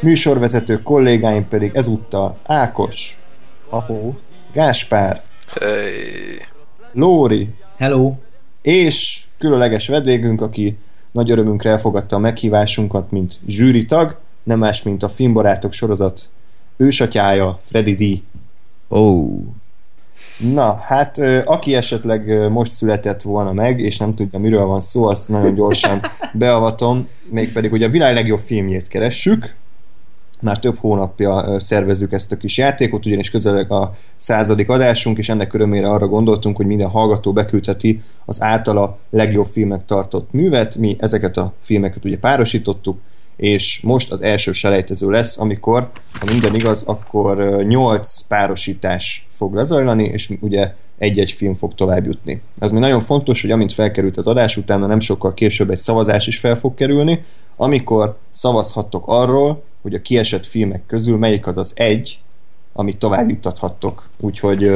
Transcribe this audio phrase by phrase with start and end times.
[0.00, 3.18] Műsorvezető kollégáim pedig ezúttal Ákos,
[3.68, 4.18] Ahó.
[4.52, 5.22] Gáspár,
[5.60, 6.40] Hey.
[6.92, 8.14] Lóri Hello.
[8.62, 10.78] és különleges vendégünk, aki
[11.10, 16.30] nagy örömünkre elfogadta a meghívásunkat, mint zsűritag, nem más, mint a Filmbarátok sorozat
[16.76, 18.22] ősatyája, Freddy D.
[18.96, 19.26] Ó,
[20.52, 25.28] Na, hát aki esetleg most született volna meg, és nem tudja, miről van szó, azt
[25.28, 26.00] nagyon gyorsan
[26.32, 29.54] beavatom, mégpedig, hogy a világ legjobb filmjét keressük,
[30.40, 35.52] már több hónapja szervezzük ezt a kis játékot, ugyanis közeleg a századik adásunk, és ennek
[35.54, 40.76] örömére arra gondoltunk, hogy minden hallgató beküldheti az általa legjobb filmek tartott művet.
[40.76, 42.98] Mi ezeket a filmeket ugye párosítottuk,
[43.36, 49.54] és most az első selejtező lesz, amikor, ha minden igaz, akkor ö, 8 párosítás fog
[49.54, 52.40] lezajlani, és ugye egy-egy film fog tovább jutni.
[52.58, 56.26] Az még nagyon fontos, hogy amint felkerült az adás, utána nem sokkal később egy szavazás
[56.26, 57.24] is fel fog kerülni,
[57.56, 62.18] amikor szavazhattok arról, hogy a kiesett filmek közül melyik az az egy,
[62.72, 64.08] amit tovább juttathattok.
[64.16, 64.68] Úgyhogy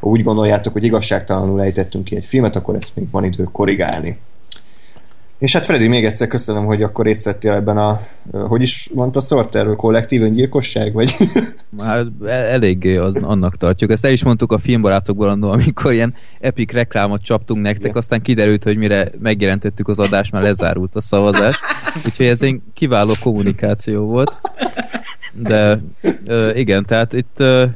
[0.00, 4.18] ha úgy gondoljátok, hogy igazságtalanul ejtettünk ki egy filmet, akkor ezt még van idő korrigálni.
[5.38, 8.00] És hát Freddy, még egyszer köszönöm, hogy akkor részt vettél ebben a,
[8.32, 11.16] hogy is mondta Sorter, kollektív öngyilkosság, vagy?
[11.70, 13.90] már el- eléggé az, annak tartjuk.
[13.90, 17.96] Ezt el is mondtuk a filmbarátokból annól, amikor ilyen epic reklámot csaptunk nektek, Igen.
[17.96, 21.60] aztán kiderült, hogy mire megjelentettük az adást, már lezárult a szavazás.
[22.04, 24.40] Úgyhogy ez egy kiváló kommunikáció volt.
[25.32, 25.80] De
[26.24, 27.66] ö, igen, tehát itt ö,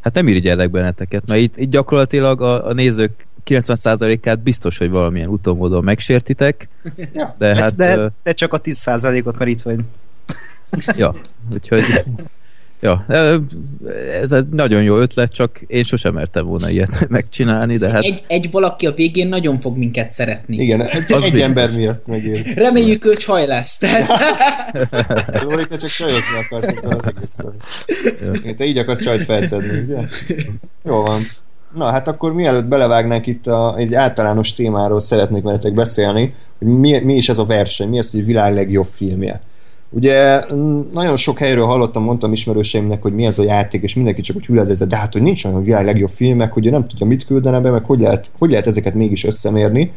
[0.00, 5.28] hát nem irigyellek benneteket, mert itt, itt gyakorlatilag a, a nézők 90%-át biztos, hogy valamilyen
[5.28, 6.68] utómódon megsértitek,
[7.38, 9.78] de hát de, de csak a 10%-ot, mert itt vagy.
[10.96, 11.14] Ja,
[11.52, 11.82] úgyhogy
[12.80, 13.04] ja,
[14.20, 18.24] ez egy nagyon jó ötlet, csak én sosem mertem volna ilyet megcsinálni, de hát Egy,
[18.26, 20.56] egy valaki a végén nagyon fog minket szeretni.
[20.56, 21.48] Igen, egy, Az egy biztos.
[21.48, 22.54] ember miatt megér.
[22.54, 23.78] Reméljük, ő csaj lesz.
[23.78, 26.74] Tehát, Lóri, te csak csajozni akarsz,
[27.14, 27.36] egész
[28.56, 30.08] Te így akarsz csajt felszedni, ugye?
[30.84, 31.22] Jó van.
[31.76, 36.98] Na, hát akkor mielőtt belevágnánk itt a, egy általános témáról szeretnék veletek beszélni, hogy mi,
[36.98, 39.40] mi is ez a verseny, mi az, hogy világ legjobb filmje.
[39.90, 40.40] Ugye
[40.92, 44.46] nagyon sok helyről hallottam, mondtam ismerőseimnek, hogy mi ez a játék, és mindenki csak úgy
[44.46, 47.70] hüledezett, de hát, hogy nincs olyan világ legjobb filmek, hogy nem tudja, mit küldene be,
[47.70, 49.92] meg hogy lehet, hogy lehet ezeket mégis összemérni.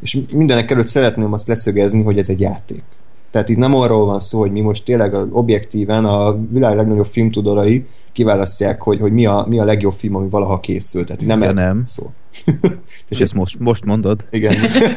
[0.00, 2.82] És mindenek előtt szeretném azt leszögezni, hogy ez egy játék.
[3.30, 7.86] Tehát itt nem arról van szó, hogy mi most tényleg objektíven a világ legnagyobb filmtudorai
[8.16, 11.06] kiválasztják, hogy, hogy mi, a, mi a legjobb film, ami valaha készült.
[11.06, 11.84] Tehát nem De erről nem.
[11.84, 12.10] szó.
[13.08, 14.26] és ezt most, most mondod.
[14.30, 14.54] Igen.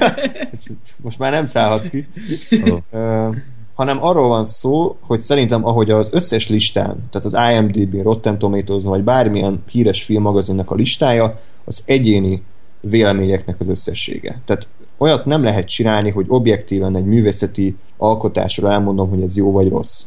[1.03, 2.07] Most már nem szállhatsz ki.
[2.91, 3.29] Ö,
[3.73, 8.83] hanem arról van szó, hogy szerintem ahogy az összes listán, tehát az IMDb, Rotten tomatoes
[8.83, 12.43] vagy bármilyen híres filmmagazinnak a listája, az egyéni
[12.81, 14.41] véleményeknek az összessége.
[14.45, 19.69] Tehát olyat nem lehet csinálni, hogy objektíven egy művészeti alkotásra elmondom, hogy ez jó vagy
[19.69, 20.05] rossz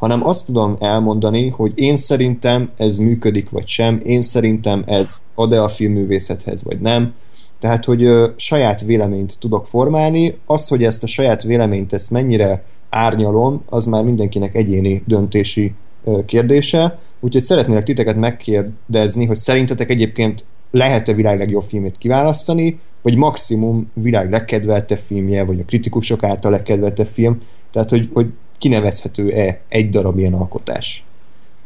[0.00, 5.62] hanem azt tudom elmondani, hogy én szerintem ez működik vagy sem, én szerintem ez ad-e
[5.62, 7.14] a filmművészethez vagy nem,
[7.58, 12.64] tehát, hogy ö, saját véleményt tudok formálni, az, hogy ezt a saját véleményt ezt mennyire
[12.90, 15.72] árnyalom, az már mindenkinek egyéni döntési
[16.04, 23.16] ö, kérdése, úgyhogy szeretnélek titeket megkérdezni, hogy szerintetek egyébként lehet-e világ legjobb filmét kiválasztani, vagy
[23.16, 27.38] maximum világ legkedveltebb filmje, vagy a kritikusok által legkedveltebb film,
[27.72, 28.26] tehát, hogy, hogy
[28.60, 31.04] kinevezhető-e egy darab ilyen alkotás?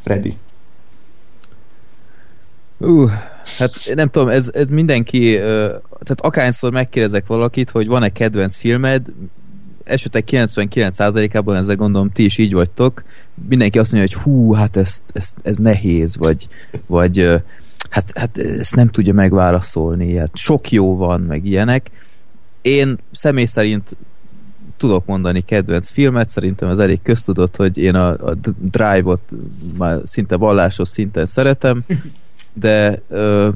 [0.01, 0.37] Freddy.
[2.79, 3.11] Uh,
[3.59, 9.07] hát nem tudom, ez, ez mindenki, tehát akárszor megkérdezek valakit, hogy van-e kedvenc filmed,
[9.85, 13.05] esetek 99%-ában ezzel gondolom ti is így vagytok,
[13.49, 16.49] mindenki azt mondja, hogy hú, hát ez, ez, ez nehéz, vagy,
[16.87, 17.43] vagy
[17.91, 21.91] hát, hát ezt nem tudja megválaszolni, hát sok jó van, meg ilyenek.
[22.63, 23.97] Én személy szerint
[24.77, 29.21] tudok mondani kedvenc filmet, szerintem ez elég köztudott, hogy én a, a Drive-ot
[29.79, 31.85] már szinte vallásos szinten szeretem,
[32.53, 33.49] de ö,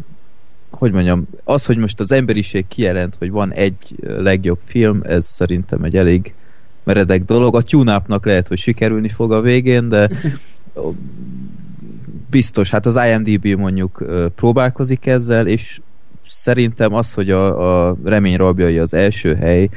[0.70, 5.82] hogy mondjam, az, hogy most az emberiség kijelent, hogy van egy legjobb film, ez szerintem
[5.82, 6.35] egy elég
[6.85, 7.56] meredek dolog.
[7.56, 10.09] A tune lehet, hogy sikerülni fog a végén, de
[12.31, 14.05] biztos, hát az IMDB mondjuk
[14.35, 15.81] próbálkozik ezzel, és
[16.29, 19.69] szerintem az, hogy a, a remény rabjai az első hely,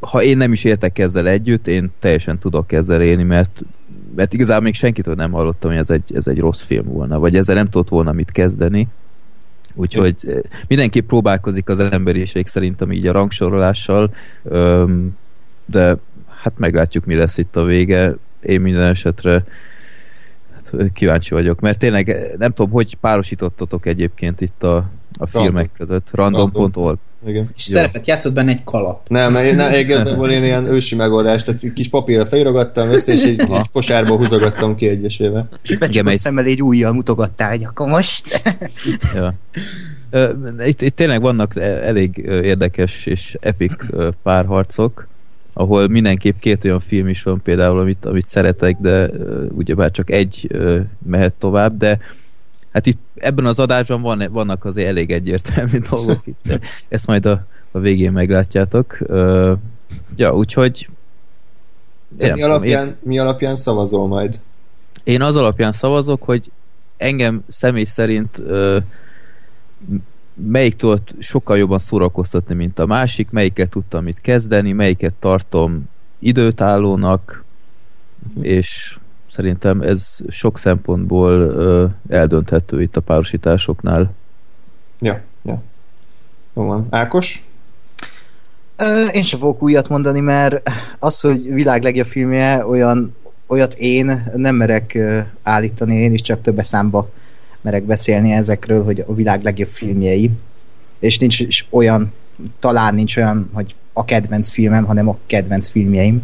[0.00, 3.62] ha én nem is értek ezzel együtt, én teljesen tudok ezzel élni, mert
[4.14, 7.36] mert igazából még senkitől nem hallottam, hogy ez egy, ez egy rossz film volna, vagy
[7.36, 8.88] ezzel nem tudott volna mit kezdeni.
[9.74, 10.38] Úgyhogy eh,
[10.68, 14.14] mindenképp próbálkozik az emberiség szerintem így a rangsorolással,
[15.64, 15.96] de
[16.42, 18.16] hát meglátjuk, mi lesz itt a vége.
[18.40, 19.44] Én minden esetre
[20.54, 25.70] hát, kíváncsi vagyok, mert tényleg eh, nem tudom, hogy párosítottatok egyébként itt a, a filmek
[25.76, 26.08] között.
[26.12, 26.98] Random.org.
[27.26, 27.50] Igen.
[27.56, 27.74] És Jó.
[27.74, 29.08] szerepet játszott benne egy kalap.
[29.08, 33.40] Nem, nem, igazából én ilyen ősi megoldást, tehát egy kis papírra feliragattam össze, és egy,
[33.40, 35.48] egy kosárba húzogattam ki egyesével.
[35.62, 38.22] És mely- szemmel egy újjal mutogattál, hogy akkor most...
[39.14, 39.34] Ja.
[40.66, 43.72] Itt, itt tényleg vannak e- elég érdekes és epik
[44.22, 45.08] párharcok,
[45.52, 49.10] ahol mindenképp két olyan film is van például, amit, amit szeretek, de
[49.48, 50.46] ugyebár csak egy
[51.06, 51.98] mehet tovább, de
[52.72, 56.58] hát itt ebben az adásban van, vannak azért elég egyértelmű dolgok itt,
[56.88, 58.96] ezt majd a, a végén meglátjátok.
[59.00, 59.52] Ö,
[60.16, 60.88] Ja, úgyhogy
[62.08, 64.40] De mi tudom, én- alapján, mi alapján szavazol majd?
[65.04, 66.50] én az alapján szavazok, hogy
[66.96, 68.38] engem személy szerint
[69.88, 70.02] m-
[70.34, 75.88] melyik tudott sokkal jobban szórakoztatni, mint a másik, melyiket tudtam mit kezdeni, melyiket tartom
[76.18, 77.44] időtállónak,
[78.40, 78.98] és
[79.30, 84.12] szerintem ez sok szempontból ö, eldönthető itt a párosításoknál.
[85.00, 85.62] Ja, ja.
[86.54, 86.86] Jó van.
[86.90, 87.44] Ákos?
[88.76, 93.16] Ö, Én sem fogok újat mondani, mert az, hogy világ legjobb filmje, olyan,
[93.46, 97.10] olyat én nem merek ö, állítani, én is csak többes számba
[97.60, 100.30] merek beszélni ezekről, hogy a világ legjobb filmjei.
[100.98, 102.12] És nincs is olyan,
[102.58, 106.22] talán nincs olyan, hogy a kedvenc filmem, hanem a kedvenc filmjeim.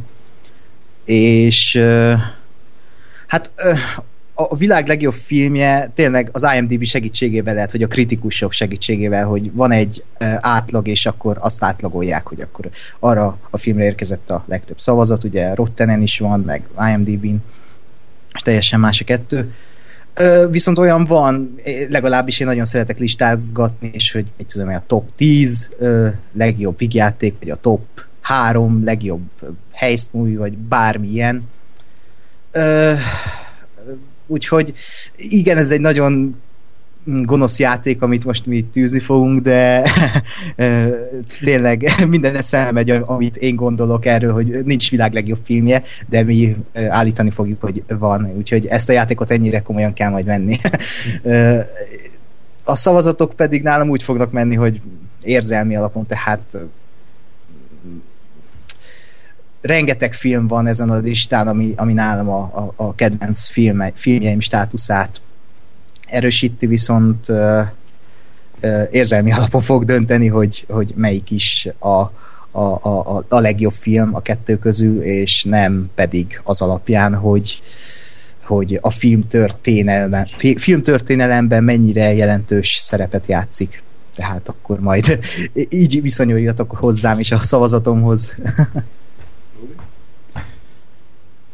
[1.05, 2.13] És ö,
[3.27, 3.51] hát
[4.39, 9.73] a világ legjobb filmje tényleg az IMDb segítségével lehet, hogy a kritikusok segítségével, hogy van
[9.73, 10.05] egy
[10.41, 12.69] átlag, és akkor azt átlagolják, hogy akkor
[12.99, 16.63] arra a filmre érkezett a legtöbb szavazat, ugye Rottenen is van, meg
[16.93, 17.37] IMDb-n,
[18.35, 19.53] és teljesen más a kettő.
[20.51, 21.55] Viszont olyan van,
[21.89, 27.35] legalábbis én nagyon szeretek listázgatni, és hogy mit tudom, a top 10 ö, legjobb vigjáték,
[27.39, 27.85] vagy a top
[28.21, 29.23] 3 legjobb
[29.73, 31.49] helyszínúj, vagy bármilyen.
[34.27, 34.73] Úgyhogy
[35.17, 36.37] igen, ez egy nagyon
[37.05, 39.83] gonosz játék, amit most mi tűzni fogunk, de
[41.45, 46.57] tényleg minden eszembe megy, amit én gondolok erről, hogy nincs világ legjobb filmje, de mi
[46.89, 48.33] állítani fogjuk, hogy van.
[48.37, 50.57] Úgyhogy ezt a játékot ennyire komolyan kell majd venni.
[52.69, 54.81] A szavazatok pedig nálam úgy fognak menni, hogy
[55.23, 56.57] érzelmi alapon, tehát
[59.61, 64.41] rengeteg film van ezen a listán, ami, ami nálam a, a, a kedvenc filme, filmjeim
[64.41, 65.21] státuszát
[66.07, 67.61] erősíti, viszont ö,
[68.61, 71.89] ö, érzelmi alapon fog dönteni, hogy, hogy melyik is a,
[72.51, 77.63] a, a, a- legjobb film a kettő közül, és nem pedig az alapján, hogy
[78.47, 83.83] hogy a filmtörténelemben, fi- filmtörténelemben mennyire jelentős szerepet játszik.
[84.15, 85.19] Tehát akkor majd
[85.69, 88.35] így viszonyuljatok hozzám és a szavazatomhoz.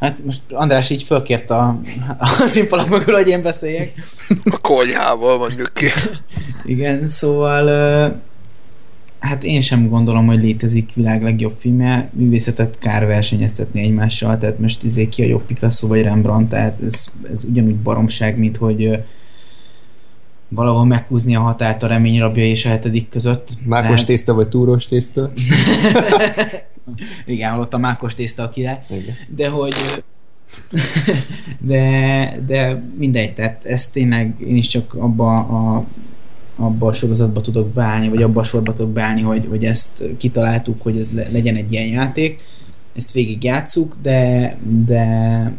[0.02, 1.80] Hát most András így fölkért a,
[2.18, 3.92] a színfalak mögül, hogy én beszéljek.
[4.44, 5.86] A konyhából mondjuk ki.
[6.64, 7.66] Igen, szóval
[9.18, 12.10] hát én sem gondolom, hogy létezik világ legjobb filmje.
[12.12, 17.06] Művészetet kár versenyeztetni egymással, tehát most izé ki a jobb Picasso vagy Rembrandt, tehát ez,
[17.32, 19.02] ez ugyanúgy baromság, mint hogy
[20.48, 23.48] valahol meghúzni a határt a remény rabja és a hetedik között.
[23.64, 25.32] Mákos Tehát- tészta vagy túros tészta?
[27.26, 28.80] Igen, ott a mákos tészta a király.
[28.90, 29.14] Igen.
[29.28, 29.74] De hogy
[31.70, 35.84] de, de mindegy, tehát ezt tényleg én is csak abba a,
[36.56, 40.82] abba a sorozatba tudok beállni, vagy abba a sorba tudok beállni, hogy, hogy ezt kitaláltuk,
[40.82, 42.42] hogy ez le, legyen egy ilyen játék.
[42.96, 45.06] Ezt végig játsszuk, de, de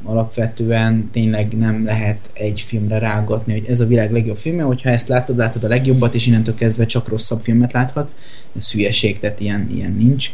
[0.04, 5.08] alapvetően tényleg nem lehet egy filmre rágatni, hogy ez a világ legjobb filmje, hogyha ezt
[5.08, 8.16] látod, látod a legjobbat, és innentől kezdve csak rosszabb filmet láthatsz.
[8.58, 10.32] Ez hülyeség, tehát ilyen, ilyen nincs.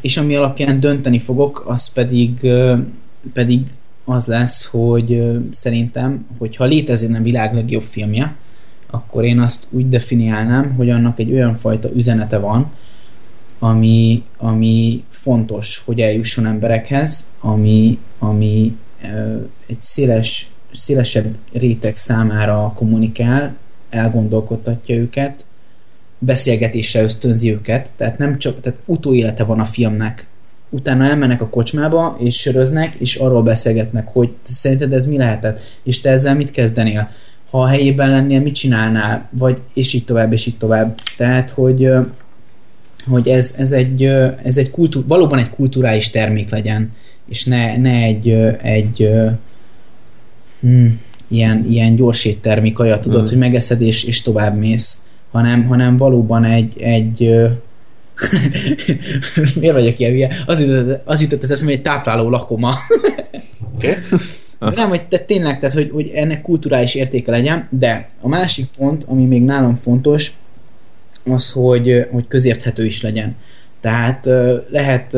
[0.00, 2.48] És ami alapján dönteni fogok, az pedig,
[3.32, 3.60] pedig
[4.04, 8.34] az lesz, hogy szerintem, hogyha létezne a világ legjobb filmje,
[8.90, 12.72] akkor én azt úgy definiálnám, hogy annak egy olyan fajta üzenete van,
[13.58, 18.76] ami, ami fontos, hogy eljusson emberekhez, ami, ami
[19.66, 23.56] egy széles, szélesebb réteg számára kommunikál,
[23.90, 25.45] elgondolkodtatja őket,
[26.18, 30.26] beszélgetésre ösztönzi őket, tehát nem csak, tehát utóélete van a filmnek.
[30.70, 36.00] Utána elmennek a kocsmába, és söröznek, és arról beszélgetnek, hogy szerinted ez mi lehetett, és
[36.00, 37.10] te ezzel mit kezdenél?
[37.50, 39.28] Ha a helyében lennél, mit csinálnál?
[39.30, 40.98] Vagy, és így tovább, és így tovább.
[41.16, 41.90] Tehát, hogy,
[43.06, 44.02] hogy ez, ez egy,
[44.42, 46.92] ez egy kultúr, valóban egy kulturális termék legyen,
[47.28, 48.30] és ne, ne egy,
[48.62, 49.26] egy ö,
[50.60, 50.86] hm,
[51.28, 53.26] ilyen, ilyen gyors éttermi kaja, tudod, Mm.
[53.26, 54.98] hogy megeszed és, és tovább mész,
[55.36, 57.18] hanem, hanem valóban egy, egy
[59.60, 60.42] miért vagyok ilyen hülye?
[60.46, 62.74] Az jutott, az jutott az eszembe, hogy egy tápláló lakoma.
[63.78, 64.02] De
[64.58, 69.04] nem, hogy te tényleg, tehát, hogy, hogy ennek kulturális értéke legyen, de a másik pont,
[69.04, 70.32] ami még nálam fontos,
[71.24, 73.36] az, hogy, hogy közérthető is legyen.
[73.80, 74.28] Tehát
[74.70, 75.16] lehet,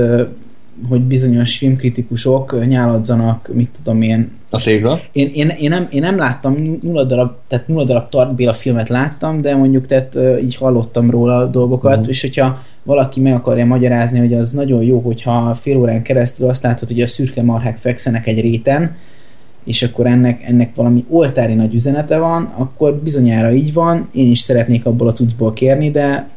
[0.88, 5.00] hogy bizonyos filmkritikusok nyáladzanak, mit tudom én, A tégla?
[5.12, 8.88] én, én, én, nem, én nem láttam nulla darab, tehát nulla darab Tart Béla filmet
[8.88, 12.08] láttam, de mondjuk tehát így hallottam róla dolgokat, uh-huh.
[12.08, 16.62] és hogyha valaki meg akarja magyarázni, hogy az nagyon jó, hogyha fél órán keresztül azt
[16.62, 18.96] látod, hogy a szürke marhák fekszenek egy réten,
[19.64, 24.38] és akkor ennek, ennek valami oltári nagy üzenete van, akkor bizonyára így van, én is
[24.38, 26.28] szeretnék abból a cuccból kérni, de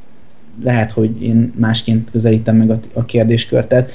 [0.63, 3.67] lehet, hogy én másként közelítem meg a, a kérdéskört.
[3.67, 3.91] Tehát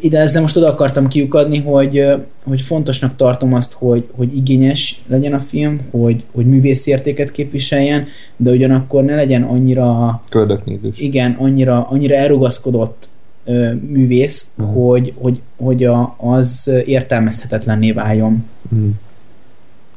[0.00, 2.04] ide ezzel most oda akartam kiukadni, hogy,
[2.44, 8.06] hogy fontosnak tartom azt, hogy, hogy igényes legyen a film, hogy, hogy művészi értéket képviseljen,
[8.36, 10.98] de ugyanakkor ne legyen annyira Köldöknézős.
[10.98, 13.08] igen, annyira, annyira elrugaszkodott
[13.44, 14.74] ö, művész, uh-huh.
[14.74, 18.44] hogy, hogy, hogy a, az értelmezhetetlenné váljon.
[18.74, 18.88] Mm.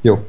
[0.02, 0.20] Jó.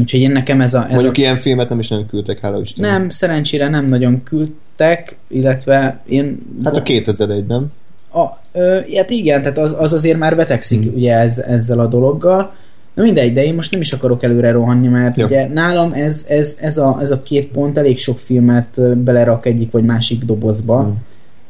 [0.00, 0.84] Úgyhogy én nekem ez a...
[0.84, 2.90] Ez Mondjuk a ilyen filmet nem is nagyon küldtek, hála Isten.
[2.90, 6.38] nem, szerencsére nem nagyon küldtek, illetve én...
[6.64, 7.72] Hát a 2001, nem?
[8.14, 10.94] A, ö, hát igen, tehát az, az azért már betegszik hmm.
[10.94, 12.52] ugye ez, ezzel a dologgal.
[12.94, 15.26] Na mindegy, de én most nem is akarok előre rohanni, mert Jó.
[15.26, 19.70] ugye nálam ez, ez, ez, a, ez a két pont elég sok filmet belerak egyik
[19.70, 20.82] vagy másik dobozba.
[20.82, 20.90] Mhm.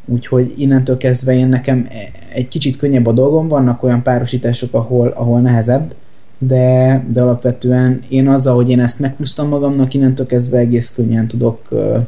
[0.05, 5.09] Úgyhogy innentől kezdve én nekem e- egy kicsit könnyebb a dolgom, vannak olyan párosítások, ahol,
[5.09, 5.95] ahol nehezebb,
[6.39, 11.67] de, de alapvetően én azzal, hogy én ezt meghúztam magamnak, innentől kezdve egész könnyen tudok
[11.69, 11.99] ö,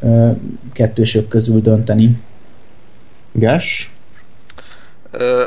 [0.00, 0.30] ö,
[0.72, 2.18] kettősök közül dönteni.
[3.32, 3.90] Gás?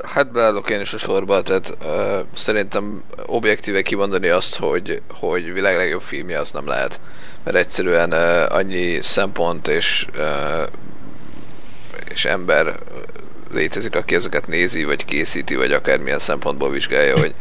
[0.03, 5.75] Hát beállok én is a sorba, tehát ö, szerintem objektíve kimondani azt, hogy, hogy világ
[5.75, 6.99] legjobb filmje, az nem lehet.
[7.43, 10.63] Mert egyszerűen ö, annyi szempont és, ö,
[12.09, 12.75] és ember
[13.51, 17.33] létezik, aki ezeket nézi, vagy készíti, vagy akármilyen szempontból vizsgálja, hogy,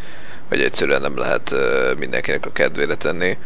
[0.48, 3.36] hogy egyszerűen nem lehet ö, mindenkinek a kedvére tenni.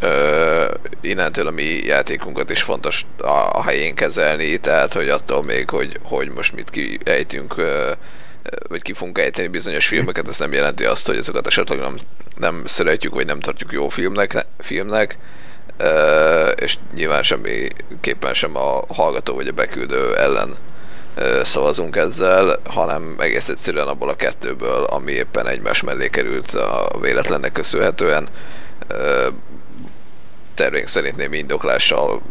[0.00, 0.64] Ö,
[1.00, 5.98] innentől a mi játékunkat is fontos a, a helyén kezelni, tehát hogy attól még, hogy,
[6.02, 7.92] hogy most mit kiejtünk, ö,
[8.68, 11.96] vagy ki fogunk ejteni bizonyos filmeket, ez nem jelenti azt, hogy azokat esetleg nem,
[12.36, 15.18] nem szeretjük, vagy nem tartjuk jó filmnek, filmnek
[15.76, 20.56] ö, és nyilván semmiképpen sem a hallgató vagy a beküldő ellen
[21.42, 27.52] szavazunk ezzel, hanem egész egyszerűen abból a kettőből, ami éppen egymás mellé került a véletlennek
[27.52, 28.28] köszönhetően.
[30.58, 32.22] Ö, tervénk szerint némi indoklással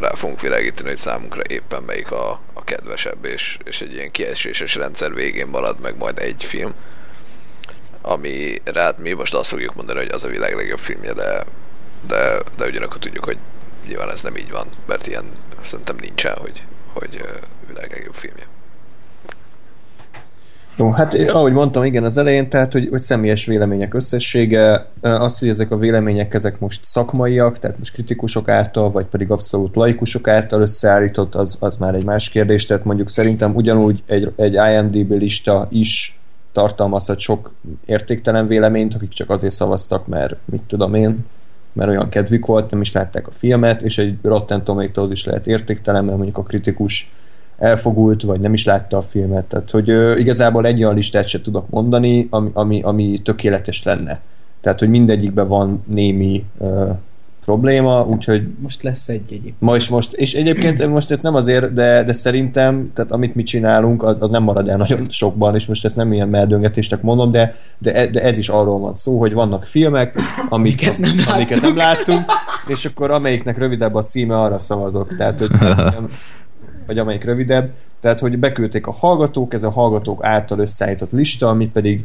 [0.00, 4.74] rá fogunk világítani, hogy számunkra éppen melyik a, a kedvesebb, és, és egy ilyen kieséses
[4.74, 6.74] rendszer végén marad meg majd egy film,
[8.02, 11.44] ami hát mi most azt fogjuk mondani, hogy az a világ legjobb filmje, de,
[12.06, 13.38] de, de ugyanakkor tudjuk, hogy
[13.86, 15.24] nyilván ez nem így van, mert ilyen
[15.64, 17.22] szerintem nincsen, hogy, hogy
[17.66, 18.46] világ legjobb filmje.
[20.78, 25.48] Jó, hát ahogy mondtam, igen, az elején, tehát, hogy, hogy személyes vélemények összessége, az, hogy
[25.48, 30.60] ezek a vélemények, ezek most szakmaiak, tehát most kritikusok által, vagy pedig abszolút laikusok által
[30.60, 35.66] összeállított, az, az már egy más kérdés, tehát mondjuk szerintem ugyanúgy egy, egy IMDB lista
[35.70, 36.18] is
[36.52, 37.54] tartalmazhat sok
[37.86, 41.24] értéktelen véleményt, akik csak azért szavaztak, mert mit tudom én,
[41.72, 45.46] mert olyan kedvük volt, nem is látták a filmet, és egy Rotten Tomatoes is lehet
[45.46, 47.10] értéktelen, mert mondjuk a kritikus
[47.58, 49.44] elfogult, vagy nem is látta a filmet.
[49.44, 54.20] Tehát, hogy ö, igazából egy olyan listát sem tudok mondani, ami, ami, ami tökéletes lenne.
[54.60, 56.90] Tehát, hogy mindegyikben van némi ö,
[57.46, 59.54] probléma, úgyhogy Most lesz egy egyéb.
[59.58, 63.42] ma is most, és egyébként most ez nem azért, de, de szerintem, tehát amit mi
[63.42, 67.30] csinálunk, az, az nem marad el nagyon sokban, és most ezt nem ilyen meldöngetésnek mondom,
[67.30, 71.76] de, de, de ez is arról van szó, hogy vannak filmek, amik, nem amiket nem
[71.76, 72.24] láttunk,
[72.66, 75.16] és akkor amelyiknek rövidebb a címe, arra szavazok.
[75.16, 76.08] Tehát, hogy nem,
[76.86, 81.66] vagy amelyik rövidebb, tehát hogy beküldték a hallgatók, ez a hallgatók által összeállított lista, ami
[81.68, 82.04] pedig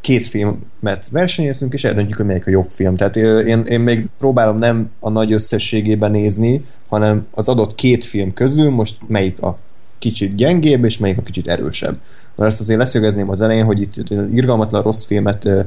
[0.00, 2.96] két filmet versenyezünk, és eldöntjük, hogy melyik a jobb film.
[2.96, 8.34] Tehát én, én még próbálom nem a nagy összességében nézni, hanem az adott két film
[8.34, 9.58] közül most melyik a
[9.98, 11.98] kicsit gyengébb, és melyik a kicsit erősebb.
[12.36, 13.94] Mert ezt azért leszögezném az elején, hogy itt
[14.34, 15.60] irgalmatlan rossz filmet ö,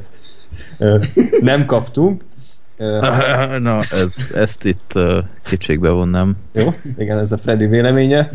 [0.78, 0.98] ö,
[1.40, 2.24] nem kaptunk.
[3.60, 4.94] Na, ez, ezt itt
[5.44, 6.36] kétségbe vonnám.
[6.54, 8.32] jó, igen, ez a Freddy véleménye.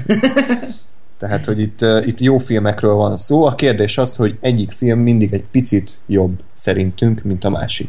[1.19, 3.45] Tehát, hogy itt, itt jó filmekről van szó.
[3.45, 7.89] A kérdés az, hogy egyik film mindig egy picit jobb szerintünk, mint a másik.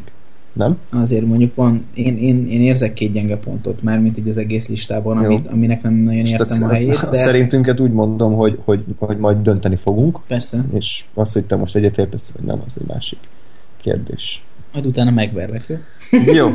[0.52, 0.78] nem?
[0.92, 4.68] Azért mondjuk van, én, én, én érzek két gyenge pontot, már mint így az egész
[4.68, 5.24] listában, Jó.
[5.24, 8.84] amit, aminek nem nagyon értem azt- a helyét, azt- de Szerintünket úgy mondom, hogy, hogy,
[8.98, 12.86] hogy majd dönteni fogunk, persze, és az, hogy te most egyetértesz, vagy nem, az egy
[12.86, 13.18] másik
[13.82, 14.42] kérdés.
[14.74, 15.76] Majd utána megverlek, jó?
[16.32, 16.52] Jó.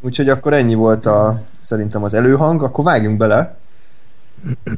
[0.00, 3.56] Úgyhogy akkor ennyi volt a, szerintem az előhang, akkor vágjunk bele.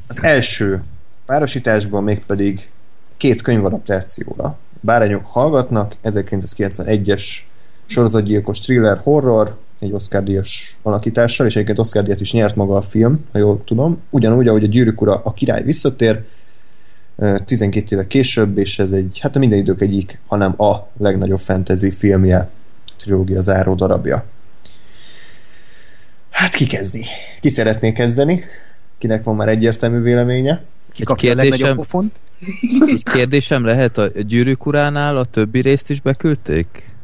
[0.06, 0.82] Az első
[1.26, 2.70] párosításban mégpedig
[3.16, 4.58] két könyvadaptációra.
[4.80, 7.22] Bárányok hallgatnak, 1991-es
[7.86, 12.82] sorozatgyilkos thriller horror, egy Oscar díjas alakítással, és egyébként Oscar díjat is nyert maga a
[12.82, 14.00] film, ha jól tudom.
[14.10, 16.24] Ugyanúgy, ahogy a Gyűrűk ura, a király visszatér,
[17.16, 21.38] ö, 12 éve később, és ez egy, hát a minden idők egyik, hanem a legnagyobb
[21.38, 22.50] fantasy filmje,
[22.96, 24.24] trilógia záró darabja.
[26.30, 27.04] Hát ki kezdi?
[27.40, 28.44] Ki szeretné kezdeni?
[28.98, 30.62] Kinek van már egyértelmű véleménye?
[30.92, 32.20] Ki Egy kérdésem- pofont?
[32.86, 36.94] Egy kérdésem lehet, a gyűrűk uránál a többi részt is beküldték?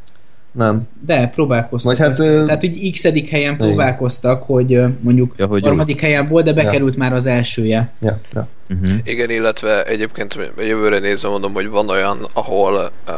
[0.52, 0.88] Nem.
[1.06, 1.96] De próbálkoztak.
[1.96, 6.44] Vagy hát, ö, Tehát, hogy x helyen próbálkoztak, hogy mondjuk Ja, hogy harmadik helyen volt,
[6.44, 6.56] de Ja.
[6.56, 7.90] bekerült már az elsője.
[8.00, 8.48] Ja, ja.
[8.70, 8.92] Uh-huh.
[9.04, 13.14] Igen, illetve egyébként jövőre nézve mondom, hogy van olyan, ahol uh,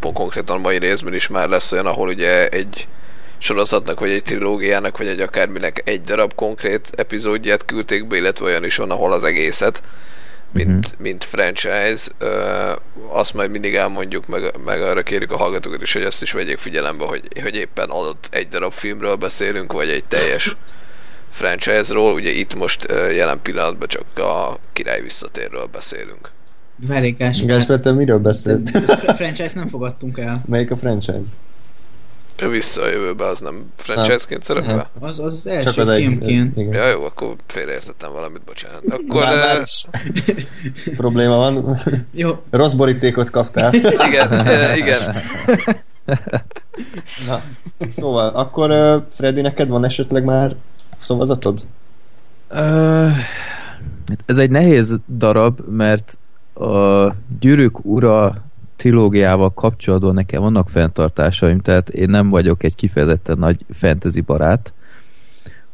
[0.00, 2.88] konkrétan mai részben is már lesz olyan, ahol ugye egy
[3.38, 8.64] sorozatnak, vagy egy trilógiának, vagy egy akárminek egy darab konkrét epizódját küldték be, illetve olyan
[8.64, 9.82] is van, ahol az egészet,
[10.52, 10.76] mint, Mhm.
[10.78, 11.00] uh-huh.
[11.00, 12.10] mint franchise.
[13.08, 16.58] Azt majd mindig elmondjuk, meg, meg arra kérjük a hallgatókat is, hogy ezt is vegyék
[16.58, 20.56] figyelembe, hogy, hogy éppen adott egy darab filmről beszélünk, vagy egy teljes
[21.30, 22.12] franchise-ról.
[22.12, 26.28] Ugye itt most jelen pillanatban csak a király visszatérről beszélünk.
[26.76, 27.46] Várjék, Gáspár.
[27.48, 28.70] Gáspár, te miről beszélt?
[28.70, 30.42] Fr- franchise nem fogadtunk el.
[30.46, 31.30] Melyik a franchise?
[32.50, 34.90] Vissza a jövőbe az nem franchise-ként szerepel?
[35.00, 36.00] Az az, az első Csak az egy.
[36.00, 36.56] filmként.
[36.56, 36.72] Igen.
[36.72, 38.82] Ja jó, akkor félreértettem valamit, bocsánat.
[39.08, 39.62] Akkor Már, már
[40.96, 41.78] probléma van.
[42.12, 43.74] Jó, Rossz borítékot kaptál.
[44.08, 45.14] igen, igen.
[47.26, 47.42] Na,
[47.90, 50.54] szóval, akkor uh, Freddy, neked van esetleg már
[51.02, 51.66] szavazatod?
[52.50, 53.10] Uh,
[54.26, 56.18] ez egy nehéz darab, mert
[56.60, 58.44] a Gyűrűk ura
[58.76, 64.72] trilógiával kapcsolatban nekem vannak fenntartásaim, tehát én nem vagyok egy kifejezetten nagy fantasy barát.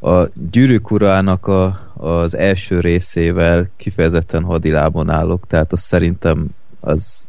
[0.01, 6.47] A Gyűrűk urának a, az első részével kifejezetten hadilában állok, tehát azt szerintem
[6.81, 7.27] az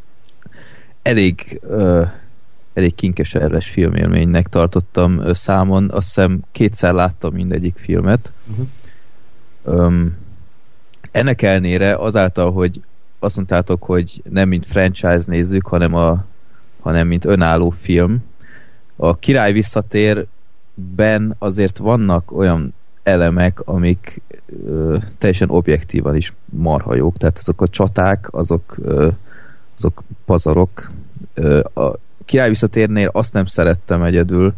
[1.01, 2.07] elég uh,
[2.73, 5.89] elég kinkeserves filmélménynek tartottam ö, számon.
[5.91, 8.33] Azt hiszem kétszer láttam mindegyik filmet.
[9.63, 10.17] Um,
[11.11, 12.81] ennek ellenére azáltal, hogy
[13.23, 16.25] azt mondtátok, hogy nem mint franchise nézzük, hanem, a,
[16.81, 18.23] hanem mint önálló film.
[18.95, 24.21] A Király visszatérben azért vannak olyan elemek, amik
[24.65, 29.07] ö, teljesen objektívan is marha jók, tehát azok a csaták, azok, ö,
[29.77, 30.91] azok pazarok.
[31.33, 31.91] Ö, a
[32.25, 34.53] Király visszatérnél azt nem szerettem egyedül,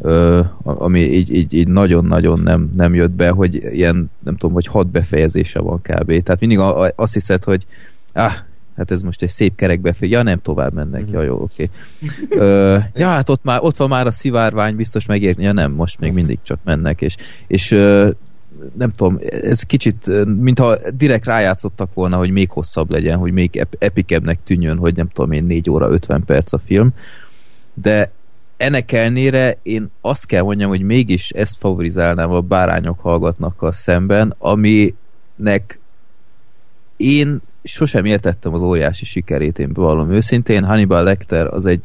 [0.00, 4.66] ö, ami így, így, így nagyon-nagyon nem, nem jött be, hogy ilyen, nem tudom, hogy
[4.66, 6.22] hat befejezése van kb.
[6.22, 7.66] Tehát mindig a, a, azt hiszed, hogy
[8.18, 8.32] ah,
[8.76, 11.70] hát ez most egy szép kerek befejezés, ja nem, tovább mennek, ja jó, oké.
[12.30, 15.98] Ö, ja, hát ott, már, ott van már a szivárvány, biztos megérni, ja nem, most
[15.98, 18.10] még mindig csak mennek, és, és ö,
[18.76, 23.76] nem tudom, ez kicsit, mintha direkt rájátszottak volna, hogy még hosszabb legyen, hogy még ep-
[23.78, 26.90] epikebbnek tűnjön, hogy nem tudom én, 4 óra 50 perc a film,
[27.74, 28.12] de
[28.56, 34.34] ennek ellenére én azt kell mondjam, hogy mégis ezt favorizálnám a bárányok hallgatnak a szemben,
[34.38, 35.80] aminek
[36.96, 40.64] én sosem értettem az óriási sikerét, én bevallom őszintén.
[40.64, 41.84] Hannibal Lecter az egy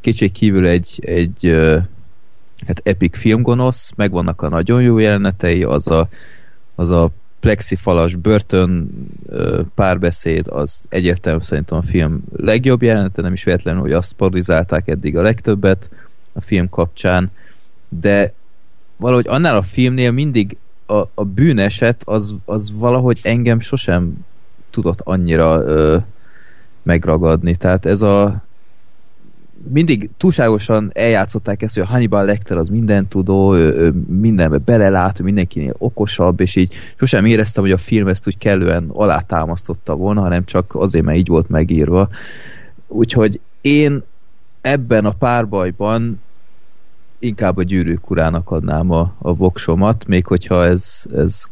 [0.00, 1.56] kétség kívül egy, egy
[2.66, 6.08] hát epic filmgonosz, megvannak a nagyon jó jelenetei, az a,
[6.74, 8.90] az a plexifalas börtön
[9.74, 15.16] párbeszéd, az egyértelműen szerintem a film legjobb jelenete, nem is véletlenül, hogy azt parodizálták eddig
[15.16, 15.90] a legtöbbet
[16.32, 17.30] a film kapcsán,
[17.88, 18.32] de
[18.96, 20.56] valahogy annál a filmnél mindig
[20.86, 24.24] a, a bűneset az, az valahogy engem sosem
[24.70, 25.96] tudott annyira ö,
[26.82, 27.56] megragadni.
[27.56, 28.42] Tehát ez a
[29.68, 35.22] mindig túlságosan eljátszották ezt, hogy a Hannibal Lecter az minden tudó, ő, ő mindenbe belelát,
[35.22, 40.44] mindenkinél okosabb, és így sosem éreztem, hogy a film ezt úgy kellően alátámasztotta volna, hanem
[40.44, 42.08] csak azért, mert így volt megírva.
[42.86, 44.02] Úgyhogy én
[44.60, 46.20] ebben a párbajban
[47.18, 51.44] inkább a gyűrűk urának adnám a, a voksomat, még hogyha ez, ez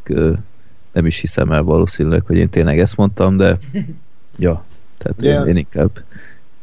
[0.98, 3.58] nem is hiszem el valószínűleg, hogy én tényleg ezt mondtam, de
[4.46, 4.64] ja,
[4.98, 5.42] tehát Yeah.
[5.42, 5.90] én, én inkább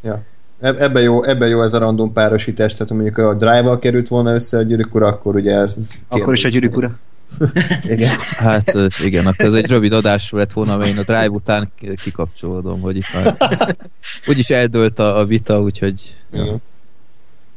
[0.01, 0.23] Ja.
[0.59, 4.33] Eb- Ebben jó, ebben jó ez a random párosítás, tehát mondjuk a Drive-val került volna
[4.33, 5.65] össze a gyűrűk ura, akkor ugye...
[6.07, 6.95] Akkor is a gyűrűk ura.
[7.93, 8.09] Igen.
[8.37, 11.95] Hát igen, akkor ez egy rövid adásról lett volna, mert én a drive után ki-
[11.95, 13.35] kikapcsolódom, hogy itt már
[14.27, 16.61] úgyis eldőlt a, a vita, úgyhogy Igen.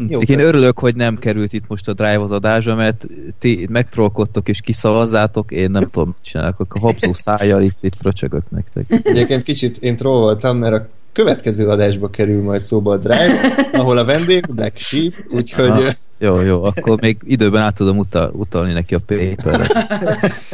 [0.06, 3.06] Jó, Én örülök, hogy nem került itt most a Drive az adásra, mert
[3.38, 8.42] ti megtrollkodtok és kiszavazzátok, én nem tudom, mit csinálok, a hopszó szájjal itt, itt fröcsögök
[8.50, 9.00] nektek.
[9.02, 13.98] Egyébként kicsit én troll voltam, mert a következő adásba kerül majd szóba a Drive, ahol
[13.98, 18.72] a vendég Black Sheep, úgyhogy Ah, jó, jó, akkor még időben át tudom utal, utalni
[18.72, 19.66] neki a paper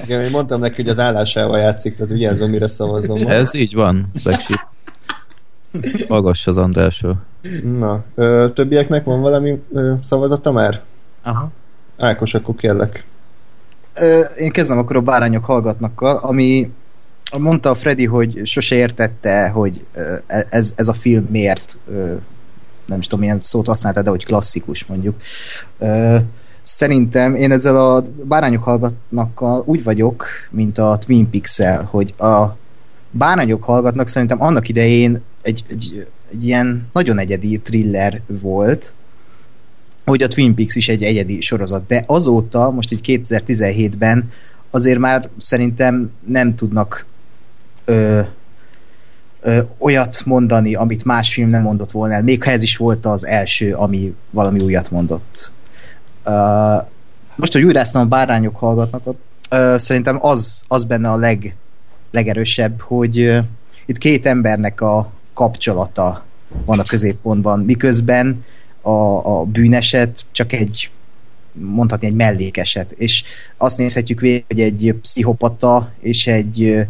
[0.05, 3.27] igen, én mondtam neki, hogy az állásával játszik, tehát vigyázzon, mire szavazom.
[3.27, 4.73] Ez így van, Black Sheep.
[6.09, 7.23] Hallgass az Andrásról.
[7.63, 10.83] Na, ö, többieknek van valami ö, szavazata már?
[11.23, 11.51] Aha.
[11.99, 13.05] Ákos, akkor kérlek.
[13.95, 16.73] Ö, én kezdem akkor a bárányok hallgatnakkal, ami
[17.39, 20.17] mondta a Freddy, hogy sose értette, hogy ö,
[20.49, 22.15] ez, ez a film miért ö,
[22.87, 25.21] nem is tudom, milyen szót használta, de hogy klasszikus mondjuk.
[25.79, 26.17] Ö,
[26.63, 32.57] szerintem én ezzel a bárányok hallgatnakkal úgy vagyok, mint a Twin Peaks-el, hogy a
[33.11, 38.93] bárányok hallgatnak szerintem annak idején egy, egy, egy ilyen nagyon egyedi thriller volt,
[40.05, 44.31] hogy a Twin Peaks is egy egyedi sorozat, de azóta, most így 2017-ben
[44.71, 47.07] azért már szerintem nem tudnak
[47.85, 48.21] ö,
[49.41, 53.07] ö, olyat mondani, amit más film nem mondott volna el, még ha ez is volt
[53.07, 55.53] az első, ami valami újat mondott.
[56.27, 56.87] Uh,
[57.37, 59.17] most, hogy újráztam a bárányok hallgatnak, uh,
[59.77, 61.57] szerintem az, az benne a leg,
[62.11, 63.45] legerősebb, hogy uh,
[63.87, 66.25] itt két embernek a kapcsolata
[66.65, 68.45] van a középpontban, miközben
[68.81, 68.91] a,
[69.39, 70.91] a bűneset csak egy
[71.53, 73.25] mondhatni egy mellékeset, és
[73.57, 76.87] azt nézhetjük végig, hogy egy pszichopata és egy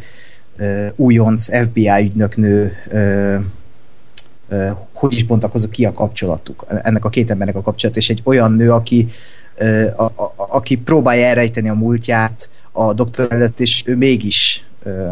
[0.57, 3.37] ö, újonc FBI ügynöknő ö,
[4.49, 8.21] ö, hogy is bontakozik ki a kapcsolatuk, ennek a két embernek a kapcsolat, és egy
[8.25, 9.09] olyan nő, aki,
[9.57, 15.11] ö, a, a, aki próbálja elrejteni a múltját a doktor előtt, és ő mégis ö,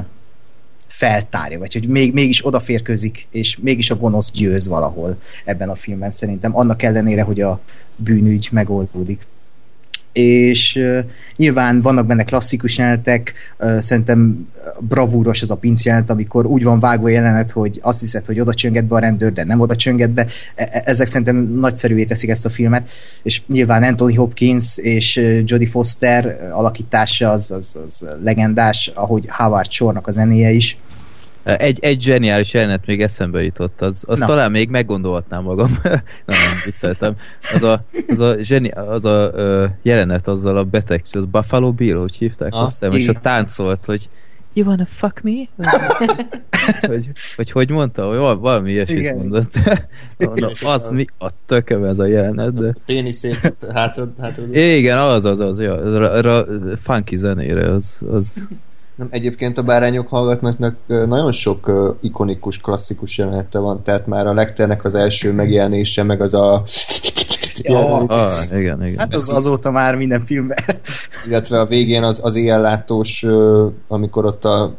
[1.03, 6.11] feltárja, vagy hogy még, mégis odaférközik, és mégis a gonosz győz valahol ebben a filmben
[6.11, 7.61] szerintem, annak ellenére, hogy a
[7.97, 9.27] bűnügy megoldódik.
[10.12, 10.99] És uh,
[11.37, 14.49] nyilván vannak benne klasszikus jelenetek, uh, szerintem
[14.81, 18.85] bravúros az a pinc amikor úgy van vágva jelenet, hogy azt hiszed, hogy oda csönget
[18.85, 20.27] be a rendőr, de nem oda csönget be.
[20.55, 22.91] E- ezek szerintem nagyszerűvé teszik ezt a filmet,
[23.23, 30.07] és nyilván Anthony Hopkins és Jodie Foster alakítása az, az, az legendás, ahogy Howard Shore-nak
[30.07, 30.79] a zenéje is.
[31.45, 34.27] Egy, egy zseniális jelenet még eszembe jutott, az, az Na.
[34.27, 35.79] talán még meggondolhatnám magam.
[35.83, 37.17] nem, nem, vicceltem.
[37.55, 41.97] Az a, az a, zseni, az a ö, jelenet azzal a beteg, az Buffalo Bill,
[41.97, 44.09] hogy hívták Ah, azt hiszem, és ott táncolt, hogy
[44.55, 45.49] You wanna fuck me?
[46.81, 49.17] hogy, hogy hogy mondta, hogy val- valami ilyesmit Igen.
[49.17, 49.53] mondott.
[50.19, 52.75] Mondom, az mi a tököm ez a jelenet, de...
[52.87, 54.45] Péniszét hátra, hátra.
[54.53, 58.49] Igen, az, az, az, ja, az, az, az funky zenére, az, az
[58.95, 64.35] Nem, egyébként a bárányok hallgatnak nagyon sok ö, ikonikus, klasszikus jelenete van, tehát már a
[64.35, 66.63] Lecternek az első megjelenése, meg az a
[67.63, 68.99] Ja, ah, igen, igen.
[68.99, 70.59] Hát az azóta már minden filmben.
[71.27, 74.75] illetve a végén az, az éjjellátós, ö, amikor ott a.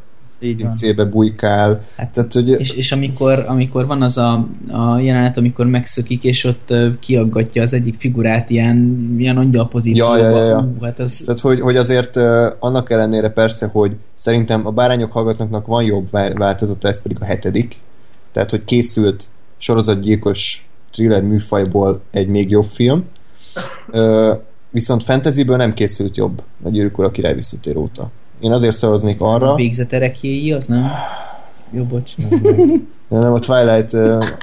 [0.55, 1.79] pincébe bujkál.
[1.97, 6.43] Hát, Tehát, hogy És, és amikor, amikor van az a, a jelenet, amikor megszökik, és
[6.43, 10.17] ott ö, kiaggatja az egyik figurát ilyen, ilyen angyal pozícióba.
[10.17, 10.69] Ja, ja, ja, ja.
[10.79, 12.17] Ú, hát az, Tehát, hogy, hogy azért
[12.59, 17.25] annak ellenére persze, hogy szerintem a bárányok hallgatnak van jobb vá- változata, ez pedig a
[17.25, 17.81] hetedik.
[18.31, 23.05] Tehát, hogy készült sorozatgyilkos thriller műfajból egy még jobb film.
[23.91, 24.37] Uh,
[24.69, 28.11] viszont fantasyből nem készült jobb a Gyűrűk Ura király visszatér óta.
[28.43, 30.87] Én azért szavaznék arra, a végzeterekjéi, az nem?
[31.69, 32.11] Jó, bocs.
[33.09, 33.93] de nem a Twilight,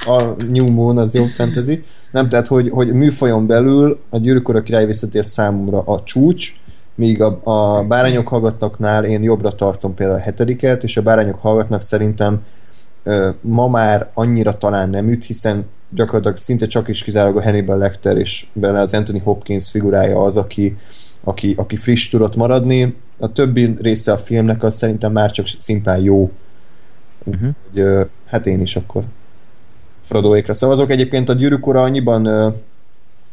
[0.07, 1.85] a New Moon az jobb fantasy.
[2.11, 6.53] Nem, tehát, hogy, hogy műfajon belül a Gyűrűk Ura király visszatér számomra a csúcs,
[6.95, 11.83] míg a, a bárányok hallgatnaknál én jobbra tartom például a hetediket, és a bárányok hallgatnak
[11.83, 12.43] szerintem
[13.03, 17.79] ö, ma már annyira talán nem üt, hiszen gyakorlatilag szinte csak is kizárólag a Hannibal
[17.79, 20.77] Lecter és benne az Anthony Hopkins figurája az, aki,
[21.25, 22.97] aki, aki friss tudott maradni.
[23.21, 26.31] A többi része a filmnek az szerintem már csak szimplán jó.
[27.25, 27.49] Uh-huh.
[27.69, 29.05] Úgyhogy, ö, hát én is akkor
[30.03, 30.91] Frodoékra szavazok.
[30.91, 32.49] Egyébként a gyűrűk ura annyiban ö,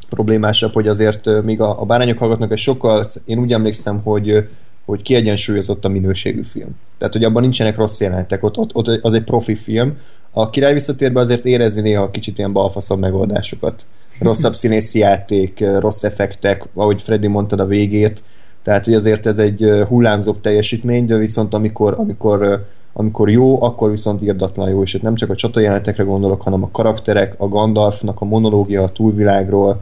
[0.10, 4.30] problémásabb, hogy azért ö, még a, a bárányok hallgatnak egy sokkal, én úgy emlékszem, hogy
[4.30, 4.39] ö,
[4.88, 6.69] hogy kiegyensúlyozott a minőségű film.
[6.97, 9.97] Tehát, hogy abban nincsenek rossz jelenetek, ott, ott, ott az egy profi film.
[10.32, 13.86] A király visszatérbe azért érezni néha kicsit ilyen balfaszabb megoldásokat.
[14.19, 18.23] Rosszabb színészi játék, rossz effektek, ahogy Freddy mondtad a végét,
[18.67, 24.21] tehát, hogy azért ez egy hullámzóbb teljesítmény, de viszont amikor, amikor amikor jó, akkor viszont
[24.21, 28.25] írdatlan jó, és itt nem csak a csatajelenetekre gondolok, hanem a karakterek, a Gandalfnak a
[28.25, 29.82] monológia a túlvilágról,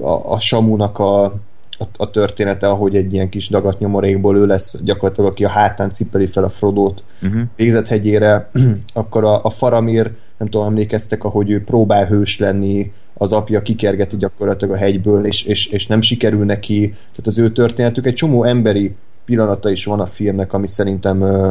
[0.00, 4.80] a, a Samunak a, a, a története, ahogy egy ilyen kis dagat nyomorékból ő lesz
[4.84, 7.42] gyakorlatilag, aki a hátán cipeli fel a Frodót Uh-huh.
[7.56, 8.50] végzethegyére,
[8.94, 14.16] akkor a, a Faramir, nem tudom, emlékeztek, ahogy ő próbál hős lenni, az apja kikergeti
[14.16, 16.88] gyakorlatilag a hegyből, és, és, és nem sikerül neki.
[16.88, 21.50] Tehát az ő történetük egy csomó emberi pillanata is van a filmnek, ami szerintem ö,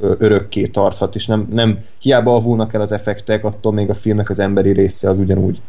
[0.00, 4.30] ö, örökké tarthat, és nem, nem hiába avulnak el az effektek, attól még a filmnek
[4.30, 5.60] az emberi része az ugyanúgy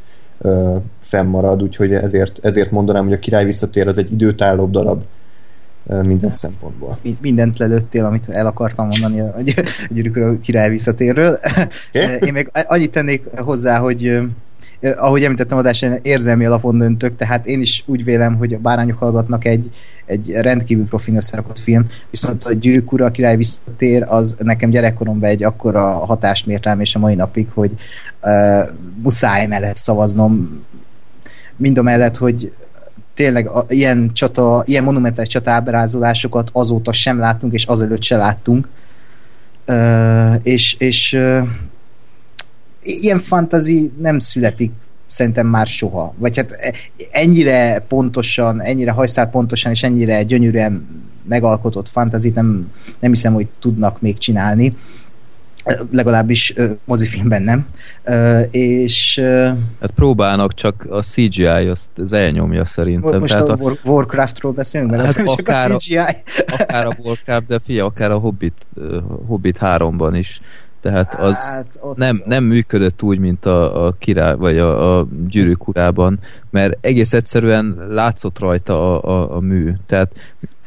[0.41, 5.03] ö, fennmarad, úgyhogy ezért, ezért mondanám, hogy a király visszatér az egy időtállóbb darab
[5.87, 6.97] ö, minden szempontból.
[7.01, 9.41] Mi- Mindent lelőttél, amit el akartam mondani a a
[9.89, 11.39] gyűrűk király visszatérről.
[12.25, 14.19] Én még annyit tennék hozzá, hogy
[14.81, 19.45] ahogy említettem adásán, érzelmi alapon döntök, tehát én is úgy vélem, hogy a bárányok hallgatnak
[19.45, 19.69] egy,
[20.05, 25.29] egy rendkívül profin összerakott film, viszont a gyűrűk ura a király visszatér, az nekem gyerekkoromban
[25.29, 27.71] egy akkora hatást mért rám, és a mai napig, hogy
[28.21, 28.69] uh,
[29.03, 30.63] muszáj mellett szavaznom,
[31.55, 32.53] mind a mellett, hogy
[33.13, 38.67] tényleg a, ilyen csata, ilyen monumentális csatábrázolásokat azóta sem láttunk, és azelőtt se láttunk.
[39.67, 41.47] Uh, és és uh,
[42.89, 44.71] ilyen fantazi nem születik
[45.07, 46.13] szerintem már soha.
[46.17, 46.73] Vagy hát e-
[47.11, 50.87] ennyire pontosan, ennyire hajszál pontosan, és ennyire gyönyörűen
[51.27, 54.75] megalkotott fantazit nem, nem hiszem, hogy tudnak még csinálni.
[55.91, 57.65] Legalábbis ö, mozifilmben nem.
[58.51, 59.21] És
[59.81, 63.19] Hát próbálnak, csak a CGI azt az elnyomja szerintem.
[63.19, 65.97] most Tehát a a, War, Warcraftról beszélünk, mert Hát csak akár a a- CGI.
[66.59, 68.65] akár a Warcraft, de figyelj, akár a Hobbit,
[69.27, 70.39] Hobbit 3-ban is.
[70.81, 75.67] Tehát az Hát nem, nem működött úgy, mint a, a király, vagy a, a gyűrűk
[75.67, 79.71] urában, mert egész egyszerűen látszott rajta a, a, a mű.
[79.85, 80.11] Tehát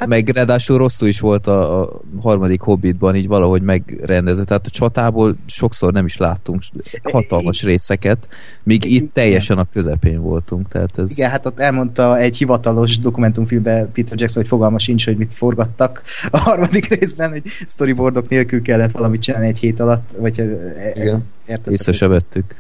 [0.03, 4.45] hát, meg ráadásul rosszul is volt a, a harmadik Hobbitban, így valahogy megrendezve.
[4.45, 6.63] Tehát a csatából sokszor nem is láttunk
[7.03, 8.29] hatalmas részeket,
[8.63, 10.69] míg itt teljesen a közepén voltunk.
[10.69, 11.11] Tehát ez...
[11.11, 16.03] Igen, hát ott elmondta egy hivatalos dokumentumfilmben Peter Jackson, hogy fogalma sincs, hogy mit forgattak
[16.31, 21.25] a harmadik részben, hogy storyboardok nélkül kellett valamit csinálni egy hét alatt, vagy e- Igen.
[21.47, 21.73] érted?
[21.73, 22.55] Észre se vettük.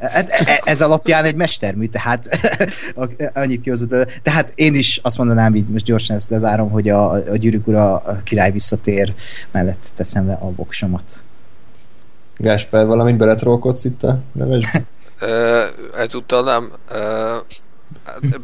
[0.00, 2.38] Hát e- Ez alapján egy mestermű, tehát
[3.34, 4.20] annyit kihozott.
[4.22, 7.96] Tehát én is azt mondanám, így most gyorsan ezt lezárom, hogy a, a gyűrűk ura
[7.96, 9.14] a király visszatér
[9.50, 11.20] mellett teszem le a voksomat.
[12.36, 14.82] Gásper, valamit beletrolkodsz itt a nevesbe?
[15.96, 16.72] Ezúttal nem.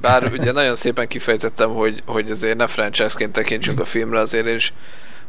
[0.01, 4.73] Bár ugye nagyon szépen kifejtettem, hogy, hogy azért ne franchise-ként tekintsünk a filmre, azért is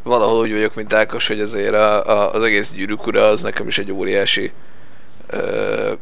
[0.04, 3.68] valahol úgy vagyok, mint Ákos, hogy azért a, a, az egész gyűrűk ura az nekem
[3.68, 4.52] is egy óriási
[5.34, 5.94] ö,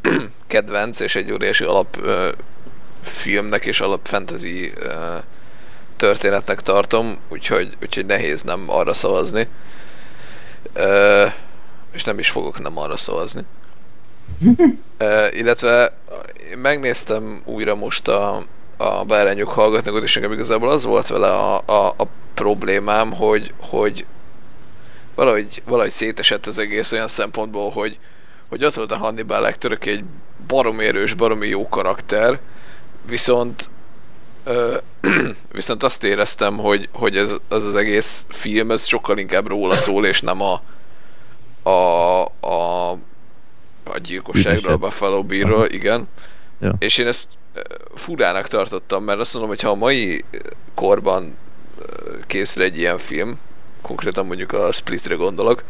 [0.46, 2.28] kedvenc, és egy óriási alap ö,
[3.02, 5.16] filmnek és alap fantasy ö,
[5.96, 9.48] történetnek tartom, úgyhogy, úgyhogy nehéz nem arra szavazni.
[10.72, 11.26] Ö,
[11.92, 13.42] és nem is fogok nem arra szavazni.
[14.98, 15.92] Uh, illetve
[16.50, 18.42] én megnéztem újra most a,
[18.76, 24.06] a bárányok hallgatnak, és nekem igazából az volt vele a, a, a problémám, hogy, hogy
[25.14, 27.98] valahogy, valahogy szétesett az egész olyan szempontból, hogy,
[28.48, 30.04] hogy ott volt a Hannibal Lecter, aki egy
[30.46, 32.40] baromi erős, baromi jó karakter,
[33.06, 33.70] viszont
[34.44, 34.76] ö,
[35.52, 40.06] viszont azt éreztem, hogy, hogy ez az, az egész film, ez sokkal inkább róla szól,
[40.06, 40.60] és nem a
[41.64, 42.90] a, a,
[43.84, 44.76] a gyilkosságról, a.
[44.76, 46.08] Buffalo Bill-ről, igen.
[46.60, 46.74] Ja.
[46.78, 47.28] És én ezt
[47.94, 50.24] furának tartottam, mert azt mondom, hogy ha a mai
[50.74, 51.36] korban
[52.26, 53.38] készül egy ilyen film,
[53.82, 55.64] konkrétan mondjuk a Splitre gondolok,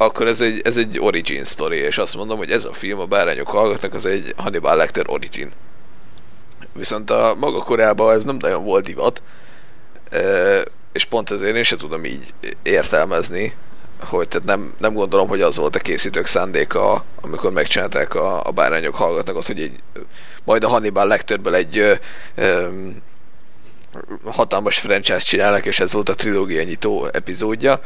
[0.00, 3.04] akkor ez egy, ez egy origin story, és azt mondom, hogy ez a film, a
[3.04, 5.52] bárányok hallgatnak, az egy Hannibal Lecter origin.
[6.72, 9.22] Viszont a maga korában ez nem nagyon volt divat,
[10.92, 13.54] és pont ezért én sem tudom így értelmezni,
[13.98, 18.50] hogy tehát nem, nem gondolom, hogy az volt a készítők szándéka, amikor megcsinálták a, a
[18.50, 19.78] bárányok hallgatnak ott, hogy egy,
[20.44, 21.94] majd a Hannibal Lecterből egy ö,
[22.34, 22.68] ö,
[24.24, 27.80] hatalmas franchise csinálnak, és ez volt a trilógia nyitó epizódja,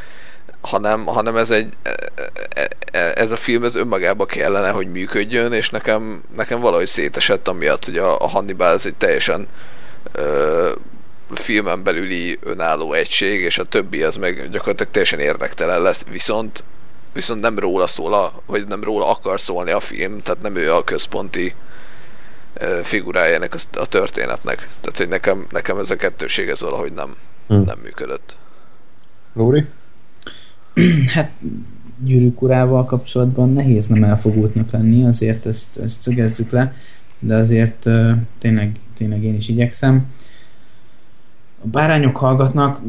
[0.65, 5.71] hanem, hanem ez egy e- e- ez a film ez önmagába kellene, hogy működjön, és
[5.71, 9.47] nekem, nekem valahogy szétesett amiatt, hogy a, a Hannibal ez egy teljesen
[10.13, 10.71] ö,
[11.35, 16.65] filmen belüli önálló egység, és a többi az meg gyakorlatilag teljesen érdektelen lesz, viszont
[17.13, 20.73] viszont nem róla szól, a, vagy nem róla akar szólni a film, tehát nem ő
[20.73, 21.55] a központi
[22.55, 24.57] ö, figurája ennek a, a történetnek.
[24.57, 27.17] Tehát, hogy nekem, nekem ez a kettőség ez valahogy nem,
[27.49, 27.61] Hm.
[27.61, 28.37] nem működött.
[29.35, 29.65] Lóri?
[31.15, 31.31] Hát
[32.05, 36.75] gyűrűk urával kapcsolatban nehéz nem elfogultnak lenni, azért ezt, ezt szögezzük le,
[37.19, 40.07] de azért ö, tényleg, tényleg én is igyekszem.
[41.65, 42.81] A bárányok hallgatnak,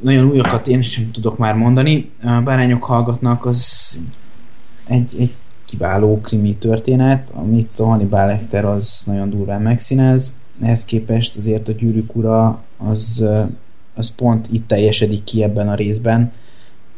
[0.00, 3.98] nagyon újakat én sem tudok már mondani, a bárányok hallgatnak az
[4.86, 5.32] egy, egy
[5.64, 11.72] kiváló krimi történet, amit a Hannibal Lecter az nagyon durván megszínez, ehhez képest azért a
[11.72, 13.24] gyűrűk ura az,
[13.94, 16.32] az pont itt teljesedik ki ebben a részben,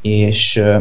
[0.04, 0.78] és ö,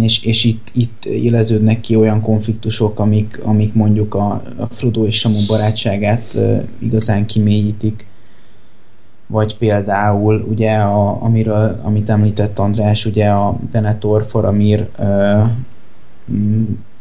[0.00, 5.18] és, és itt, itt éleződnek ki olyan konfliktusok, amik, amik mondjuk a, a Frodo és
[5.18, 6.38] Samu barátságát
[6.78, 8.06] igazán kimélyítik.
[9.26, 15.50] Vagy például, ugye, a, amiről, amit említett András, ugye a Venetor Faramir uh,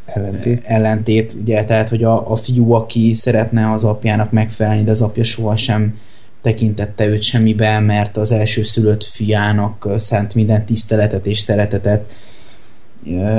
[0.05, 0.63] ellentét.
[0.65, 5.23] ellentét, ugye, tehát, hogy a, a fiú, aki szeretne az apjának megfelelni, de az apja
[5.23, 5.97] sohasem
[6.43, 12.13] tekintette őt semmibe, mert az első szülött fiának szánt minden tiszteletet és szeretetet.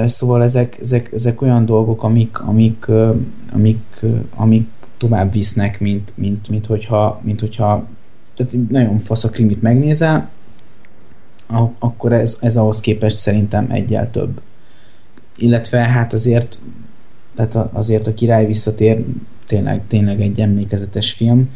[0.07, 2.87] Szóval ezek, ezek, ezek olyan dolgok, amik, amik,
[3.53, 4.01] amik,
[4.35, 7.87] amik tovább visznek, mint, mint, mint, hogyha, mint hogyha
[8.37, 10.31] tehát nagyon fasz a krimit megnézel,
[11.79, 14.41] akkor ez, ez ahhoz képest szerintem egyel több
[15.37, 16.59] illetve hát azért
[17.35, 19.05] tehát azért a király visszatér
[19.47, 21.49] tényleg, tényleg egy emlékezetes film.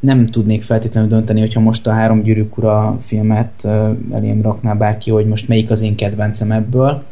[0.00, 3.64] Nem tudnék feltétlenül dönteni, hogyha most a Három gyűrűk ura filmet
[4.12, 7.02] elém rakná bárki, hogy most melyik az én kedvencem ebből.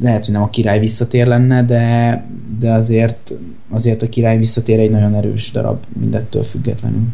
[0.00, 2.24] Lehet, hogy nem a király visszatér lenne, de,
[2.58, 3.32] de azért,
[3.70, 7.06] azért a király visszatér egy nagyon erős darab mindettől függetlenül.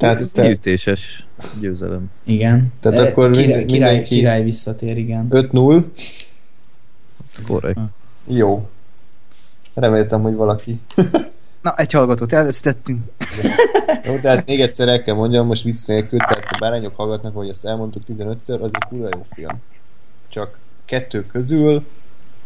[0.00, 0.42] Tehát te...
[0.42, 1.26] Kiütéses
[1.60, 2.10] győzelem.
[2.24, 2.72] Igen.
[2.80, 5.26] Tehát e, akkor király, király, király visszatér, igen.
[5.30, 5.84] 5-0.
[7.26, 7.80] Ez korrekt.
[8.26, 8.68] Jó.
[9.74, 10.80] Reméltem, hogy valaki.
[11.62, 13.02] Na, egy hallgatót elvesztettünk.
[14.04, 17.66] Jó, tehát még egyszer el kell mondjam, most visszanélkül, tehát a bárányok hallgatnak, hogy ezt
[17.66, 19.60] elmondtuk 15-ször, az egy kurva jó film.
[20.28, 21.86] Csak kettő közül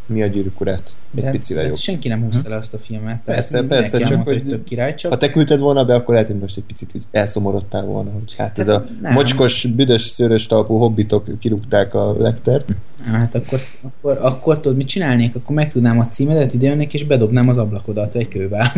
[0.05, 0.95] mi a gyűrűk urát.
[1.15, 1.75] Egy de, picire de jobb.
[1.75, 3.21] senki nem húzta le azt a filmet.
[3.25, 5.11] Persze, persze, csak hogy, hogy több király, csak...
[5.11, 8.35] ha te küldted volna be, akkor lehet, hogy most egy picit hogy elszomorodtál volna, hogy
[8.37, 9.13] hát ez a nem.
[9.13, 12.69] mocskos, büdös, szőrös talpú hobbitok kirúgták a lektert.
[13.11, 15.35] Hát akkor, akkor, akkor tudod, mit csinálnék?
[15.35, 18.71] Akkor megtudnám a címedet, idejönnék, és bedobnám az ablakodat egy kővel.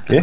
[0.00, 0.20] Oké, okay.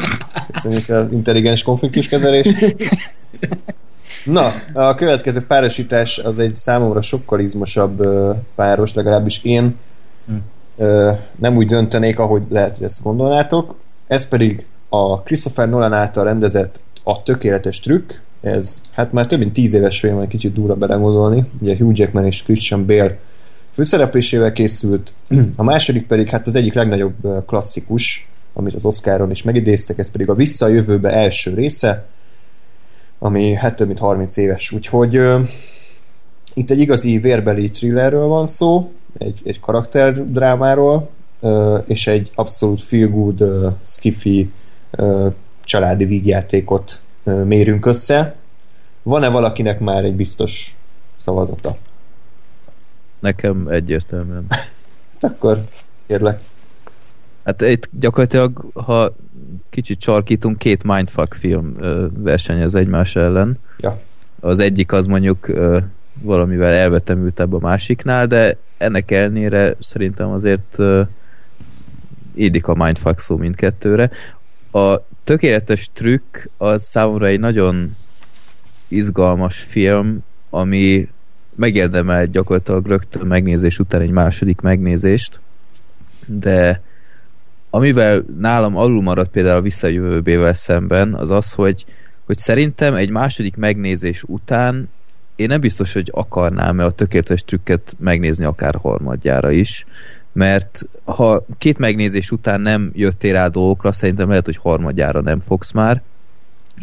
[0.52, 2.76] köszönjük az intelligens konfliktuskezelést.
[4.26, 8.08] Na, a következő párosítás az egy számomra sokkal izmosabb
[8.56, 9.76] páros, legalábbis én
[10.28, 10.84] hm.
[11.36, 13.76] nem úgy döntenék, ahogy lehet, hogy ezt gondolnátok.
[14.08, 18.12] Ez pedig a Christopher Nolan által rendezett A tökéletes trükk.
[18.42, 21.44] Ez hát már több mint tíz éves film, egy kicsit durva belegondolni.
[21.62, 23.18] Ugye Hugh Jackman és Christian Bale
[23.72, 25.14] főszereplésével készült.
[25.56, 30.30] A második pedig hát az egyik legnagyobb klasszikus, amit az Oscaron is megidéztek, ez pedig
[30.30, 32.06] a Visszajövőbe első része,
[33.20, 35.48] ami hát több mint 30 éves, úgyhogy uh,
[36.54, 43.08] itt egy igazi vérbeli thrillerről van szó, egy, egy karakterdrámáról, uh, és egy abszolút feel
[43.08, 44.52] good, uh, skiffy
[44.98, 48.36] uh, családi vígjátékot uh, mérünk össze.
[49.04, 50.76] Van-e valakinek már egy biztos
[51.18, 51.76] szavazata?
[53.20, 54.46] Nekem egyértelműen.
[55.20, 55.64] Akkor
[56.08, 56.40] kérlek.
[57.44, 59.16] Hát itt gyakorlatilag, ha
[59.70, 61.76] kicsit csarkítunk, két mindfuck film
[62.18, 63.60] versenyez egymás ellen.
[63.80, 64.00] Ja.
[64.40, 65.52] Az egyik az mondjuk
[66.22, 70.78] valamivel elvetemültebb a másiknál, de ennek ellenére szerintem azért
[72.36, 74.12] édik a mindfuck szó mindkettőre.
[74.72, 77.92] A tökéletes trükk az számomra egy nagyon
[78.88, 81.10] izgalmas film, ami
[81.56, 85.40] megérdemel gyakorlatilag rögtön megnézés után egy második megnézést,
[86.26, 86.82] de
[87.76, 91.86] amivel nálam alul maradt például a visszajövőbével szemben, az az, hogy,
[92.26, 94.90] hogy szerintem egy második megnézés után
[95.36, 99.86] én nem biztos, hogy akarnám-e a tökéletes trükket megnézni akár harmadjára is,
[100.34, 105.72] mert ha két megnézés után nem jöttél rá dolgokra, szerintem lehet, hogy harmadjára nem fogsz
[105.72, 106.02] már,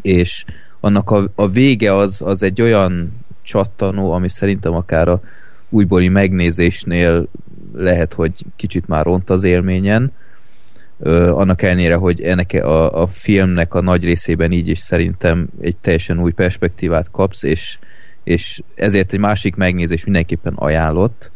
[0.00, 0.44] és
[0.80, 5.20] annak a, a vége az, az egy olyan csattanó, ami szerintem akár a
[5.68, 7.28] újbóli megnézésnél
[7.74, 10.12] lehet, hogy kicsit már ront az élményen,
[11.10, 16.20] annak ellenére, hogy ennek a, a filmnek a nagy részében így is szerintem egy teljesen
[16.20, 17.78] új perspektívát kapsz, és,
[18.24, 21.30] és ezért egy másik megnézés mindenképpen ajánlott,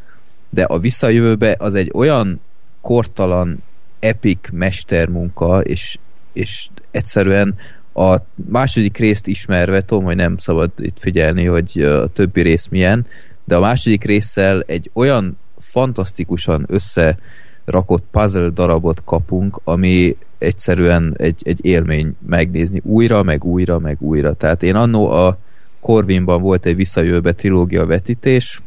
[0.51, 2.41] de a visszajövőbe az egy olyan
[2.81, 3.63] kortalan,
[4.01, 5.99] epic mestermunka, és,
[6.33, 7.55] és egyszerűen
[7.95, 13.07] a második részt ismerve, tudom, hogy nem szabad itt figyelni, hogy a többi rész milyen,
[13.45, 17.19] de a második résszel egy olyan fantasztikusan össze
[17.67, 24.33] rakott puzzle darabot kapunk, ami egyszerűen egy, egy élmény megnézni újra, meg újra, meg újra.
[24.33, 25.39] Tehát én annó a
[25.81, 28.63] Corvinban volt egy visszajövőbe trilógia vetítés,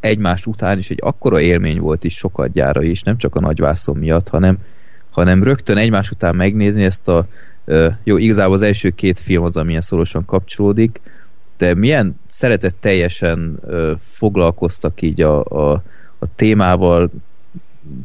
[0.00, 3.96] egymás után is egy akkora élmény volt is sokat gyára is, nem csak a nagyvászon
[3.96, 4.58] miatt, hanem,
[5.10, 7.26] hanem rögtön egymás után megnézni ezt a
[8.04, 11.00] jó, igazából az első két film az, amilyen szorosan kapcsolódik,
[11.56, 13.60] de milyen szeretett teljesen
[14.00, 15.82] foglalkoztak így a, a,
[16.18, 17.10] a témával,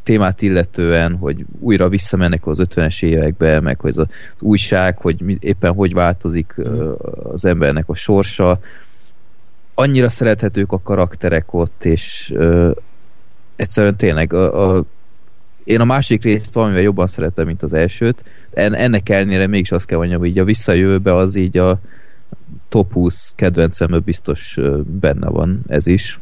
[0.03, 5.73] témát illetően, hogy újra visszamennek az 50-es évekbe, meg hogy az, az újság, hogy éppen
[5.73, 6.55] hogy változik
[7.23, 8.59] az embernek a sorsa.
[9.73, 12.71] annyira szerethetők a karakterek ott, és ö,
[13.55, 14.83] egyszerűen tényleg a, a,
[15.63, 18.23] én a másik részt valamivel jobban szeretem, mint az elsőt.
[18.53, 21.79] En, ennek ellenére mégis azt kell mondjam, hogy így a visszajövőbe az így a
[22.69, 24.59] top 20 kedvencemből biztos
[24.99, 26.19] benne van ez is.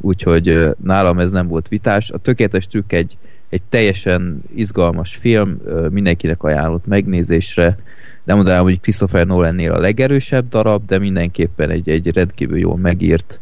[0.00, 2.10] Úgyhogy nálam ez nem volt vitás.
[2.10, 3.16] A tökéletes trükk egy,
[3.48, 7.78] egy teljesen izgalmas film, mindenkinek ajánlott megnézésre.
[8.24, 13.40] Nem mondanám, hogy Christopher Nolannél a legerősebb darab, de mindenképpen egy, egy rendkívül jól megírt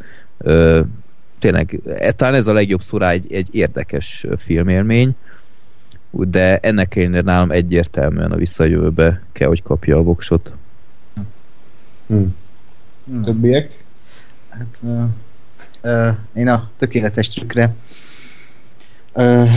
[1.39, 5.15] tényleg, e- talán ez a legjobb szó egy, egy érdekes filmélmény,
[6.11, 10.53] de ennek ellenére nálam egyértelműen a visszajövőbe kell, hogy kapja a voksot.
[12.07, 12.23] Hm.
[13.05, 13.23] Hmm.
[13.23, 13.85] Többiek?
[14.49, 14.83] Hát,
[16.35, 17.75] én a tökéletes trükkre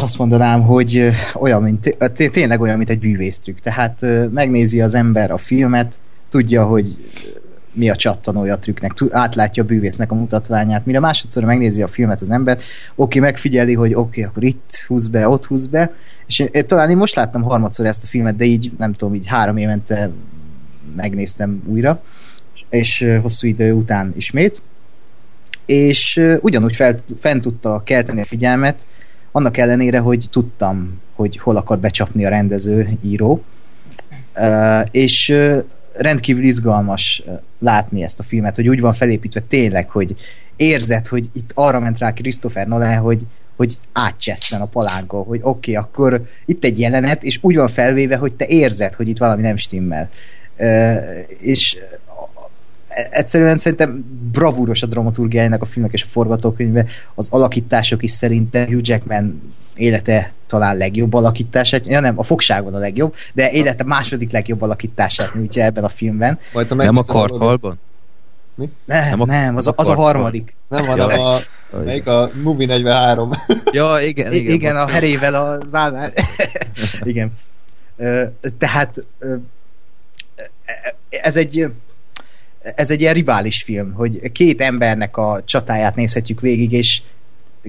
[0.01, 1.97] azt mondanám, hogy olyan, mint,
[2.31, 3.57] tényleg olyan, mint egy bűvésztrükk.
[3.57, 5.99] Tehát megnézi az ember a filmet,
[6.29, 6.95] tudja, hogy
[7.73, 10.85] mi a csattanója a trükknek, átlátja a bűvésznek a mutatványát.
[10.85, 12.59] Mire másodszor megnézi a filmet az ember,
[12.95, 15.93] oké, megfigyeli, hogy oké, akkor itt húz be, ott húz be,
[16.27, 19.13] és én, én, talán én most láttam harmadszor ezt a filmet, de így nem tudom,
[19.13, 20.09] így három évente
[20.95, 22.03] megnéztem újra,
[22.69, 24.61] és hosszú idő után ismét,
[25.69, 28.85] és ugyanúgy fel, fent tudta kelteni a figyelmet,
[29.31, 33.43] annak ellenére, hogy tudtam, hogy hol akar becsapni a rendező, író,
[34.91, 35.35] és
[35.93, 37.23] rendkívül izgalmas
[37.59, 40.15] látni ezt a filmet, hogy úgy van felépítve tényleg, hogy
[40.55, 45.71] érzed, hogy itt arra ment rá Christopher Nolan, hogy, hogy átcsesszen a palánkon, hogy oké,
[45.71, 49.41] okay, akkor itt egy jelenet, és úgy van felvéve, hogy te érzed, hogy itt valami
[49.41, 50.09] nem stimmel.
[50.57, 50.93] Ö,
[51.39, 51.77] és
[53.11, 56.85] egyszerűen szerintem bravúros a dramaturgiájának a filmek és a forgatókönyve,
[57.15, 59.41] az alakítások is szerintem Hugh Jackman
[59.75, 65.33] élete talán legjobb alakítását, ja nem, a fogságon a legjobb, de élete második legjobb alakítását
[65.33, 66.39] nyújtja ebben a filmben.
[66.53, 67.79] Majd, ha Nem a karthalban?
[68.55, 70.55] Nem, Nem nem, a- nem az, a, az a harmadik.
[70.67, 71.33] Nem, hanem Ja.
[71.33, 71.39] a,
[71.83, 73.29] melyik a Movie 43.
[73.71, 74.75] Ja, igen, Igen, igen.
[74.77, 76.13] a herével az állán.
[77.03, 77.31] igen.
[78.57, 79.05] Tehát
[81.09, 81.71] ez egy
[82.61, 87.01] ez egy ilyen rivális film, hogy két embernek a csatáját nézhetjük végig, és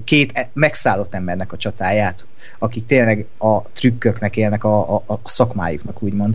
[0.04, 2.26] két e- megszállott embernek a csatáját,
[2.58, 6.34] akik tényleg a trükköknek élnek a, a, a szakmájuknak, úgymond.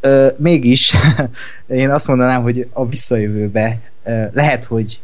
[0.00, 0.94] Ö, mégis
[1.66, 5.00] én azt mondanám, hogy a visszajövőbe ö, lehet, hogy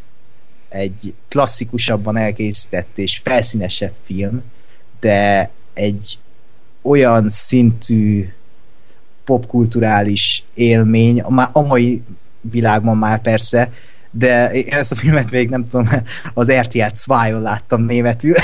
[0.68, 4.42] egy klasszikusabban elkészített és felszínesebb film,
[5.00, 6.18] de egy
[6.82, 8.32] olyan szintű
[9.24, 11.20] popkulturális élmény,
[11.52, 12.02] a, mai
[12.40, 13.72] világban már persze,
[14.10, 15.88] de én ezt a filmet még nem tudom,
[16.34, 18.34] az RTL 2 láttam németül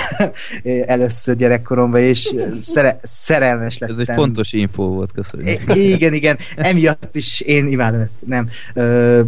[0.87, 4.01] először gyerekkoromban, és szere, szerelmes lettem.
[4.01, 5.75] Ez egy fontos info volt, köszönjük.
[5.75, 6.39] I- igen, igen.
[6.57, 8.19] Emiatt is én imádom ezt.
[8.27, 8.49] Nem.
[8.75, 9.23] Ö,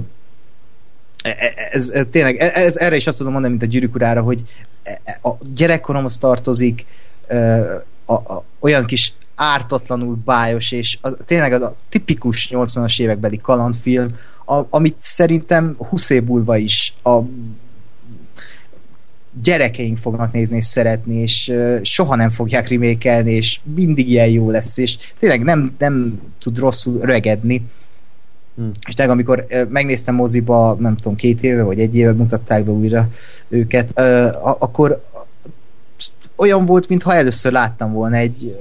[1.22, 4.42] ez, ez, ez tényleg, ez, erre is azt tudom mondani, mint a gyűrűk urára, hogy
[5.22, 6.86] a gyerekkoromhoz tartozik
[8.04, 14.08] a, a, olyan kis ártatlanul bájos, és a, tényleg az a tipikus 80-as évekbeli kalandfilm,
[14.46, 17.20] a, amit szerintem 20 év múlva is a
[19.42, 24.50] gyerekeink fognak nézni és szeretni, és uh, soha nem fogják remékelni, és mindig ilyen jó
[24.50, 27.62] lesz, és tényleg nem, nem tud rosszul rögedni.
[28.56, 28.70] Hmm.
[28.88, 32.70] És tényleg amikor uh, megnéztem moziba, nem tudom, két éve vagy egy éve mutatták be
[32.70, 33.08] újra
[33.48, 35.04] őket, uh, akkor
[36.36, 38.56] olyan volt, mintha először láttam volna egy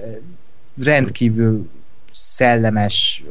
[0.84, 1.70] rendkívül
[2.12, 3.24] szellemes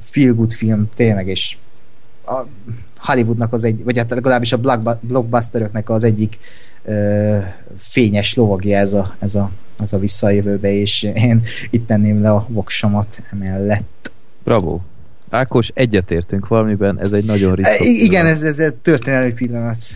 [0.00, 1.56] feel good film, tényleg, és
[2.26, 2.42] a
[2.96, 6.38] Hollywoodnak az egy, vagy hát legalábbis a blockbu- blockbusteröknek az egyik
[6.84, 7.38] ö,
[7.78, 12.46] fényes lovagja ez a, ez, a, ez a visszajövőbe, és én itt tenném le a
[12.48, 14.10] voksomat emellett.
[14.44, 14.80] Bravo.
[15.30, 17.84] Ákos, egyetértünk valamiben, ez egy nagyon ritka.
[17.84, 19.78] Igen, ez, ez egy történelmi pillanat.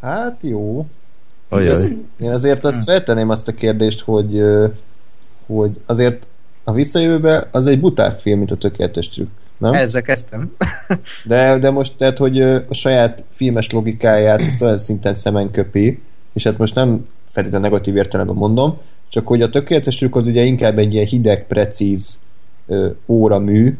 [0.00, 0.86] Hát jó.
[1.48, 1.88] Ajaj.
[2.20, 4.42] Én azért azt feltenném azt a kérdést, hogy,
[5.46, 6.26] hogy azért
[6.64, 9.30] a visszajövőbe az egy butább film, mint a tökéletes trükk.
[9.58, 9.72] Nem?
[9.72, 10.56] Ezzel kezdtem.
[11.24, 16.00] De, de most tehát, hogy a saját filmes logikáját ezt olyan szinten szemen köpi,
[16.32, 20.42] és ezt most nem feltétlenül negatív értelemben mondom, csak hogy a tökéletes trükk az ugye
[20.42, 22.20] inkább egy ilyen hideg, precíz
[22.66, 23.78] ö, óramű,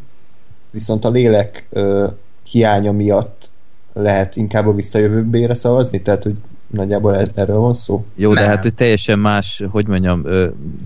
[0.71, 2.07] viszont a lélek ö,
[2.51, 3.51] hiánya miatt
[3.93, 6.35] lehet inkább a visszajövőbére szavazni, tehát hogy
[6.73, 8.05] nagyjából er- erről van szó.
[8.15, 8.49] Jó, de Nem.
[8.49, 10.27] hát egy teljesen más, hogy mondjam,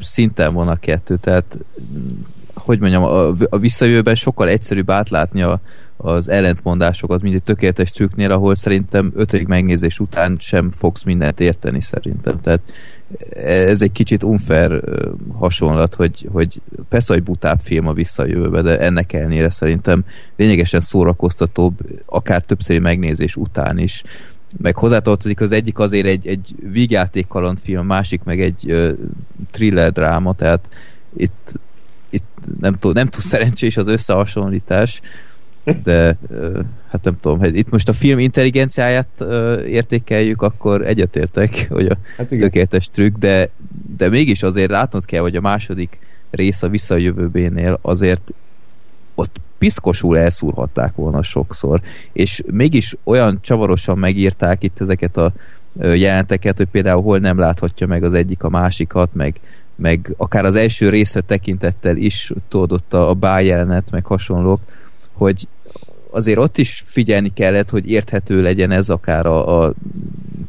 [0.01, 1.59] szinten van a kettő, tehát
[1.99, 2.09] mm,
[2.55, 5.61] hogy mondjam, a, a visszajövőben sokkal egyszerűbb átlátni a,
[5.97, 11.81] az ellentmondásokat, mint egy tökéletes trükknél, ahol szerintem ötödik megnézés után sem fogsz mindent érteni
[11.81, 12.41] szerintem.
[12.41, 12.61] Tehát
[13.45, 14.83] ez egy kicsit unfair
[15.33, 20.05] hasonlat, hogy, hogy persze, hogy butább film a visszajövőbe, de ennek ellenére szerintem
[20.37, 24.03] lényegesen szórakoztatóbb, akár többszöri megnézés után is.
[24.57, 28.91] Meg hozzátartozik az egyik azért egy, egy vígjáték kalandfilm, másik meg egy uh,
[29.51, 30.69] thriller dráma, tehát
[31.17, 31.53] itt,
[32.11, 32.27] itt
[32.61, 35.01] nem, túl, nem túl szerencsés az összehasonlítás,
[35.83, 36.19] de
[36.89, 39.25] hát nem tudom, hogy itt most a film intelligenciáját
[39.67, 43.51] értékeljük, akkor egyetértek, hogy a hát tökéletes trükk, de,
[43.97, 45.99] de mégis azért látnod kell, hogy a második
[46.31, 48.35] rész a visszajövőbénél azért
[49.15, 49.37] ott
[49.67, 51.81] piszkosul elszúrhatták volna sokszor,
[52.13, 55.33] és mégis olyan csavarosan megírták itt ezeket a
[55.81, 59.41] jelenteket, hogy például hol nem láthatja meg az egyik a másikat, meg,
[59.77, 64.61] meg akár az első részre tekintettel is tudod ott a, a bájelenet, meg hasonlók,
[65.13, 65.49] hogy
[66.11, 69.73] azért ott is figyelni kellett, hogy érthető legyen ez akár a, a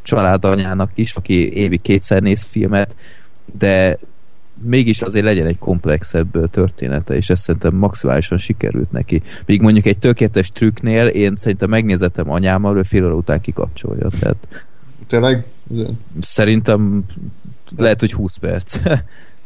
[0.01, 2.95] családanyának is, aki évi kétszer néz filmet,
[3.57, 3.97] de
[4.63, 9.21] mégis azért legyen egy komplexebb története, és ez szerintem maximálisan sikerült neki.
[9.45, 14.09] Míg mondjuk egy tökéletes trükknél én szerintem megnézettem anyámmal, ő fél óra után kikapcsolja.
[14.19, 14.47] Tehát
[15.07, 15.45] Tényleg?
[16.21, 17.03] Szerintem
[17.77, 18.79] lehet, hogy 20 perc.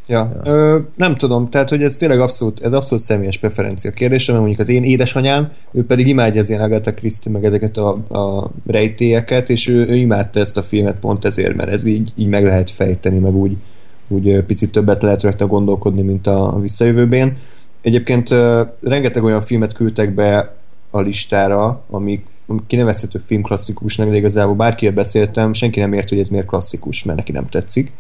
[0.08, 4.44] Ja, ö, nem tudom, tehát hogy ez tényleg abszolút, ez abszolút személyes preferencia kérdése, mert
[4.44, 8.52] mondjuk az én édesanyám, ő pedig imádja az ilyen Agatha Christie, meg ezeket a, a
[8.68, 12.44] rejtélyeket, és ő, ő imádta ezt a filmet pont ezért, mert ez így, így meg
[12.44, 13.58] lehet fejteni, meg úgy,
[14.12, 17.38] úgy picit többet lehet rajta gondolkodni, mint a, visszajövőben.
[17.82, 18.30] Egyébként
[18.82, 20.56] rengeteg olyan filmet küldtek be
[20.90, 22.24] a listára, ami
[22.68, 27.32] kinevezhető filmklasszikusnak, de igazából bárkivel beszéltem, senki nem ért, hogy ez miért klasszikus, mert neki
[27.32, 27.92] nem tetszik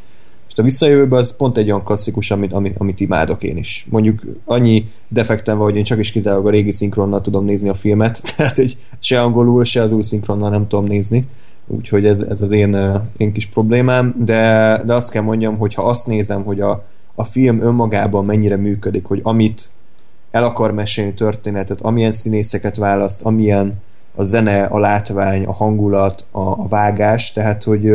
[0.51, 3.85] és a visszajövőben az pont egy olyan klasszikus, amit, amit, amit imádok én is.
[3.89, 7.73] Mondjuk annyi defektem van, hogy én csak is kizárólag a régi szinkronnal tudom nézni a
[7.73, 11.27] filmet, tehát hogy se angolul, se az új szinkronnal nem tudom nézni.
[11.75, 15.83] Úgyhogy ez, ez az én, én kis problémám, de, de azt kell mondjam, hogy ha
[15.83, 16.83] azt nézem, hogy a,
[17.15, 19.71] a film önmagában mennyire működik, hogy amit
[20.31, 23.73] el akar mesélni történetet, amilyen színészeket választ, amilyen
[24.15, 27.91] a zene, a látvány, a hangulat, a, a vágás, tehát hogy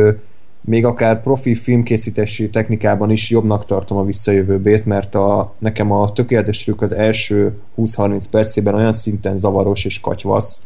[0.61, 6.63] még akár profi filmkészítési technikában is jobbnak tartom a visszajövőbét, mert a, nekem a tökéletes
[6.63, 10.61] trükk az első 20-30 percében olyan szinten zavaros és katyvasz,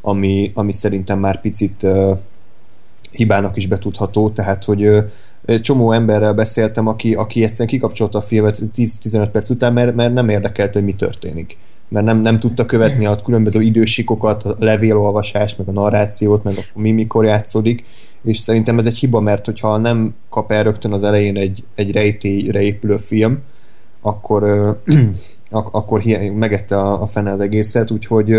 [0.00, 2.18] ami, ami szerintem már picit uh,
[3.16, 5.04] hibának is betudható, tehát hogy
[5.60, 10.28] csomó emberrel beszéltem, aki, aki egyszerűen kikapcsolta a filmet 10-15 perc után, mert, mert nem
[10.28, 11.58] érdekelt, hogy mi történik.
[11.88, 16.80] Mert nem, nem tudta követni a különböző idősikokat, a levélolvasást, meg a narrációt, meg a
[16.80, 17.84] mi mikor játszódik,
[18.24, 21.92] és szerintem ez egy hiba, mert hogyha nem kap el rögtön az elején egy, egy
[21.92, 23.38] rejtélyre épülő film,
[24.00, 24.42] akkor,
[25.50, 26.02] ak- akkor
[26.34, 28.34] megette a, a fene az egészet, úgyhogy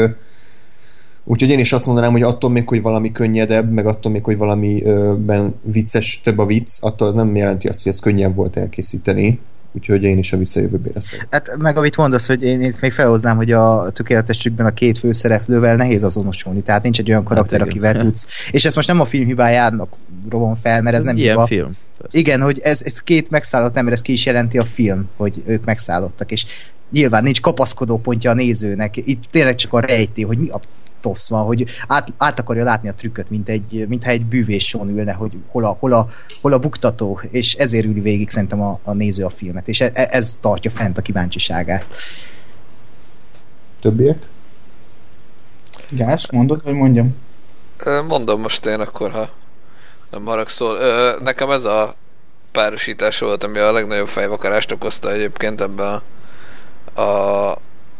[1.27, 4.37] Úgyhogy én is azt mondanám, hogy attól még, hogy valami könnyedebb, meg attól még, hogy
[4.37, 9.39] valamiben vicces, több a vicc, attól az nem jelenti azt, hogy ez könnyebb volt elkészíteni
[9.75, 11.27] úgyhogy én is a visszajövőbe leszek.
[11.29, 14.97] Hát meg amit mondasz, hogy én itt még felhoznám, hogy a tökéletes trükkben a két
[14.97, 18.27] főszereplővel nehéz azonosulni, tehát nincs egy olyan hát karakter, hát akivel tudsz.
[18.51, 19.93] És ezt most nem a film hibájának
[20.29, 21.47] rovom fel, mert ez, ez nem ilyen hiba.
[21.47, 21.71] film.
[21.97, 22.17] Persze.
[22.17, 25.65] Igen, hogy ez, ez két megszállott nem, ez ki is jelenti a film, hogy ők
[25.65, 26.45] megszállottak, és
[26.91, 30.59] nyilván nincs kapaszkodó pontja a nézőnek, itt tényleg csak a rejté, hogy mi a
[31.05, 35.13] tosz van, hogy át, át akarja látni a trükköt, mint egy, mintha egy bűvéson ülne,
[35.13, 36.07] hogy hol a, hol, a,
[36.41, 39.91] hol a buktató, és ezért üli végig szerintem a, a néző a filmet, és ez,
[39.93, 41.85] ez tartja fent a kíváncsiságát.
[43.81, 44.17] Többiek?
[45.89, 47.15] Gás, mondod, vagy mondjam?
[48.07, 49.29] Mondom most én akkor, ha
[50.11, 50.77] nem haragszol.
[51.23, 51.95] Nekem ez a
[52.51, 56.01] párosítás volt, ami a legnagyobb fejvakarást okozta egyébként ebben
[56.93, 57.51] a, a,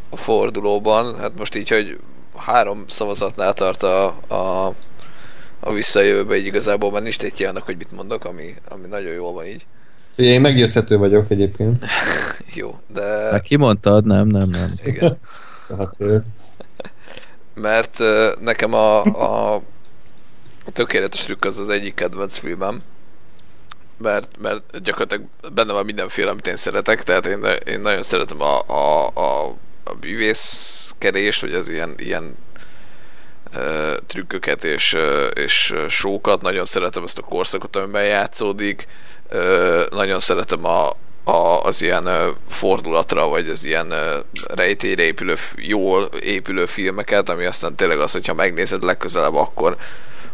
[0.09, 1.17] a fordulóban.
[1.19, 1.99] Hát most így, hogy
[2.37, 4.73] három szavazatnál tart a, a,
[5.59, 9.33] a visszajövőbe, így igazából már nincs egy annak, hogy mit mondok, ami, ami nagyon jól
[9.33, 9.65] van így.
[10.15, 11.85] Én meggyőzhető vagyok egyébként.
[12.53, 13.01] Jó, de...
[13.03, 14.73] Hát kimondtad, nem, nem, nem.
[14.83, 15.17] Igen.
[15.77, 15.95] hát,
[17.53, 19.53] Mert uh, nekem a, a,
[20.65, 22.81] a tökéletes trükk az az egyik kedvenc filmem,
[23.97, 28.61] mert, mert gyakorlatilag benne van mindenféle, amit én szeretek, tehát én, én nagyon szeretem a,
[28.67, 29.55] a, a
[29.87, 32.37] a bűvészkedést, vagy az ilyen, ilyen
[33.55, 36.41] uh, trükköket és, uh, és sókat.
[36.41, 38.87] Nagyon szeretem ezt a korszakot, amiben játszódik.
[39.31, 40.89] Uh, nagyon szeretem a,
[41.23, 47.45] a, az ilyen uh, fordulatra, vagy az ilyen uh, rejtélyre épülő, jól épülő filmeket, ami
[47.45, 49.77] aztán tényleg az, hogyha megnézed legközelebb, akkor,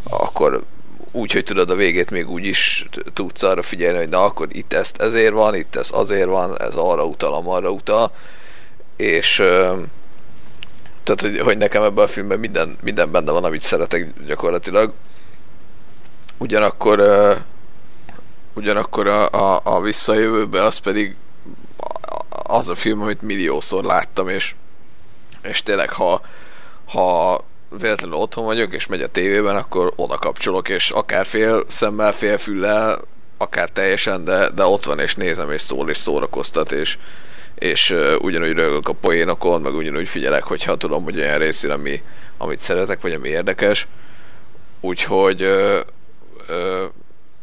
[0.04, 0.64] akkor
[1.12, 4.74] úgy, hogy tudod a végét még úgy is tudsz arra figyelni, hogy na akkor itt
[4.74, 8.12] ezt ezért van, itt ez azért van, ez arra utal, arra utal
[9.02, 9.36] és
[11.04, 14.94] Tehát, hogy, hogy nekem ebben a filmben minden, minden benne van, amit szeretek gyakorlatilag.
[16.38, 17.00] Ugyanakkor
[18.54, 21.16] ugyanakkor a, a, a visszajövőbe az pedig
[22.44, 24.56] az a film, amit milliószor láttam, és,
[25.42, 26.22] és tényleg, ha,
[26.86, 27.44] ha
[27.80, 32.38] véletlenül otthon vagyok, és megy a tévében, akkor oda kapcsolok, és akár fél szemmel, fél
[32.38, 33.02] füllel,
[33.38, 36.98] akár teljesen, de, de ott van, és nézem, és szól, és szórakoztat, és,
[37.62, 42.02] és uh, ugyanúgy rögök a poénokon, meg ugyanúgy figyelek, hogyha tudom, hogy olyan részén, ami,
[42.38, 43.88] amit szeretek, vagy ami érdekes.
[44.80, 45.80] Úgyhogy uh,
[46.50, 46.84] uh,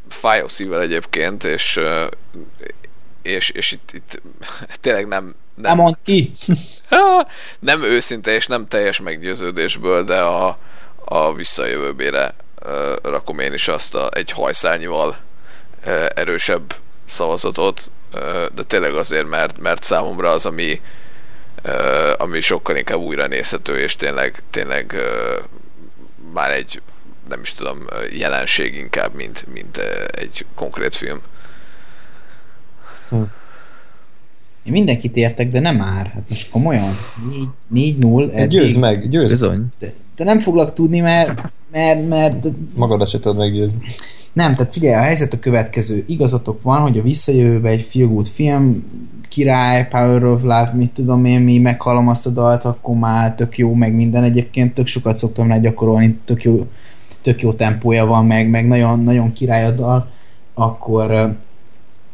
[0.09, 2.07] fáj a szívvel egyébként, és, uh,
[3.23, 4.23] és, és itt, itt
[4.81, 5.35] tényleg nem, nem.
[5.55, 6.33] Nem mond ki!
[7.59, 10.59] nem őszinte és nem teljes meggyőződésből, de a,
[11.05, 15.17] a visszajövőbére uh, rakom én is azt a, egy hajszárnyival
[15.87, 17.91] uh, erősebb szavazatot,
[18.55, 20.81] de tényleg azért, mert, mert számomra az, ami,
[22.17, 24.95] ami sokkal inkább újra nézhető, és tényleg, tényleg
[26.33, 26.81] már egy
[27.29, 27.79] nem is tudom,
[28.19, 29.79] jelenség inkább, mint, mint
[30.11, 31.19] egy konkrét film.
[33.09, 33.23] Hm.
[34.63, 36.07] Én mindenkit értek, de nem már.
[36.07, 36.93] Hát most komolyan.
[37.75, 38.33] 4-0.
[38.35, 39.31] Hát győz meg, győz.
[39.31, 39.67] Bizony.
[39.79, 41.53] De, de nem foglak tudni, mert...
[41.71, 43.81] mert, mert Magadat se tudod meggyőzni.
[44.33, 46.05] Nem, tehát figyelj, a helyzet a következő.
[46.07, 48.85] Igazatok van, hogy a visszajövőbe egy good film,
[49.29, 53.59] király, Power of Love, mit tudom én, mi meghallom azt a dalt, akkor már tök
[53.59, 54.23] jó, meg minden.
[54.23, 56.67] Egyébként tök sokat szoktam rá gyakorolni, tök jó,
[57.21, 60.11] tök jó tempója van, meg, meg nagyon, nagyon király a dal,
[60.55, 61.37] akkor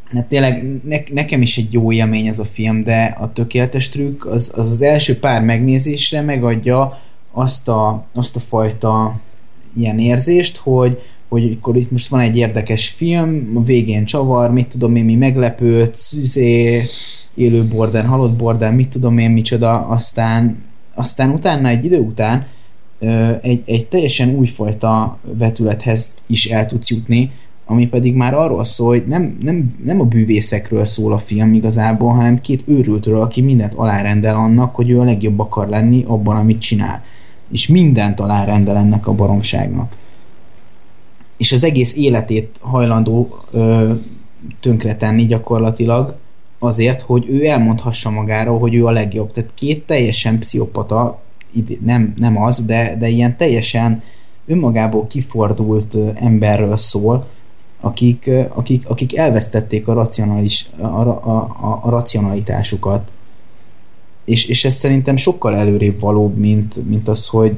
[0.05, 4.27] hát tényleg ne, nekem is egy jó élmény ez a film, de a tökéletes trükk
[4.27, 6.99] az az, az első pár megnézésre megadja
[7.33, 9.21] azt a, azt a fajta
[9.77, 14.69] ilyen érzést, hogy, hogy akkor itt most van egy érdekes film, a végén csavar, mit
[14.69, 16.85] tudom én, mi meglepőt, szüzé,
[17.35, 20.63] élő bordán, halott bordán, mit tudom én, micsoda, aztán,
[20.95, 22.47] aztán utána, egy idő után
[23.41, 27.31] egy, egy teljesen újfajta vetülethez is el tudsz jutni,
[27.67, 32.13] ami pedig már arról szól, hogy nem, nem, nem a bűvészekről szól a film igazából,
[32.13, 36.61] hanem két őrültről, aki mindent alárendel annak, hogy ő a legjobb akar lenni abban, amit
[36.61, 37.05] csinál.
[37.51, 39.97] És mindent alárendel ennek a baromságnak.
[41.37, 43.93] És az egész életét hajlandó ö,
[44.61, 46.15] tönkretenni gyakorlatilag
[46.59, 49.33] azért, hogy ő elmondhassa magáról, hogy ő a legjobb.
[49.33, 51.23] Tehát két teljesen pszichopata,
[51.85, 54.03] nem, nem az, de, de ilyen teljesen
[54.47, 57.27] önmagából kifordult emberről szól,
[57.81, 63.11] akik, akik, akik elvesztették a, racionalis, a, a, a, a racionalitásukat.
[64.25, 67.57] És, és ez szerintem sokkal előrébb valóbb, mint, mint az, hogy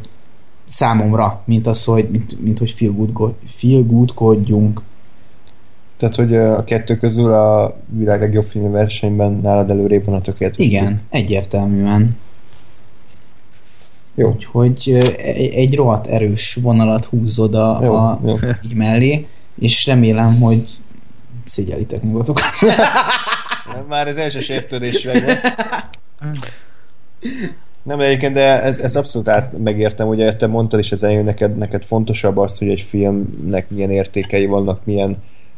[0.67, 4.13] számomra, mint az, hogy, mint, mint hogy feel, good, feel good
[5.97, 10.67] Tehát, hogy a kettő közül a világ legjobb film versenyben nálad előrébb van a tökéletes.
[10.67, 12.17] Igen, egyértelműen.
[14.15, 14.29] Jó.
[14.29, 18.37] Úgyhogy egy, egy rohadt erős vonalat húzod a, jó, a jó.
[18.65, 19.27] így mellé,
[19.61, 20.69] és remélem, hogy
[21.45, 22.45] szégyelitek magatokat.
[23.89, 25.25] Már az első sértődés meg
[27.83, 31.57] Nem, egyébként, de ez, ez abszolút át megértem, ugye te mondtad is az elején, neked,
[31.57, 35.17] neked fontosabb az, hogy egy filmnek milyen értékei vannak, milyen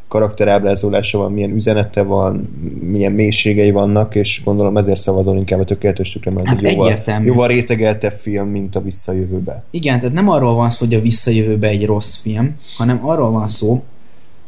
[0.09, 2.37] karakterábrázolása van, milyen üzenete van,
[2.81, 7.47] milyen mélységei vannak, és gondolom ezért szavazol inkább a tökéletes tükre, mert hát jóval, jóval
[7.49, 9.63] rétegeltebb film, mint a visszajövőbe.
[9.71, 13.49] Igen, tehát nem arról van szó, hogy a visszajövőbe egy rossz film, hanem arról van
[13.49, 13.85] szó,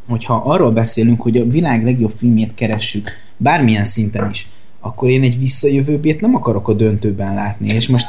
[0.08, 4.48] hogyha arról beszélünk, hogy a világ legjobb filmjét keressük, bármilyen szinten is,
[4.80, 8.06] akkor én egy visszajövőbét nem akarok a döntőben látni, és most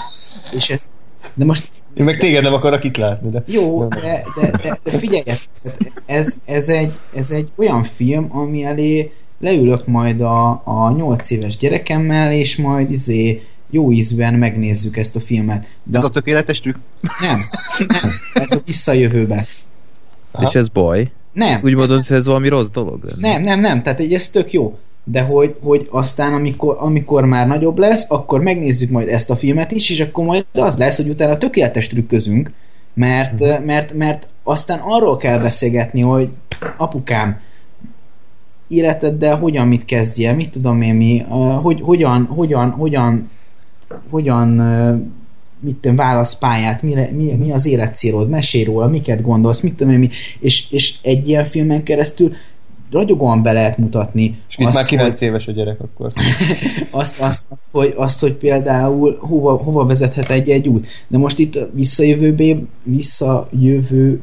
[0.56, 0.80] és ez,
[1.34, 3.44] de most én meg téged nem akarok itt látni, de...
[3.48, 5.24] Jó, de, de, de, de figyelj,
[6.06, 11.58] ez, ez, egy, ez egy olyan film, ami elé leülök majd a, a 8 éves
[11.58, 15.68] gyerekemmel, és majd izé jó ízűen megnézzük ezt a filmet.
[15.84, 16.78] De ez a tökéletes trükk?
[17.22, 17.40] Nem,
[17.88, 19.48] nem, ez a visszajövőbe.
[20.32, 20.48] Aha.
[20.48, 21.12] És ez baj?
[21.34, 21.60] Nem.
[21.64, 23.32] Úgy mondod, hogy ez valami rossz dolog lenne.
[23.32, 27.78] Nem, nem, nem, tehát ez tök jó de hogy, hogy aztán amikor, amikor már nagyobb
[27.78, 31.38] lesz, akkor megnézzük majd ezt a filmet is, és akkor majd az lesz, hogy utána
[31.38, 32.52] tökéletes trükközünk,
[32.94, 33.66] mert, mm.
[33.66, 36.30] mert, mert aztán arról kell beszélgetni, hogy
[36.78, 37.40] apukám,
[38.68, 41.20] életeddel hogyan mit kezdje, mit tudom én mi,
[41.62, 43.30] hogy, hogyan, hogyan, hogyan,
[44.10, 44.48] hogyan
[45.60, 49.94] mit tudom, válasz pályát, mi, mi, mi az életcélod, mesélj róla, miket gondolsz, mit tudom
[49.94, 52.34] én mi, és, és egy ilyen filmen keresztül
[52.92, 54.40] ragyogóan be lehet mutatni.
[54.50, 56.12] És itt már 9 hogy, éves a gyerek akkor.
[57.02, 60.88] azt, azt, azt, hogy, azt, hogy például hova, hova vezethet egy-egy út.
[61.08, 64.20] De most itt visszajövőbe, visszajövőbe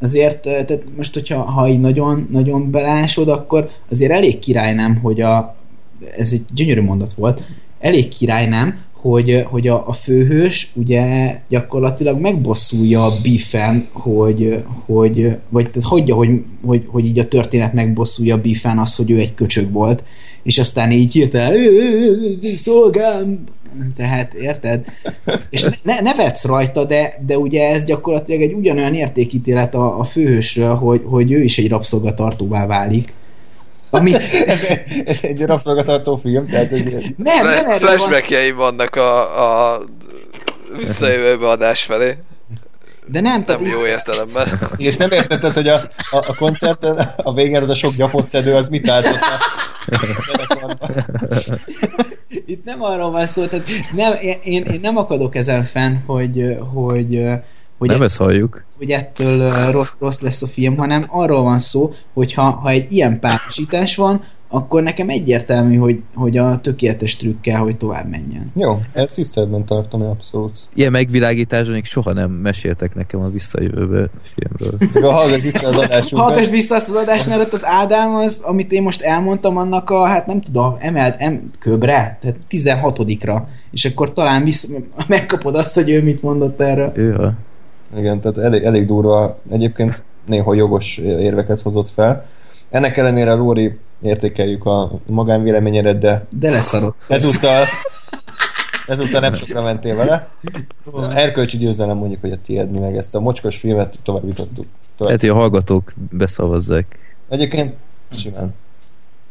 [0.00, 5.20] azért, tehát most, hogyha ha így nagyon, nagyon belásod, akkor azért elég király nem, hogy
[5.20, 5.54] a
[6.16, 7.46] ez egy gyönyörű mondat volt,
[7.80, 8.78] elég király nem,
[9.10, 16.14] hogy, hogy a, a főhős ugye gyakorlatilag megbosszulja a Biffen, hogy, hogy vagy tehát hagyja,
[16.14, 16.30] hogy,
[16.64, 20.04] hogy, hogy így a történet megbosszulja a Biffen az, hogy ő egy köcsög volt,
[20.42, 21.58] és aztán így hirtelen
[22.54, 23.44] szolgám,
[23.96, 24.84] tehát érted?
[25.50, 30.74] És ne, nevetsz rajta, de, de ugye ez gyakorlatilag egy ugyanolyan értékítélet a, a főhősről,
[30.74, 33.12] hogy, hogy ő is egy rabszolgatartóvá válik.
[33.98, 34.14] Ami...
[34.46, 34.60] ez,
[35.04, 37.14] ez egy rabszolgatartó film, tehát egy...
[37.16, 39.84] Nem, nem erről Flashbackjei vannak a, a
[40.76, 42.16] visszajövőbe adás felé.
[43.06, 44.60] De nem, Nem jó értelemben.
[44.76, 45.74] És nem értetted, hogy a,
[46.10, 49.18] a, a koncerten a végén az a sok gyapott szedő, az mit álltott
[52.46, 56.56] Itt nem arról van szó, tehát nem, én, én, én nem akadok ezen fenn, hogy,
[56.74, 57.24] hogy,
[57.78, 58.64] hogy, Nem ezt halljuk.
[58.76, 62.92] hogy ettől rossz, rossz lesz a film, hanem arról van szó, hogy ha, ha egy
[62.92, 64.22] ilyen párosítás van,
[64.54, 68.50] akkor nekem egyértelmű, hogy, hogy a tökéletes trükk kell, hogy tovább menjen.
[68.54, 70.68] Jó, ezt tiszteletben tartom, én abszolút.
[70.74, 74.78] Ilyen megvilágításon még soha nem meséltek nekem a visszajövőbe filmről.
[74.92, 76.28] Csak a hallgass vissza az adásunkat.
[76.28, 79.90] Hallgass vissza azt az adást, mert ott az Ádám az, amit én most elmondtam, annak
[79.90, 84.68] a, hát nem tudom, emelt em, köbre, tehát 16-ra, és akkor talán vissza,
[85.06, 86.92] megkapod azt, hogy ő mit mondott erről.
[86.94, 87.32] Őha.
[87.96, 89.38] Igen, tehát elég, elég durva.
[89.50, 92.24] Egyébként néha jogos érveket hozott fel.
[92.70, 96.96] Ennek ellenére, Lóri, értékeljük a magánvéleményedet, de De leszarok.
[97.08, 97.64] ezúttal,
[98.86, 100.28] ezúttal nem sokra mentél vele.
[101.14, 104.66] Erkölcsi győzelem mondjuk, hogy a tiéd, mi meg ezt a mocskos filmet továbbítottuk.
[104.96, 105.06] Tovább.
[105.06, 106.98] Lehet, hogy a hallgatók beszavazzák.
[107.28, 107.74] Egyébként
[108.10, 108.54] simán.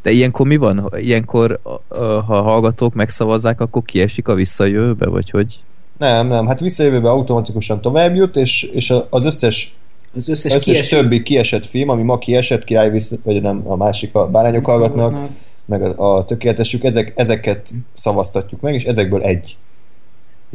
[0.02, 0.90] De ilyenkor mi van?
[0.96, 5.60] Ilyenkor, a- a- ha a hallgatók megszavazzák, akkor kiesik a visszajövőbe, vagy hogy?
[5.98, 9.74] Nem, nem, hát visszajövőbe automatikusan tovább jut, és, és az összes,
[10.16, 13.76] Az összes, összes kieső- többi kiesett film, ami ma kiesett, király vissza, vagy nem, a
[13.76, 15.28] másik a bárányok hallgatnak,
[15.64, 19.56] meg a, a tökéletesük, ezek, ezeket szavaztatjuk meg, és ezekből egy.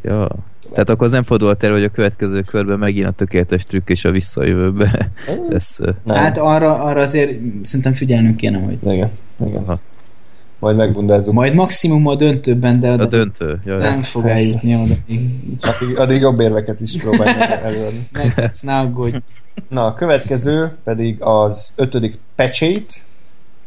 [0.04, 0.28] Ja.
[0.72, 4.06] Tehát akkor az nem fordulhat el, hogy a következő körben megint a tökéletes trükk és
[4.06, 5.12] a visszajövőbe
[5.50, 5.80] lesz.
[6.08, 9.10] Hát arra, arra azért szerintem figyelnünk kéne, hogy Igen,
[9.46, 9.64] igen.
[9.64, 9.80] Aha.
[10.60, 11.34] Majd megbundázzuk.
[11.34, 13.62] majd maximum a döntőben, de A döntő.
[13.66, 14.94] Ja, nem fog eljutni oda.
[15.62, 18.08] Addig, addig jobb érveket is próbálj meg előadni.
[18.14, 19.18] Megtetsz, ne aggódj.
[19.68, 23.04] Na, a következő pedig az ötödik Pecsét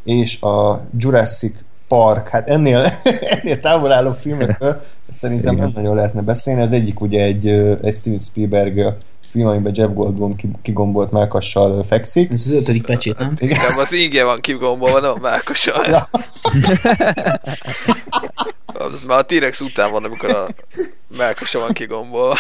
[0.05, 1.55] és a Jurassic
[1.89, 2.29] Park.
[2.29, 2.85] Hát ennél,
[3.35, 4.81] ennél távol álló filmekről
[5.11, 6.63] szerintem nem nagyon lehetne beszélni.
[6.63, 7.47] Az egyik ugye egy,
[7.83, 8.97] egy Steven Spielberg
[9.33, 12.31] film, amiben Jeff Goldblum ki- kigombolt melkassal ö, fekszik.
[12.33, 13.35] Ez az ötödik pecsét, nem?
[13.39, 15.85] Inkább az ingye van kigombolva, nem Márkosan.
[15.91, 16.09] Ja.
[18.75, 20.47] Az már a T-Rex után van, amikor a
[21.17, 22.37] Melkosa van kigombolva.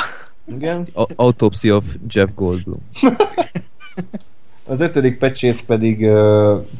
[0.47, 0.86] Igen.
[0.95, 2.88] A- Autopsy of Jeff Goldblum.
[4.66, 6.09] Az ötödik pecsét pedig,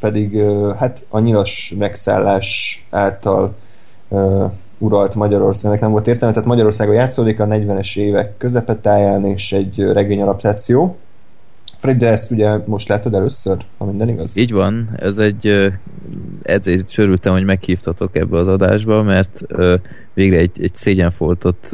[0.00, 0.40] pedig
[0.78, 3.54] hát a nyilas megszállás által
[4.83, 9.93] uralt Magyarországnak nem volt értelme, tehát Magyarországon játszódik a 40-es évek közepetáján, és egy ö,
[9.93, 10.97] regényadaptáció.
[11.78, 14.37] Fred, de ezt ugye most látod először, ha minden igaz?
[14.37, 15.72] Így van, ez egy
[16.43, 19.41] ezért sörültem, hogy meghívtatok ebbe az adásba, mert
[20.14, 21.70] végre egy, egy szégyenfoltot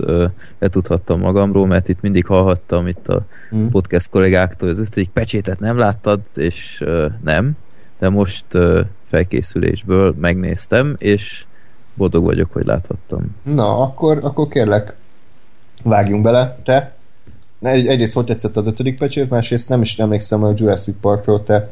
[0.59, 3.71] letudhattam magamról, mert itt mindig hallhattam itt a Hmm.
[3.71, 6.85] podcast kollégáktól, az ötödik pecsétet nem láttad, és
[7.25, 7.53] nem,
[7.99, 8.45] de most
[9.05, 11.45] felkészülésből megnéztem, és
[11.99, 13.37] boldog vagyok, hogy láthattam.
[13.43, 14.95] Na, akkor, akkor kérlek,
[15.85, 16.59] vágjunk bele.
[16.65, 16.97] Te?
[17.61, 21.43] Egy, egyrészt hogy tetszett az ötödik pecsét, másrészt nem is emlékszem, hogy a Jurassic Parkról
[21.43, 21.69] te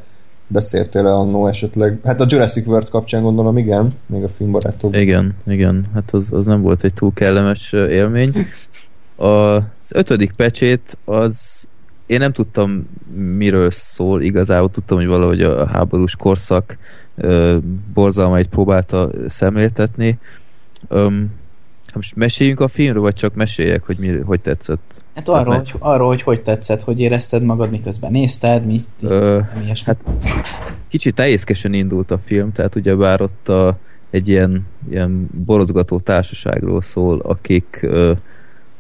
[0.46, 2.00] beszéltél-e annó esetleg.
[2.04, 4.96] Hát a Jurassic World kapcsán gondolom, igen, még a filmbarátok.
[4.96, 8.32] Igen, igen, hát az, az nem volt egy túl kellemes élmény.
[9.16, 11.55] A, az ötödik pecsét az
[12.06, 12.88] én nem tudtam
[13.36, 16.78] miről szól igazából, tudtam, hogy valahogy a háborús korszak
[17.16, 17.56] ö,
[17.94, 20.18] borzalmait próbálta szemléltetni.
[20.88, 21.30] Öm,
[21.86, 25.04] hát most meséljünk a filmről, vagy csak meséljek, hogy mi, hogy tetszett?
[25.14, 29.40] Hát arról, Tehát hogy, arról, hogy hogy tetszett, hogy érezted magad, miközben nézted, mi, Ö,
[29.58, 29.98] mi hát
[30.88, 33.78] kicsit nehézkesen indult a film, tehát ugyebár ott a,
[34.10, 38.12] egy ilyen, ilyen borozgató társaságról szól, akik ö,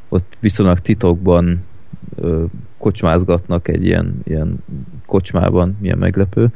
[0.08, 1.64] ott viszonylag titokban
[2.14, 2.44] ö,
[2.78, 4.64] kocsmázgatnak egy ilyen, ilyen
[5.06, 6.48] kocsmában, milyen meglepő,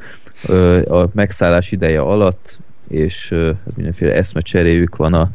[0.47, 5.29] ö, a megszállás ideje alatt, és ö, hát mindenféle eszmecseréjük van a,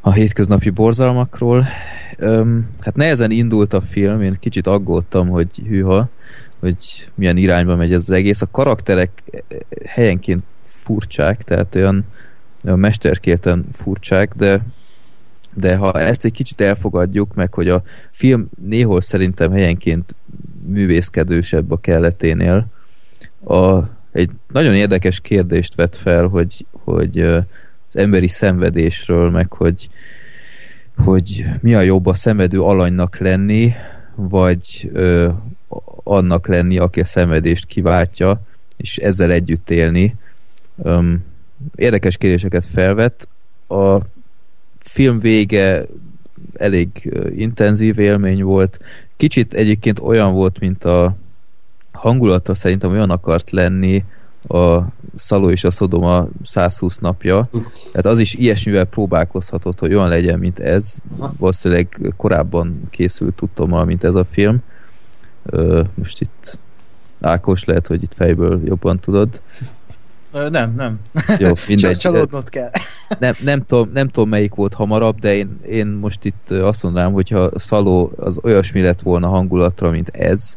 [0.00, 1.64] a hétköznapi borzalmakról.
[2.18, 6.08] Öm, hát nehezen indult a film, én kicsit aggódtam, hogy hűha,
[6.60, 8.42] hogy milyen irányba megy ez az egész.
[8.42, 9.22] A karakterek
[9.86, 12.04] helyenként furcsák, tehát olyan,
[12.64, 14.60] olyan mesterkélten furcsák, de
[15.56, 20.14] de ha ezt egy kicsit elfogadjuk, meg hogy a film néhol szerintem helyenként
[20.66, 22.66] művészkedősebb a kelleténél,
[23.44, 23.78] a,
[24.12, 29.88] egy nagyon érdekes kérdést vet fel, hogy, hogy az emberi szenvedésről, meg hogy
[30.96, 33.72] hogy mi a jobb a szemedő alanynak lenni,
[34.14, 35.30] vagy ö,
[36.02, 38.40] annak lenni, aki a szenvedést kiváltja,
[38.76, 40.14] és ezzel együtt élni.
[40.82, 41.24] Öm,
[41.74, 43.28] érdekes kérdéseket felvet.
[43.68, 43.98] A
[44.88, 45.84] film vége
[46.54, 48.78] elég intenzív élmény volt.
[49.16, 51.16] Kicsit egyébként olyan volt, mint a
[51.92, 54.04] hangulata szerintem olyan akart lenni
[54.48, 54.80] a
[55.14, 57.48] Szaló és a Szodoma 120 napja.
[57.90, 60.94] Tehát az is ilyesmivel próbálkozhatott, hogy olyan legyen, mint ez.
[61.38, 64.62] Valószínűleg korábban készült tudtommal, mint ez a film.
[65.94, 66.58] Most itt
[67.20, 69.40] Ákos lehet, hogy itt fejből jobban tudod.
[70.50, 71.00] Nem, nem.
[71.38, 71.96] Jó, mindegy.
[71.96, 72.70] Csalódnod kell.
[73.18, 77.12] nem, nem, tudom, nem tudom melyik volt hamarabb, de én, én most itt azt mondanám,
[77.12, 80.56] hogyha Szaló az olyasmi lett volna hangulatra, mint ez,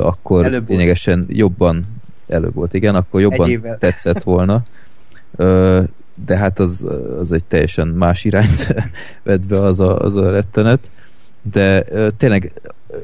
[0.00, 0.78] akkor Előbb volt.
[0.78, 1.84] lényegesen jobban
[2.28, 4.62] előbb volt, igen, akkor jobban tetszett volna.
[6.26, 6.86] De hát az,
[7.20, 8.74] az egy teljesen más irányt
[9.22, 10.90] vett be az a, az a rettenet.
[11.42, 11.84] De
[12.16, 12.52] tényleg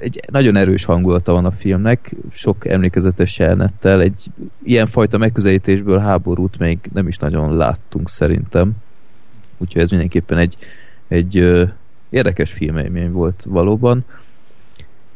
[0.00, 4.24] egy nagyon erős hangulata van a filmnek, sok emlékezetes jelenettel, egy
[4.62, 8.72] ilyenfajta megközelítésből háborút még nem is nagyon láttunk szerintem.
[9.58, 10.56] Úgyhogy ez mindenképpen egy,
[11.08, 11.64] egy ö,
[12.10, 14.04] érdekes filmélmény volt valóban.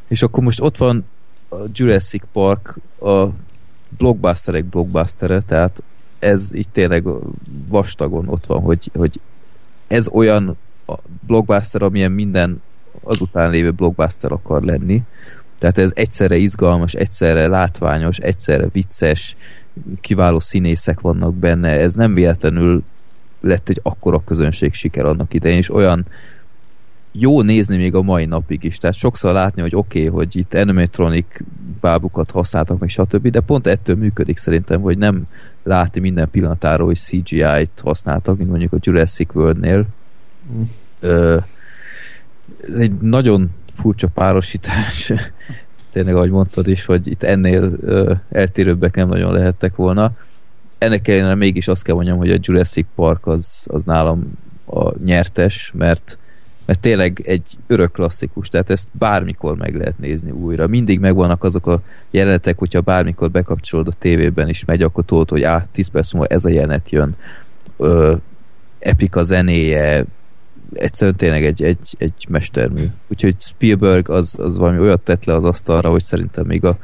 [0.07, 1.05] És akkor most ott van
[1.49, 3.25] a Jurassic Park, a
[3.97, 5.83] blockbusterek blockbustere, tehát
[6.19, 7.03] ez így tényleg
[7.67, 9.19] vastagon ott van, hogy, hogy
[9.87, 10.57] ez olyan
[11.25, 12.61] blockbuster, amilyen minden
[13.03, 15.01] azután lévő blockbuster akar lenni.
[15.57, 19.35] Tehát ez egyszerre izgalmas, egyszerre látványos, egyszerre vicces,
[20.01, 22.83] kiváló színészek vannak benne, ez nem véletlenül
[23.41, 26.05] lett egy akkora közönség siker annak idején, és olyan
[27.11, 28.77] jó nézni még a mai napig is.
[28.77, 31.25] Tehát sokszor látni, hogy oké, okay, hogy itt animatronic
[31.81, 35.27] bábukat használtak, meg stb., de pont ettől működik szerintem, hogy nem
[35.63, 39.85] látni minden pillanatáról, hogy CGI-t használtak, mint mondjuk a Jurassic World-nél.
[40.99, 41.37] Ö,
[42.77, 45.13] egy nagyon furcsa párosítás.
[45.91, 50.11] Tényleg, ahogy mondtad is, hogy itt ennél ö, eltérőbbek nem nagyon lehettek volna.
[50.77, 55.71] Ennek ellenére mégis azt kell mondjam, hogy a Jurassic Park az, az nálam a nyertes,
[55.77, 56.17] mert
[56.69, 60.67] mert tényleg egy örök klasszikus, tehát ezt bármikor meg lehet nézni újra.
[60.67, 61.81] Mindig megvannak azok a
[62.11, 66.27] jelenetek, hogyha bármikor bekapcsolod a tévében is megy, akkor tudod, hogy á, 10 perc múlva
[66.27, 67.15] ez a jelenet jön.
[67.77, 68.15] Ö,
[68.79, 70.05] epik a zenéje,
[70.73, 72.85] egyszerűen tényleg egy, egy, egy mestermű.
[73.07, 76.77] Úgyhogy Spielberg az, az valami olyat tett le az asztalra, hogy szerintem még a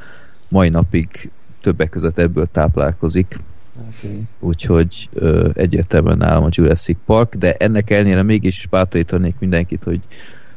[0.48, 1.32] mai napig
[1.62, 3.40] többek között ebből táplálkozik.
[3.78, 4.06] Hát.
[4.40, 10.00] Úgyhogy ö, egyértelműen nálam a Jurassic Park, de ennek ellenére mégis bátorítanék mindenkit, hogy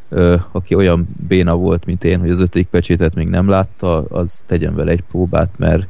[0.09, 4.43] ö, aki olyan béna volt, mint én, hogy az ötödik pecsétet még nem látta, az
[4.47, 5.87] tegyen vele egy próbát, mert,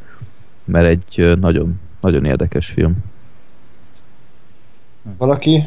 [0.65, 2.97] mert egy ö, nagyon, nagyon érdekes film.
[5.17, 5.65] Valaki?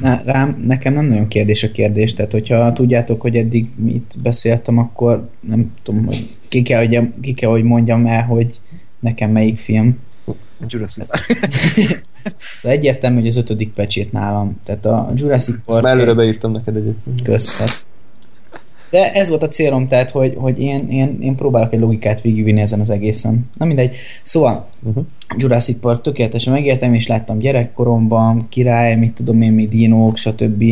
[0.00, 4.78] Na, rám, nekem nem nagyon kérdés a kérdés, tehát hogyha tudjátok, hogy eddig mit beszéltem,
[4.78, 8.60] akkor nem tudom, hogy ki kell, hogy, ki kell, hogy mondjam el, hogy
[9.00, 9.98] nekem melyik film.
[10.68, 11.06] Jurassic
[12.56, 14.60] Szóval egyértelmű, hogy az ötödik pecsét nálam.
[14.64, 15.82] Tehát a Jurassic Park...
[15.82, 17.22] már előre beírtam neked egyébként.
[17.22, 17.58] Kösz.
[17.58, 17.86] hát.
[18.96, 22.60] De ez volt a célom, tehát, hogy, hogy én, én, én próbálok egy logikát végigvinni
[22.60, 23.50] ezen az egészen.
[23.58, 23.94] Na mindegy.
[24.22, 25.04] Szóval Uh-huh.
[25.36, 30.64] Jurassic Park tökéletesen megértem, és láttam gyerekkoromban, király, mit tudom én, mi dinók, stb.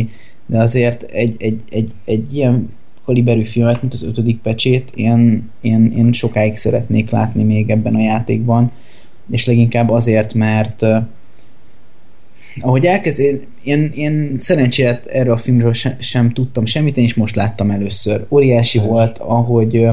[0.45, 2.69] De azért egy, egy, egy, egy ilyen
[3.05, 8.01] kaliberű filmet, mint az ötödik pecsét, én, én, én sokáig szeretnék látni még ebben a
[8.01, 8.71] játékban,
[9.31, 10.85] és leginkább azért, mert
[12.59, 17.13] ahogy elkezd, én, én, én szerencsére erről a filmről se, sem tudtam semmit, én is
[17.13, 18.25] most láttam először.
[18.29, 19.87] Óriási volt, ahogy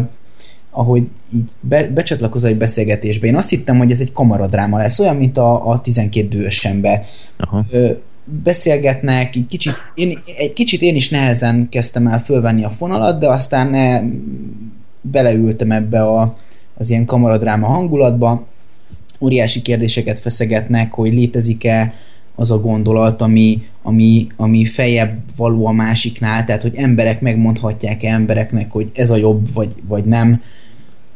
[0.75, 3.27] ahogy így be, becsatlakozol egy beszélgetésbe.
[3.27, 7.05] Én azt hittem, hogy ez egy kamaradráma lesz, olyan, mint a, a 12 dühös ember.
[7.37, 7.65] Aha.
[7.71, 7.91] Ö,
[8.25, 13.29] beszélgetnek, egy kicsit, én, egy kicsit én is nehezen kezdtem el fölvenni a fonalat, de
[13.29, 14.01] aztán ne,
[15.01, 16.35] beleültem ebbe a,
[16.75, 18.47] az ilyen kamaradráma hangulatba.
[19.21, 21.95] Óriási kérdéseket feszegetnek, hogy létezik-e
[22.35, 28.71] az a gondolat, ami, ami, ami feljebb való a másiknál, tehát hogy emberek megmondhatják-e embereknek,
[28.71, 30.43] hogy ez a jobb, vagy, vagy nem.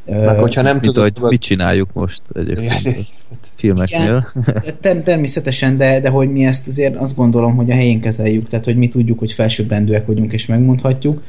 [0.04, 1.18] Meg hogyha nem tudod...
[1.18, 3.04] hogy mit csináljuk most egyébként Igen.
[3.30, 4.32] a filmeknél.
[4.80, 8.64] Ter- természetesen, de, de hogy mi ezt azért azt gondolom, hogy a helyén kezeljük, tehát
[8.64, 11.22] hogy mi tudjuk, hogy felsőbbrendűek vagyunk és megmondhatjuk.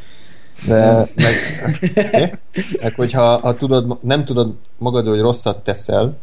[0.67, 2.39] De meg,
[2.81, 6.17] meg hogyha ha tudod, nem tudod magad, hogy rosszat teszel,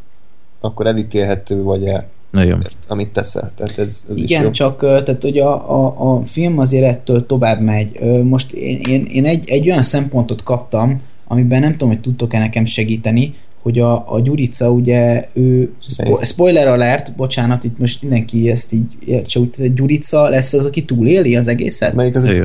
[0.61, 2.63] akkor elítélhető vagy el, Nagyon.
[2.89, 3.51] amit teszel.
[3.55, 4.51] Tehát ez, ez is Igen, jó.
[4.51, 7.99] csak tehát, hogy a, a, a film azért ettől tovább megy.
[8.23, 12.65] Most én, én, én egy, egy olyan szempontot kaptam, amiben nem tudom, hogy tudtok-e nekem
[12.65, 18.73] segíteni, hogy a, a Gyurica ugye, ő, spo- spoiler alert, bocsánat, itt most mindenki ezt
[18.73, 21.95] így értse, úgy, hogy Gyurica lesz az, aki túléli az egészet?
[21.95, 22.25] Melyik az?
[22.25, 22.45] Jó, jó.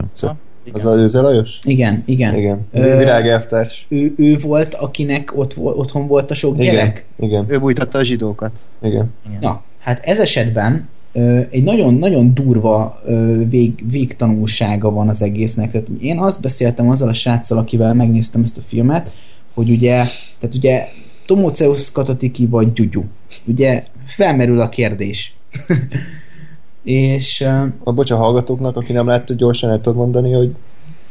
[0.71, 1.57] Az a Őze Lajos?
[1.67, 2.35] Igen, igen.
[2.35, 2.67] Igen.
[2.71, 3.85] Virágelvtárs.
[3.89, 6.73] Ő, ő volt, akinek ott, otthon volt a sok Igen.
[6.73, 7.05] gyerek?
[7.19, 7.45] Igen.
[7.47, 8.51] Ő bújtatta a zsidókat.
[8.83, 9.13] Igen.
[9.39, 15.71] Na, hát ez esetben ö, egy nagyon-nagyon durva ö, vég, végtanulsága van az egésznek.
[15.71, 19.11] Tehát én azt beszéltem azzal a sráccal, akivel megnéztem ezt a filmet,
[19.53, 19.95] hogy ugye,
[20.39, 20.87] tehát ugye
[21.25, 23.03] Tomoceusz Katatiki vagy Gyugyu.
[23.45, 25.33] Ugye felmerül a kérdés.
[26.83, 30.55] És ö, A bocs a hallgatóknak, aki nem látta, gyorsan el tudod mondani, hogy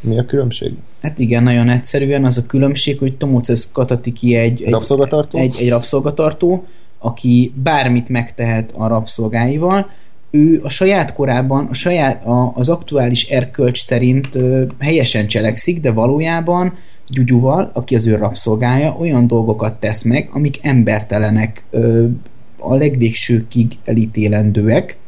[0.00, 0.72] mi a különbség?
[1.02, 5.38] hát igen, nagyon egyszerűen az a különbség, hogy Tomoceusz Katatiki egy, egy, Rabszolgatartó?
[5.38, 6.66] egy, egy rabszolgatartó,
[6.98, 9.90] aki bármit megtehet a rabszolgáival,
[10.30, 15.92] ő a saját korában, a saját, a, az aktuális erkölcs szerint ö, helyesen cselekszik, de
[15.92, 16.74] valójában
[17.10, 22.06] Gyugyuval, aki az ő rabszolgája, olyan dolgokat tesz meg, amik embertelenek, ö,
[22.58, 24.98] a legvégsőkig elítélendőek,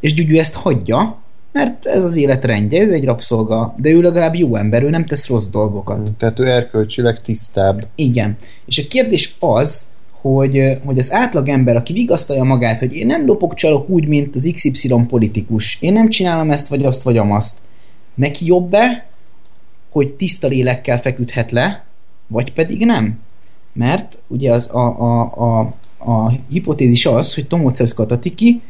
[0.00, 1.18] és Gyugyu ezt hagyja,
[1.52, 5.04] mert ez az élet rendje, ő egy rabszolga, de ő legalább jó ember, ő nem
[5.04, 6.12] tesz rossz dolgokat.
[6.12, 7.86] Tehát ő erkölcsileg tisztább.
[7.94, 8.36] Igen.
[8.66, 9.86] És a kérdés az,
[10.32, 14.50] hogy, hogy az átlagember, aki vigasztalja magát, hogy én nem lopok csalok úgy, mint az
[14.52, 17.58] XY politikus, én nem csinálom ezt, vagy azt, vagy amazt.
[18.14, 19.06] Neki jobb-e,
[19.90, 21.84] hogy tiszta lélekkel feküdhet le,
[22.26, 23.18] vagy pedig nem?
[23.72, 25.74] Mert ugye az a, a, a,
[26.10, 28.60] a hipotézis az, hogy Tomoceusz Katatiki,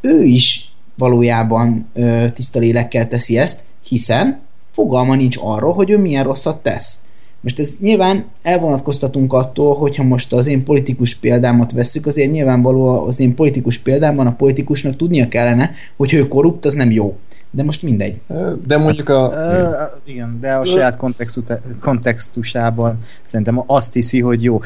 [0.00, 4.40] ő is valójában ö, tiszta lélekkel teszi ezt, hiszen
[4.72, 7.00] fogalma nincs arról, hogy ő milyen rosszat tesz.
[7.44, 13.20] Most ez nyilván elvonatkoztatunk attól, hogyha most az én politikus példámat vesszük, azért nyilvánvaló az
[13.20, 17.16] én politikus példámban a politikusnak tudnia kellene, hogy ő korrupt, az nem jó.
[17.50, 18.20] De most mindegy.
[18.66, 19.32] De mondjuk a...
[19.34, 24.60] Ö, igen, de a saját kontextu- kontextusában szerintem azt hiszi, hogy jó.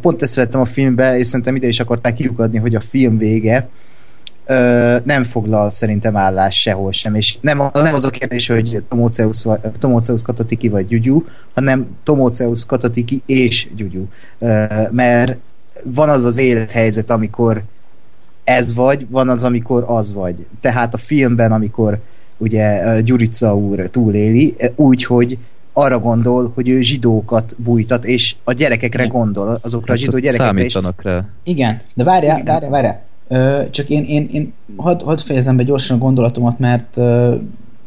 [0.00, 3.68] Pont ezt szerettem a filmbe, és szerintem ide is akarták kiukadni, hogy a film vége
[4.46, 9.42] ö, nem foglal szerintem állás sehol sem, és nem, nem az a kérdés, hogy Tomoceusz,
[9.42, 11.24] vagy, Tomoceusz Katatiki vagy Gyugyu,
[11.54, 14.06] hanem Tomoceusz Katatiki és Gyugyu.
[14.38, 15.36] Ö, mert
[15.84, 17.62] van az az élethelyzet, amikor
[18.44, 20.46] ez vagy, van az, amikor az vagy.
[20.60, 21.98] Tehát a filmben, amikor
[22.36, 25.38] ugye Gyurica úr túléli, úgy, hogy
[25.72, 30.72] arra gondol, hogy ő zsidókat bújtat, és a gyerekekre gondol, azokra a zsidó gyerekekre, és
[30.72, 31.24] Számítanak rá.
[31.42, 33.02] Igen, de várjál, várjál, várjál.
[33.70, 36.96] Csak én, én, én hadd, hadd fejezem be gyorsan a gondolatomat, mert,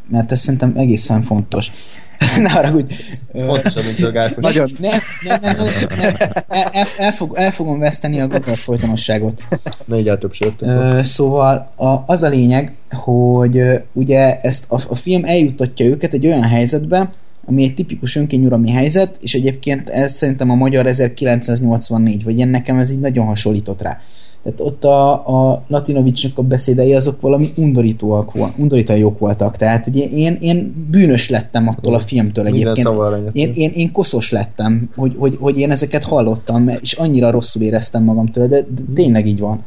[0.08, 1.72] mert ez szerintem egészen fontos.
[2.42, 2.94] ne haragudj.
[3.32, 4.44] Fontosabb, mint a Gárkos.
[4.44, 5.66] Nagyon, nem, nem, nem, nem,
[6.00, 6.14] nem.
[6.48, 9.42] El, el, el, fog, el fogom veszteni a gondolat folytonosságot.
[9.84, 9.96] Ne
[10.30, 10.62] sört.
[10.62, 16.26] Ö, szóval a, az a lényeg, hogy ugye ezt a, a film eljutatja őket egy
[16.26, 17.10] olyan helyzetbe,
[17.46, 22.78] ami egy tipikus önkényuralmi helyzet, és egyébként ez szerintem a magyar 1984, vagy én nekem
[22.78, 24.00] ez így nagyon hasonlított rá.
[24.44, 25.12] Tehát ott a,
[25.50, 29.56] a Latinovicsnak a beszédei azok valami undorítóak, vol- undorítóan jók voltak.
[29.56, 32.86] Tehát ugye én, én bűnös lettem attól a filmtől egyébként.
[32.86, 33.34] aranyat.
[33.34, 37.62] Én, én, én koszos lettem, hogy, hogy, hogy én ezeket hallottam, mert- és annyira rosszul
[37.62, 39.64] éreztem magam tőle, de, de tényleg így van.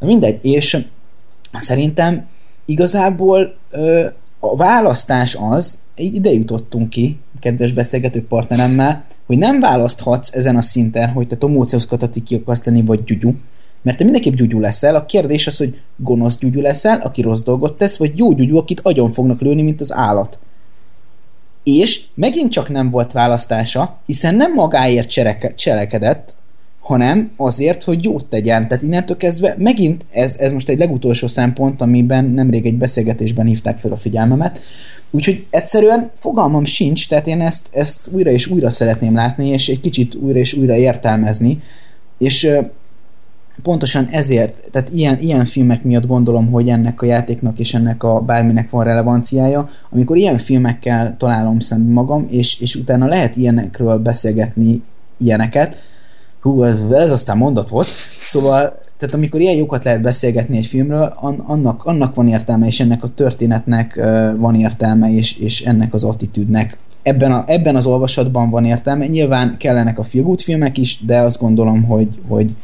[0.00, 0.86] Mindegy, és
[1.52, 2.26] szerintem
[2.64, 4.06] igazából ö,
[4.40, 11.08] a választás az, ide jutottunk ki, kedves beszélgető partneremmel, hogy nem választhatsz ezen a szinten,
[11.08, 13.32] hogy te Tomóceusz Katatiki akarsz lenni, vagy Gyugyu,
[13.82, 14.94] mert te mindenképp Gyugyu leszel.
[14.94, 18.80] A kérdés az, hogy gonosz Gyugyu leszel, aki rossz dolgot tesz, vagy jó Gyugyu, akit
[18.82, 20.38] agyon fognak lőni, mint az állat.
[21.64, 26.34] És megint csak nem volt választása, hiszen nem magáért csereke, cselekedett,
[26.80, 28.68] hanem azért, hogy jót tegyen.
[28.68, 33.78] Tehát innentől kezdve megint, ez, ez most egy legutolsó szempont, amiben nemrég egy beszélgetésben hívták
[33.78, 34.60] fel a figyelmemet,
[35.10, 39.80] úgyhogy egyszerűen fogalmam sincs, tehát én ezt, ezt újra és újra szeretném látni, és egy
[39.80, 41.62] kicsit újra és újra értelmezni,
[42.18, 42.50] és
[43.62, 48.20] pontosan ezért, tehát ilyen, ilyen filmek miatt gondolom, hogy ennek a játéknak és ennek a
[48.20, 54.82] bárminek van relevanciája, amikor ilyen filmekkel találom szembe magam, és, és utána lehet ilyenekről beszélgetni
[55.18, 55.82] ilyeneket,
[56.40, 57.88] hú, ez, ez aztán mondat volt,
[58.20, 62.80] szóval tehát amikor ilyen jókat lehet beszélgetni egy filmről, an, annak, annak van értelme, és
[62.80, 63.94] ennek a történetnek
[64.36, 66.78] van értelme, és, és ennek az attitűdnek.
[67.02, 69.06] Ebben, a, ebben az olvasatban van értelme.
[69.06, 72.54] Nyilván kellenek a feel filmek is, de azt gondolom, hogy, hogy,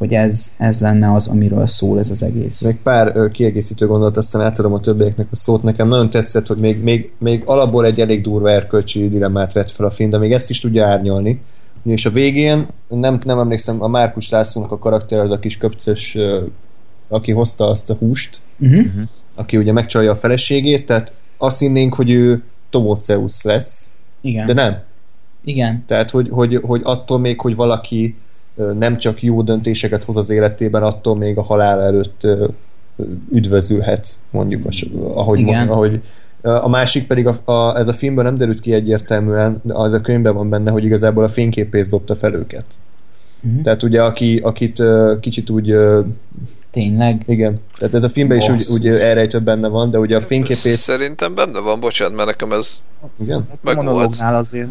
[0.00, 2.60] hogy ez, ez lenne az, amiről szól ez az egész.
[2.60, 5.62] Még pár ö, kiegészítő gondolat, aztán átadom a többieknek a szót.
[5.62, 9.86] Nekem nagyon tetszett, hogy még, még, még alapból egy elég durva erkölcsi dilemmát vett fel
[9.86, 11.40] a film, de még ezt is tudja árnyalni.
[11.84, 16.14] És a végén, nem, nem emlékszem, a Márkus Lászlónak a karakter az a kis köpcös,
[16.14, 16.44] ö,
[17.08, 19.02] aki hozta azt a húst, Uh-huh.
[19.34, 23.90] aki ugye megcsalja a feleségét, tehát azt hinnénk, hogy ő Tomoceusz lesz,
[24.20, 24.46] Igen.
[24.46, 24.82] de nem.
[25.44, 25.84] Igen.
[25.86, 28.16] Tehát, hogy, hogy, hogy attól még, hogy valaki
[28.78, 32.26] nem csak jó döntéseket hoz az életében, attól még a halál előtt
[33.32, 34.68] üdvözülhet, mondjuk, a,
[35.14, 35.54] ahogy, Igen.
[35.54, 36.00] mond, ahogy
[36.42, 40.00] a másik pedig, a, a, ez a filmben nem derült ki egyértelműen, de az a
[40.00, 42.64] könyvben van benne, hogy igazából a fényképész dobta fel őket.
[43.40, 43.60] Mhm.
[43.60, 44.82] Tehát ugye, aki, akit
[45.20, 45.74] kicsit úgy,
[46.70, 47.22] Tényleg.
[47.26, 50.80] igen, tehát ez a filmben is úgy, úgy elrejtve benne van, de ugye a fényképész,
[50.80, 52.82] Szerintem benne van, bocsánat, mert nekem ez
[53.22, 54.20] igen, A Meg volt.
[54.20, 54.68] azért.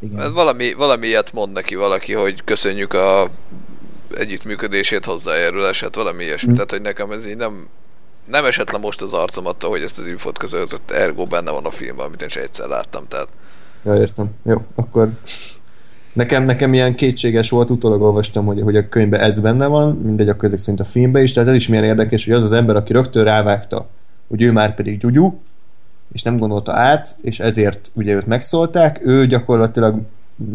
[0.00, 0.18] Igen.
[0.18, 3.30] Hát valami, valami ilyet mond neki valaki, hogy köszönjük a
[4.16, 6.50] együttműködését, hozzájárulást, valami ilyesmi.
[6.50, 6.54] Mm.
[6.54, 7.68] Tehát, hogy nekem ez így nem,
[8.24, 11.64] nem esett le most az arcom attól, hogy ezt az infót közöltött, ergo benne van
[11.64, 13.08] a filmben, amit én csak egyszer láttam.
[13.08, 13.28] Tehát
[13.84, 14.26] Ja, értem.
[14.44, 15.10] Jó, akkor
[16.12, 20.28] nekem, nekem ilyen kétséges volt, utólag olvastam, hogy, hogy a könyvben ez benne van, mindegy,
[20.28, 22.76] akkor ezek szerint a filmben is, tehát ez is milyen érdekes, hogy az az ember,
[22.76, 23.88] aki rögtön rávágta,
[24.28, 25.40] hogy ő már pedig gyugyú,
[26.12, 30.00] és nem gondolta át, és ezért ugye őt megszólták, ő gyakorlatilag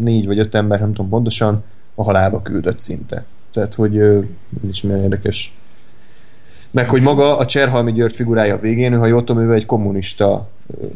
[0.00, 3.24] négy vagy öt ember, nem tudom pontosan, a halálba küldött szinte.
[3.52, 5.54] Tehát, hogy ez is milyen érdekes.
[6.70, 10.48] Meg, hogy maga a Cserhalmi György figurája végén, ő, ha jól tudom, ő egy kommunista.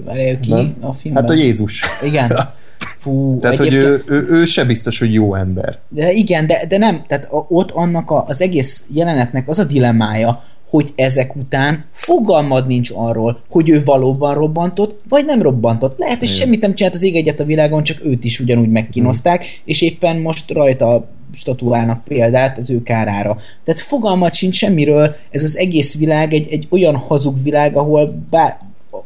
[0.04, 0.76] Várjál ki nem?
[0.80, 1.22] a filmben?
[1.22, 1.82] Hát a Jézus.
[2.02, 2.32] Igen.
[2.98, 5.78] Fú, Tehát, hogy egyébként- ő, ő, ő se biztos, hogy jó ember.
[5.88, 10.42] De igen, de, de nem, tehát ott annak a, az egész jelenetnek az a dilemmája,
[10.68, 15.98] hogy ezek után fogalmad nincs arról, hogy ő valóban robbantott, vagy nem robbantott.
[15.98, 16.40] Lehet, hogy Igen.
[16.40, 20.16] semmit nem csinált az ég egyet a világon, csak őt is ugyanúgy megkínozták, és éppen
[20.16, 23.38] most rajta statuálnak példát az ő kárára.
[23.64, 28.58] Tehát fogalmat sincs semmiről, ez az egész világ egy, egy olyan hazug világ, ahol bár,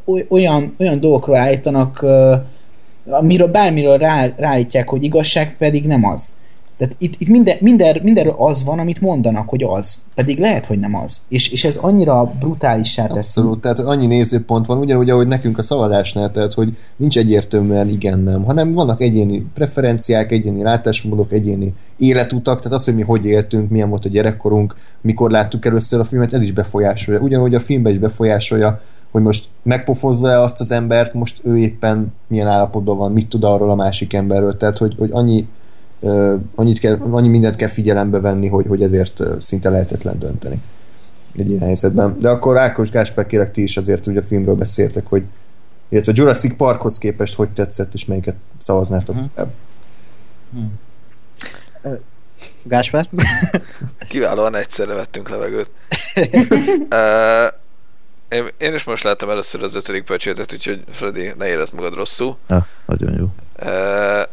[0.05, 2.05] oly- olyan, olyan dolgokról állítanak,
[3.09, 6.35] amiről bármiről rá, ráállítják, hogy igazság, pedig nem az.
[6.77, 10.01] Tehát itt, itt minden, minden, mindenről az van, amit mondanak, hogy az.
[10.15, 11.21] Pedig lehet, hogy nem az.
[11.27, 13.17] És, és ez annyira brutálissá teszi.
[13.17, 18.43] Abszolút, tehát annyi nézőpont van, ugyanúgy, ahogy nekünk a szavazásnál, tehát hogy nincs egyértelműen igen-nem,
[18.43, 23.89] hanem vannak egyéni preferenciák, egyéni látásmódok, egyéni életutak, tehát az, hogy mi hogy éltünk, milyen
[23.89, 27.19] volt a gyerekkorunk, mikor láttuk először a filmet, ez is befolyásolja.
[27.19, 32.47] Ugyanúgy a filmben is befolyásolja, hogy most megpofozza-e azt az embert, most ő éppen milyen
[32.47, 35.47] állapotban van, mit tud arról a másik emberről, tehát hogy, hogy annyi,
[36.55, 40.61] annyit kell, annyi mindent kell figyelembe venni, hogy, hogy ezért szinte lehetetlen dönteni
[41.37, 42.15] egy ilyen helyzetben.
[42.19, 45.23] De akkor Ákos Gáspár kérek ti is azért ugye a filmről beszéltek, hogy
[45.89, 49.25] illetve Jurassic Parkhoz képest hogy tetszett, és melyiket szavaznátok Mhm.
[50.53, 51.99] uh-huh.
[52.63, 53.09] Gáspár?
[54.09, 55.71] kiválóan egyszerre vettünk levegőt.
[56.89, 57.53] uh,
[58.29, 62.37] én, én is most láttam először az ötödik pecsétet, úgyhogy Freddy, ne érezd magad rosszul.
[62.47, 63.27] Ja, nagyon jó.
[63.61, 64.23] Uh,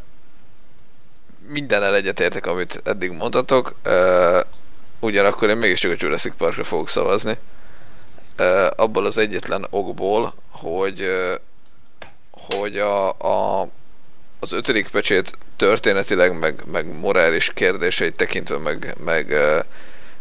[1.53, 3.75] mindennel egyetértek, amit eddig mondtatok.
[3.87, 4.41] Uh,
[5.01, 7.39] ugyanakkor én mégiscsak a Jurassic Parkra fogok szavazni.
[8.39, 11.35] Uh, abból az egyetlen okból, hogy uh,
[12.57, 13.69] hogy a, a,
[14.39, 19.35] az ötödik pecsét történetileg, meg, meg morális kérdéseit tekintve, meg, meg,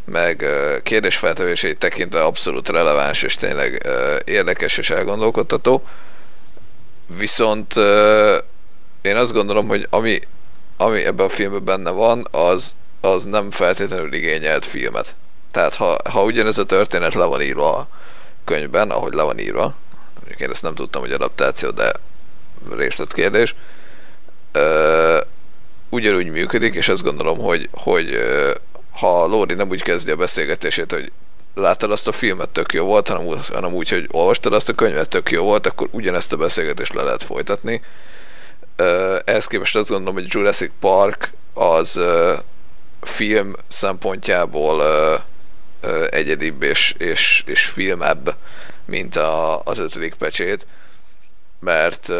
[0.05, 0.45] meg
[0.84, 3.88] kérdésfeltevéseit tekintve abszolút releváns, és tényleg
[4.25, 5.88] érdekes és elgondolkodtató.
[7.17, 7.73] Viszont
[9.01, 10.19] én azt gondolom, hogy ami,
[10.82, 15.15] ami ebben a filmben benne van, az, az nem feltétlenül igényelt filmet.
[15.51, 17.88] Tehát ha, ha ugyanez a történet le van írva a
[18.43, 19.73] könyvben, ahogy le van írva,
[20.38, 21.91] én ezt nem tudtam, hogy adaptáció, de
[22.71, 23.55] részletkérdés,
[24.51, 25.21] ö,
[25.89, 28.19] ugyanúgy működik, és azt gondolom, hogy, hogy
[28.91, 31.11] ha Lóri nem úgy kezdi a beszélgetését, hogy
[31.55, 35.09] láttad azt a filmet, tök jó volt, hanem hanem úgy, hogy olvastad azt a könyvet,
[35.09, 37.82] tök jó volt, akkor ugyanezt a beszélgetést le lehet folytatni.
[39.25, 41.99] Ehhez képest azt gondolom, hogy Jurassic Park az
[43.01, 44.84] film szempontjából
[46.09, 48.36] egyedibb és, és, és filmebb,
[48.86, 50.67] mint a, az ötödik pecsét,
[51.59, 52.11] mert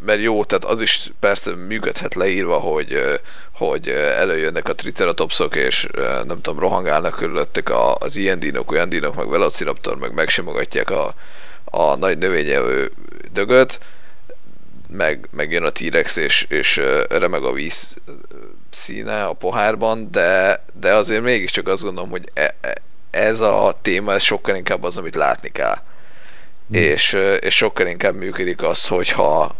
[0.00, 3.20] mert jó, tehát az is persze működhet leírva, hogy,
[3.52, 5.88] hogy előjönnek a triceratopsok, és
[6.24, 11.14] nem tudom, rohangálnak körülöttük az ilyen dinok, olyan dinok, meg velociraptor, meg megsimogatják a,
[11.64, 12.92] a nagy növényevő
[13.32, 13.80] dögöt,
[14.96, 17.94] meg, meg jön a T-rex, és, és remeg a víz
[18.70, 22.74] színe a pohárban, de, de azért mégiscsak azt gondolom, hogy e, e,
[23.10, 25.76] ez a téma ez sokkal inkább az, amit látni kell.
[25.76, 26.74] Mm.
[26.74, 29.54] És, és sokkal inkább működik az, hogyha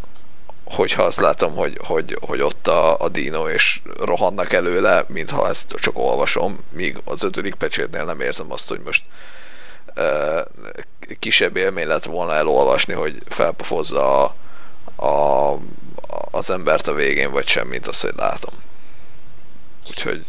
[0.64, 5.74] hogyha azt látom, hogy, hogy, hogy ott a, a dino és rohannak előle, mintha ezt
[5.78, 9.02] csak olvasom, míg az ötödik pecsétnél nem érzem azt, hogy most
[9.96, 10.40] uh,
[11.18, 14.34] kisebb élmény lett volna elolvasni, hogy felpofozza a,
[14.96, 15.52] a,
[16.30, 18.54] az embert a végén, vagy sem, mint azt, hogy látom.
[19.88, 20.24] Úgyhogy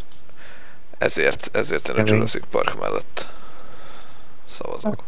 [0.98, 2.04] ezért, ezért én a.
[2.06, 3.26] Jurassic Park mellett
[4.50, 5.04] szavazok.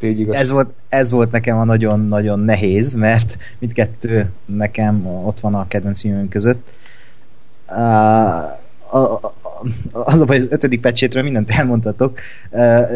[0.00, 0.34] Igaz.
[0.34, 6.00] ez volt, ez volt nekem a nagyon-nagyon nehéz, mert mindkettő nekem ott van a kedvenc
[6.00, 6.70] filmünk között.
[7.68, 8.62] Uh,
[8.94, 9.20] a,
[9.92, 12.18] az a baj, az ötödik pecsétről mindent elmondhatok.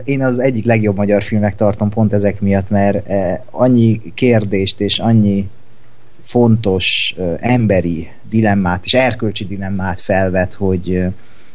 [0.05, 3.13] Én az egyik legjobb magyar filmnek tartom pont ezek miatt, mert
[3.51, 5.49] annyi kérdést és annyi
[6.23, 11.05] fontos emberi dilemmát és erkölcsi dilemmát felvet, hogy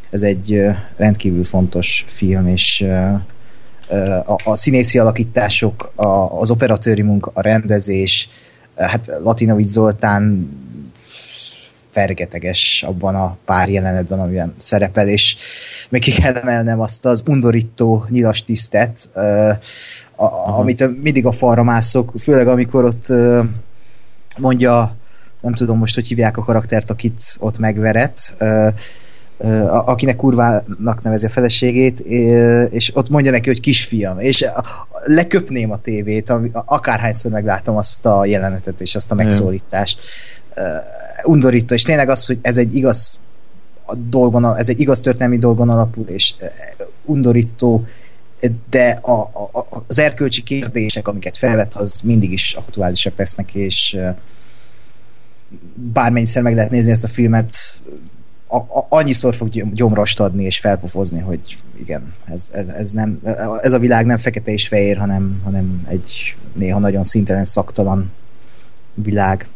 [0.10, 0.66] ez egy
[0.98, 2.86] rendkívül fontos film, és
[4.26, 8.30] a, a színészi alakítások, a, az operatőri munka, a rendezés,
[8.76, 10.50] hát Latinovics Zoltán
[11.94, 15.36] fergeteges abban a pár jelenetben, amiben szerepel, és
[15.90, 19.10] még ki kell emelnem azt az undorító nyilas tisztet,
[20.16, 23.08] a, amit mindig a falra mászok, főleg amikor ott
[24.38, 24.96] mondja,
[25.42, 28.36] nem tudom most, hogy hívják a karaktert, akit ott megveret,
[29.70, 32.00] akinek kurvának nevezi a feleségét,
[32.70, 34.46] és ott mondja neki, hogy kisfiam, és
[35.06, 40.00] leköpném a tévét, akárhányszor meglátom azt a jelenetet és azt a megszólítást.
[41.24, 43.20] Undorító, és tényleg az, hogy ez egy igaz
[44.10, 46.34] dolgon, ez egy igaz történelmi dolgon alapul, és
[47.06, 47.86] undorító,
[48.70, 53.98] de a, a, az erkölcsi kérdések, amiket felvet, az mindig is aktuálisak lesznek, és
[55.76, 57.56] bármennyiszer meg lehet nézni ezt a filmet,
[58.54, 63.20] a, a, annyiszor fog gyomrost adni és felpofozni, hogy igen, ez, ez, ez, nem,
[63.62, 68.12] ez a világ nem fekete és fehér, hanem, hanem egy néha nagyon szintelen, szaktalan
[68.94, 69.48] világ.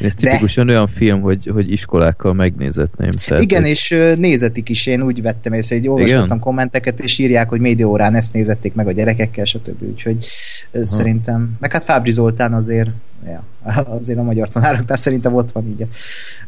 [0.00, 0.72] Ez tipikusan de...
[0.72, 3.10] olyan film, hogy, hogy iskolákkal megnézetném.
[3.10, 3.70] Tehát, igen, hogy...
[3.70, 6.38] és nézetik is, én úgy vettem észre, hogy olvastam igen?
[6.38, 9.82] kommenteket, és írják, hogy média órán ezt nézették meg a gyerekekkel, stb.
[9.82, 10.26] Úgyhogy
[10.72, 10.86] Aha.
[10.86, 12.90] szerintem, meg hát Fábri Zoltán azért,
[13.26, 13.44] ja,
[13.98, 15.86] azért a magyar tanároknál szerintem ott van így a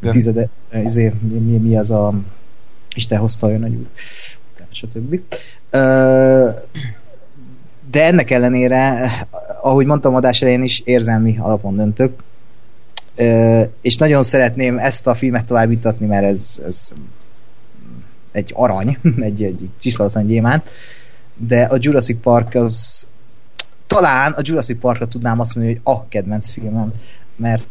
[0.00, 0.10] ja.
[0.10, 0.48] tizede,
[0.84, 2.14] izé, mi, mi, mi, az a
[2.94, 3.86] Isten hozta olyan nagy úr,
[4.70, 5.20] stb.
[7.90, 9.10] De ennek ellenére,
[9.60, 12.22] ahogy mondtam adás elején is, érzelmi alapon döntök,
[13.80, 16.92] és nagyon szeretném ezt a filmet továbbítatni, mert ez, ez
[18.32, 20.70] egy arany, egy, egy csiszlatlan gyémánt,
[21.34, 23.06] de a Jurassic Park az
[23.86, 26.92] talán a Jurassic Parkra tudnám azt mondani, hogy a kedvenc filmem,
[27.36, 27.68] mert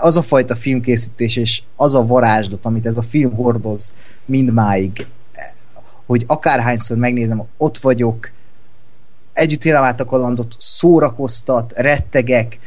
[0.00, 3.92] az a fajta filmkészítés és az a varázslat, amit ez a film hordoz
[4.24, 5.06] mindmáig,
[6.06, 8.30] hogy akárhányszor megnézem, ott vagyok,
[9.32, 12.58] együtt élem át a kalandot, szórakoztat, rettegek,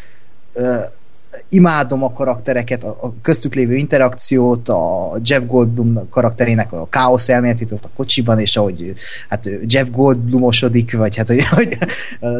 [1.49, 7.85] imádom a karaktereket, a köztük lévő interakciót, a Jeff Goldblum karakterének a káosz elméletét ott
[7.85, 8.93] a kocsiban, és ahogy
[9.29, 11.77] hát Jeff Goldblumosodik, vagy hát hogy, hogy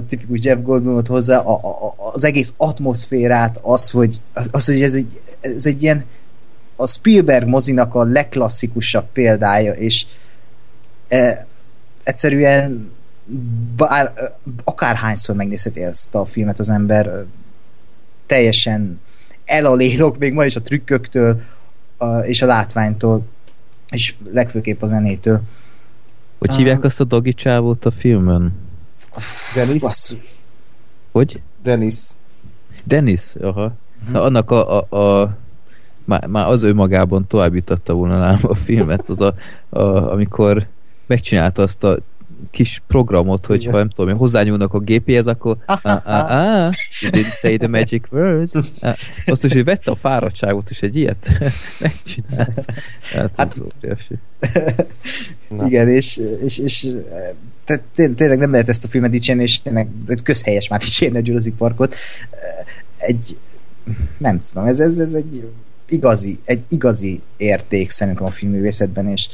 [0.08, 4.94] tipikus Jeff Goldblumot hozzá, a, a, az egész atmoszférát, az, hogy, az, az, hogy ez
[4.94, 6.06] egy, ez egy ilyen
[6.76, 10.06] a Spielberg mozinak a legklasszikusabb példája, és
[11.08, 11.48] e,
[12.04, 12.92] egyszerűen
[13.76, 14.14] bár,
[14.64, 17.26] akárhányszor megnézheti ezt a filmet az ember,
[18.32, 19.00] teljesen
[19.46, 21.42] elalélok még ma is a trükköktől
[21.98, 23.26] a, és a látványtól,
[23.90, 25.42] és legfőképp a zenétől.
[26.40, 28.54] Hogy hívják azt a dogi csávót a filmben?
[29.56, 30.16] Dennis?
[31.12, 31.42] Hogy?
[31.64, 31.96] Dennis.
[32.84, 33.36] Dennis?
[33.42, 33.74] Aha.
[34.12, 35.38] Na, annak a, a, a
[36.06, 39.34] már, már az ő magában továbbította volna nálam a filmet, az a,
[39.70, 39.82] a,
[40.12, 40.68] amikor
[41.08, 41.98] megcsinálta azt a
[42.52, 47.12] kis programot, hogy ha nem tudom, hozzányúlnak a gépéhez, akkor ah, ah, ah, ah, you
[47.12, 48.50] didn't say the magic word.
[48.82, 51.30] Ah, azt is, hogy vette a fáradtságot, és egy ilyet
[51.80, 52.66] megcsinált.
[53.02, 54.16] Hát, hát ez óriási.
[55.66, 56.88] Igen, és, és, és
[57.66, 59.88] tehát tényleg nem lehet ezt a filmet dicsérni, és tényleg
[60.24, 61.96] közhelyes már dicsérni a Jurassic Parkot.
[62.98, 63.38] Egy,
[64.18, 65.50] nem tudom, ez, ez, ez egy
[65.90, 69.28] igazi, egy igazi érték szerintem a filmművészetben, és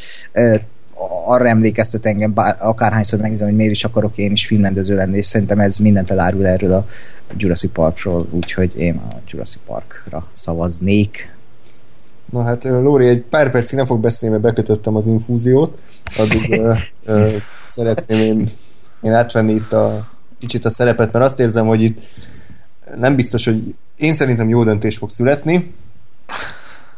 [1.26, 5.26] arra emlékeztet engem, bár, akárhányszor megnézem, hogy miért is akarok én is filmrendező lenni, és
[5.26, 6.86] szerintem ez mindent elárul erről a
[7.38, 11.36] Jurassic Parkról, úgyhogy én a Jurassic Parkra szavaznék.
[12.32, 15.82] Na hát Lóri egy pár percig nem fog beszélni, mert bekötöttem az infúziót,
[16.18, 16.74] addig ö,
[17.06, 17.36] ö,
[17.68, 18.50] szeretném én,
[19.02, 20.08] én átvenni itt a
[20.40, 22.00] kicsit a szerepet, mert azt érzem, hogy itt
[22.96, 25.74] nem biztos, hogy én szerintem jó döntés fog születni,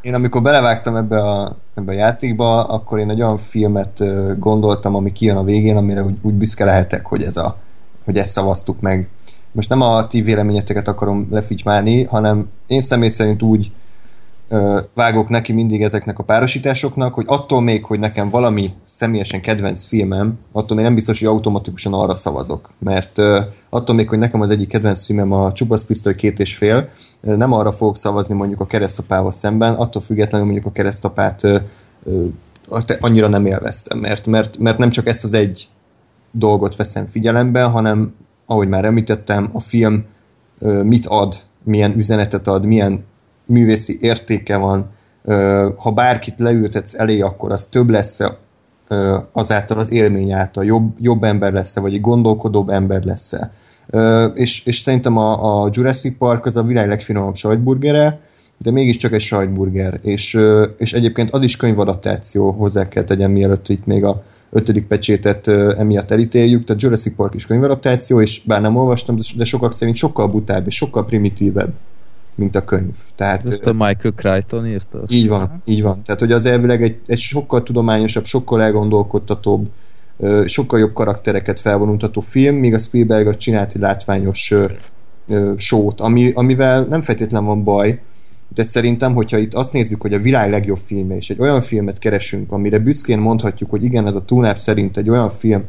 [0.01, 4.03] én amikor belevágtam ebbe a, ebbe a játékba, akkor én egy olyan filmet
[4.39, 7.57] gondoltam, ami kijön a végén, amire úgy, úgy büszke lehetek, hogy, ez a,
[8.05, 9.09] hogy ezt szavaztuk meg.
[9.51, 13.71] Most nem a ti véleményeteket akarom lefitymálni, hanem én személy szerint úgy
[14.93, 20.39] vágok neki mindig ezeknek a párosításoknak, hogy attól még, hogy nekem valami személyesen kedvenc filmem,
[20.51, 22.69] attól még nem biztos, hogy automatikusan arra szavazok.
[22.79, 23.17] Mert
[23.69, 26.89] attól még, hogy nekem az egyik kedvenc filmem a Csupasz Pisztoly két és fél,
[27.21, 31.41] nem arra fogok szavazni mondjuk a keresztapával szemben, attól függetlenül mondjuk a keresztapát
[32.99, 35.67] annyira nem élveztem, mert, mert, mert nem csak ezt az egy
[36.31, 38.15] dolgot veszem figyelembe, hanem
[38.45, 40.05] ahogy már említettem, a film
[40.83, 43.05] mit ad, milyen üzenetet ad, milyen
[43.49, 44.89] művészi értéke van,
[45.75, 48.19] ha bárkit leültetsz elé, akkor az több lesz
[49.31, 53.33] azáltal az élmény által, jobb, jobb ember lesz vagy egy gondolkodóbb ember lesz
[54.33, 58.19] és, és szerintem a, a Jurassic Park az a világ legfinomabb sajtburgere,
[58.57, 60.39] de mégiscsak egy sajtburger, és,
[60.77, 65.47] és egyébként az is könyvadaptáció, hozzá kell tegyem, mielőtt itt még a ötödik pecsétet
[65.77, 70.27] emiatt elítéljük, tehát Jurassic Park is könyvadaptáció, és bár nem olvastam, de sokak szerint sokkal
[70.27, 71.73] butább és sokkal primitívebb,
[72.39, 72.93] mint a könyv.
[73.15, 75.03] Tehát, Ezt a Michael Crichton írta?
[75.07, 76.01] Így van, így van.
[76.03, 79.69] Tehát, hogy az elvileg egy, egy sokkal tudományosabb, sokkal elgondolkodtatóbb,
[80.45, 84.53] sokkal jobb karaktereket felvonultató film, míg a Spielberg a csinált egy látványos
[85.55, 87.99] sót, ami, amivel nem feltétlen van baj,
[88.53, 91.99] de szerintem, hogyha itt azt nézzük, hogy a világ legjobb filme, és egy olyan filmet
[91.99, 95.63] keresünk, amire büszkén mondhatjuk, hogy igen, ez a túlnáp szerint egy olyan film,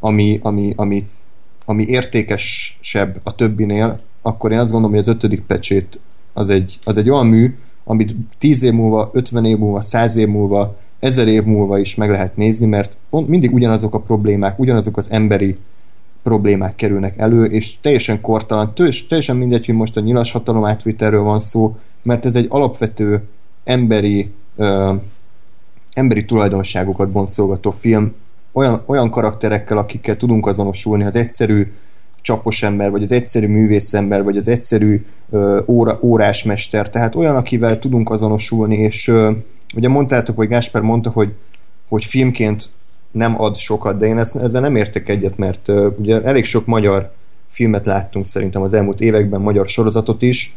[0.00, 1.08] ami, ami, ami,
[1.64, 6.00] ami értékesebb a többinél, akkor én azt gondolom, hogy az ötödik pecsét
[6.34, 7.54] az egy, az egy olyan mű,
[7.84, 12.10] amit 10 év múlva, 50 év múlva, 100 év múlva, 1000 év múlva is meg
[12.10, 15.56] lehet nézni, mert mindig ugyanazok a problémák, ugyanazok az emberi
[16.22, 18.72] problémák kerülnek elő, és teljesen kortalan,
[19.08, 23.22] teljesen mindegy, hogy most a nyilas hatalom átvitelről van szó, mert ez egy alapvető
[23.64, 24.94] emberi ö,
[25.92, 28.12] emberi tulajdonságokat boncolgató film,
[28.52, 31.72] olyan, olyan karakterekkel, akikkel tudunk azonosulni, az egyszerű
[32.24, 37.78] csapos ember, vagy az egyszerű művészember, vagy az egyszerű ö, óra, órásmester, tehát olyan, akivel
[37.78, 39.30] tudunk azonosulni, és ö,
[39.74, 41.32] ugye mondtátok, vagy Gásper mondta, hogy,
[41.88, 42.70] hogy filmként
[43.10, 46.66] nem ad sokat, de én ezt, ezzel nem értek egyet, mert ö, ugye elég sok
[46.66, 47.12] magyar
[47.48, 50.56] filmet láttunk szerintem az elmúlt években, magyar sorozatot is,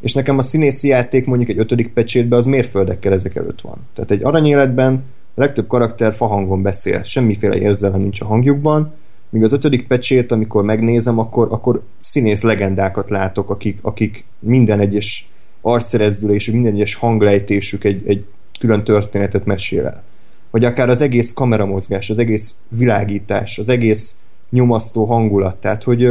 [0.00, 3.76] és nekem a színészi játék mondjuk egy ötödik pecsétben az mérföldekkel ezek előtt van.
[3.94, 5.04] Tehát egy aranyéletben
[5.34, 8.92] a legtöbb karakter fahangon beszél, semmiféle érzelem nincs a hangjukban,
[9.34, 15.28] míg az ötödik pecsét, amikor megnézem, akkor, akkor színész legendákat látok, akik, akik minden egyes
[15.60, 18.24] arcszerezdülés, minden egyes hanglejtésük egy, egy
[18.60, 20.02] külön történetet mesél el.
[20.50, 24.18] Vagy akár az egész kameramozgás, az egész világítás, az egész
[24.50, 25.56] nyomasztó hangulat.
[25.56, 26.10] Tehát, hogy,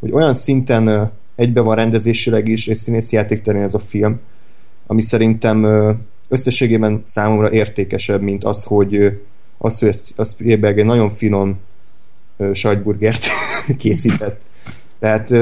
[0.00, 4.20] hogy olyan szinten egybe van rendezésileg is, és színészi játékterén ez a film,
[4.86, 5.64] ami szerintem
[6.28, 9.20] összességében számomra értékesebb, mint az, hogy
[9.58, 11.58] az, hogy ezt, az Spielberg egy nagyon finom
[12.52, 13.26] sajtburgert
[13.78, 14.40] készített.
[14.98, 15.32] Tehát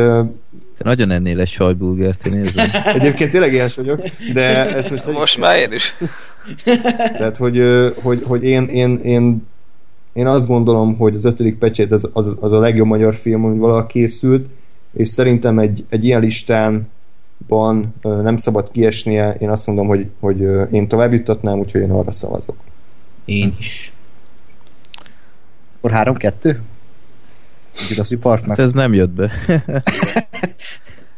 [0.81, 2.69] te nagyon ennél egy sajtburgert, én érzem.
[2.99, 4.03] Egyébként tényleg ilyes vagyok,
[4.33, 5.13] de ez most...
[5.13, 5.97] Most már én is.
[7.19, 7.61] Tehát, hogy,
[8.03, 9.47] hogy, hogy én, én, én,
[10.13, 13.59] én azt gondolom, hogy az ötödik pecsét az, az, az a legjobb magyar film, ami
[13.59, 14.49] valaha készült,
[14.93, 20.41] és szerintem egy, egy ilyen listánban nem szabad kiesnie, én azt mondom, hogy, hogy
[20.71, 22.57] én tovább juttatnám, úgyhogy én arra szavazok.
[23.25, 23.93] Én is.
[25.77, 26.57] Akkor 3-2?
[27.89, 28.57] Jurassic Parknak.
[28.57, 29.31] Hát ez nem jött be.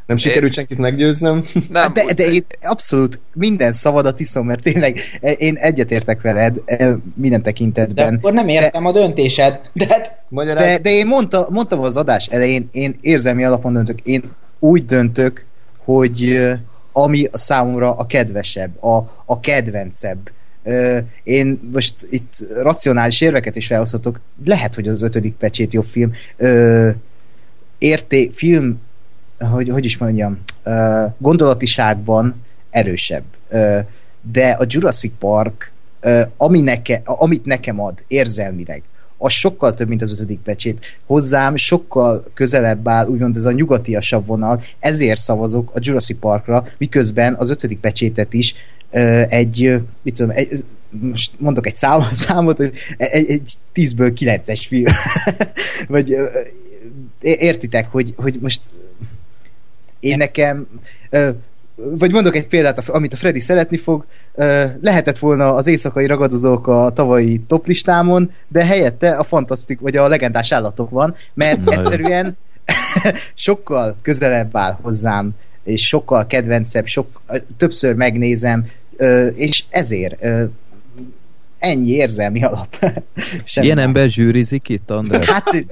[0.07, 1.45] Nem sikerült senkit meggyőznöm?
[1.71, 4.99] Nem, de, de én abszolút minden szavadat iszom, mert tényleg
[5.37, 6.61] én egyetértek veled
[7.15, 8.11] minden tekintetben.
[8.11, 9.61] De akkor nem értem de, a döntésed.
[9.73, 10.19] De, hát...
[10.31, 14.01] de, de én mondta, mondtam az adás elején, én érzelmi alapon döntök.
[14.01, 14.23] Én
[14.59, 15.45] úgy döntök,
[15.85, 16.49] hogy
[16.93, 20.31] ami a számomra a kedvesebb, a, a kedvencebb.
[21.23, 24.21] Én most itt racionális érveket is felhozhatok.
[24.45, 26.13] Lehet, hogy az ötödik pecsét jobb film.
[27.79, 28.81] Érté, film
[29.51, 30.41] hogy, hogy is mondjam,
[31.19, 33.25] gondolatiságban erősebb.
[34.33, 35.73] De a Jurassic Park,
[36.37, 38.83] ami neke, amit nekem ad érzelmileg,
[39.19, 40.85] az sokkal több, mint az ötödik pecsét.
[41.07, 47.35] Hozzám sokkal közelebb áll, úgymond ez a nyugatiasabb vonal, ezért szavazok a Jurassic Parkra, miközben
[47.35, 48.55] az ötödik pecsétet is
[49.29, 54.93] egy, mit tudom, egy, most mondok egy szám, számot, hogy egy, egy 10-ből 9-es film.
[55.89, 56.17] Vagy
[57.21, 58.61] értitek, hogy, hogy most
[60.01, 60.67] én nekem
[61.75, 64.05] vagy mondok egy példát, amit a Freddy szeretni fog,
[64.81, 70.53] lehetett volna az éjszakai ragadozók a tavalyi toplistámon, de helyette a fantasztik, vagy a legendás
[70.53, 72.37] állatok van, mert egyszerűen
[73.35, 75.31] sokkal közelebb áll hozzám,
[75.65, 77.21] és sokkal kedvencebb, sok,
[77.57, 78.67] többször megnézem,
[79.35, 80.25] és ezért
[81.59, 82.77] ennyi érzelmi alap.
[83.55, 85.27] Ilyen ember zsűrizik itt, András?
[85.27, 85.67] Hát,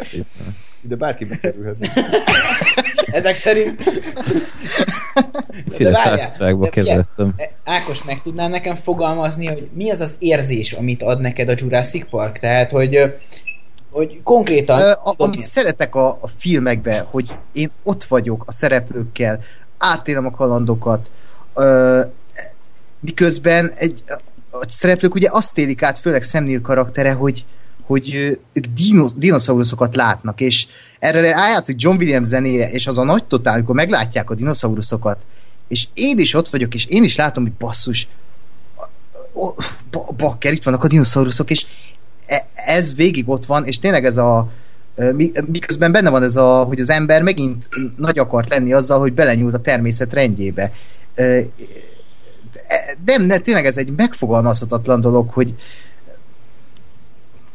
[0.80, 1.76] de bárki bekerülhet.
[3.12, 3.82] Ezek szerint...
[5.70, 7.34] Féle társaságba keveredtem.
[7.64, 12.10] Ákos, meg tudnál nekem fogalmazni, hogy mi az az érzés, amit ad neked a Jurassic
[12.10, 12.38] Park?
[12.38, 13.12] Tehát, hogy
[13.90, 14.80] hogy konkrétan...
[14.80, 19.40] Ö, a, amit szeretek a, a filmekben, hogy én ott vagyok a szereplőkkel,
[19.78, 21.10] átélem a kalandokat,
[21.54, 22.00] ö,
[23.00, 24.02] miközben egy,
[24.50, 27.44] a szereplők ugye azt élik át, főleg Szemnél karaktere, hogy,
[27.82, 28.14] hogy
[28.52, 30.66] ők dino, dinoszauruszokat látnak, és
[30.98, 35.26] erre rájátszik John Williams zenére, és az a nagy totál, amikor meglátják a dinoszauruszokat,
[35.68, 38.08] és én is ott vagyok, és én is látom, hogy basszus,
[40.16, 41.66] bakker, itt vannak a dinoszauruszok, és
[42.26, 44.48] e- ez végig ott van, és tényleg ez a
[45.46, 49.54] miközben benne van ez a, hogy az ember megint nagy akart lenni azzal, hogy belenyúlt
[49.54, 50.72] a természet rendjébe.
[53.04, 55.54] De- Nem, ne, tényleg ez egy megfogalmazhatatlan dolog, hogy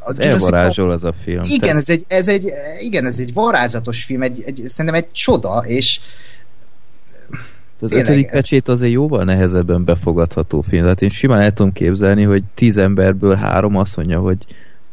[0.08, 1.42] a Elvarázsol az a film.
[1.44, 5.64] igen, ez egy, ez egy, igen, ez egy varázsatos film, egy, egy, szerintem egy csoda,
[5.66, 6.00] és
[7.80, 8.06] Az Tényleg.
[8.08, 10.84] ötödik pecsét az egy jóval nehezebben befogadható film.
[10.84, 14.38] Tehát én simán el tudom képzelni, hogy tíz emberből három azt mondja, hogy,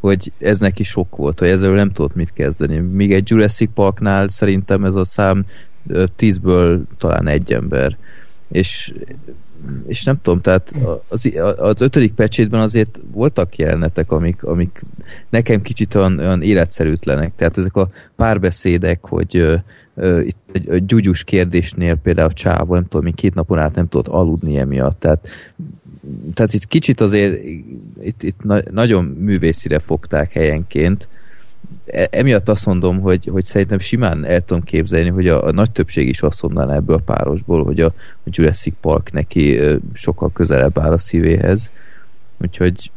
[0.01, 2.79] hogy ez neki sok volt, hogy ezzel nem tudott mit kezdeni.
[2.79, 5.45] Míg egy Jurassic Parknál szerintem ez a szám
[6.17, 7.97] tízből talán egy ember.
[8.49, 8.93] És
[9.87, 10.73] és nem tudom, tehát
[11.09, 14.83] az, az ötödik pecsétben azért voltak jelenetek, amik, amik
[15.31, 17.33] nekem kicsit olyan, olyan életszerűtlenek.
[17.37, 19.55] Tehát ezek a párbeszédek, hogy ö,
[19.95, 23.89] ö, itt egy, egy gyugyus kérdésnél például a csávó, nem tudom, két napon át nem
[23.89, 25.01] tudott aludni emiatt.
[25.01, 25.29] Tehát,
[26.35, 27.45] tehát itt kicsit azért
[28.03, 31.09] itt, itt na, nagyon művészire fogták helyenként.
[31.87, 35.71] E, emiatt azt mondom, hogy, hogy szerintem simán el tudom képzelni, hogy a, a nagy
[35.71, 37.87] többség is azt mondaná ebből a párosból, hogy a,
[38.25, 39.61] a Jurassic Park neki
[39.93, 41.73] sokkal közelebb áll a szívéhez.
[42.41, 42.91] Úgyhogy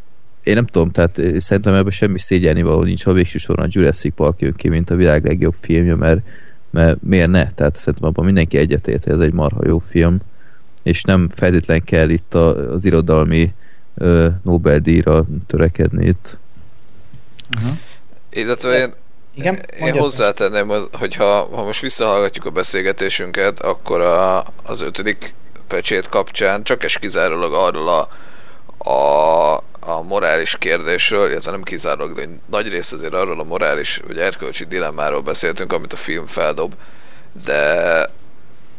[0.44, 4.16] én nem tudom, tehát szerintem ebben semmi szégyelni való nincs, ha végső soron a Jurassic
[4.16, 6.22] Park jön ki, mint a világ legjobb filmje, mert,
[6.70, 7.52] mert miért ne?
[7.52, 10.20] Tehát szerintem abban mindenki egyetért, hogy ez egy marha jó film,
[10.84, 13.54] és nem feltétlen kell itt a, az irodalmi
[14.42, 16.38] Nobel-díjra törekedni itt.
[18.36, 18.94] Illetve én,
[19.36, 19.56] Igen?
[19.56, 20.04] én Mondjad.
[20.04, 21.26] hozzátenném, az- hogyha
[21.56, 25.34] ha most visszahallgatjuk a beszélgetésünket, akkor a, az ötödik
[25.68, 28.10] pecsét kapcsán csak és kizárólag arról a,
[28.90, 34.18] a, a morális kérdésről, illetve nem kizárólag, de nagy rész azért arról a morális vagy
[34.20, 36.74] erkölcsi dilemmáról beszéltünk, amit a film feldob,
[37.46, 38.08] de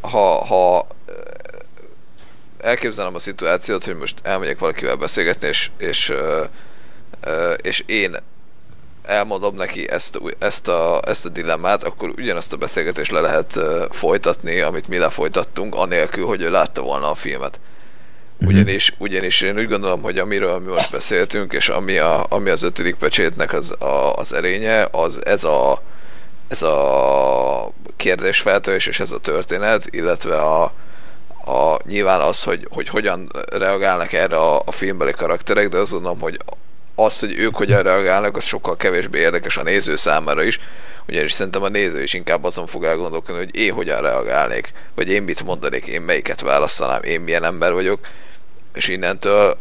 [0.01, 1.15] ha, ha eh,
[2.61, 6.43] elképzelem a szituációt, hogy most elmegyek valakivel beszélgetni, és, és, ö,
[7.21, 8.15] ö, és én
[9.07, 13.59] elmondom neki ezt, ezt, a, ezt a dilemmát, akkor ugyanazt a beszélgetést le lehet
[13.89, 17.59] folytatni, amit mi lefolytattunk, anélkül, hogy ő látta volna a filmet.
[18.39, 22.63] Ugyanis, ugyanis én úgy gondolom, hogy amiről mi most beszéltünk, és ami, a, ami az
[22.63, 25.81] ötödik pecsétnek az, a, az erénye, az ez a,
[26.47, 30.63] ez a kérdésfeltevés és ez a történet, illetve a,
[31.45, 36.19] a, nyilván az, hogy, hogy hogyan reagálnak erre a, a filmbeli karakterek, de azt gondolom,
[36.19, 36.37] hogy
[36.99, 40.59] az, hogy ők hogyan reagálnak, az sokkal kevésbé érdekes a néző számára is,
[41.07, 45.23] ugyanis szerintem a néző is inkább azon fog elgondolkodni, hogy én hogyan reagálnék, vagy én
[45.23, 47.99] mit mondanék, én melyiket választanám, én milyen ember vagyok,
[48.73, 49.57] és innentől,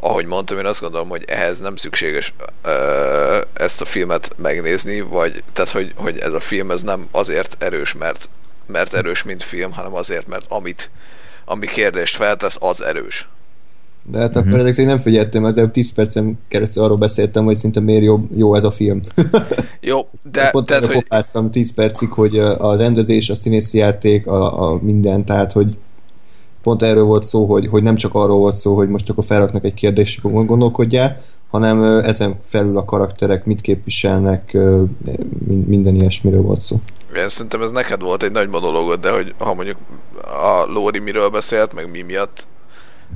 [0.00, 5.42] ahogy mondtam, én azt gondolom, hogy ehhez nem szükséges ö, ezt a filmet megnézni, vagy
[5.52, 8.28] tehát, hogy, hogy ez a film ez nem azért erős, mert,
[8.66, 10.90] mert erős, mint film, hanem azért, mert amit,
[11.44, 13.28] ami kérdést feltesz, az erős.
[14.02, 17.80] De hát akkor ezek szerint nem figyeltem, ezzel 10 percen keresztül arról beszéltem, hogy szinte
[17.80, 19.00] miért jó, jó ez a film.
[19.80, 19.98] Jó,
[20.32, 24.78] de Pont tehát, hogy pofáztam 10 percig, hogy a rendezés, a színészi játék, a, a
[24.82, 25.76] minden, tehát hogy
[26.62, 29.64] pont erről volt szó, hogy, hogy nem csak arról volt szó, hogy most akkor felraknak
[29.64, 31.20] egy kérdést, gondolkodjál,
[31.50, 34.56] hanem ezen felül a karakterek mit képviselnek,
[35.66, 36.76] minden ilyesmiről volt szó.
[37.16, 39.76] Én szerintem ez neked volt egy nagy monológod, de hogy ha mondjuk
[40.22, 42.46] a Lóri miről beszélt, meg mi miatt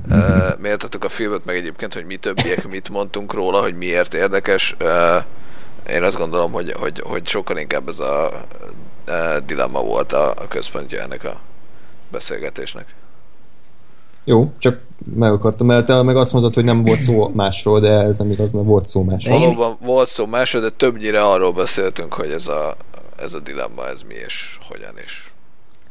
[0.09, 4.75] uh, méltattuk a filmet, meg egyébként, hogy mi többiek mit mondtunk róla, hogy miért érdekes.
[4.81, 5.23] Uh,
[5.89, 8.31] én azt gondolom, hogy, hogy, hogy sokkal inkább ez a
[9.07, 11.39] uh, dilemma volt a, a központja ennek a
[12.11, 12.85] beszélgetésnek.
[14.23, 14.79] Jó, csak
[15.15, 18.31] meg akartam, mert te meg azt mondtad, hogy nem volt szó másról, de ez nem
[18.31, 19.39] igaz, mert volt szó másról.
[19.39, 22.75] Valóban volt szó másról, de többnyire arról beszéltünk, hogy ez a,
[23.17, 25.34] ez a dilemma, ez mi és hogyan is.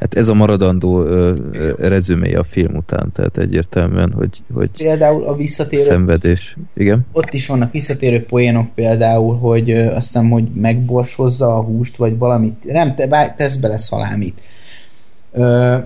[0.04, 5.26] Hát ez a maradandó ö, ö, rezümé a film után, tehát egyértelműen, hogy, hogy Például
[5.26, 6.56] a visszatérő szenvedés.
[6.74, 7.06] Igen?
[7.12, 12.18] ott is vannak visszatérő poénok például, hogy ö, azt hiszem, hogy megborsozza a húst, vagy
[12.18, 12.64] valamit.
[12.64, 14.40] Nem, te, vág, tesz bele szalámit.
[15.32, 15.76] Ö,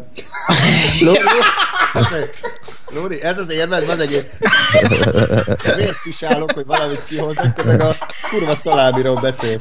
[2.95, 4.11] Lóri, ez az érved, van egy
[5.77, 7.95] Miért pisálok, hogy valamit kihozzak, te meg a
[8.31, 9.59] kurva szalámiról beszél.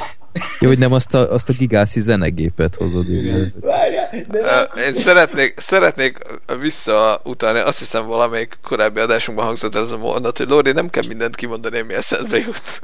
[0.60, 3.12] Jó, hogy nem azt a, azt a gigászi zenegépet hozod.
[3.12, 3.54] Igen.
[3.62, 6.18] várjál, de Én szeretnék, szeretnék
[6.62, 11.36] visszautalni, azt hiszem valamelyik korábbi adásunkban hangzott ez a mondat, hogy Lóri, nem kell mindent
[11.36, 12.82] kimondani, ami eszedbe jut.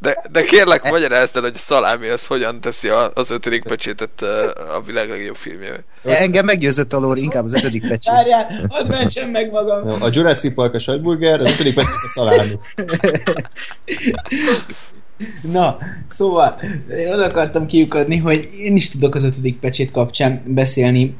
[0.00, 4.22] De, de kérlek, magyarázd el, hogy a szalámi az hogyan teszi a, az ötödik pecsétet
[4.76, 5.84] a világ legjobb filmjével.
[6.04, 8.12] Engem meggyőzött a lór, inkább az ötödik pecsét.
[8.12, 10.02] Várjál, hadd mentsem meg magam.
[10.02, 12.58] A Jurassic Park a sajtburger, az ötödik pedig a szalámi.
[15.52, 15.78] Na,
[16.08, 16.60] szóval
[16.98, 21.14] én oda akartam kiukadni, hogy én is tudok az ötödik pecsét kapcsán beszélni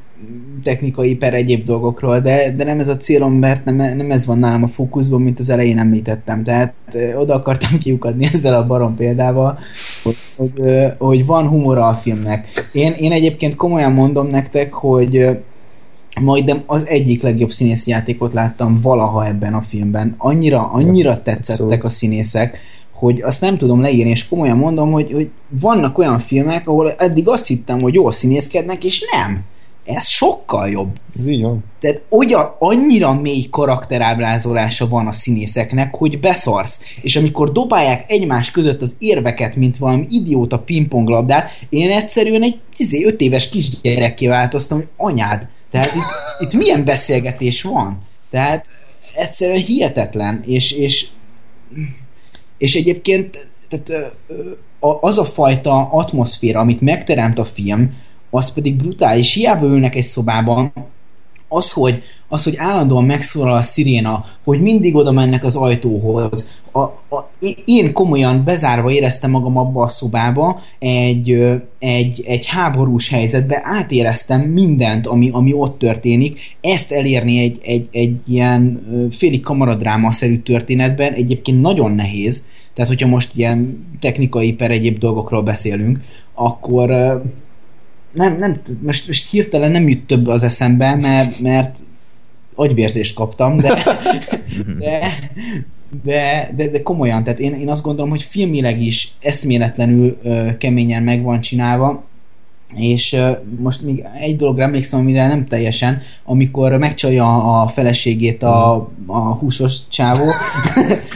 [0.63, 4.37] technikai per egyéb dolgokról, de, de nem ez a célom, mert nem, nem ez van
[4.37, 6.43] nálam a fókuszban, mint az elején említettem.
[6.43, 6.73] Tehát
[7.15, 9.59] oda akartam kiukadni ezzel a barom példával,
[10.03, 10.61] hogy, hogy,
[10.97, 12.47] hogy van humora a filmnek.
[12.71, 15.29] Én, én egyébként komolyan mondom nektek, hogy
[16.21, 20.15] majdnem az egyik legjobb színészi játékot láttam valaha ebben a filmben.
[20.17, 22.59] Annyira, annyira tetszettek a színészek,
[23.03, 27.27] hogy azt nem tudom leírni, és komolyan mondom, hogy, hogy vannak olyan filmek, ahol eddig
[27.27, 29.43] azt hittem, hogy jól színészkednek, és nem.
[29.85, 30.89] Ez sokkal jobb.
[31.19, 31.63] Ez így van.
[31.79, 36.81] Tehát olyan, annyira mély karakterábrázolása van a színészeknek, hogy beszarsz.
[37.01, 43.21] És amikor dobálják egymás között az érveket, mint valami idióta pingponglabdát, én egyszerűen egy 15
[43.21, 45.47] éves kisgyerekké változtam, hogy anyád.
[45.71, 47.97] Tehát itt, itt milyen beszélgetés van?
[48.29, 48.65] Tehát
[49.15, 51.07] egyszerűen hihetetlen, és, és,
[52.63, 54.13] és egyébként tehát,
[55.01, 57.93] az a fajta atmoszféra, amit megteremt a film,
[58.29, 59.33] az pedig brutális.
[59.33, 60.73] Hiába ülnek egy szobában,
[61.47, 66.47] az, hogy, az, hogy állandóan megszólal a sziréna, hogy mindig oda mennek az ajtóhoz.
[66.71, 67.29] A, a,
[67.65, 75.07] én komolyan bezárva éreztem magam abba a szobába, egy, egy, egy háborús helyzetbe átéreztem mindent,
[75.07, 76.39] ami, ami ott történik.
[76.61, 82.45] Ezt elérni egy, egy, egy ilyen félig kamaradráma-szerű történetben egyébként nagyon nehéz.
[82.73, 85.99] Tehát, hogyha most ilyen technikai per egyéb dolgokról beszélünk,
[86.33, 86.89] akkor
[88.11, 91.83] nem, nem, most, most hirtelen nem jut több az eszembe, mert, mert
[92.55, 93.83] agyvérzést kaptam, de,
[94.79, 94.99] de,
[96.03, 101.03] de, de, de komolyan, tehát én, én azt gondolom, hogy filmileg is eszméletlenül ö, keményen
[101.03, 102.03] meg van csinálva,
[102.75, 108.73] és ö, most még egy dologra emlékszem, amire nem teljesen, amikor megcsalja a feleségét a,
[109.05, 110.25] a húsos csávó,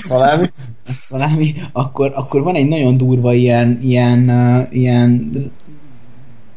[0.02, 0.46] Szalámi?
[1.00, 5.32] szalámi, akkor, akkor van egy nagyon durva ilyen, ilyen, uh, ilyen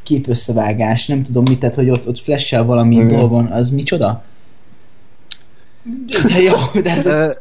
[0.03, 3.09] képösszevágás, nem tudom mit, tehát hogy ott, ott flash valami Igen.
[3.09, 4.25] dolgon, az micsoda?
[6.29, 7.35] De jó, de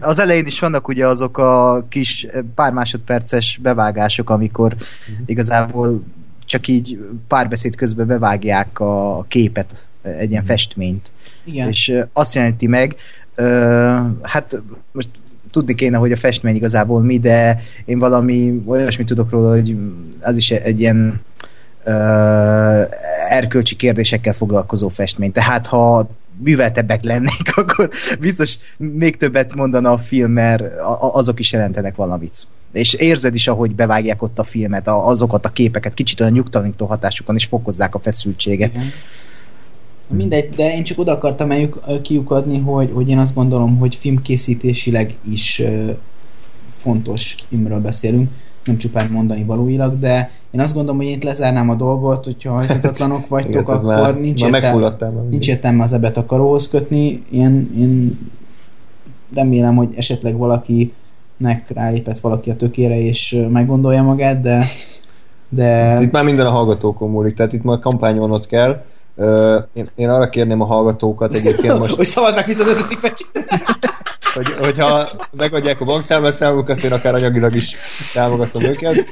[0.00, 4.76] Az elején is vannak ugye azok a kis pár másodperces bevágások, amikor
[5.26, 6.02] igazából
[6.44, 6.98] csak így
[7.28, 11.12] párbeszéd közben bevágják a képet, egy ilyen festményt.
[11.44, 11.68] igen.
[11.68, 12.96] És azt jelenti meg,
[14.22, 14.62] hát
[14.92, 15.08] most
[15.54, 19.76] tudni kéne, hogy a festmény igazából mi, de én valami olyasmit tudok róla, hogy
[20.20, 21.20] az is egy ilyen
[21.84, 21.92] ö,
[23.28, 25.32] erkölcsi kérdésekkel foglalkozó festmény.
[25.32, 27.90] Tehát ha műveltebbek lennék, akkor
[28.20, 30.62] biztos még többet mondana a film, mert
[30.98, 32.46] azok is jelentenek valamit.
[32.72, 37.34] És érzed is, ahogy bevágják ott a filmet, azokat a képeket, kicsit olyan nyugtalanító hatásukon
[37.34, 38.74] is fokozzák a feszültséget.
[38.74, 38.92] Igen.
[40.08, 45.14] Mindegy, de én csak oda akartam eljük, kiukadni, hogy, hogy én azt gondolom, hogy filmkészítésileg
[45.30, 45.62] is
[46.76, 48.30] fontos filmről beszélünk,
[48.64, 52.52] nem csupán mondani valóilag, de én azt gondolom, hogy én itt lezárnám a dolgot, hogyha
[52.56, 57.24] hajtatatlanok vagytok, Igen, akkor már, nincs, már értelme, nincs értelme az ebet a karóhoz kötni.
[57.30, 58.18] Én, én
[59.34, 64.64] remélem, hogy esetleg valakinek rálépett valaki a tökére, és meggondolja magát, de
[65.48, 68.84] de Itt már minden a hallgatókon múlik, tehát itt már kampányolnod kell.
[69.72, 73.28] Én, én arra kérném a hallgatókat egyébként most, hogy szavazzák vissza az ötödik pecsét.
[74.34, 77.76] hogy, hogyha megadják a bankszámlaszámukat, én akár anyagilag is
[78.12, 79.04] támogatom őket.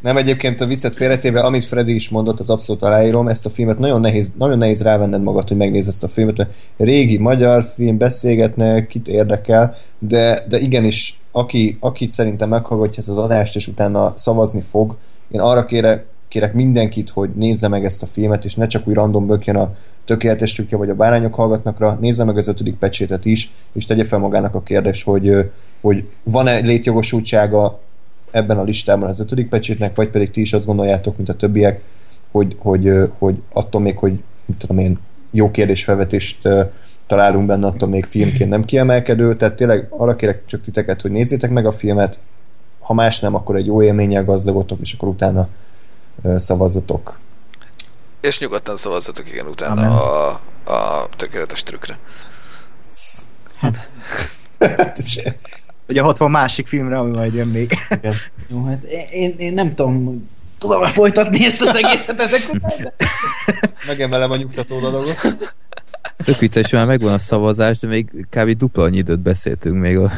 [0.00, 3.78] Nem egyébként a viccet félretéve, amit Freddy is mondott, az abszolút aláírom, ezt a filmet
[3.78, 7.98] nagyon nehéz, nagyon nehéz rávenned magad, hogy megnézd ezt a filmet, mert régi magyar film,
[7.98, 14.12] beszélgetnek, kit érdekel, de, de igenis, aki, aki szerintem meghallgatja ezt az adást, és utána
[14.16, 14.96] szavazni fog,
[15.30, 18.94] én arra kérek, kérek mindenkit, hogy nézze meg ezt a filmet, és ne csak úgy
[18.94, 23.52] random bökjön a tökéletes trükkje, vagy a bárányok hallgatnakra, nézze meg az ötödik pecsétet is,
[23.72, 25.50] és tegye fel magának a kérdés, hogy,
[25.80, 27.80] hogy van-e létjogosultsága
[28.30, 31.82] ebben a listában az ötödik pecsétnek, vagy pedig ti is azt gondoljátok, mint a többiek,
[32.30, 34.98] hogy, hogy, hogy attól még, hogy mit tudom én,
[35.30, 36.48] jó kérdésfelvetést
[37.06, 41.50] találunk benne, attól még filmként nem kiemelkedő, tehát tényleg arra kérek csak titeket, hogy nézzétek
[41.50, 42.20] meg a filmet,
[42.80, 45.48] ha más nem, akkor egy jó élménnyel gazdagodtok, és akkor utána
[46.22, 47.18] ö, szavazzatok.
[48.20, 49.90] És nyugodtan szavazzatok igen utána Amen.
[49.90, 50.28] a,
[50.72, 51.98] a tökéletes trükkre.
[55.86, 57.78] Vagy a 60 másik filmre, ami majd jön még.
[58.48, 60.28] Jó, hát én, én nem tudom,
[60.58, 62.92] tudom folytatni ezt az egészet ezek után.
[63.86, 65.16] Megemelem a nyugtató dolgot.
[66.24, 68.50] Tök vicces, már megvan a szavazás, de még kb.
[68.50, 70.10] dupla annyi időt beszéltünk még a,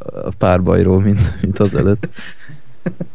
[0.00, 2.08] a párbajról, mint, mint az előtt.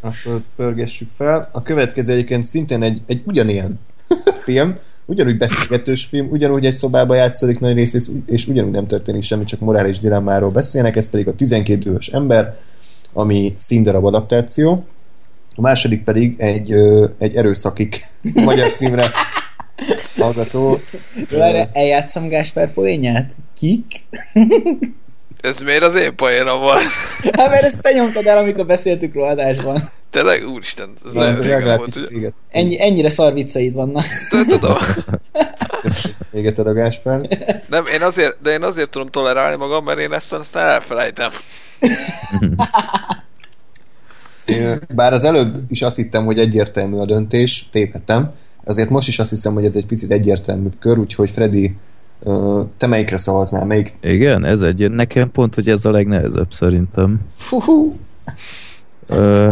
[0.02, 1.50] Akkor pörgessük fel.
[1.52, 3.80] A következő egyébként szintén egy, egy ugyanilyen
[4.46, 9.44] film, ugyanúgy beszélgetős film, ugyanúgy egy szobába játszódik nagy rész, és, ugyanúgy nem történik semmi,
[9.44, 12.58] csak morális dilemmáról beszélnek, ez pedig a 12 dühös ember,
[13.14, 14.86] ami színdarab adaptáció.
[15.56, 18.02] A második pedig egy, ö, egy erőszakik
[18.46, 19.12] magyar címre
[20.18, 20.80] hallgató.
[21.30, 23.34] Várj, eljátszom Gáspár poénját?
[23.58, 23.86] Kik?
[25.42, 26.82] Ez miért az én poénom volt?
[27.38, 29.82] Hát mert ezt te nyomtad el, amikor beszéltük róla adásban.
[30.10, 32.06] Tényleg, úristen, ez Na, nagyon régen volt, ugye?
[32.18, 32.34] éget.
[32.52, 34.06] Ennyi, ennyire szar vicceid vannak.
[34.32, 34.78] De Tudom.
[36.34, 37.22] Égeted a Gáspár.
[37.70, 41.30] Nem, én azért, de én azért tudom tolerálni magam, mert én ezt aztán elfelejtem.
[44.46, 48.32] Én- Bár az előbb is azt hittem, hogy egyértelmű a döntés, tévedtem.
[48.64, 51.76] Azért most is azt hiszem, hogy ez egy picit egyértelműbb kör, úgyhogy Freddy,
[52.78, 53.66] te melyikre szavaznál?
[53.66, 53.98] Melyik?
[54.02, 57.20] Igen, ez egy, nekem pont, hogy ez a legnehezebb szerintem.
[57.38, 57.94] Fuhu.
[59.08, 59.52] Ö,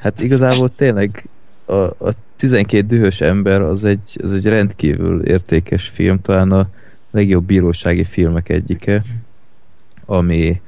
[0.00, 1.24] hát igazából tényleg
[1.64, 6.68] a, a 12 dühös ember az egy, az egy rendkívül értékes film, talán a
[7.10, 9.02] legjobb bírósági filmek egyike,
[10.06, 10.60] ami,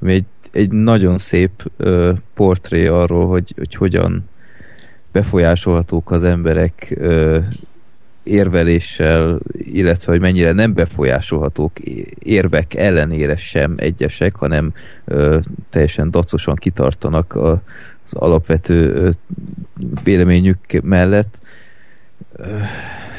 [0.00, 4.28] ami egy, egy nagyon szép ö, portré arról, hogy, hogy hogyan
[5.12, 7.38] befolyásolhatók az emberek ö,
[8.30, 11.78] érveléssel, illetve hogy mennyire nem befolyásolhatók
[12.18, 14.72] érvek ellenére sem egyesek, hanem
[15.04, 15.38] ö,
[15.70, 17.62] teljesen dacosan kitartanak a,
[18.04, 19.10] az alapvető ö,
[20.04, 21.38] véleményük mellett.
[22.36, 22.56] Ö,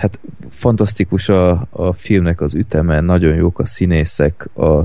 [0.01, 0.19] Hát
[0.49, 4.83] fantasztikus a, a filmnek az üteme, nagyon jók a színészek, a,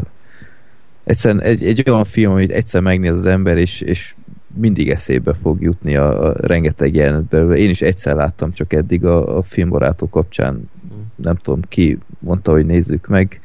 [1.04, 4.14] egyszerűen egy, egy olyan film, amit egyszer megnéz az ember, és, és
[4.56, 7.56] mindig eszébe fog jutni a, a rengeteg jelenet belőle.
[7.56, 10.70] Én is egyszer láttam csak eddig a, a filmbarátok kapcsán,
[11.14, 13.40] nem tudom ki mondta, hogy nézzük meg,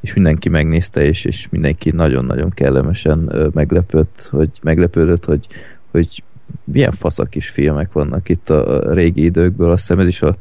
[0.00, 5.46] és mindenki megnézte, és, és mindenki nagyon-nagyon kellemesen meglepődött, hogy, meglepődött, hogy,
[5.90, 6.22] hogy
[6.64, 9.70] milyen faszak is filmek vannak itt a régi időkből.
[9.70, 10.36] Azt hiszem ez is a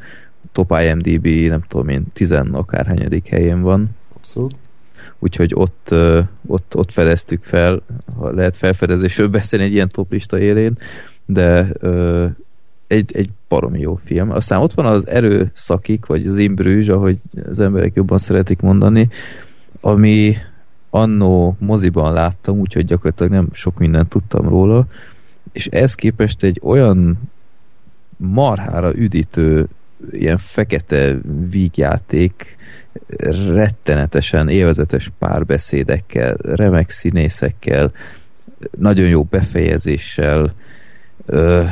[0.52, 3.90] top IMDB, nem tudom én, tizen akárhányadik helyén van
[4.24, 4.63] Abszolút.
[5.24, 5.96] Úgyhogy ott,
[6.48, 7.82] ott, ott fedeztük fel,
[8.18, 10.78] ha lehet felfedezésről beszélni egy ilyen toplista élén,
[11.26, 11.72] de
[12.88, 14.32] egy, egy baromi jó film.
[14.32, 17.18] Aztán ott van az erőszakik, vagy az imbrűzs, ahogy
[17.50, 19.10] az emberek jobban szeretik mondani,
[19.82, 20.36] ami
[20.90, 24.86] annó moziban láttam, úgyhogy gyakorlatilag nem sok mindent tudtam róla,
[25.52, 27.18] és ez képest egy olyan
[28.18, 29.68] marhára üdítő
[30.12, 31.18] ilyen fekete
[31.52, 32.58] vígjáték,
[33.48, 37.92] rettenetesen élvezetes párbeszédekkel, remek színészekkel,
[38.78, 40.54] nagyon jó befejezéssel,
[41.26, 41.64] ö,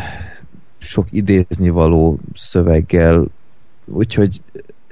[0.80, 3.28] sok idézni való szöveggel,
[3.86, 4.42] úgyhogy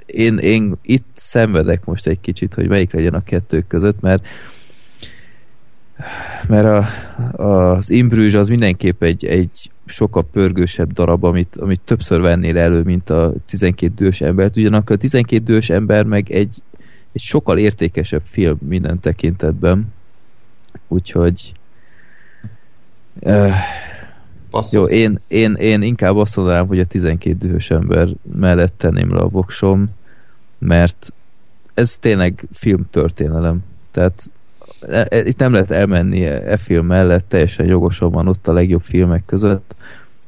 [0.06, 4.26] én, én itt szenvedek most egy kicsit, hogy melyik legyen a kettő között, mert
[6.48, 6.66] mert
[7.32, 12.82] a, az Imbrűzs az mindenképp egy, egy sokkal pörgősebb darab, amit, amit többször vennél elő,
[12.82, 14.56] mint a 12 dős embert.
[14.56, 16.62] Ugyanakkor a 12 dős ember meg egy,
[17.12, 19.92] egy sokkal értékesebb film minden tekintetben.
[20.88, 21.52] Úgyhogy
[23.20, 23.52] uh,
[24.50, 24.72] Basszus.
[24.72, 29.20] jó, én, én, én inkább azt mondanám, hogy a 12 dühös ember mellett tenném le
[29.20, 29.90] a voksom,
[30.58, 31.12] mert
[31.74, 33.58] ez tényleg filmtörténelem.
[33.90, 34.30] Tehát
[35.10, 39.24] itt nem lehet elmenni e, e film mellett, teljesen jogosan van ott a legjobb filmek
[39.26, 39.74] között.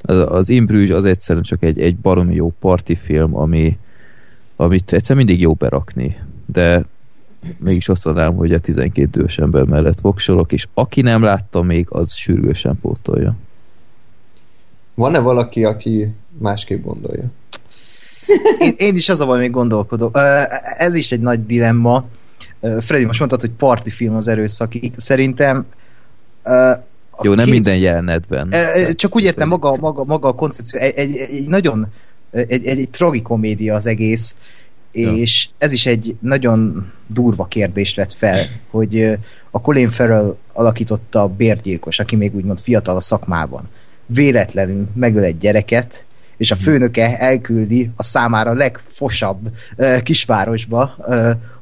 [0.02, 3.78] Az, az Imbrűzs az egyszerűen csak egy, egy baromi jó partifilm, ami,
[4.56, 6.16] amit egyszer mindig jó berakni,
[6.46, 6.84] de
[7.58, 11.86] mégis azt mondanám, hogy a 12 dühös ember mellett voksolok, és aki nem látta még,
[11.88, 13.34] az sürgősen pótolja.
[14.94, 17.24] Van-e valaki, aki másképp gondolja?
[18.58, 20.16] Én, én is az a baj, még gondolkodok.
[20.16, 20.42] Ö,
[20.78, 22.04] Ez is egy nagy dilemma.
[22.80, 24.92] Freddy, most mondtad, hogy parti film az erőszakig.
[24.96, 25.66] Szerintem
[27.12, 28.52] a Jó, nem két- minden jelenetben.
[28.52, 31.86] Ö, Csak úgy értem, maga, maga, maga a koncepció, egy, egy, egy nagyon
[32.30, 34.34] egy, egy, egy tragikomédia az egész,
[34.92, 39.18] és ez is egy nagyon durva kérdést vett fel, hogy
[39.50, 43.68] a Colin Farrell alakította a bérgyilkos, aki még úgymond fiatal a szakmában.
[44.06, 46.04] Véletlenül megöl egy gyereket,
[46.36, 49.48] és a főnöke elküldi a számára legfosabb
[50.02, 50.96] kisvárosba,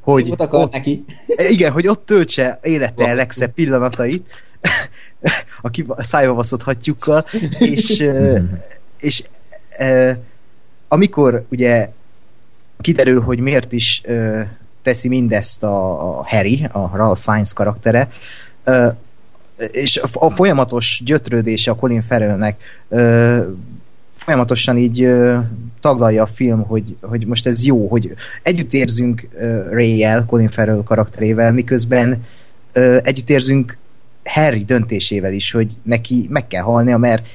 [0.01, 1.05] hogy ott akar ott, neki.
[1.49, 4.27] igen, hogy ott töltse élete legszebb pillanatait,
[5.61, 7.25] a kiba- a szájba baszott hattyúkkal,
[7.59, 8.39] és, ö,
[8.99, 9.23] és
[10.87, 11.89] amikor ugye
[12.81, 14.01] kiderül, hogy miért is
[14.83, 18.09] teszi mindezt a, a Harry, a Ralph Fiennes karaktere,
[19.57, 22.83] és a, a folyamatos gyötrődése a Colin Farrellnek
[24.13, 25.09] folyamatosan így
[25.81, 28.13] taglalja a film, hogy, hogy most ez jó, hogy
[28.43, 32.23] együtt érzünk ö, Ray-jel, Colin Farrell karakterével, miközben
[32.73, 33.77] ö, együtt érzünk
[34.23, 37.27] Harry döntésével is, hogy neki meg kell halnia, mert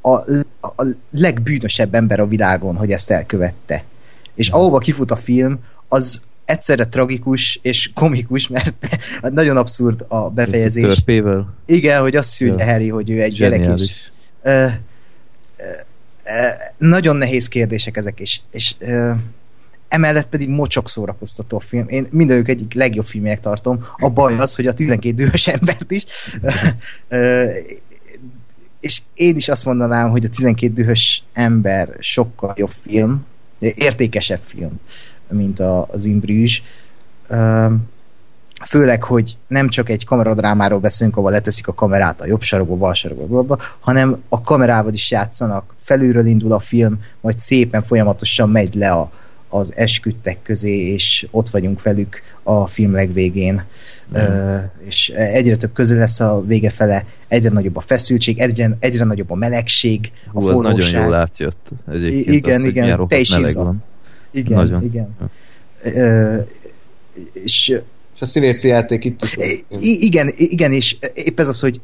[0.00, 0.12] a,
[0.60, 3.84] a legbűnösebb ember a világon, hogy ezt elkövette.
[4.34, 5.58] És ahova kifut a film,
[5.88, 8.74] az egyszerre tragikus és komikus, mert
[9.22, 10.84] nagyon abszurd a befejezés.
[10.84, 11.54] Törpével?
[11.66, 12.70] Igen, hogy azt szülje ja.
[12.70, 14.12] Harry, hogy ő egy gyerek is.
[14.42, 15.64] Ö, ö,
[16.78, 18.74] nagyon nehéz kérdések ezek is, és
[19.88, 21.88] emellett pedig mocsok szórakoztató film.
[21.88, 23.84] Én mindegyik egyik legjobb filmjek tartom.
[23.96, 26.04] A baj az, hogy a 12 dühös embert is.
[28.80, 33.26] és én is azt mondanám, hogy a 12 dühös ember sokkal jobb film,
[33.58, 34.80] értékesebb film,
[35.28, 36.62] mint az Imbruges.
[38.66, 42.94] Főleg, hogy nem csak egy kameradrámáról beszélünk, ahol leteszik a kamerát a jobb sarokba, bal
[42.94, 48.90] sarokba, hanem a kamerával is játszanak, felülről indul a film, majd szépen folyamatosan megy le
[48.90, 49.10] a,
[49.48, 53.64] az esküdtek közé, és ott vagyunk velük a film legvégén.
[54.18, 54.56] Mm.
[54.78, 59.30] És egyre több közül lesz a vége fele, egyre nagyobb a feszültség, egyre, egyre nagyobb
[59.30, 60.92] a melegség, a Hú, forróság.
[60.92, 61.70] nagyon jól átjött.
[61.88, 63.82] Egyébként igen, az, igen, te is meleg van.
[64.30, 64.82] Igen, nagyon.
[64.82, 65.16] igen.
[65.84, 66.46] Uh,
[67.32, 67.80] és,
[68.14, 69.36] és a színészi játék itt is.
[69.80, 71.80] Igen, igen, és épp ez az, hogy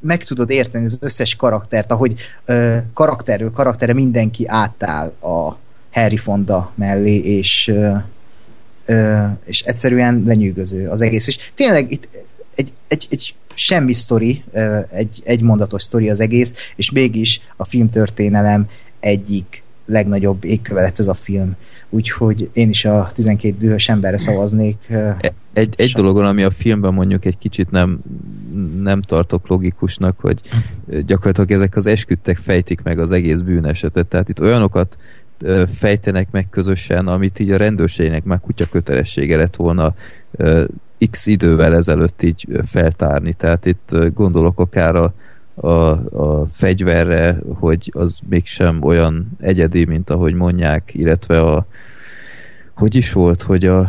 [0.00, 2.14] meg tudod érteni az összes karaktert, ahogy
[2.48, 5.58] uh, karakterről karakterre mindenki átáll a,
[5.92, 7.94] Harry Fonda mellé, és, ö,
[8.86, 11.26] ö, és egyszerűen lenyűgöző az egész.
[11.26, 12.08] És tényleg itt
[12.54, 14.44] egy, egy, egy semmi sztori,
[14.90, 18.68] egy, egy mondatos sztori az egész, és mégis a filmtörténelem
[19.00, 21.56] egyik legnagyobb égköve lett ez a film.
[21.90, 24.76] Úgyhogy én is a 12 dühös emberre szavaznék.
[24.88, 25.16] E,
[25.52, 27.98] egy, egy dologon, ami a filmben mondjuk egy kicsit nem,
[28.82, 30.40] nem tartok logikusnak, hogy
[31.06, 34.06] gyakorlatilag ezek az esküdtek fejtik meg az egész bűnesetet.
[34.06, 34.98] Tehát itt olyanokat
[35.74, 39.94] fejtenek meg közösen, amit így a rendőrségnek már kutya kötelessége lett volna
[41.10, 43.32] x idővel ezelőtt így feltárni.
[43.32, 45.14] Tehát itt gondolok akár a,
[45.54, 51.66] a, a fegyverre, hogy az mégsem olyan egyedi, mint ahogy mondják, illetve a
[52.74, 53.88] hogy is volt, hogy a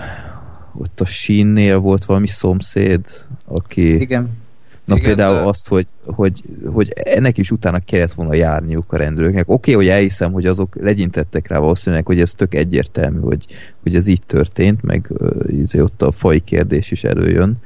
[0.77, 3.01] ott a sínnél volt valami szomszéd,
[3.45, 4.41] aki Igen.
[4.85, 5.47] Na Igen, például de...
[5.47, 9.49] azt, hogy, hogy, hogy ennek is utána kellett volna járniuk a rendőröknek.
[9.49, 13.45] Oké, okay, hogy elhiszem, hogy azok legyintettek rá valószínűleg, hogy ez tök egyértelmű, hogy,
[13.83, 17.57] hogy ez így történt, meg uh, ott a fai kérdés is előjön.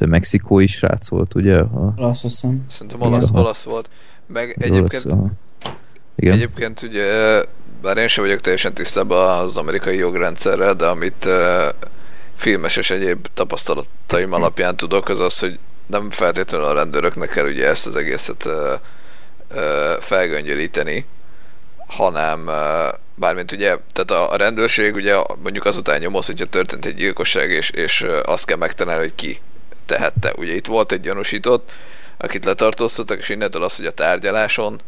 [0.00, 1.58] Azt mexikói srác volt, ugye?
[1.58, 1.94] A...
[1.96, 2.64] Olasz, azt hiszem.
[2.70, 3.90] Szerintem olasz, olasz volt.
[4.26, 5.30] Meg egyébként, olasz,
[6.16, 6.34] Igen.
[6.34, 7.42] egyébként ugye,
[7.82, 11.68] bár én sem vagyok teljesen tisztában az amerikai jogrendszerrel, de amit uh,
[12.34, 17.68] filmes és egyéb tapasztalataim alapján tudok, az az, hogy nem feltétlenül a rendőröknek kell ugye
[17.68, 18.74] ezt az egészet ö,
[19.48, 21.06] ö, felgöngyölíteni,
[21.86, 22.50] hanem
[23.14, 27.70] bármint ugye, tehát a, a rendőrség ugye mondjuk azután nyomoz, hogyha történt egy gyilkosság, és,
[27.70, 29.40] és azt kell megtalálni, hogy ki
[29.86, 30.32] tehette.
[30.36, 31.72] Ugye itt volt egy gyanúsított,
[32.16, 34.80] akit letartóztattak, és innentől az, hogy a tárgyaláson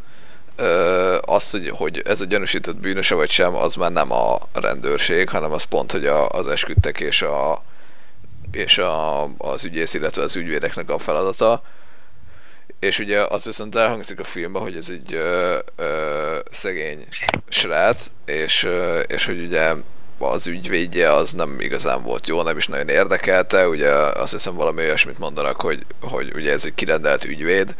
[1.21, 5.53] az, hogy, hogy ez a gyanúsított bűnöse vagy sem, az már nem a rendőrség, hanem
[5.53, 7.63] az pont, hogy a, az esküdtek és a,
[8.53, 11.63] és a, az ügyész, illetve az ügyvédeknek a feladata.
[12.81, 17.07] És ugye az viszont elhangzik a filmben, hogy ez egy ö, ö, szegény
[17.49, 19.73] srác, és, ö, és hogy ugye
[20.19, 24.83] az ügyvédje az nem igazán volt jó, nem is nagyon érdekelte, ugye azt hiszem valami
[24.83, 27.75] olyasmit mondanak, hogy, hogy ugye ez egy kirendelt ügyvéd,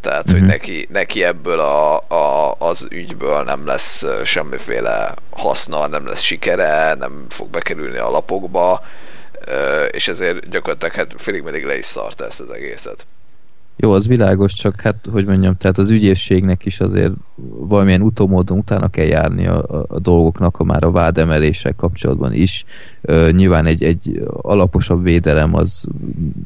[0.00, 0.32] tehát, mm-hmm.
[0.32, 0.50] hogy mhm.
[0.50, 7.26] neki, neki ebből a, a, az ügyből nem lesz semmiféle haszna, nem lesz sikere, nem
[7.28, 8.84] fog bekerülni a lapokba,
[9.90, 13.06] és ezért gyakorlatilag hát félig meddig le is szarta ezt az egészet.
[13.80, 17.12] Jó, az világos, csak hát, hogy mondjam, tehát az ügyészségnek is azért
[17.58, 22.64] valamilyen utómódon utána kell járni a, a, a dolgoknak, ha már a vádemeléssel kapcsolatban is.
[23.02, 25.86] Uh, nyilván egy, egy alaposabb védelem az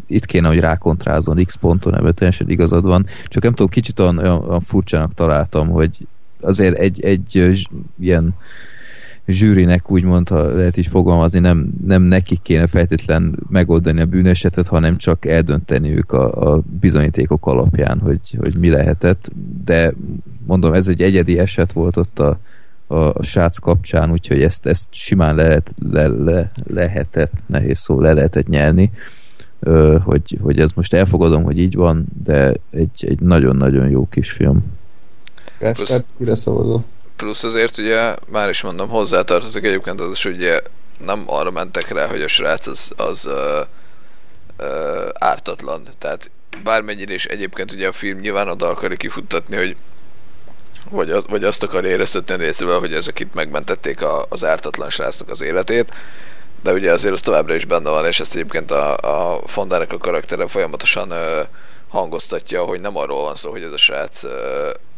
[0.07, 3.07] itt kéne, hogy rákontrázon X ponton, ebben teljesen igazad van.
[3.27, 5.91] Csak nem tudom, kicsit olyan, olyan furcsának találtam, hogy
[6.41, 7.55] azért egy, egy
[7.99, 8.35] ilyen
[9.27, 14.97] zsűrinek úgymond, ha lehet így fogalmazni, nem, nem nekik kéne feltétlen megoldani a bűnesetet, hanem
[14.97, 19.31] csak eldönteni ők a, a bizonyítékok alapján, hogy, hogy mi lehetett.
[19.65, 19.93] De
[20.47, 22.39] mondom, ez egy egyedi eset volt ott a,
[22.87, 28.49] a, srác kapcsán, úgyhogy ezt, ezt simán lehet, le, le, lehetett, nehéz szó, le lehetett
[28.49, 28.91] nyelni,
[29.61, 34.31] ö, hogy, hogy ez most elfogadom, hogy így van, de egy, egy nagyon-nagyon jó kis
[34.31, 34.65] film.
[36.19, 36.85] Kire szavazol?
[37.23, 40.61] Plusz azért ugye, már is mondom, hozzátartozik egyébként az is, ugye
[40.99, 43.67] nem arra mentek rá, hogy a srác az, az uh,
[44.59, 45.89] uh, ártatlan.
[45.99, 46.31] Tehát
[46.63, 49.77] bármennyire is egyébként ugye a film nyilván oda akarja kifuttatni, hogy
[50.91, 55.29] vagy, vagy azt akar éreztetni a nézővel, hogy ezek itt megmentették a, az ártatlan srácnak
[55.29, 55.95] az életét,
[56.63, 59.99] de ugye azért az továbbra is benne van, és ezt egyébként a, a Fondának a
[59.99, 61.47] karaktere folyamatosan uh,
[61.89, 64.23] hangoztatja, hogy nem arról van szó, hogy ez a srác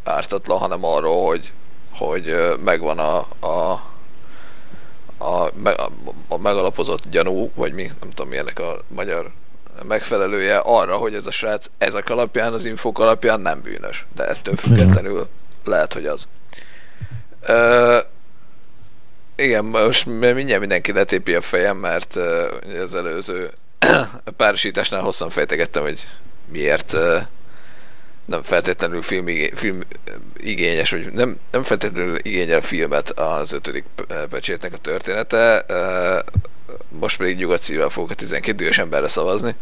[0.04, 1.52] ártatlan, hanem arról, hogy,
[1.96, 3.80] hogy megvan a, a,
[5.18, 5.52] a,
[6.28, 9.30] a megalapozott gyanú, vagy mi, nem tudom milyenek a magyar
[9.82, 14.06] megfelelője arra, hogy ez a srác ezek alapján, az infók alapján nem bűnös.
[14.14, 15.28] De ettől függetlenül
[15.64, 16.28] lehet, hogy az.
[17.40, 17.98] Ö,
[19.36, 22.16] igen, most mindjárt mindenki letépi a fejem, mert
[22.82, 23.50] az előző
[24.36, 26.06] párosításnál hosszan fejtegettem, hogy
[26.50, 26.96] miért
[28.24, 29.80] nem feltétlenül film, film
[30.36, 33.84] igényes, vagy nem, nem feltétlenül igényel filmet az ötödik
[34.30, 35.64] pecsétnek a története.
[35.68, 36.44] Uh,
[36.88, 39.54] most pedig nyugodt szívvel fogok a 12 dühös emberre szavazni.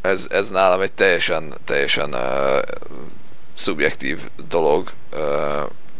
[0.00, 2.14] Ez, ez nálam egy teljesen, teljesen
[3.54, 4.92] szubjektív dolog.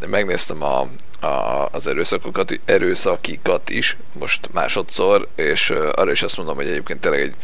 [0.07, 0.81] Megnéztem a,
[1.27, 7.21] a, az erőszakokat, erőszakikat is most másodszor, és arra is azt mondom, hogy egyébként tényleg
[7.21, 7.35] egy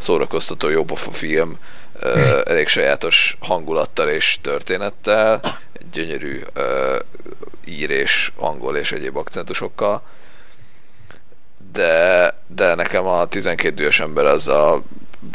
[0.00, 1.58] szórakoztató, jópofa film,
[2.02, 5.58] uh, elég sajátos hangulattal és történettel,
[5.92, 6.98] gyönyörű uh,
[7.64, 10.02] ír és angol és egyéb akcentusokkal,
[11.72, 14.82] de, de nekem a 12 dühös ember az a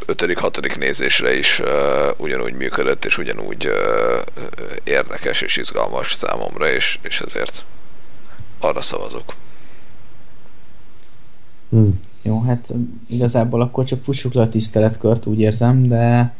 [0.08, 0.78] 5.-6.
[0.78, 1.68] nézésre is uh,
[2.18, 4.20] ugyanúgy működött, és ugyanúgy uh,
[4.84, 7.64] érdekes és izgalmas számomra, és, és ezért
[8.60, 9.34] arra szavazok.
[11.70, 12.05] Hmm.
[12.26, 12.74] Jó, hát
[13.08, 16.34] igazából akkor csak fussuk le a tiszteletkört, úgy érzem, de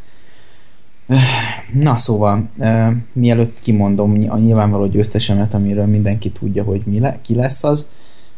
[1.74, 7.36] na szóval, uh, mielőtt kimondom a nyilvánvaló győztesemet, amiről mindenki tudja, hogy mi le, ki
[7.36, 7.88] lesz az,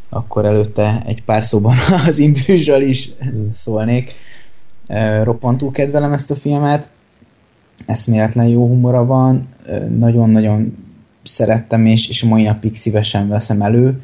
[0.10, 1.76] akkor előtte egy pár szóban
[2.08, 3.12] az Imbrüzsről is
[3.54, 4.14] szólnék
[5.24, 6.90] roppantul kedvelem ezt a filmet,
[7.86, 9.48] eszméletlen jó humora van,
[9.98, 10.78] nagyon-nagyon
[11.24, 14.02] szerettem, és, és mai napig szívesen veszem elő.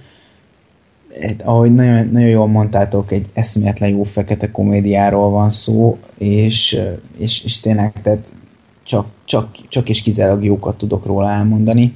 [1.44, 6.80] Ahogy nagyon, nagyon jól mondtátok, egy eszméletlen jó fekete komédiáról van szó, és,
[7.18, 8.34] és, és tényleg tehát
[8.84, 11.96] csak, csak, csak és kizárólag jókat tudok róla elmondani.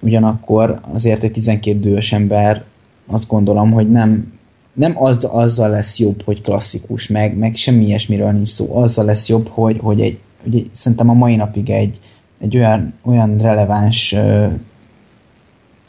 [0.00, 2.64] Ugyanakkor azért egy 12 dős ember
[3.06, 4.38] azt gondolom, hogy nem
[4.72, 8.76] nem az, azzal lesz jobb, hogy klasszikus, meg, meg semmi ilyesmiről nincs szó.
[8.76, 11.98] Azzal lesz jobb, hogy, hogy, egy, hogy egy, szerintem a mai napig egy,
[12.40, 14.16] egy olyan, olyan releváns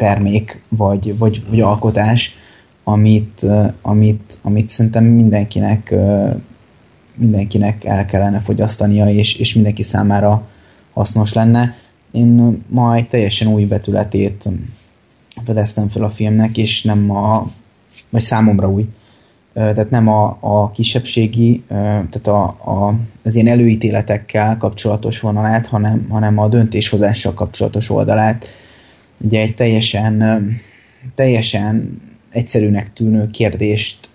[0.01, 2.35] termék, vagy, vagy, vagy alkotás,
[2.83, 3.45] amit,
[3.81, 5.95] amit, amit szerintem mindenkinek
[7.15, 10.47] mindenkinek el kellene fogyasztania, és, és mindenki számára
[10.93, 11.75] hasznos lenne.
[12.11, 14.49] Én ma egy teljesen új betületét
[15.45, 17.47] fedeztem fel a filmnek, és nem a
[18.09, 18.87] vagy számomra új.
[19.53, 26.37] Tehát nem a, a kisebbségi, tehát a, a, az ilyen előítéletekkel kapcsolatos vonalát, hanem, hanem
[26.37, 28.45] a döntéshozással kapcsolatos oldalát.
[29.23, 30.23] Ugye egy teljesen,
[31.15, 34.09] teljesen egyszerűnek tűnő kérdést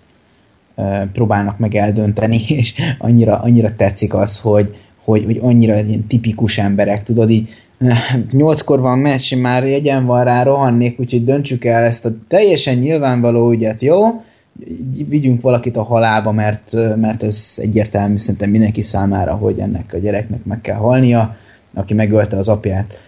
[1.13, 7.03] próbálnak meg eldönteni, és annyira, annyira tetszik az, hogy, hogy, hogy annyira ilyen tipikus emberek,
[7.03, 7.49] tudod, így
[8.31, 13.51] nyolckor van meccs, már jegyen van rá, rohannék, úgyhogy döntsük el ezt a teljesen nyilvánvaló
[13.51, 14.05] ügyet, jó?
[15.09, 20.45] Vigyünk valakit a halálba, mert, mert ez egyértelmű szerintem mindenki számára, hogy ennek a gyereknek
[20.45, 21.37] meg kell halnia,
[21.75, 23.01] aki megölte az apját.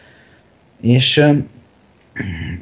[0.81, 1.25] És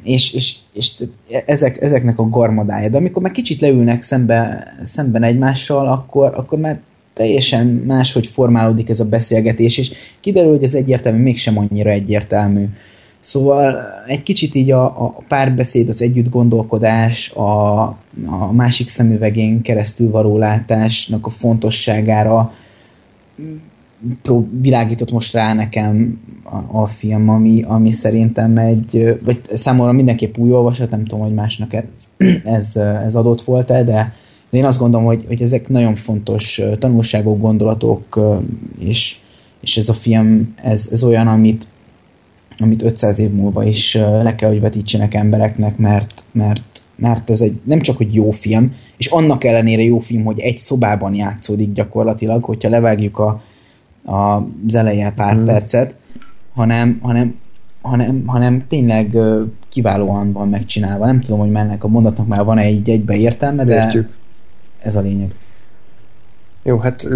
[0.03, 1.03] és, és, és
[1.45, 2.89] ezek, ezeknek a garmadája.
[2.89, 6.79] De amikor meg kicsit leülnek szembe, szemben egymással, akkor, akkor már
[7.13, 12.65] teljesen máshogy formálódik ez a beszélgetés, és kiderül, hogy ez egyértelmű, mégsem annyira egyértelmű.
[13.19, 13.77] Szóval
[14.07, 17.81] egy kicsit így a, a párbeszéd, az együtt gondolkodás, a,
[18.25, 22.53] a másik szemüvegén keresztül való látásnak a fontosságára
[24.61, 30.51] világított most rá nekem a, a film, ami, ami szerintem egy, vagy számomra mindenképp új
[30.51, 31.83] olvasat, nem tudom, hogy másnak ez,
[32.57, 34.13] ez, ez adott volt-e, de,
[34.49, 38.19] én azt gondolom, hogy, hogy ezek nagyon fontos tanulságok, gondolatok,
[38.79, 39.17] és,
[39.61, 41.67] és ez a film, ez, ez olyan, amit,
[42.57, 47.59] amit 500 év múlva is le kell, hogy vetítsenek embereknek, mert, mert, mert ez egy
[47.63, 52.43] nem csak, hogy jó film, és annak ellenére jó film, hogy egy szobában játszódik gyakorlatilag,
[52.43, 53.41] hogyha levágjuk a,
[54.07, 55.45] az eleje pár hmm.
[55.45, 55.95] percet,
[56.53, 57.35] hanem, hanem,
[57.81, 59.17] hanem, hanem tényleg
[59.69, 61.05] kiválóan van megcsinálva.
[61.05, 64.15] Nem tudom, hogy mennek a mondatnak már van egy egybe értelme, de, Értjük
[64.79, 65.31] ez a lényeg.
[66.63, 67.07] Jó, hát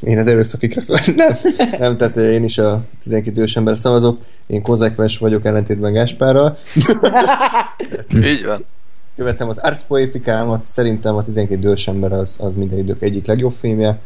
[0.00, 0.82] én az erőszakikra
[1.16, 1.36] nem,
[1.78, 6.56] nem, tehát én is a 12 ős ember szavazok, én konzekvens vagyok ellentétben Gáspárral.
[8.32, 8.60] Így van.
[9.16, 13.98] Követem az arcpoetikámat, szerintem a 12 ős ember az, az minden idők egyik legjobb filmje,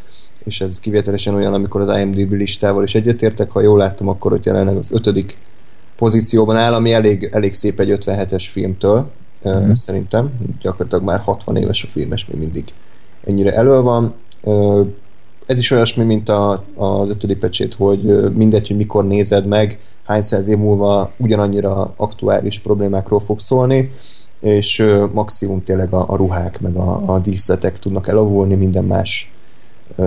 [0.45, 4.45] és ez kivételesen olyan, amikor az IMDb listával is egyetértek, ha jól láttam, akkor hogy
[4.45, 5.39] jelenleg az ötödik
[5.97, 9.11] pozícióban áll, ami elég, elég szép egy 57-es filmtől,
[9.49, 9.73] mm.
[9.73, 10.31] szerintem.
[10.63, 12.65] Gyakorlatilag már 60 éves a film, és még mindig
[13.27, 14.15] ennyire elő van.
[15.47, 20.23] ez is olyasmi, mint a, az ötödik pecsét, hogy mindegy, hogy mikor nézed meg, hány
[20.23, 23.93] száz év múlva ugyanannyira aktuális problémákról fog szólni,
[24.41, 29.33] és maximum tényleg a, a ruhák, meg a, a díszletek tudnak elavulni, minden más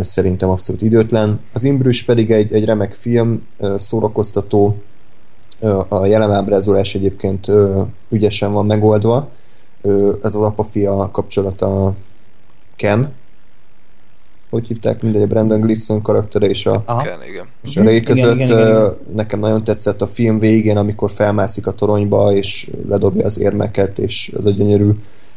[0.01, 1.39] szerintem abszolút időtlen.
[1.53, 3.47] Az Imbrüs pedig egy, egy remek film,
[3.77, 4.77] szórakoztató,
[5.87, 7.51] a jelenábrázolás egyébként
[8.09, 9.29] ügyesen van megoldva.
[10.23, 11.95] Ez az apa-fia kapcsolata
[12.75, 13.11] Ken,
[14.49, 17.01] hogy hívták, mindegy, a Brandon Gleeson karaktere és a, Aha.
[17.01, 17.45] Ken, igen.
[17.63, 18.35] és a Ray között.
[18.35, 18.93] Igen, igen, igen.
[19.15, 24.31] Nekem nagyon tetszett a film végén, amikor felmászik a toronyba, és ledobja az érmeket, és
[24.37, 24.89] az a gyönyörű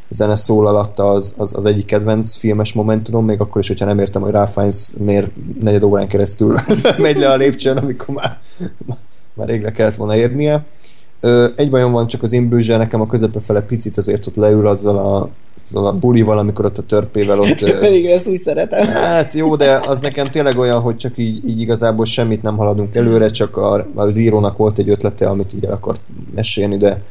[0.09, 3.99] zene szól alatta az, az, az egyik kedvenc filmes momentumom, még akkor is, hogyha nem
[3.99, 5.29] értem, hogy Ralph Fiennes miért
[5.61, 6.61] negyed órán keresztül
[6.99, 8.39] megy le a lépcsőn, amikor már,
[9.35, 10.65] már rég le kellett volna érnie.
[11.57, 14.99] Egy bajom van csak az Imbrüzsel, nekem a közepe fele picit azért ott leül azzal
[14.99, 15.29] a,
[15.67, 17.71] azzal a bulival, amikor ott a törpével ott...
[17.81, 18.87] Pedig ezt úgy szeretem.
[18.87, 22.95] Hát jó, de az nekem tényleg olyan, hogy csak így, így igazából semmit nem haladunk
[22.95, 26.01] előre, csak a, az írónak volt egy ötlete, amit így el akart
[26.35, 27.03] mesélni, de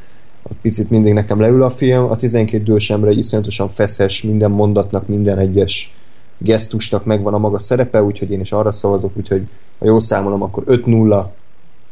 [0.62, 2.04] picit mindig nekem leül a film.
[2.04, 5.94] A 12 dős ember egy iszonyatosan feszes, minden mondatnak, minden egyes
[6.38, 9.42] gesztusnak megvan a maga szerepe, úgyhogy én is arra szavazok, úgyhogy
[9.78, 11.26] ha jól számolom, akkor 5-0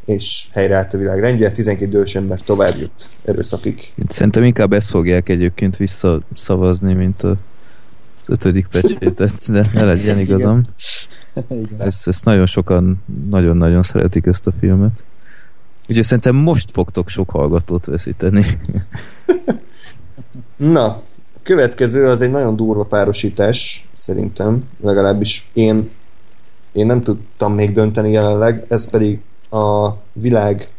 [0.05, 3.93] és helyreállt a világ rendje, 12 dős ember tovább jut erőszakig.
[4.07, 7.35] Szerintem inkább ezt fogják egyébként visszaszavazni, mint a,
[8.21, 10.61] az ötödik pecsétet, de ne legyen igazam.
[11.77, 15.03] Ezt, ezt nagyon sokan nagyon-nagyon szeretik ezt a filmet.
[15.87, 18.43] Úgyhogy szerintem most fogtok sok hallgatót veszíteni.
[20.55, 21.01] Na,
[21.43, 25.87] következő az egy nagyon durva párosítás, szerintem, legalábbis én,
[26.71, 30.69] én nem tudtam még dönteni jelenleg, ez pedig a világ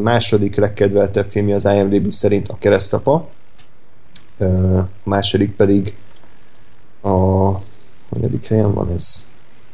[0.00, 3.28] második legkedveltebb filmje az IMDb szerint a Keresztapa,
[4.38, 4.44] a
[5.02, 5.96] második pedig
[7.02, 7.08] a
[8.10, 9.25] hanyadik helyen van ez?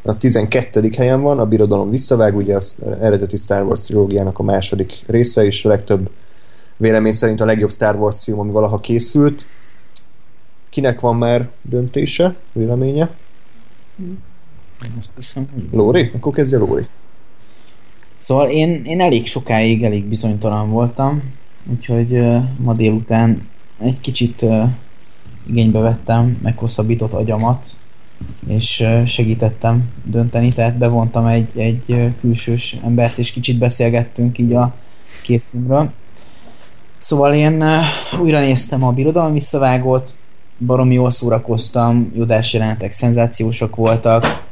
[0.05, 0.91] A 12.
[0.97, 5.65] helyen van, a Birodalom visszavág, ugye az eredeti Star Wars trilógiának a második része, és
[5.65, 6.11] a legtöbb
[6.77, 9.47] vélemény szerint a legjobb Star Wars film, ami valaha készült.
[10.71, 13.11] Kinek van már döntése, véleménye?
[14.99, 16.11] Azt hiszem, hogy- Lóri?
[16.15, 16.87] Akkor kezdje Lóri.
[18.19, 21.23] Szóval én, én elég sokáig elég bizonytalan voltam,
[21.71, 23.49] úgyhogy uh, ma délután
[23.79, 24.63] egy kicsit uh,
[25.47, 27.67] igénybe vettem, meghosszabbított agyamat,
[28.47, 34.75] és segítettem dönteni, tehát bevontam egy, egy külsős embert, és kicsit beszélgettünk így a
[35.23, 35.91] két filmről.
[37.01, 37.65] Szóval én
[38.21, 40.15] újra néztem a Birodalom visszavágót,
[40.67, 44.45] baromi jól szórakoztam, jodás jelenetek szenzációsak voltak,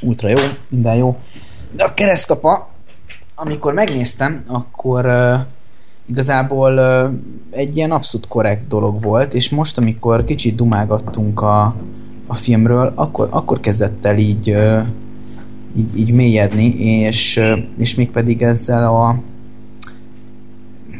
[0.00, 0.38] ultra jó,
[0.68, 1.18] minden jó.
[1.70, 2.68] De a keresztapa,
[3.34, 5.06] amikor megnéztem, akkor
[6.06, 6.80] igazából
[7.50, 11.74] egy ilyen abszolút korrekt dolog volt, és most, amikor kicsit dumágattunk a,
[12.26, 14.56] a filmről, akkor, akkor kezdett el így,
[15.76, 17.40] így, így mélyedni, és,
[17.78, 19.18] és mégpedig ezzel a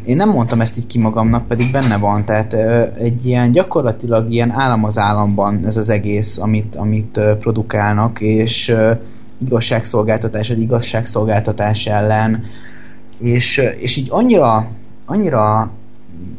[0.04, 2.52] én nem mondtam ezt így ki magamnak, pedig benne van, tehát
[2.98, 8.76] egy ilyen gyakorlatilag ilyen állam az államban ez az egész, amit, amit produkálnak, és
[9.44, 12.44] igazságszolgáltatás az igazságszolgáltatás ellen,
[13.18, 14.66] és, és így annyira,
[15.06, 15.70] annyira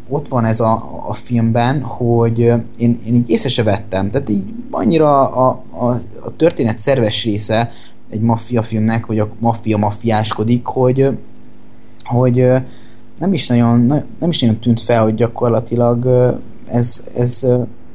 [0.09, 2.39] ott van ez a, a filmben, hogy
[2.77, 5.85] én, én így észre se vettem, tehát így annyira a, a,
[6.19, 7.71] a történet szerves része
[8.09, 11.09] egy maffia filmnek, hogy a maffia maffiáskodik, hogy,
[12.03, 12.47] hogy
[13.19, 16.05] nem is nagyon, na- nem is nagyon tűnt fel, hogy gyakorlatilag
[16.71, 17.47] ez, ez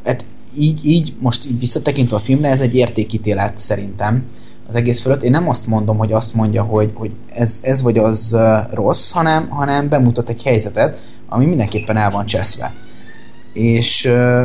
[0.05, 4.25] hát így, így, most így visszatekintve a filmre, ez egy értékítélet szerintem
[4.69, 5.23] az egész fölött.
[5.23, 8.37] Én nem azt mondom, hogy azt mondja, hogy, hogy ez, ez vagy az
[8.73, 10.99] rossz, hanem, hanem bemutat egy helyzetet,
[11.33, 12.73] ami mindenképpen el van cseszve.
[13.53, 14.45] És ö,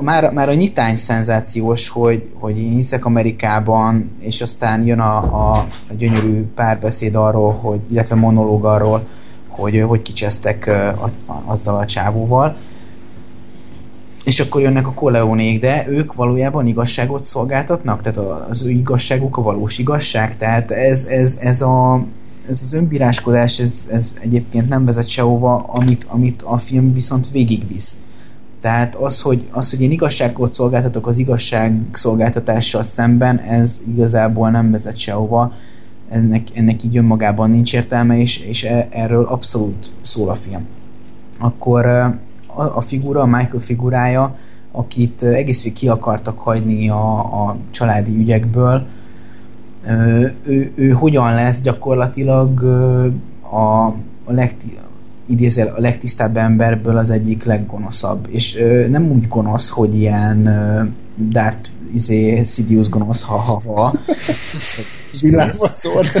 [0.00, 5.66] már, már a nyitány szenzációs, hogy, hogy én hiszek Amerikában, és aztán jön a, a,
[5.88, 9.06] a gyönyörű párbeszéd arról, hogy, illetve monológ arról,
[9.48, 12.56] hogy hogy kicsesztek ö, a, a, azzal a csávóval.
[14.24, 18.02] És akkor jönnek a koleónék, de ők valójában igazságot szolgáltatnak?
[18.02, 20.36] Tehát az ő igazságuk a valós igazság?
[20.36, 22.04] Tehát ez, ez, ez, a,
[22.50, 27.98] ez az önbíráskodás, ez, ez egyébként nem vezet sehova, amit, amit a film viszont végigvisz.
[28.60, 34.96] Tehát az hogy, az, hogy én igazságot szolgáltatok az igazságszolgáltatással szemben, ez igazából nem vezet
[34.96, 35.52] sehova,
[36.08, 40.66] ennek, ennek így önmagában nincs értelme, és, és e- erről abszolút szól a film.
[41.38, 44.36] Akkor a, a figura, a Michael figurája,
[44.72, 48.86] akit egész végig ki akartak hagyni a, a családi ügyekből,
[50.46, 52.62] ő, ő hogyan lesz gyakorlatilag
[53.40, 53.86] a,
[54.24, 54.78] a legti,
[55.26, 58.26] idézel, a legtisztább emberből az egyik leggonoszabb.
[58.30, 58.58] És
[58.88, 60.82] nem úgy gonosz, hogy ilyen ö,
[61.28, 63.94] Darth izé, Sidious gonosz, ha-ha-ha.
[65.20, 66.06] Villámba szór.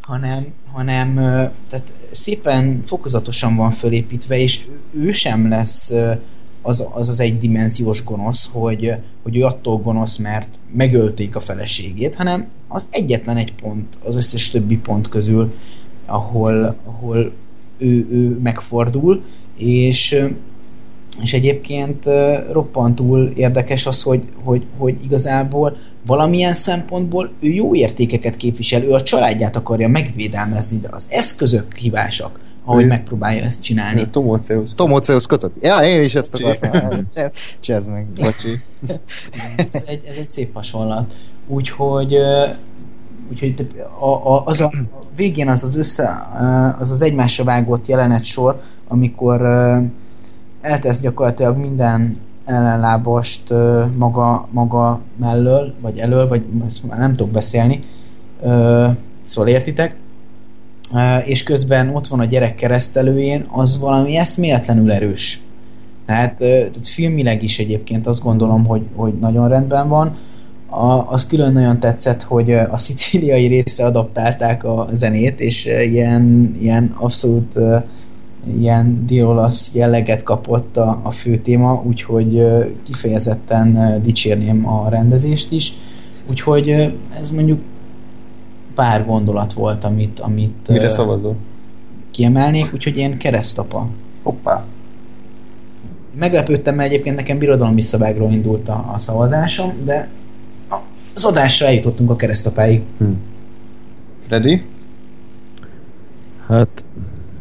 [0.00, 1.14] hanem, hanem
[1.68, 4.66] tehát szépen fokozatosan van fölépítve, és
[4.98, 5.92] ő- sem lesz
[6.62, 12.46] az az, az egydimenziós gonosz, hogy, hogy ő attól gonosz, mert megölték a feleségét, hanem
[12.68, 15.54] az egyetlen egy pont az összes többi pont közül,
[16.06, 17.32] ahol, ahol
[17.78, 19.22] ő, ő megfordul,
[19.56, 20.26] és
[21.22, 22.04] és egyébként
[22.52, 25.76] roppantul érdekes az, hogy, hogy, hogy igazából
[26.06, 32.40] valamilyen szempontból ő jó értékeket képvisel, ő a családját akarja megvédelmezni, de az eszközök hibásak,
[32.68, 34.08] ahogy Ő- megpróbálja ezt csinálni.
[34.10, 34.74] Tomóceusz.
[34.74, 35.54] Tomóceusz kötött.
[35.64, 37.08] Ja, én is ezt akartam.
[37.60, 38.06] Csezd meg.
[38.06, 38.60] Bocsi.
[39.72, 41.14] ez egy, ez egy szép hasonlat.
[41.46, 42.16] Úgyhogy,
[43.30, 43.66] úgyhogy
[43.98, 46.28] a, a, az a a végén az az össze,
[46.78, 49.42] az az egymásra vágott jelenet sor, amikor
[50.60, 53.50] eltesz gyakorlatilag minden ellenlábast
[53.96, 56.42] maga, maga mellől, vagy elől, vagy
[56.96, 57.78] nem tudok beszélni,
[59.24, 59.96] szóval értitek,
[61.24, 65.40] és közben ott van a gyerek keresztelőjén, az valami eszméletlenül erős.
[66.06, 70.16] Tehát, tehát filmileg is egyébként azt gondolom, hogy, hogy nagyon rendben van.
[70.66, 76.94] A, az külön nagyon tetszett, hogy a szicíliai részre adaptálták a zenét, és ilyen, ilyen
[76.98, 77.58] abszolút
[78.60, 82.46] ilyen diolasz jelleget kapott a, a fő téma, úgyhogy
[82.84, 85.76] kifejezetten dicsérném a rendezést is.
[86.30, 87.60] Úgyhogy ez mondjuk
[88.78, 91.36] pár gondolat volt, amit, amit Mire szavazol?
[92.10, 93.88] kiemelnék, úgyhogy én keresztapa.
[94.22, 94.64] Hoppá.
[96.18, 100.08] Meglepődtem, mert egyébként nekem birodalom visszavágról indult a, a szavazásom, de
[101.14, 102.82] az adásra eljutottunk a keresztapáig.
[104.26, 104.64] Freddy?
[106.46, 106.84] Hát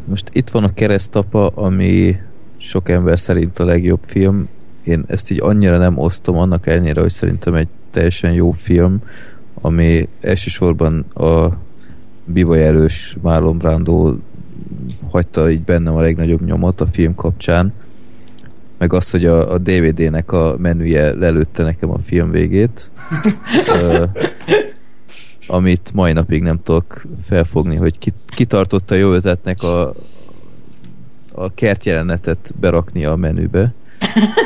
[0.06, 2.16] most itt van a keresztapa, ami
[2.58, 4.48] sok ember szerint a legjobb film.
[4.84, 9.02] Én ezt így annyira nem osztom, annak ellenére, hogy szerintem egy teljesen jó film,
[9.62, 11.48] ami elsősorban a
[12.26, 14.16] bivaj erős Marlon Brando
[15.12, 17.74] hagyta így bennem a legnagyobb nyomot a film kapcsán,
[18.78, 22.92] meg az, hogy a, a DVD-nek a menüje lelőtte nekem a film végét.
[23.82, 24.04] Ö,
[25.48, 29.94] amit mai napig nem tudok felfogni, hogy ki, kitartotta jó ötletnek a,
[31.32, 33.74] a kertjelenetet berakni a menübe.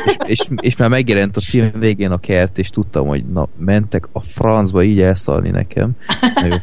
[0.06, 4.08] És, és, és már megjelent a film végén a kert, és tudtam, hogy na, mentek
[4.12, 5.90] a francba így elszalni nekem.
[6.34, 6.56] Na jó,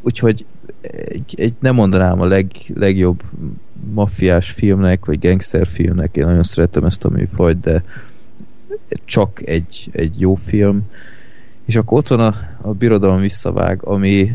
[0.00, 0.44] úgyhogy
[0.80, 3.22] egy, egy, nem mondanám a leg, legjobb
[3.92, 7.82] maffiás filmnek, vagy gangster filmnek, én nagyon szeretem ezt a műfajt, de
[9.04, 10.82] csak egy, egy jó film.
[11.64, 14.32] És akkor ott van a, a Birodalom visszavág, ami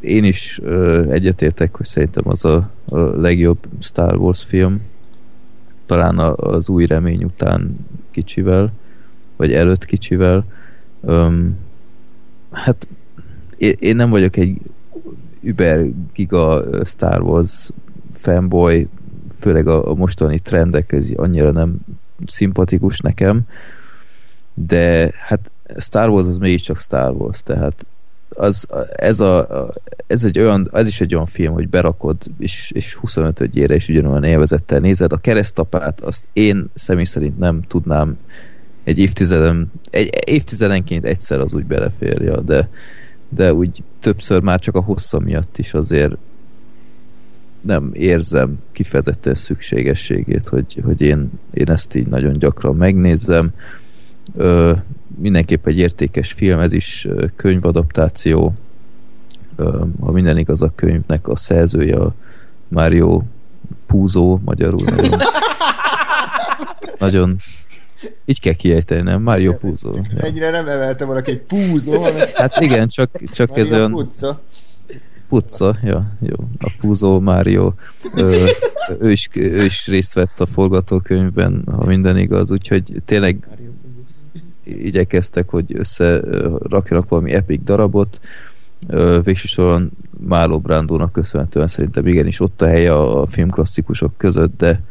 [0.00, 4.80] én is ö, egyetértek, hogy szerintem az a, a legjobb Star Wars film.
[5.86, 7.76] Talán az új remény után
[8.10, 8.72] kicsivel,
[9.36, 10.44] vagy előtt kicsivel.
[11.00, 11.58] Öm,
[12.50, 12.88] hát
[13.56, 14.60] én, én nem vagyok egy
[15.40, 17.70] über giga Star Wars
[18.12, 18.88] fanboy,
[19.38, 21.78] főleg a, a mostani trendek ez annyira nem
[22.26, 23.40] szimpatikus nekem,
[24.54, 27.86] de hát Star Wars az mégiscsak Star Wars, tehát
[28.36, 29.68] az, ez, a,
[30.06, 33.88] ez, egy olyan, ez is egy olyan film, hogy berakod, és, és 25 ére is
[33.88, 35.12] ugyanolyan élvezettel nézed.
[35.12, 38.18] A keresztapát azt én személy szerint nem tudnám
[38.84, 42.68] egy évtizeden, egy évtizedenként egyszer az úgy beleférja, de,
[43.28, 46.16] de úgy többször már csak a hossza miatt is azért
[47.60, 53.50] nem érzem kifejezetten szükségességét, hogy, hogy én, én ezt így nagyon gyakran megnézzem.
[54.34, 54.72] Ö,
[55.16, 58.54] mindenképp egy értékes film, ez is könyvadaptáció.
[60.00, 62.14] Ha minden igaz, a könyvnek a szerzője a
[62.68, 63.22] Mario
[63.86, 65.20] Puzo, magyarul nagyon,
[66.98, 67.36] nagyon
[68.24, 69.22] így kell kiejteni, nem?
[69.22, 69.90] Mario Puzo.
[69.94, 70.50] Ja.
[70.50, 74.40] Nem emelte valaki egy púzó, hanem Hát igen, csak, csak ez Maria olyan Pucca.
[75.28, 76.34] Pucca, ja, jó.
[76.58, 77.72] A Puzo Mário,
[78.14, 78.46] ö,
[78.98, 83.46] ő, is, ő is részt vett a forgatókönyvben, ha minden igaz, úgyhogy tényleg
[84.66, 88.20] igyekeztek, hogy összerakjanak valami epic darabot.
[89.22, 94.82] Végső soron Máló Brándónak köszönhetően szerintem igenis ott a helye a filmklasszikusok között, de,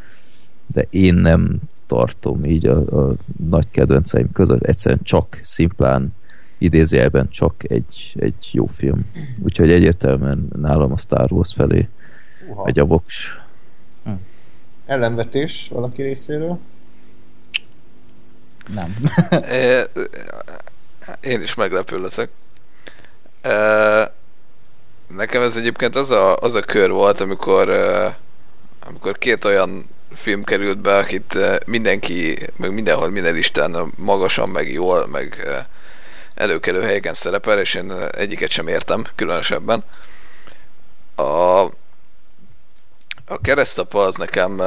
[0.73, 3.15] de én nem tartom így a, a
[3.49, 4.63] nagy kedvenceim között.
[4.63, 6.13] Egyszerűen csak szimplán
[6.57, 9.05] idézőjelben csak egy, egy jó film.
[9.43, 11.87] Úgyhogy egyértelműen nálam a Star Wars felé
[12.49, 12.63] Uha.
[12.63, 13.37] megy a voks.
[14.85, 16.59] Ellenvetés valaki részéről?
[18.73, 18.95] Nem.
[21.21, 22.29] Én is meglepő leszek.
[25.07, 27.69] Nekem ez egyébként az a, az a kör volt, amikor,
[28.79, 35.07] amikor két olyan film került be, akit mindenki, meg mindenhol, minden listán magasan, meg jól,
[35.07, 35.47] meg
[36.35, 39.83] előkelő helyeken szerepel, és én egyiket sem értem, különösebben.
[41.15, 41.59] A,
[43.25, 44.61] a keresztapa az nekem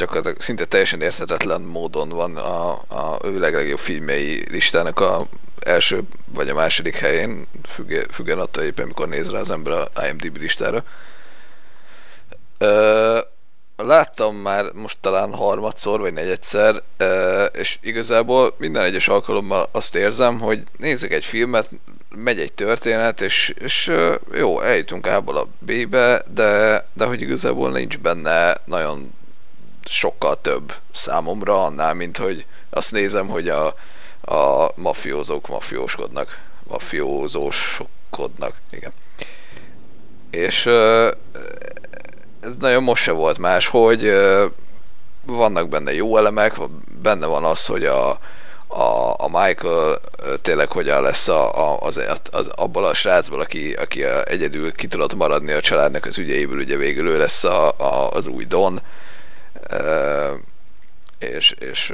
[0.00, 5.26] gyakorlatilag szinte teljesen érthetetlen módon van a, a ő legjobb filmjei listának a
[5.60, 6.02] első
[6.34, 7.46] vagy a második helyén,
[8.10, 10.84] függen attól éppen, mikor néz rá az ember a IMDb listára.
[12.58, 13.18] Ö,
[13.76, 16.82] láttam már most talán harmadszor vagy negyedszer,
[17.52, 21.70] és igazából minden egyes alkalommal azt érzem, hogy nézek egy filmet,
[22.14, 23.92] megy egy történet, és, és
[24.32, 29.12] jó, eljutunk A-ból a B-be, de, de hogy igazából nincs benne nagyon
[29.90, 33.66] sokkal több számomra annál, mint hogy azt nézem, hogy a,
[34.34, 36.40] a mafiózók mafióskodnak.
[36.62, 38.92] Mafiózóskodnak, igen.
[40.30, 40.66] És
[42.40, 44.12] ez nagyon most se volt más, hogy
[45.26, 46.56] vannak benne jó elemek,
[47.02, 48.18] benne van az, hogy a,
[48.66, 50.00] a, a Michael
[50.42, 52.00] tényleg hogyan lesz a, a, az,
[52.30, 56.76] az, abból a srácból, aki, aki egyedül ki tudott maradni a családnak az ügyeiből, ugye
[56.76, 58.80] végül ő lesz a, a, az új Don,
[61.18, 61.92] és, és,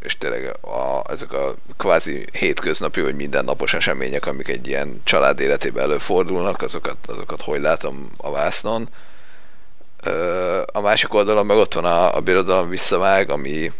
[0.00, 5.82] és tényleg a, ezek a kvázi hétköznapi vagy mindennapos események, amik egy ilyen család életében
[5.82, 8.88] előfordulnak, azokat, azokat hogy látom a vásznon.
[10.72, 13.72] A másik oldalon meg ott van a, a birodalom visszavág, ami,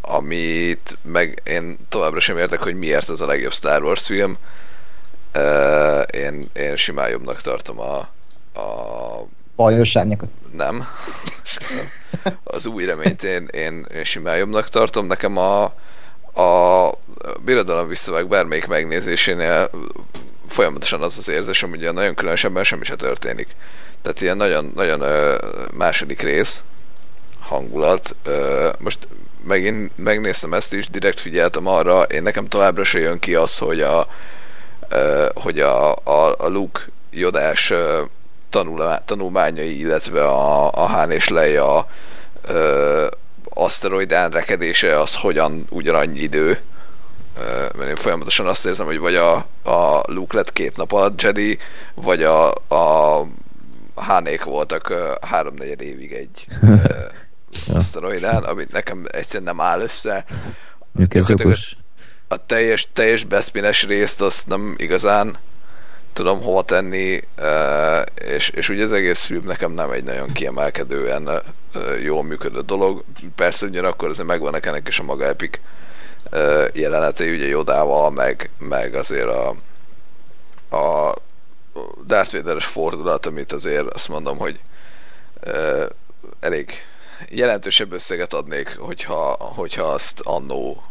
[0.00, 4.38] amit meg én továbbra sem értek, hogy miért az a legjobb Star Wars film.
[6.10, 7.98] Én, én simán jobbnak tartom a,
[8.60, 9.26] a
[9.60, 10.28] bajos árnyakat.
[10.52, 10.86] Nem.
[12.44, 15.06] Az új reményt én, én, én simán jobbnak tartom.
[15.06, 15.62] Nekem a,
[16.42, 16.98] a
[17.44, 19.70] birodalom visszavág bármelyik megnézésénél
[20.48, 23.48] folyamatosan az az érzésem, hogy nagyon különösebben semmi se történik.
[24.02, 25.02] Tehát ilyen nagyon, nagyon
[25.72, 26.62] második rész
[27.40, 28.16] hangulat.
[28.78, 29.08] Most
[29.44, 33.80] megint megnéztem ezt is, direkt figyeltem arra, én nekem továbbra se jön ki az, hogy
[33.80, 34.06] a,
[35.34, 36.80] hogy a, a, a Luke
[37.10, 37.72] jodás
[39.04, 41.86] tanulmányai, illetve a, a Han és Leia
[42.46, 43.06] ö,
[43.44, 46.60] aszteroidán rekedése az hogyan ugyanannyi idő.
[47.38, 51.22] Ö, mert én folyamatosan azt érzem, hogy vagy a, a Luke lett két nap alatt
[51.22, 51.58] Jedi,
[51.94, 53.26] vagy a, a
[53.96, 56.74] Hánék voltak háromnegyed évig egy ö,
[57.78, 60.24] aszteroidán, amit nekem egyszerűen nem áll össze.
[62.28, 65.38] A teljes, teljes beszpines részt azt nem igazán
[66.12, 67.20] tudom hova tenni,
[68.14, 71.42] és, és ugye az egész film nekem nem egy nagyon kiemelkedően
[72.02, 73.04] jól működő dolog.
[73.34, 75.60] Persze ugyanakkor azért megvannak ennek is a maga epik
[76.72, 79.48] jelenetei, ugye Jodával, meg, meg azért a,
[80.76, 81.14] a
[82.06, 84.60] Darth Vader-es fordulat, amit azért azt mondom, hogy
[86.40, 86.72] elég
[87.28, 90.82] jelentősebb összeget adnék, hogyha, hogyha azt annó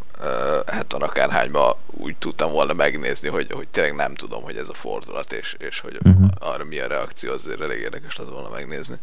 [0.66, 5.34] hát akárhányba úgy tudtam volna megnézni, hogy, hogy tényleg nem tudom, hogy ez a fordulat,
[5.34, 6.28] és, és hogy uh-huh.
[6.40, 8.96] arra mi a reakció, azért elég érdekes lett volna megnézni.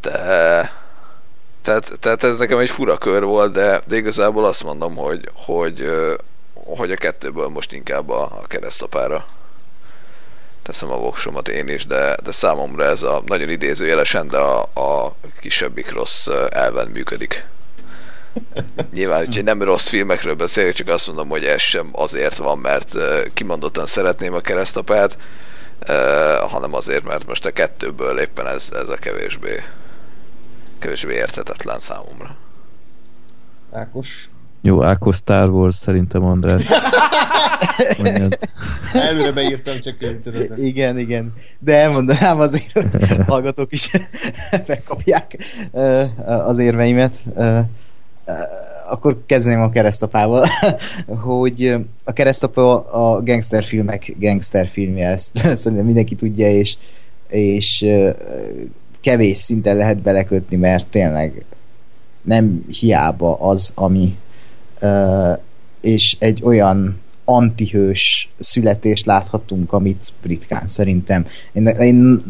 [0.00, 0.14] De
[1.62, 5.90] tehát, tehát ez nekem egy fura kör volt, de, de igazából azt mondom, hogy, hogy,
[6.54, 9.24] hogy a kettőből most inkább a, a keresztapára
[10.62, 15.14] teszem a voksomat én is, de, de számomra ez a nagyon idézőjelesen, de a, a
[15.40, 17.46] kisebbik rossz elven működik.
[18.92, 22.94] Nyilván, hogy nem rossz filmekről beszélek, csak azt mondom, hogy ez sem azért van, mert
[23.34, 25.18] kimondottan szeretném a keresztapát,
[26.48, 29.62] hanem azért, mert most a kettőből éppen ez, ez a kevésbé,
[30.78, 32.36] kevésbé érthetetlen számomra.
[33.72, 34.28] Ákos?
[34.60, 36.62] Jó, Ákos Star Wars szerintem András.
[38.92, 40.58] Előre beírtam, csak tudod.
[40.58, 41.34] Igen, igen.
[41.58, 43.90] De elmondanám azért, hogy hallgatók is
[44.66, 45.36] megkapják
[46.46, 47.22] az érveimet
[48.88, 50.46] akkor kezdeném a keresztapával,
[51.06, 55.30] hogy a keresztapa a gangsterfilmek gangsterfilmje, ezt
[55.60, 56.76] szerintem mindenki tudja, és,
[57.28, 57.86] és
[59.00, 61.44] kevés szinten lehet belekötni, mert tényleg
[62.22, 64.16] nem hiába az, ami
[65.80, 71.26] és egy olyan antihős születést láthatunk, amit ritkán szerintem.
[71.52, 72.22] Én, én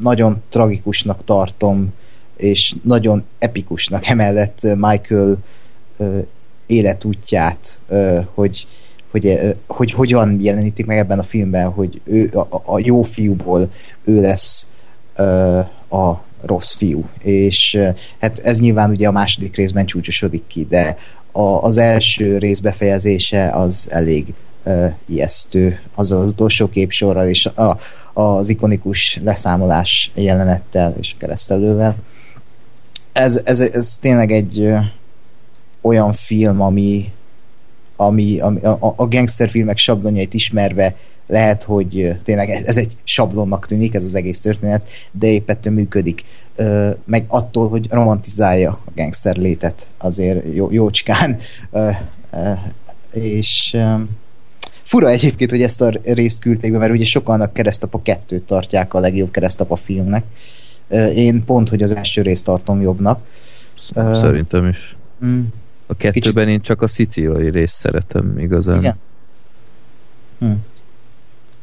[0.00, 1.92] nagyon tragikusnak tartom
[2.38, 5.38] és nagyon epikusnak emellett Michael
[6.66, 7.78] életútját,
[8.34, 8.66] hogy,
[9.10, 13.70] hogy, hogy hogyan jelenítik meg ebben a filmben, hogy ő a, a jó fiúból
[14.04, 14.66] ő lesz
[15.88, 17.08] a rossz fiú.
[17.22, 17.78] És
[18.18, 20.98] hát ez nyilván ugye a második részben csúcsosodik ki, de
[21.32, 24.34] a, az első rész befejezése az elég
[24.64, 27.78] uh, ijesztő, az az utolsó képsorral, és a,
[28.12, 31.96] az ikonikus leszámolás jelenettel és keresztelővel.
[33.12, 34.74] Ez, ez, ez tényleg egy
[35.80, 37.12] olyan film, ami,
[37.96, 40.94] ami, ami a, a gangsterfilmek sablonjait ismerve
[41.26, 46.24] lehet, hogy tényleg ez egy sablonnak tűnik, ez az egész történet, de épp ettől működik.
[47.04, 51.38] Meg attól, hogy romantizálja a gangster létet azért jó, jócskán.
[53.12, 53.76] És
[54.82, 58.94] fura egyébként, hogy ezt a részt küldték be, mert ugye sokan a keresztapa kettőt tartják
[58.94, 60.24] a legjobb keresztapa filmnek.
[61.14, 63.26] Én pont, hogy az első részt tartom jobbnak.
[63.94, 64.96] Szerintem is.
[65.24, 65.42] mm,
[65.86, 68.78] A kettőben én csak a szicíliai részt szeretem igazán.
[68.78, 68.98] Igen.
[70.38, 70.52] Hm.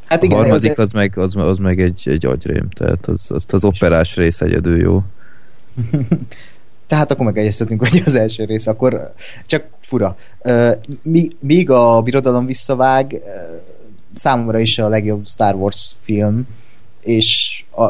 [0.05, 3.25] Hát A igen, harmadik az, az meg, az, az meg egy, egy agyrém, tehát az,
[3.29, 5.03] az, az operás rész egyedül jó.
[6.87, 9.13] tehát akkor megegyeztetünk, hogy az első rész, akkor
[9.45, 10.17] csak fura.
[11.39, 13.21] Míg a Birodalom visszavág
[14.13, 16.47] számomra is a legjobb Star Wars film,
[17.01, 17.83] és a,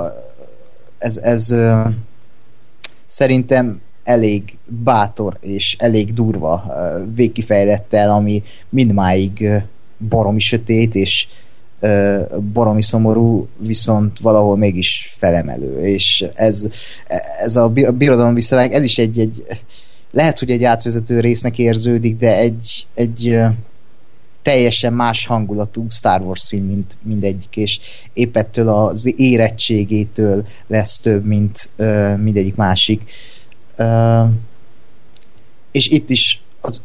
[1.06, 1.56] ez, ez
[3.06, 6.76] szerintem elég bátor és elég durva
[7.16, 9.50] végkifejlettel, ami mindmáig
[10.10, 11.28] baromi sötét és
[12.54, 16.68] baromi szomorú, viszont valahol mégis felemelő, és ez,
[17.42, 19.44] ez a bi- a birodalom visszavág, ez is egy, egy
[20.12, 23.38] lehet, hogy egy átvezető résznek érződik, de egy, egy
[24.46, 27.80] teljesen más hangulatú Star Wars film, mint mindegyik, és
[28.14, 33.12] épp ettől az érettségétől lesz több, mint ö, mindegyik másik.
[33.76, 34.24] Ö,
[35.72, 36.82] és itt is az,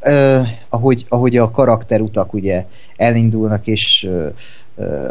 [0.00, 2.64] ö, ahogy, ahogy a karakterutak ugye
[2.96, 4.28] elindulnak, és ö,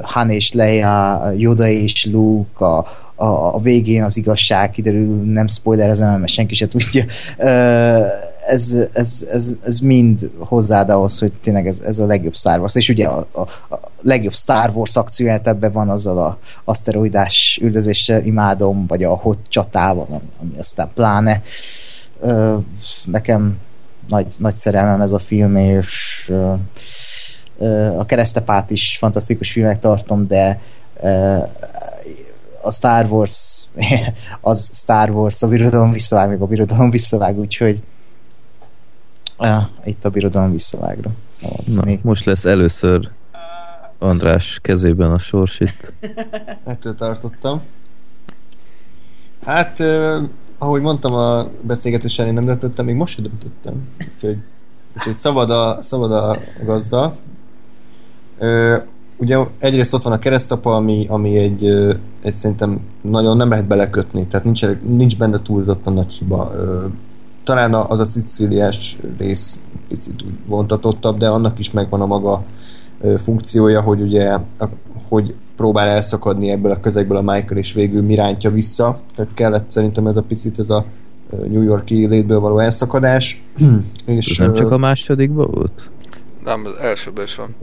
[0.02, 2.78] Han és Leia, Yoda és Luke, a,
[3.16, 7.06] a, a végén az igazság kiderül, nem spoilerezem, mert senki se tudja.
[7.38, 8.06] Ö,
[8.48, 12.76] ez, ez, ez, ez mind hozzáad ahhoz, hogy tényleg ez, ez a legjobb Star Wars.
[12.76, 18.22] És ugye a, a, a legjobb Star Wars akció ebben van azzal a aszteroidás üldözéssel
[18.22, 21.42] imádom, vagy a hot csatával, ami aztán pláne.
[22.20, 22.58] Ö,
[23.06, 23.58] nekem
[24.08, 26.54] nagy, nagy szerelmem ez a film, és ö,
[27.58, 30.60] ö, a keresztepát is fantasztikus filmek tartom, de
[31.02, 31.38] ö,
[32.62, 33.66] a Star Wars
[34.42, 37.82] az Star Wars, a birodalom visszavág, meg a birodalom visszavág, úgyhogy
[39.38, 41.12] uh, itt a birodalom visszavágra.
[41.66, 43.10] Na, most lesz először
[43.98, 45.94] András kezében a sors itt.
[46.66, 47.62] Ettől tartottam.
[49.46, 50.24] Hát, uh,
[50.58, 53.88] ahogy mondtam a beszélgetés elején nem döntöttem, még most sem döntöttem.
[54.14, 54.38] Úgyhogy,
[54.96, 57.18] úgyhogy szabad, a, szabad a gazda.
[58.40, 58.82] Uh,
[59.18, 63.66] ugye egyrészt ott van a keresztapa, ami, ami egy, ö, egy szerintem nagyon nem lehet
[63.66, 66.52] belekötni, tehát nincs, nincs benne túlzottan nagy hiba.
[66.56, 66.86] Ö,
[67.44, 72.44] Talán az a szicíliás rész picit úgy vontatottabb, de annak is megvan a maga
[73.24, 74.38] funkciója, hogy ugye
[75.08, 79.00] hogy próbál elszakadni ebből a közegből a Michael, és végül mi rántja vissza.
[79.16, 80.86] Tehát kellett szerintem ez a picit ez a
[81.48, 83.44] New Yorki létből való elszakadás.
[84.06, 85.92] és, Ez nem csak a másodikban volt?
[86.44, 87.56] Nem, az elsőben is van.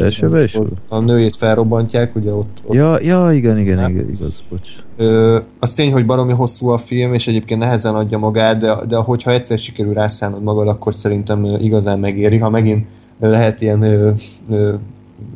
[0.00, 3.90] elsőben is ott A nőjét felrobbantják, ugye ott, ott Ja, ja igen, igen, Nem.
[3.90, 4.68] igen, igaz, bocs.
[4.96, 8.96] Ö, az tény, hogy baromi hosszú a film, és egyébként nehezen adja magát, de, de
[8.96, 12.38] hogyha egyszer sikerül rászánod magad, akkor szerintem igazán megéri.
[12.38, 12.86] Ha megint
[13.20, 14.10] lehet ilyen ö,
[14.50, 14.74] ö,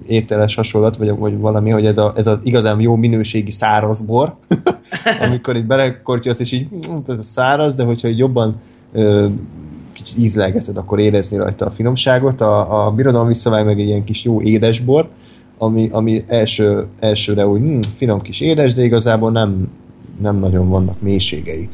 [0.07, 4.35] ételes hasonlat, vagy, vagy valami, hogy ez, a, ez az igazán jó minőségi száraz bor,
[5.27, 8.61] amikor így belekortyasz, és így "Mm, ez a száraz, de hogyha így jobban
[8.93, 9.27] ö,
[10.03, 12.41] kicsit ízlelgeted, akkor érezni rajta a finomságot.
[12.41, 15.09] A, a birodalom visszavág meg egy ilyen kis jó édesbor,
[15.59, 19.69] ami, ami első, elsőre úgy hm, finom kis édes, de igazából nem,
[20.21, 21.69] nem nagyon vannak mélységei.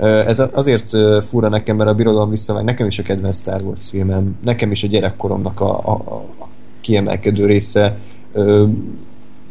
[0.00, 0.90] Ez azért
[1.28, 4.82] fura nekem, mert a Birodalom visszavág nekem is a kedvenc Star Wars filmem, nekem is
[4.82, 6.48] a gyerekkoromnak a, a, a
[6.80, 7.98] kiemelkedő része.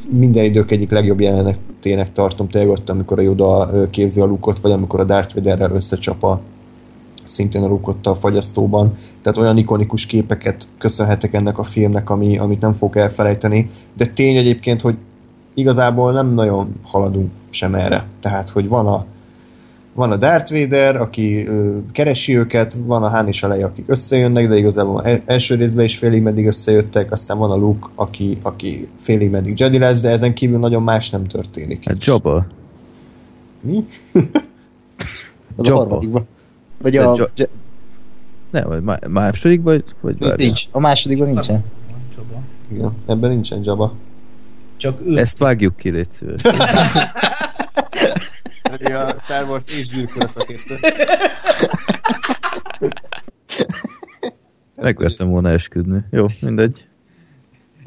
[0.09, 4.71] Minden idők egyik legjobb jelenetének tartom tényleg ott, amikor a Yoda képzi a lukot, vagy
[4.71, 6.41] amikor a Darth Vaderrel összecsap a
[7.25, 8.93] szintén Luke a fagyasztóban.
[9.21, 13.69] Tehát olyan ikonikus képeket köszönhetek ennek a filmnek, ami, amit nem fogok elfelejteni.
[13.97, 14.95] De tény egyébként, hogy
[15.53, 18.05] igazából nem nagyon haladunk sem erre.
[18.21, 19.05] Tehát, hogy van a,
[19.93, 23.85] van a Darth Vader, aki ö, keresi őket, van a Han és a Leia, akik
[23.87, 28.37] összejönnek, de igazából el- első részben is félig meddig összejöttek, aztán van a Luke, aki,
[28.41, 31.87] aki félig meddig Jedi lesz, de ezen kívül nagyon más nem történik.
[31.87, 32.45] Hát Jabba.
[33.61, 33.85] Mi?
[35.55, 35.79] Az Jabba.
[35.79, 36.27] a harmadikban.
[36.77, 37.29] Vagy a...
[37.35, 37.47] Ja,
[38.51, 40.63] Nem, vagy má- másodikban, vagy, vagy nincs.
[40.71, 41.63] A másodikban nincsen.
[42.71, 43.95] Igen, ebben nincsen Jabba.
[44.77, 46.07] Csak ő Ezt vágjuk ki, légy
[48.93, 50.77] a Star Wars és gyűlkör szakértő.
[54.75, 55.99] Megvertem volna esküdni.
[56.11, 56.85] Jó, mindegy.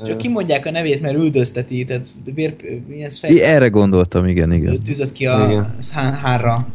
[0.04, 2.56] Csak kimondják a nevét, mert üldözteti, tehát vér,
[2.86, 3.30] mi ez fej?
[3.32, 4.80] I, erre gondoltam, igen, igen.
[4.80, 5.74] Tűzött ki a Igen.
[5.92, 6.66] há- hárra.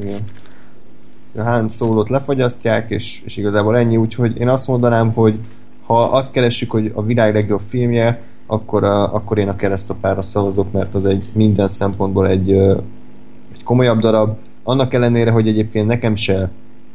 [0.00, 0.18] Igen.
[1.36, 5.38] Han szólót lefagyasztják, és, és igazából ennyi, úgyhogy én azt mondanám, hogy
[5.86, 10.72] ha azt keressük, hogy a világ legjobb filmje, akkor, a, akkor én a keresztapára szavazok,
[10.72, 12.50] mert az egy minden szempontból egy,
[13.52, 14.38] egy komolyabb darab.
[14.62, 16.50] Annak ellenére, hogy egyébként nekem se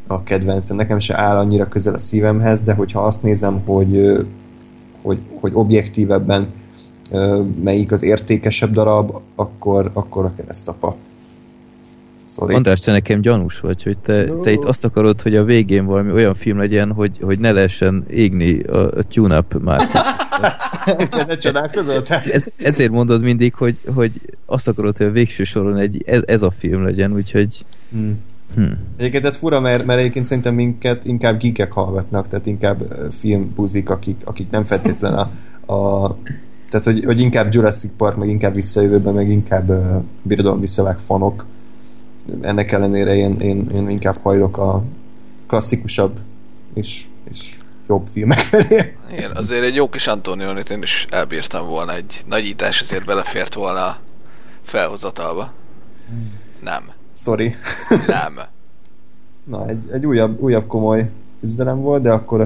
[0.08, 4.26] a kedvencem, nekem se áll annyira közel a szívemhez, de hogyha azt nézem, hogy,
[5.02, 6.48] hogy, hogy objektívebben
[7.64, 10.96] melyik az értékesebb darab, akkor, akkor a keresztapa.
[12.32, 12.56] Sorry.
[12.56, 14.40] András, te nekem gyanús vagy, hogy te, No.
[14.40, 18.06] te itt azt akarod, hogy a végén valami olyan film legyen, hogy, hogy ne lehessen
[18.10, 19.82] égni a, a tune-up már.
[21.28, 22.02] Ne csodálkozol?
[22.32, 24.12] Ez, ezért mondod mindig, hogy, hogy
[24.46, 28.20] azt akarod, hogy a végső soron egy, ez, ez a film legyen, úgyhogy Hmm.
[28.56, 28.64] hm.
[28.98, 34.22] Egyébként ez fura, mert, mert egyébként szerintem minket inkább geekek hallgatnak, tehát inkább filmbuzik, akik,
[34.24, 36.18] akik nem feltétlen a, a
[36.70, 41.46] tehát, hogy, hogy inkább Jurassic Park, meg inkább visszajövőben, meg inkább uh, birodalom visszavág fanok.
[42.42, 44.84] Ennek ellenére én, én, én inkább hajlok a
[45.48, 46.20] klasszikusabb
[46.74, 47.58] és, és
[47.88, 48.96] jobb filmek felé.
[49.12, 53.86] Igen, azért egy jó kis Antonionit én is elbírtam volna, egy nagyítás azért belefért volna
[53.86, 53.98] a
[54.62, 55.52] felhozatalba.
[56.60, 56.84] Nem.
[57.16, 57.56] Sorry.
[58.08, 58.40] Nem.
[59.44, 62.42] Na, egy, egy újabb, újabb komoly küzdelem volt, de akkor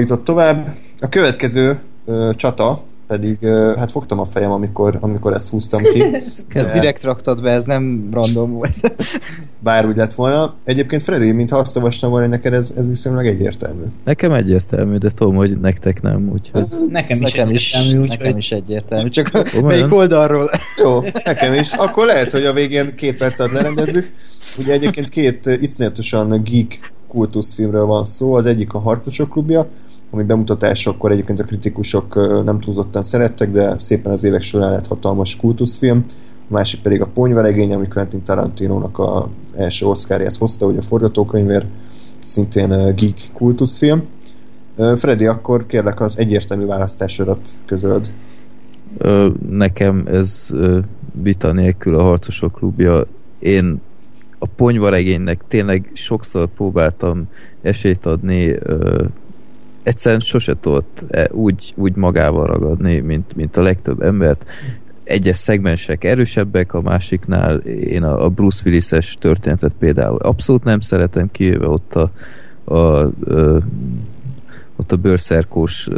[0.00, 0.76] jutott tovább.
[1.00, 2.82] A következő ö, csata
[3.14, 3.38] pedig,
[3.76, 6.02] hát fogtam a fejem, amikor, amikor ezt húztam ki,
[6.60, 8.96] Ezt direkt raktad be, ez nem random volt.
[9.58, 10.54] bár úgy lett volna.
[10.64, 13.82] Egyébként Freddy, mintha azt olvastam volna, hogy neked ez, ez viszonylag egyértelmű.
[14.04, 18.36] nekem egyértelmű, de tudom, hogy nektek nem, úgyhogy Nekem is nekem is, egyértelmű, úgyhogy nekem
[18.36, 19.08] is egyértelmű.
[19.08, 19.64] Csak Komolyan?
[19.64, 20.50] melyik oldalról?
[20.82, 21.72] Jó, nekem is.
[21.72, 24.10] Akkor lehet, hogy a végén két perc alatt lerendezzük.
[24.58, 28.34] Ugye egyébként két iszonyatosan geek kultuszfilmről van szó.
[28.34, 29.68] Az egyik a Harcosok klubja,
[30.14, 32.14] ami bemutatásakor egyébként a kritikusok
[32.44, 36.04] nem túlzottan szerettek, de szépen az évek során lett hatalmas kultuszfilm.
[36.48, 41.64] A másik pedig a Ponyvaregény, ami Quentin Tarantinónak a első Oscarját hozta, ugye a forgatókönyvér,
[42.22, 44.02] szintén geek kultuszfilm.
[44.96, 48.12] Freddy, akkor kérlek az egyértelmű választásodat közöld.
[48.98, 50.48] ö, nekem ez
[51.22, 53.06] vita nélkül a Harcosok klubja.
[53.38, 53.80] Én
[54.38, 57.28] a ponyvaregénynek tényleg sokszor próbáltam
[57.62, 58.56] esélyt adni,
[59.84, 64.44] egyszerűen sose tudott e, úgy, úgy magával ragadni, mint, mint a legtöbb embert.
[65.04, 71.30] Egyes szegmensek erősebbek, a másiknál én a, a Bruce Willis-es történetet például abszolút nem szeretem,
[71.30, 72.10] kivéve ott a,
[72.74, 73.58] a, ö,
[74.76, 75.88] ott a bőrszerkós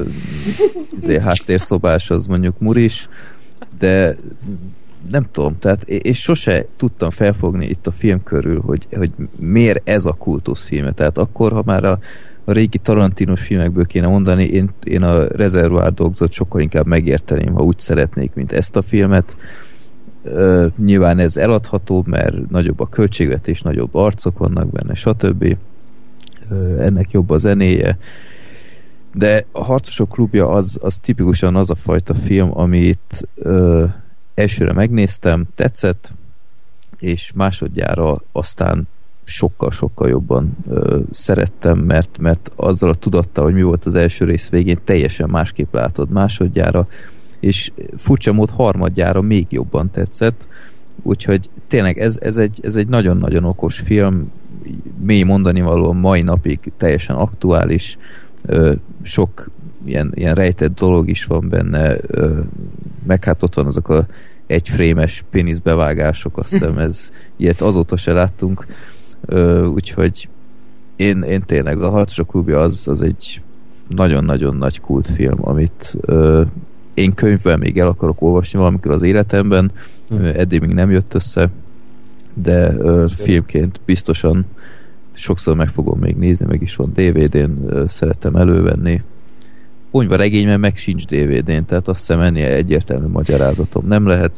[1.01, 3.09] izé, háttérszobás az mondjuk muris,
[3.79, 4.17] de
[5.11, 10.05] nem tudom, tehát és sose tudtam felfogni itt a film körül, hogy, hogy miért ez
[10.05, 10.93] a kultuszfilme.
[10.93, 11.99] Tehát akkor, ha már a,
[12.49, 17.63] a régi Tarantinos filmekből kéne mondani, én, én a Reservoir Dogs-ot sokkal inkább megérteném, ha
[17.63, 19.37] úgy szeretnék, mint ezt a filmet.
[20.23, 25.57] Ö, nyilván ez eladhatóbb, mert nagyobb a költségvetés, nagyobb arcok vannak benne, stb.
[26.51, 27.99] Ö, ennek jobb a zenéje.
[29.15, 33.85] De a Harcosok klubja az, az tipikusan az a fajta film, amit ö,
[34.35, 36.13] elsőre megnéztem, tetszett,
[36.99, 38.89] és másodjára aztán
[39.27, 44.49] sokkal-sokkal jobban ö, szerettem, mert, mert azzal a tudattal, hogy mi volt az első rész
[44.49, 46.87] végén, teljesen másképp látod másodjára,
[47.41, 50.49] és furcsa mód harmadjára még jobban tetszett,
[51.03, 54.31] úgyhogy tényleg ez, ez, egy, ez egy nagyon-nagyon okos film,
[54.99, 57.99] mély mondani való mai napig teljesen aktuális,
[58.45, 58.73] ö,
[59.03, 59.51] sok
[59.85, 62.41] ilyen, ilyen rejtett dolog is van benne, ö,
[63.07, 64.07] meg hát ott van azok a
[64.47, 68.67] egyfrémes péniszbevágások, azt hiszem ez ilyet azóta se láttunk,
[69.27, 70.29] ö, úgyhogy
[70.97, 73.41] én, én tényleg a Harcosok klubja az, az egy
[73.89, 76.43] nagyon-nagyon nagy kultfilm, amit ö,
[76.95, 79.73] én könyvben még el akarok olvasni valamikor az életemben,
[80.11, 81.51] ö, eddig még nem jött össze,
[82.35, 84.47] de ö, filmként biztosan
[85.13, 89.03] sokszor meg fogom még nézni, meg is van DVD-n, ö, szeretem elővenni.
[89.91, 94.33] Ponyva regényben meg sincs DVD-n, tehát azt hiszem ennél egyértelmű magyarázatom nem lehet,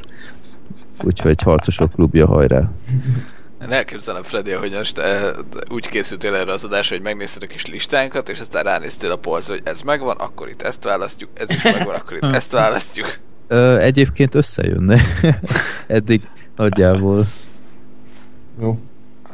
[1.02, 2.70] úgyhogy Harcosok klubja hajrá.
[3.62, 5.30] Én elképzelem, Freddy, hogy most eh,
[5.70, 9.52] úgy készültél erre az adásra, hogy megnézted a kis listánkat, és aztán ránéztél a polcra,
[9.52, 13.18] hogy ez megvan, akkor itt ezt választjuk, ez is megvan, akkor itt ezt választjuk.
[13.48, 15.00] Ö, egyébként összejönne.
[15.86, 17.26] Eddig nagyjából.
[18.60, 18.78] Jó.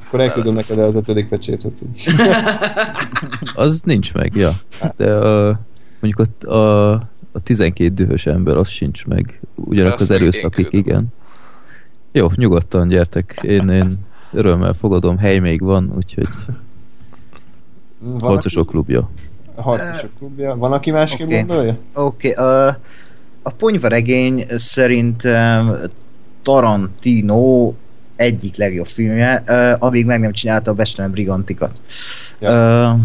[0.07, 1.83] Akkor elküldöm neked az ötödik pecsétet.
[3.55, 4.51] Az nincs meg, ja.
[4.97, 5.61] De a,
[6.01, 6.93] mondjuk a, a,
[7.33, 9.41] a 12 dühös ember, az sincs meg.
[9.55, 10.67] Ugyanak az küldöm.
[10.71, 11.07] igen.
[12.13, 13.39] Jó, nyugodtan gyertek.
[13.43, 13.99] Én, én
[14.35, 16.27] örömmel fogadom, hely még van, úgyhogy
[17.99, 19.11] Van, Harcosok klubja.
[19.57, 20.57] Harcosok klubja.
[20.57, 21.37] Van, aki másképp Oké.
[21.37, 21.75] gondolja?
[21.93, 22.75] Oké, okay, uh,
[23.43, 25.77] a ponyvaregény szerintem
[26.43, 27.73] Tarantino
[28.17, 31.81] egyik legjobb filmje, uh, amíg meg nem csinálta a Bestelen Brigantikat.
[32.39, 32.93] Ja.
[32.93, 33.01] Uh,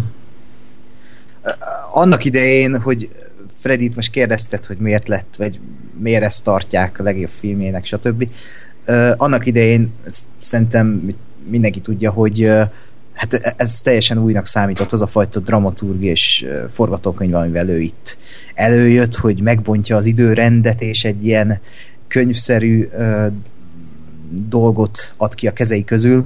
[1.91, 3.09] annak idején, hogy
[3.59, 5.59] Fredit most kérdezted, hogy miért lett, vagy
[5.97, 8.29] miért ezt tartják a legjobb filmjének, stb.
[9.17, 9.93] Annak idején
[10.41, 11.13] szerintem
[11.47, 12.51] mindenki tudja, hogy
[13.13, 18.17] hát ez teljesen újnak számított, az a fajta dramaturg és forgatókönyv, amivel ő itt
[18.53, 21.59] előjött, hogy megbontja az időrendet, és egy ilyen
[22.07, 22.89] könyvszerű
[24.29, 26.25] dolgot ad ki a kezei közül,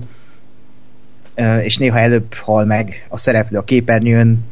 [1.63, 4.45] és néha előbb hal meg a szereplő a képernyőn,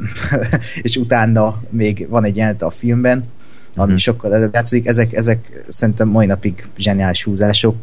[0.82, 3.24] és utána még van egy jelenet a filmben,
[3.78, 3.96] ami Mhm.
[4.00, 4.86] sokkal előbb játszik.
[4.86, 7.74] Ezek, ezek szerintem mai napig zseniális húzások.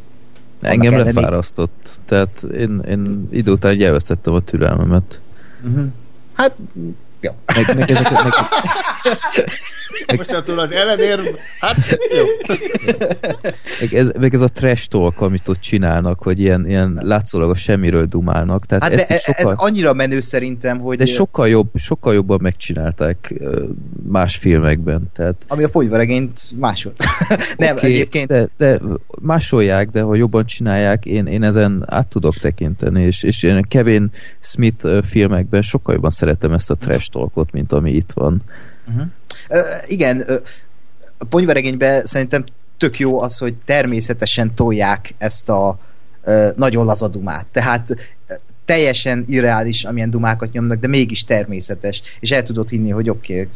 [0.61, 1.99] Engem elleni- lefárasztott.
[2.05, 5.19] Tehát én, én idő után így elvesztettem a türelmemet.
[5.67, 5.85] Uh-huh.
[6.33, 6.55] Hát,
[7.19, 7.31] jó.
[7.55, 8.33] Meg, meg ezeket, meg,
[10.17, 11.25] Mostantól az ellenérv,
[11.59, 11.77] hát
[12.17, 12.25] jó.
[13.79, 17.55] meg, ez, meg ez a trash talk, amit ott csinálnak, hogy ilyen, ilyen látszólag a
[17.55, 18.65] semmiről dumálnak.
[18.65, 22.13] Tehát Hát ezt de is sokkal, ez annyira menő szerintem, hogy de sokkal, jobb, sokkal
[22.13, 23.33] jobban megcsinálták
[24.07, 25.11] más filmekben.
[25.13, 26.93] Tehát ami a folyvaregényt másod.
[27.57, 28.79] Nem, Oké, egyébként De, de
[29.21, 34.11] másolják, de ha jobban csinálják, én, én ezen át tudok tekinteni, és, és én Kevin
[34.39, 38.41] Smith filmekben sokkal jobban szeretem ezt a trash talkot, mint ami itt van.
[38.87, 39.01] Ö,
[39.87, 40.25] igen,
[41.17, 42.43] a ponyvaregényben szerintem
[42.77, 45.79] tök jó az, hogy természetesen tolják ezt a
[46.55, 47.45] nagyon laza dumát.
[47.51, 47.95] Tehát
[48.65, 52.01] teljesen irreális, amilyen dumákat nyomnak, de mégis természetes.
[52.19, 53.49] És el tudod hinni, hogy oké, okay,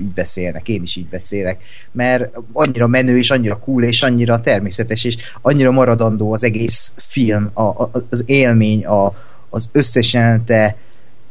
[0.00, 1.62] így beszélnek, én is így beszélek.
[1.92, 7.50] Mert annyira menő, és annyira cool, és annyira természetes, és annyira maradandó az egész film,
[7.52, 9.14] a, a, az élmény, a,
[9.48, 10.76] az összes jelenete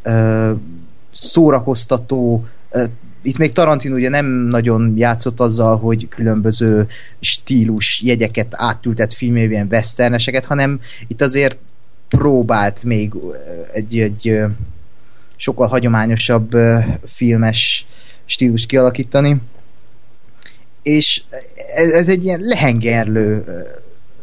[0.02, 0.52] ö,
[1.10, 2.84] szórakoztató, ö,
[3.22, 6.88] itt még Tarantino ugye nem nagyon játszott azzal, hogy különböző
[7.20, 11.58] stílus jegyeket átültet filmében, westerneseket, hanem itt azért
[12.08, 13.36] próbált még ö,
[13.74, 14.46] egy, egy ö,
[15.36, 17.86] sokkal hagyományosabb ö, filmes
[18.26, 19.42] stílus kialakítani.
[20.84, 21.24] És
[21.76, 23.60] ez, ez egy ilyen lehengerlő ö,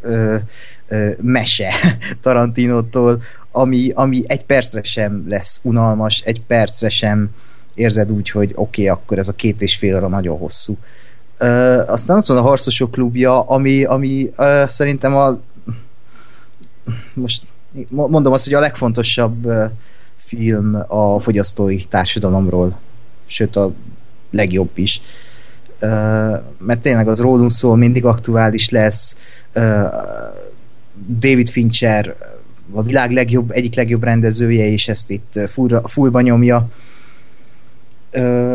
[0.01, 0.35] ö,
[0.87, 1.73] ö, mese
[2.21, 3.21] Tarantinótól,
[3.51, 7.29] ami, ami egy percre sem lesz unalmas, egy percre sem
[7.79, 10.77] érzed úgy, hogy oké, okay, akkor ez a két és fél óra nagyon hosszú.
[11.37, 15.39] Ö, aztán ott van a Harcosok klubja, ami, ami ö, szerintem a
[17.13, 17.43] most
[17.89, 19.65] mondom azt, hogy a legfontosabb ö,
[20.17, 22.79] film a fogyasztói társadalomról,
[23.25, 23.73] sőt a
[24.31, 25.01] legjobb is.
[25.79, 25.87] Ö,
[26.57, 29.17] mert tényleg az rólunk szól, mindig aktuális lesz.
[29.53, 29.85] Ö,
[31.19, 32.15] David Fincher
[32.73, 36.57] a világ legjobb, egyik legjobb rendezője, és ezt itt fullra, fullba nyomja.
[36.57, 36.87] Ö,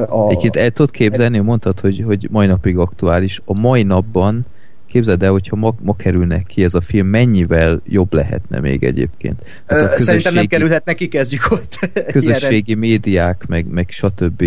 [0.09, 3.41] a, Egyébként el tudod képzelni, mondtad, hogy, hogy mai napig aktuális.
[3.45, 4.47] A mai napban
[4.95, 9.43] képzeld el, hogyha ma, ma kerülne ki ez a film, mennyivel jobb lehetne még egyébként.
[9.67, 11.79] Tehát Ö, Szerintem nem kerülhetne ki, kezdjük ott.
[12.13, 14.45] közösségi médiák, meg, meg stb.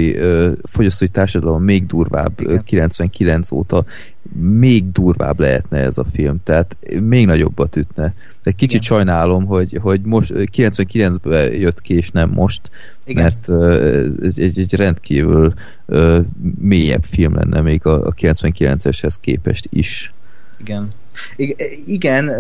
[0.64, 2.64] fogyasztói társadalom még durvább, Igen.
[2.64, 3.86] 99 óta
[4.40, 8.14] még durvább lehetne ez a film, tehát még nagyobbat ütne.
[8.44, 8.98] De kicsit Igen.
[8.98, 12.70] sajnálom, hogy, hogy most ö, 99-ben jött ki, és nem most,
[13.06, 13.24] Igen.
[13.24, 15.54] mert ö, ez egy, egy rendkívül
[15.86, 16.20] ö,
[16.60, 20.12] mélyebb film lenne még a, a 99-eshez képest is.
[20.58, 20.88] Igen.
[21.86, 22.32] Igen,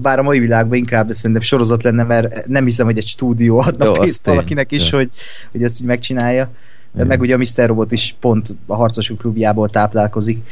[0.00, 3.84] bár a mai világban inkább szerintem sorozat lenne, mert nem hiszem, hogy egy stúdió adna
[3.84, 4.96] Jó, pénzt valakinek is, Ja.
[4.96, 5.10] hogy,
[5.52, 6.50] hogy ezt így megcsinálja.
[6.94, 7.06] Igen.
[7.06, 7.66] Meg ugye a Mr.
[7.66, 10.48] Robot is pont a harcosok klubjából táplálkozik.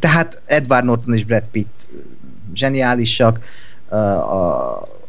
[0.00, 1.86] Tehát Edward Norton és Brad Pitt
[2.54, 3.40] zseniálisak,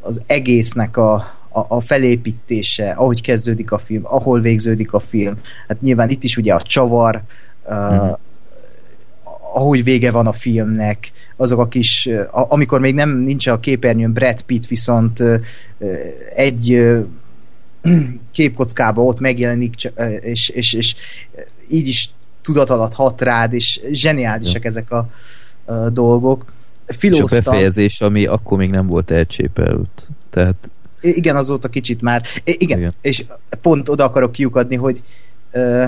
[0.01, 1.13] az egésznek a,
[1.49, 5.39] a, a felépítése, ahogy kezdődik a film, ahol végződik a film.
[5.67, 7.21] Hát nyilván itt is ugye a csavar,
[7.65, 8.17] uh,
[9.53, 14.13] ahogy vége van a filmnek, azok a kis, a, amikor még nem nincs a képernyőn
[14.13, 15.23] Brad Pitt, viszont
[16.35, 16.95] egy
[18.31, 19.73] képkockába ott megjelenik,
[20.21, 20.95] és, és, és
[21.69, 22.09] így is
[22.41, 25.09] tudat alatt hat rád, és zseniálisak ezek a,
[25.65, 26.45] a dolgok.
[26.87, 30.07] És a Filóztam, befejezés, ami akkor még nem volt elcsépelt.
[30.29, 30.71] Tehát
[31.01, 32.23] igen, azóta kicsit már.
[32.43, 32.77] Igen.
[32.77, 32.93] igen.
[33.01, 33.25] és
[33.61, 35.01] pont oda akarok kiukadni, hogy
[35.51, 35.85] ö,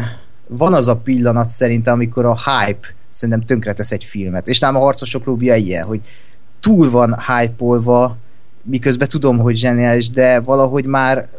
[0.47, 4.47] van az a pillanat szerintem, amikor a hype szerintem tönkretesz egy filmet.
[4.47, 6.01] És nem a Harcosok klubja ilyen, hogy
[6.59, 8.15] túl van hype
[8.63, 11.29] miközben tudom, hogy zseniális, de valahogy már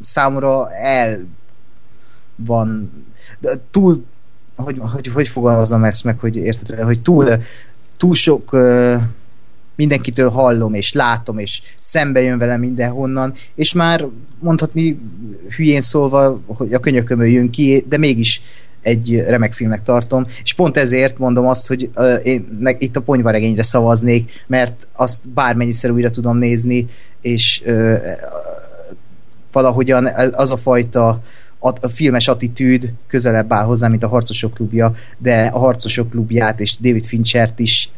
[0.00, 1.26] számomra el
[2.36, 2.90] van
[3.38, 4.04] de túl
[4.56, 7.42] hogy, hogy, hogy fogalmazom ezt meg, hogy érted, hogy túl,
[7.96, 8.56] túl sok
[9.74, 14.06] mindenkitől hallom, és látom, és szembe jön velem mindenhonnan, és már
[14.38, 15.00] mondhatni
[15.56, 18.42] hülyén szólva, hogy a könyökömön jön ki, de mégis
[18.82, 23.00] egy remek filmnek tartom, és pont ezért mondom azt, hogy uh, én ne, itt a
[23.00, 26.86] ponyvaregényre szavaznék, mert azt bármennyiszer újra tudom nézni,
[27.20, 27.96] és uh,
[29.52, 31.22] valahogyan az a fajta
[31.58, 36.76] a, filmes attitűd közelebb áll hozzá, mint a Harcosok klubja, de a Harcosok klubját és
[36.80, 37.90] David Finchert is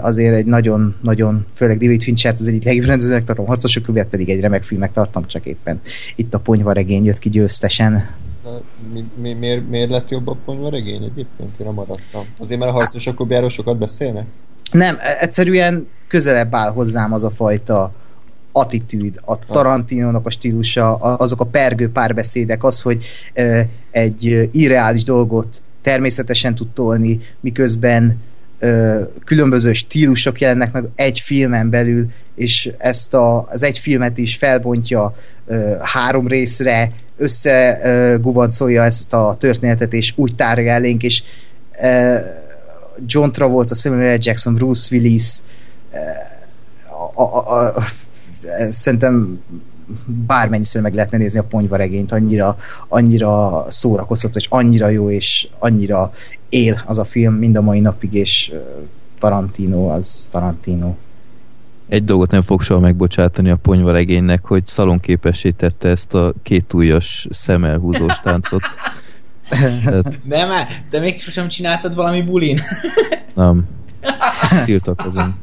[0.00, 4.30] azért egy nagyon-nagyon, főleg David Finchert az egyik legjobb rendezőnek tartom, a Harcosok klubját pedig
[4.30, 5.80] egy remek filmnek tartom, csak éppen
[6.16, 8.08] itt a ponyvaregény jött ki győztesen.
[8.92, 11.60] Mi, mi, miért, miért lett jobb a ponyvaregény egyébként?
[11.60, 12.26] Én maradtam.
[12.38, 14.26] Azért mert a Harcosok klubjáról sokat beszélnek?
[14.70, 17.92] Nem, e- egyszerűen közelebb áll hozzám az a fajta
[18.52, 23.04] attitűd, a Tarantinónak a stílusa, azok a pergő párbeszédek, az, hogy
[23.90, 28.22] egy irreális dolgot természetesen tud tolni, miközben
[29.24, 35.16] különböző stílusok jelennek meg egy filmen belül, és ezt a, az egy filmet is felbontja
[35.80, 41.22] három részre, összegubancolja ezt a történetet, és úgy tárja elénk, és
[43.06, 44.18] John Travolta, Samuel L.
[44.20, 45.38] Jackson, Bruce Willis,
[47.14, 47.74] a, a, a,
[48.70, 49.42] szerintem
[50.06, 52.56] bármennyiszer meg lehetne nézni a ponyvaregényt, annyira,
[52.88, 56.12] annyira szórakoztató, és annyira jó, és annyira
[56.48, 58.52] él az a film mind a mai napig, és
[59.18, 60.94] Tarantino az Tarantino.
[61.88, 67.26] Egy dolgot nem fog soha megbocsátani a ponyvaregénynek, hogy szalonképessé tette ezt a két ujjas
[67.30, 68.62] szemelhúzós táncot.
[69.48, 70.20] Tehát...
[70.24, 70.50] Nem,
[70.90, 72.58] te még sosem csináltad valami bulin?
[73.34, 73.68] nem.
[74.64, 75.42] Tiltakozom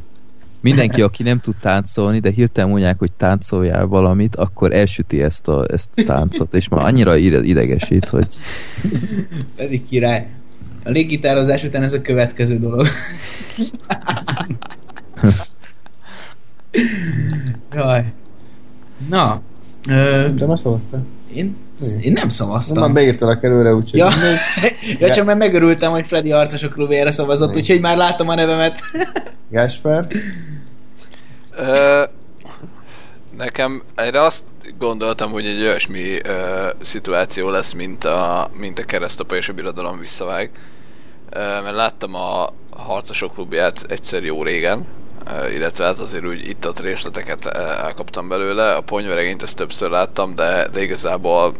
[0.62, 5.66] mindenki, aki nem tud táncolni, de hirtelen mondják, hogy táncoljál valamit, akkor elsüti ezt a,
[5.72, 8.28] ezt a táncot, és már annyira idegesít, hogy...
[9.56, 10.28] Pedig király.
[10.84, 12.88] A légitározás után ez a következő dolog.
[17.74, 18.14] Jaj.
[19.10, 19.42] Na.
[19.90, 20.28] Ö...
[20.36, 21.06] De már szavaztál?
[21.34, 21.56] Én,
[22.02, 22.76] én nem szavaztam.
[22.76, 24.00] Nem, már beírtalak előre, úgyhogy...
[24.00, 24.10] Ja.
[25.00, 28.80] ja, csak már megörültem, hogy Freddy harcosok klubjára szavazott, úgyhogy már látom a nevemet.
[29.50, 30.08] Gásper?
[31.58, 32.04] Ö,
[33.38, 34.44] nekem erre azt
[34.78, 40.00] gondoltam, hogy egy olyasmi ö, szituáció lesz, mint a, mint a keresztapa és a birodalom
[40.00, 40.50] visszavág.
[41.30, 44.86] Ö, mert láttam a harcosok klubját egyszer jó régen,
[45.54, 48.74] illetve hát azért úgy itt-ott részleteket elkaptam belőle.
[48.74, 51.54] A ponyveregényt ezt többször láttam, de, de igazából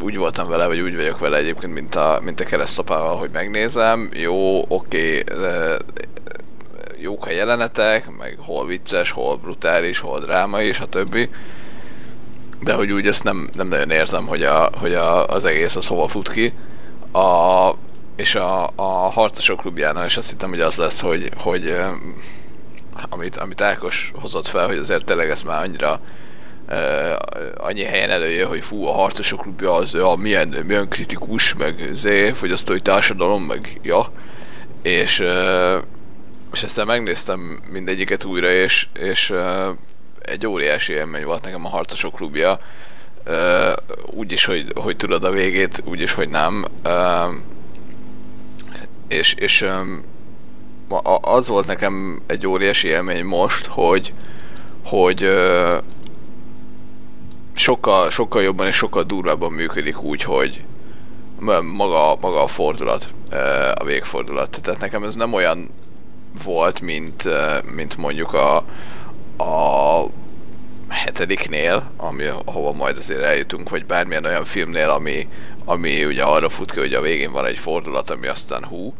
[0.00, 4.08] úgy voltam vele, vagy úgy vagyok vele egyébként, mint a, mint a keresztapával, hogy megnézem.
[4.12, 5.76] Jó, oké, okay,
[7.00, 11.28] jók a jelenetek, meg hol vicces, hol brutális, hol drámai, a többi.
[12.60, 15.86] De hogy úgy ezt nem, nem nagyon érzem, hogy, a, hogy a, az egész az
[15.86, 16.52] hova fut ki.
[17.12, 17.68] A,
[18.16, 21.74] és a, a harcosok klubjánál is azt hittem, hogy az lesz, hogy, hogy
[23.08, 26.00] amit, amit Ákos hozott fel, hogy azért tényleg ez már annyira
[26.68, 27.16] uh,
[27.56, 32.30] annyi helyen előjön, hogy fú, a harcosok klubja az ja, milyen, milyen kritikus, meg zé,
[32.30, 34.06] fogyasztói társadalom, meg ja.
[34.82, 35.82] És, uh,
[36.52, 39.68] és aztán megnéztem mindegyiket újra, és, és uh,
[40.22, 42.60] egy óriási élmény volt nekem a harcosok klubja.
[43.26, 43.72] Uh,
[44.06, 46.64] úgy hogy, hogy tudod a végét, úgy is, hogy nem.
[46.84, 47.34] Uh,
[49.12, 49.66] és, és
[51.20, 54.12] az volt nekem egy óriási élmény most, hogy,
[54.84, 55.30] hogy
[57.54, 60.64] sokkal, sokkal jobban és sokkal durvábban működik úgy, hogy
[61.72, 63.08] maga, maga a fordulat,
[63.74, 64.60] a végfordulat.
[64.62, 65.70] Tehát nekem ez nem olyan
[66.44, 67.28] volt, mint,
[67.74, 68.56] mint mondjuk a,
[69.36, 70.06] a
[70.88, 75.28] hetediknél, ami, ahova majd azért eljutunk, vagy bármilyen olyan filmnél, ami,
[75.64, 78.94] ami ugye arra fut ki, hogy a végén van egy fordulat, ami aztán hú,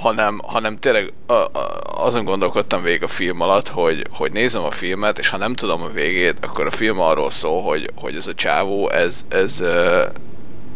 [0.00, 4.70] hanem, hanem tényleg a, a, azon gondolkodtam végig a film alatt, hogy, hogy nézem a
[4.70, 8.26] filmet, és ha nem tudom a végét, akkor a film arról szól, hogy, hogy ez
[8.26, 10.04] a csávó, ez, ez ö,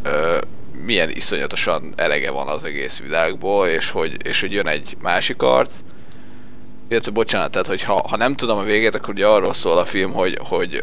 [0.03, 0.39] ö,
[0.85, 5.75] milyen iszonyatosan elege van az egész világból, és hogy, és hogy jön egy másik arc,
[6.89, 9.85] illetve bocsánat, tehát hogy ha, ha nem tudom a végét, akkor ugye arról szól a
[9.85, 10.83] film, hogy, hogy,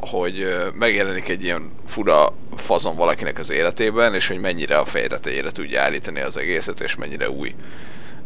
[0.00, 5.50] hogy megjelenik egy ilyen fura fazon valakinek az életében, és hogy mennyire a feje tetejére
[5.50, 7.54] tudja állítani az egészet, és mennyire új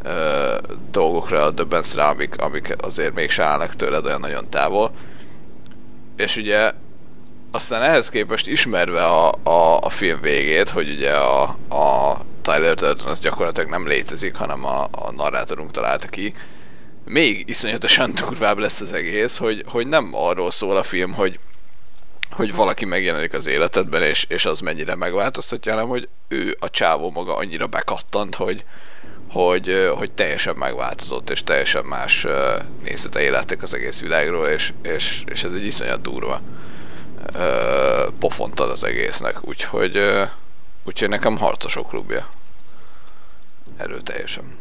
[0.02, 0.56] ö,
[0.90, 4.92] dolgokra döbbensz rá, amik, amik azért még se állnak tőled olyan nagyon távol.
[6.16, 6.72] És ugye
[7.50, 13.06] aztán ehhez képest ismerve a, a, a film végét, hogy ugye a, a Tyler Durden
[13.06, 16.34] az gyakorlatilag nem létezik, hanem a, a narrátorunk találta ki,
[17.04, 21.38] még iszonyatosan durvább lesz az egész, hogy, hogy nem arról szól a film, hogy
[22.32, 27.10] hogy valaki megjelenik az életedben, és, és az mennyire megváltoztatja, hanem hogy ő a csávó
[27.10, 28.64] maga annyira bekattant, hogy,
[29.30, 35.24] hogy, hogy teljesen megváltozott, és teljesen más ö, nézetei lettek az egész világról, és, és,
[35.26, 36.40] és ez egy iszonyat durva
[37.34, 40.00] ö, pofont ad az egésznek, úgyhogy,
[40.84, 42.28] úgyhogy nekem harcosok klubja.
[43.76, 44.56] Erőteljesen.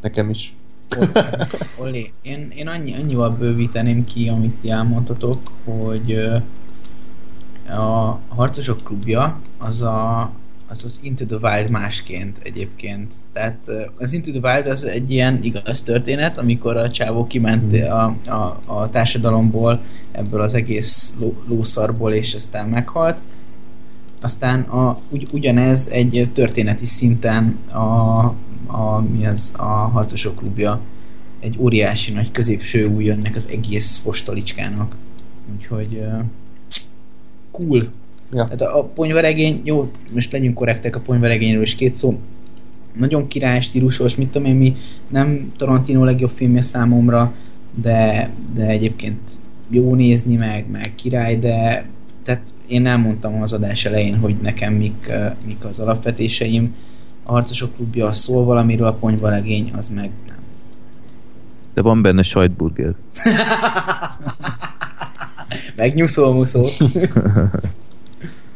[0.00, 0.54] Nekem is.
[1.76, 6.12] Olli, én, én annyi, annyival bővíteném ki, amit ti elmondhatok, hogy
[7.68, 10.30] a Harcosok klubja az a,
[10.68, 13.12] az, az Into the Wild másként egyébként.
[13.32, 18.16] Tehát az Into the Wild az egy ilyen igaz történet, amikor a csávó kiment a,
[18.26, 19.80] a, a társadalomból,
[20.12, 23.18] ebből az egész ló, lószarból, és aztán meghalt.
[24.20, 28.34] Aztán a, ugy, ugyanez egy történeti szinten a,
[28.72, 30.80] a, mi az, a harcosok klubja
[31.40, 34.96] egy óriási nagy középső új jönnek az egész fostalicskának.
[35.56, 36.24] Úgyhogy uh,
[37.50, 37.88] cool.
[38.32, 38.46] Ja.
[38.48, 42.18] Hát a, a ponyvaregény, jó, most legyünk korrektek a ponyvaregényről is két szó.
[42.92, 44.76] Nagyon király, stílusos, mit tudom én, mi
[45.08, 47.34] nem Tarantino legjobb filmje számomra,
[47.74, 49.20] de, de egyébként
[49.68, 51.86] jó nézni meg, meg király, de
[52.22, 55.12] tehát én elmondtam az adás elején, hogy nekem mik,
[55.46, 56.74] mik az alapvetéseim.
[57.24, 60.36] A Harcosok klubja szól valamiről, a ponyvaregény az meg nem.
[61.74, 62.94] De van benne sajtburger.
[65.76, 66.68] Megnyúszol, muszol.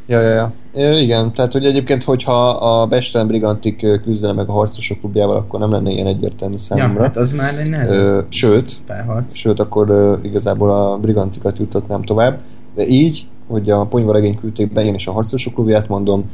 [0.09, 0.99] Ja, ja, ja.
[0.99, 5.71] Igen, tehát hogy egyébként, hogyha a Bestelen Brigantik küzdene meg a harcosok klubjával, akkor nem
[5.71, 7.01] lenne ilyen egyértelmű ja, számomra.
[7.01, 9.33] hát az már nehezebb Ö, sőt, párharc.
[9.33, 12.41] sőt, akkor ö, igazából a Brigantikat juttatnám tovább.
[12.75, 16.29] De így, hogy a ponyvaregény küldték be, én is a harcosok klubját mondom,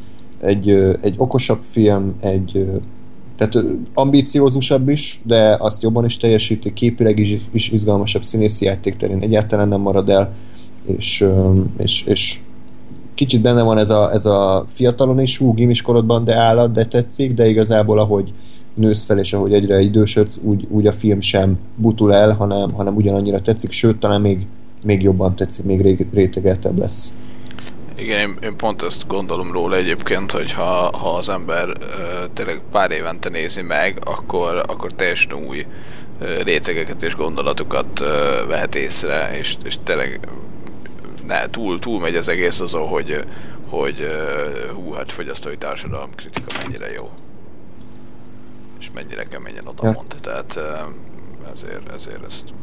[0.46, 0.70] egy,
[1.02, 2.66] egy okosabb film, egy
[3.36, 9.68] tehát ambíciózusabb is, de azt jobban is teljesíti, képileg is, is izgalmasabb színészi játékterén egyáltalán
[9.68, 10.34] nem marad el,
[10.86, 11.26] és,
[11.78, 12.40] és, és
[13.14, 17.34] kicsit benne van ez a, ez a fiatalon is, hú, gimiskorodban, de állat, de tetszik,
[17.34, 18.34] de igazából ahogy
[18.74, 22.96] nősz fel, és ahogy egyre idősödsz, úgy, úgy a film sem butul el, hanem, hanem
[22.96, 24.48] ugyanannyira tetszik, sőt, talán még,
[24.86, 27.16] még jobban tetszik, még ré, rétegeltebb lesz.
[28.04, 32.62] Igen, én, én pont ezt gondolom róla egyébként, hogy ha, ha az ember ö, tényleg
[32.72, 35.66] pár évente nézi meg, akkor, akkor teljesen új
[36.20, 40.20] ö, rétegeket és gondolatokat ö, vehet észre, és, és tényleg
[41.28, 43.26] ne, túl, túl megy az egész azon, hogy,
[43.68, 47.10] hogy ö, hú, hát fogyasztói társadalom kritika mennyire jó.
[48.80, 50.04] És mennyire keményen oda Ja.
[50.22, 50.72] Tehát ö,
[51.54, 52.54] ezért, ezért ezt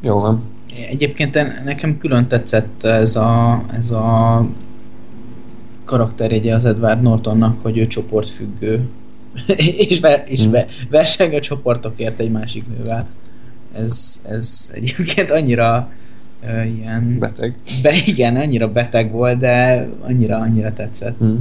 [0.00, 0.42] Jó van.
[0.88, 4.46] Egyébként nekem külön tetszett ez a, ez a
[5.84, 8.88] karakterjegye az Edward Nortonnak, hogy ő csoportfüggő.
[9.88, 13.08] és ve, és ve, verseng a csoportokért egy másik nővel.
[13.72, 15.90] Ez, ez egyébként annyira
[16.42, 17.18] uh, ilyen...
[17.18, 17.56] Beteg.
[17.82, 21.22] Be, igen, annyira beteg volt, de annyira, annyira tetszett.
[21.24, 21.36] Mm.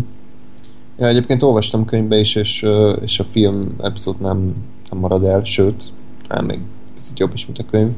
[0.98, 2.66] Ja, egyébként olvastam könyvbe is, és,
[3.02, 4.56] és a film abszolút nem,
[4.90, 5.84] nem marad el, sőt,
[6.28, 6.60] talán még
[6.96, 7.92] picit jobb is, mint a könyv.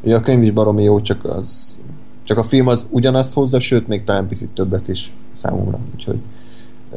[0.00, 1.80] Ugye a könyv is baromi jó, csak az
[2.28, 5.78] csak a film az ugyanazt hozza, sőt, még talán picit többet is számomra.
[5.94, 6.18] Úgyhogy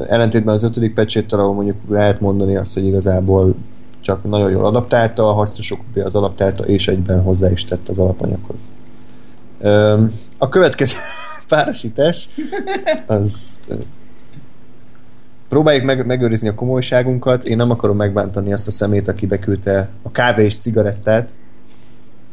[0.07, 3.55] ellentétben az ötödik pecséttel, ahol mondjuk lehet mondani azt, hogy igazából
[4.01, 8.69] csak nagyon jól adaptálta, a harcosok az adaptálta, és egyben hozzá is tett az alapanyaghoz.
[10.37, 10.97] A következő
[11.47, 12.29] párosítás
[13.05, 13.59] az
[15.49, 17.43] próbáljuk meg, megőrizni a komolyságunkat.
[17.43, 21.33] Én nem akarom megbántani azt a szemét, aki beküldte a kávé és cigarettát.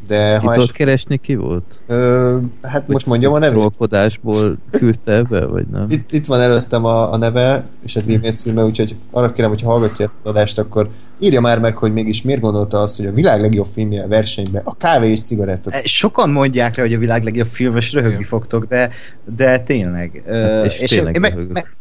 [0.08, 1.80] De Itt ha ott es, keresni ki volt?
[1.86, 3.56] ö, hát most mondjam a nevét.
[3.58, 5.86] Trollkodásból küldte be, vagy nem?
[5.88, 9.62] Itt, itt van előttem a, a neve és az e-mail címe, úgyhogy arra kérem, hogy
[9.62, 10.88] hallgatja ezt az adást, akkor
[11.18, 14.62] írja már meg, hogy mégis miért gondolta azt, hogy a világ legjobb filmje a versenyben
[14.64, 15.70] a kávé és cigaretta.
[15.70, 18.90] E, Sokan mondják rá, hogy a világ legjobb film, és röhögni fogtok, de,
[19.36, 20.22] de tényleg.
[20.26, 21.52] Ö, és tényleg én, meg, röhögök.
[21.52, 21.76] meg,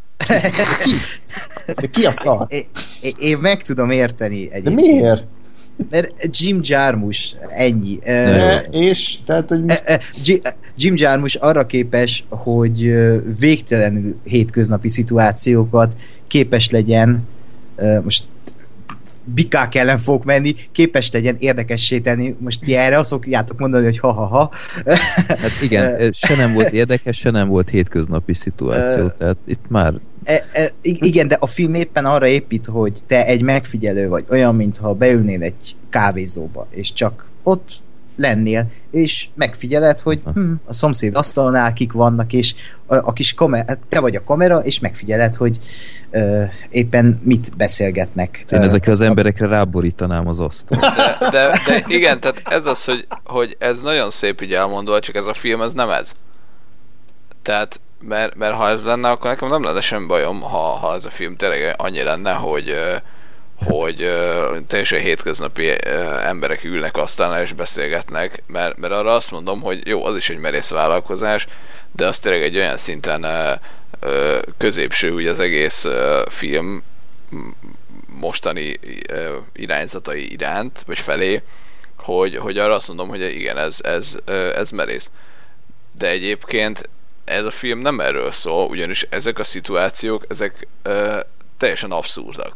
[1.76, 2.46] De ki a szar?
[2.50, 2.66] én,
[3.02, 4.76] én- én meg tudom érteni De egyébként.
[4.82, 5.24] miért?
[5.90, 8.00] Mert Jim Jarmusch, ennyi.
[8.04, 12.96] De, és, tehát, hogy most E, e, Ji- Jim Jarmusch arra képes, hogy
[13.40, 15.96] végtelenül hétköznapi szituációkat
[16.28, 17.28] képes legyen,
[18.04, 18.24] most
[19.34, 22.36] bikák ellen fogok menni, képes legyen érdekessé tenni.
[22.40, 24.52] Most ti erre azt szokjátok mondani, hogy ha-ha-ha.
[25.28, 29.94] Hát igen, se nem volt érdekes, se nem volt hétköznapi szituáció, tehát itt már
[30.28, 34.26] E, e, ig- igen, de a film éppen arra épít, hogy te egy megfigyelő vagy,
[34.30, 37.76] olyan, mintha beülnél egy kávézóba, és csak ott
[38.16, 43.78] lennél, és megfigyeled, hogy hm, a szomszéd asztalnál kik vannak, és a, a kis kamera,
[43.90, 45.60] te vagy a kamera, és megfigyeled, hogy
[46.12, 48.46] ö, éppen mit beszélgetnek.
[48.52, 50.82] én ezekre az a- emberekre ráborítanám az asztalt.
[50.82, 55.16] De, de, de igen, tehát ez az, hogy, hogy ez nagyon szép így elmondva, csak
[55.16, 56.12] ez a film, ez nem ez.
[57.42, 61.06] Tehát mert, mert ha ez lenne, akkor nekem nem lenne semmi bajom, ha, ha ez
[61.06, 62.76] a film tényleg annyi lenne, hogy
[63.66, 63.96] hogy
[64.68, 65.76] teljesen hétköznapi
[66.24, 70.38] emberek ülnek aztán és beszélgetnek, mert, mert arra azt mondom, hogy jó, az is egy
[70.38, 71.48] merész vállalkozás,
[71.92, 73.26] de az tényleg egy olyan szinten
[74.58, 75.88] középső ugye az egész
[76.28, 76.84] film
[78.20, 78.80] mostani
[79.54, 81.42] irányzatai iránt, vagy felé,
[81.98, 84.16] hogy, hogy arra azt mondom, hogy igen, ez, ez,
[84.56, 85.10] ez merész.
[85.98, 86.90] De egyébként
[87.28, 91.20] ez a film nem erről szól, ugyanis ezek a szituációk, ezek ö,
[91.58, 92.56] teljesen abszurdak.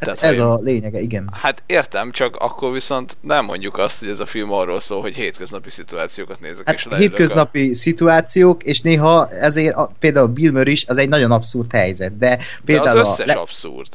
[0.00, 1.28] Hát Tehát, ez én- a lényege, igen.
[1.32, 5.14] Hát értem, csak akkor viszont nem mondjuk azt, hogy ez a film arról szól, hogy
[5.14, 10.72] hétköznapi szituációkat nézek, és Hát leülök hétköznapi szituációk, és néha ezért a, például Bill Murray
[10.72, 13.88] is, az egy nagyon abszurd helyzet, de A, de például az a, összes abszurd.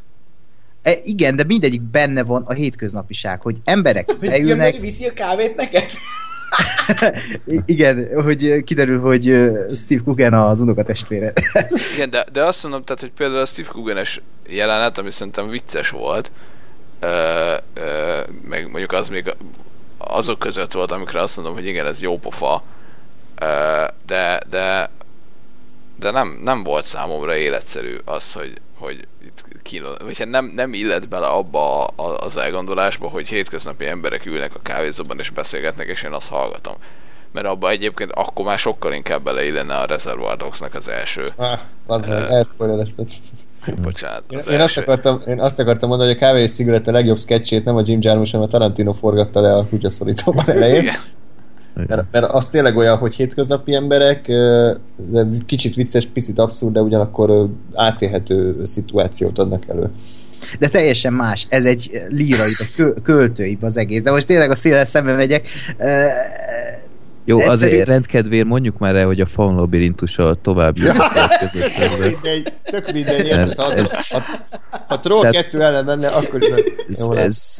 [0.82, 5.08] e, igen, de mindegyik benne van a hétköznapiság, hogy emberek Hogy Bill beülnek, Murray viszi
[5.08, 5.90] a kávét neked?
[7.66, 9.24] Igen, hogy kiderül, hogy
[9.76, 11.34] Steve Coogan az unokatestvére.
[11.94, 15.90] Igen, de, de azt mondom, tehát, hogy például a Steve Coogan-es jelenet, ami szerintem vicces
[15.90, 16.32] volt,
[17.00, 19.34] ö, ö, meg mondjuk az még
[19.98, 22.64] azok között volt, amikre azt mondom, hogy igen, ez jó pofa,
[23.40, 24.90] ö, de, de,
[26.00, 30.74] de nem, nem volt számomra életszerű az, hogy, hogy itt kínos, vagy hát nem, nem
[30.74, 35.88] illet bele abba a, a, az elgondolásba, hogy hétköznapi emberek ülnek a kávézóban és beszélgetnek,
[35.88, 36.74] és én azt hallgatom.
[37.32, 42.08] Mert abba egyébként akkor már sokkal inkább beleillene a Reservoir Dogs-nak az első Ah, az
[42.10, 43.08] elszpoilerezted.
[43.82, 44.24] Bocsánat.
[44.30, 44.82] Én, Az én, azt első.
[44.82, 47.82] akartam, én azt akartam mondani, hogy a Kávé és Cigarette a legjobb sketchét nem a
[47.85, 50.82] Jim Jarmusch, hanem a Tarantino forgatta le a kutyaszorítóban elején.
[50.82, 50.95] Igen.
[51.74, 54.27] Mert, mert az tényleg olyan, hogy hétköznapi emberek,
[54.95, 59.90] de kicsit vicces, picit abszurd, de ugyanakkor átélhető szituációt adnak elő.
[60.59, 61.45] De teljesen más.
[61.50, 64.01] Ez egy lírai, kö, költői az egész.
[64.01, 65.48] De most tényleg a széles szembe megyek.
[67.25, 72.53] Jó, Egyszerű- azért rendkedvér mondjuk már el, hogy a faun labirintusa tovább jut a mindegy,
[72.64, 73.56] tök mindegy, érted?
[73.58, 74.22] Ha, Ez- ha,
[74.88, 76.40] ha Troll Tehát- 2 ellen menne, akkor
[76.90, 77.59] Ez, ez,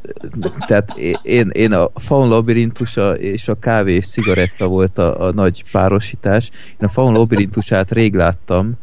[0.68, 0.90] tehát
[1.24, 6.50] én, én a faun labirintusa és a kávé és cigaretta volt a, a nagy párosítás.
[6.70, 8.74] Én a faun labirintusát rég láttam,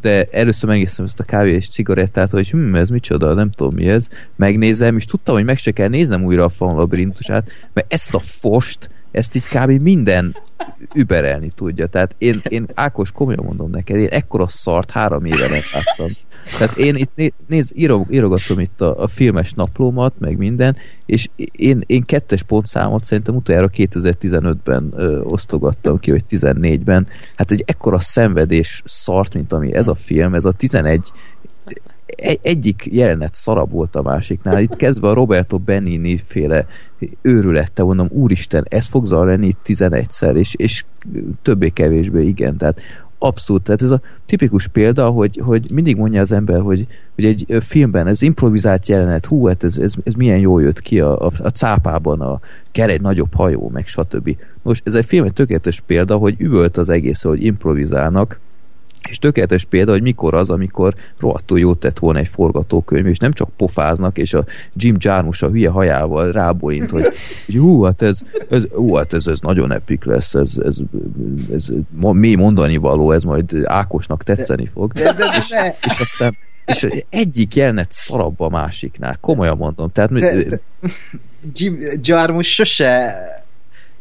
[0.00, 3.88] de először megnéztem ezt a kávé és cigarettát, hogy hm, ez micsoda, nem tudom mi
[3.88, 4.08] ez.
[4.36, 8.18] Megnézem, és tudtam, hogy meg se kell néznem újra a faun labirintusát, mert ezt a
[8.18, 9.70] fost, ezt így kb.
[9.70, 10.36] minden
[10.94, 11.86] überelni tudja.
[11.86, 16.06] Tehát én, én Ákos, komolyan mondom neked, én ekkora szart három éve láttam.
[16.58, 20.76] Tehát én itt né, néz, írog, írogatom itt a, a filmes naplómat, meg minden,
[21.06, 27.06] és én, én kettes pontszámot szerintem utoljára 2015-ben ö, osztogattam ki, vagy 14-ben.
[27.36, 31.12] Hát egy ekkora szenvedés szart, mint ami ez a film, ez a 11
[32.22, 34.60] egy, egyik jelenet szarabb volt a másiknál.
[34.60, 36.66] Itt kezdve a Roberto Benini féle
[37.22, 40.84] őrülette, mondom, úristen, ez fog zajlani itt 11-szer, és, és
[41.42, 42.56] többé-kevésbé igen.
[42.56, 42.80] Tehát
[43.18, 47.46] abszolút, tehát ez a tipikus példa, hogy, hogy mindig mondja az ember, hogy, hogy egy
[47.60, 51.30] filmben ez improvizált jelenet, hú, hát ez, ez, ez milyen jól jött ki a, a,
[51.38, 54.36] a cápában, a kell egy nagyobb hajó, meg stb.
[54.62, 58.40] Most ez egy film egy tökéletes példa, hogy üvölt az egész, hogy improvizálnak,
[59.08, 63.32] és tökéletes példa, hogy mikor az, amikor rohadtul jót tett volna egy forgatókönyv, és nem
[63.32, 67.04] csak pofáznak, és a Jim Jarmusch a hülye hajával rábólint, hogy,
[67.56, 68.18] hú, hát ez,
[68.50, 70.76] ez, hú, hát ez, ez nagyon epik lesz, ez, ez,
[71.52, 71.68] ez, ez
[72.12, 74.92] mély mondani való, ez majd Ákosnak tetszeni fog.
[74.92, 79.92] de, de, de, És, de, és aztán és egyik jelenet szarabb a másiknál, komolyan mondom.
[79.92, 80.60] Tehát de, de
[81.52, 83.14] Jim Jarmusch sose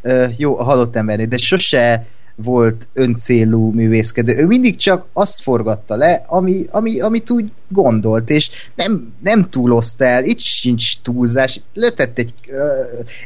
[0.01, 2.05] ö, jó, a halott embernél, de sose
[2.43, 4.35] volt öncélú művészkedő.
[4.35, 10.05] Ő mindig csak azt forgatta le, ami, ami, amit úgy gondolt, és nem, nem túlozta
[10.05, 12.33] el, itt sincs túlzás, letett egy,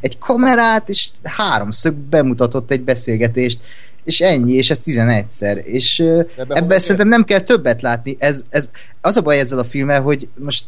[0.01, 3.59] egy kamerát, és háromszög bemutatott egy beszélgetést,
[4.03, 5.63] és ennyi, és ez 11-szer.
[5.63, 6.03] És
[6.47, 8.15] Ebben szerintem nem kell többet látni.
[8.19, 8.69] Ez, ez,
[9.01, 10.65] az a baj ezzel a filmmel, hogy most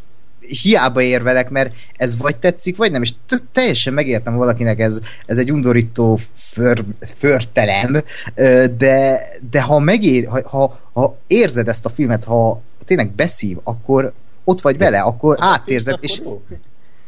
[0.48, 3.14] hiába érvelek, mert ez vagy tetszik, vagy nem, és
[3.52, 8.04] teljesen megértem valakinek ez, ez egy undorító för, förtelem,
[8.78, 14.14] de, de ha megér, ha, ha, ha érzed ezt a filmet, ha tényleg beszív, akkor
[14.44, 16.22] ott vagy vele, akkor átérzed, és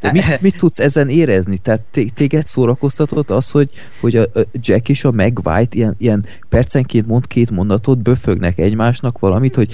[0.02, 1.58] De mit, mit tudsz ezen érezni?
[1.58, 3.70] Tehát té- téged szórakoztatott az, hogy,
[4.02, 9.20] hogy a, Jack és a Meg White ilyen, ilyen percenként mond két mondatot, böfögnek egymásnak
[9.20, 9.74] valamit, hogy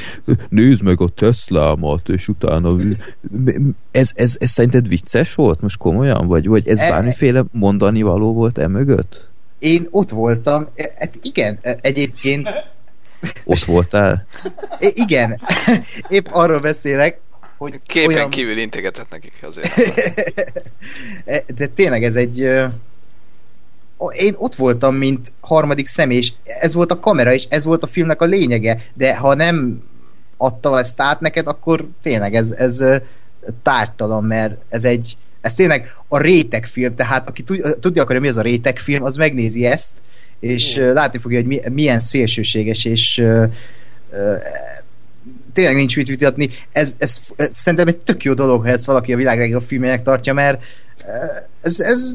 [0.50, 2.76] nézd meg a Teslámat, és utána
[3.92, 6.28] ez, ez, ez szerinted vicces volt most komolyan?
[6.28, 9.28] Vagy, vagy ez E- bármiféle mondani való volt e mögött?
[9.60, 10.68] én ott voltam,
[11.00, 12.50] hát igen, egyébként
[13.44, 14.26] Ott voltál?
[14.80, 15.42] igen,
[16.10, 17.20] épp arról beszélek,
[17.58, 18.30] hogy Képen olyan...
[18.30, 19.74] kívül integetett nekik azért.
[21.26, 22.40] E, De tényleg ez egy
[24.12, 27.88] én ott voltam, mint harmadik személy, és ez volt a kamera, és ez volt a
[27.88, 29.84] filmnek a lényege, de ha nem
[30.38, 32.84] adta ezt át neked, akkor tényleg ez, ez
[33.64, 38.38] tártalan, mert ez egy ez tényleg a rétegfilm, tehát aki tud- tudja akarja, mi az
[38.38, 39.94] a rétegfilm, az megnézi ezt,
[40.40, 43.26] és ö, látni fogja, hogy mi, milyen szélsőséges, és
[45.56, 46.50] tényleg nincs mit vitatni.
[46.72, 50.04] Ez, ez, ez szerintem egy tök jó dolog, ha ezt valaki a világ legjobb filmjének
[50.04, 50.64] tartja, mert
[51.02, 51.26] ö,
[51.62, 52.14] ez, ez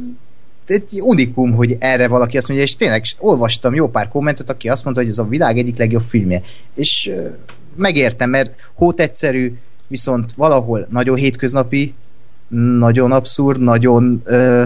[0.66, 4.84] egy unikum, hogy erre valaki azt mondja, és tényleg olvastam jó pár kommentet, aki azt
[4.84, 6.42] mondta, hogy ez a világ egyik legjobb filmje.
[6.74, 7.28] És ö,
[7.76, 9.56] megértem, mert hót egyszerű,
[9.88, 11.94] viszont valahol nagyon hétköznapi,
[12.78, 14.64] nagyon abszurd, nagyon ö,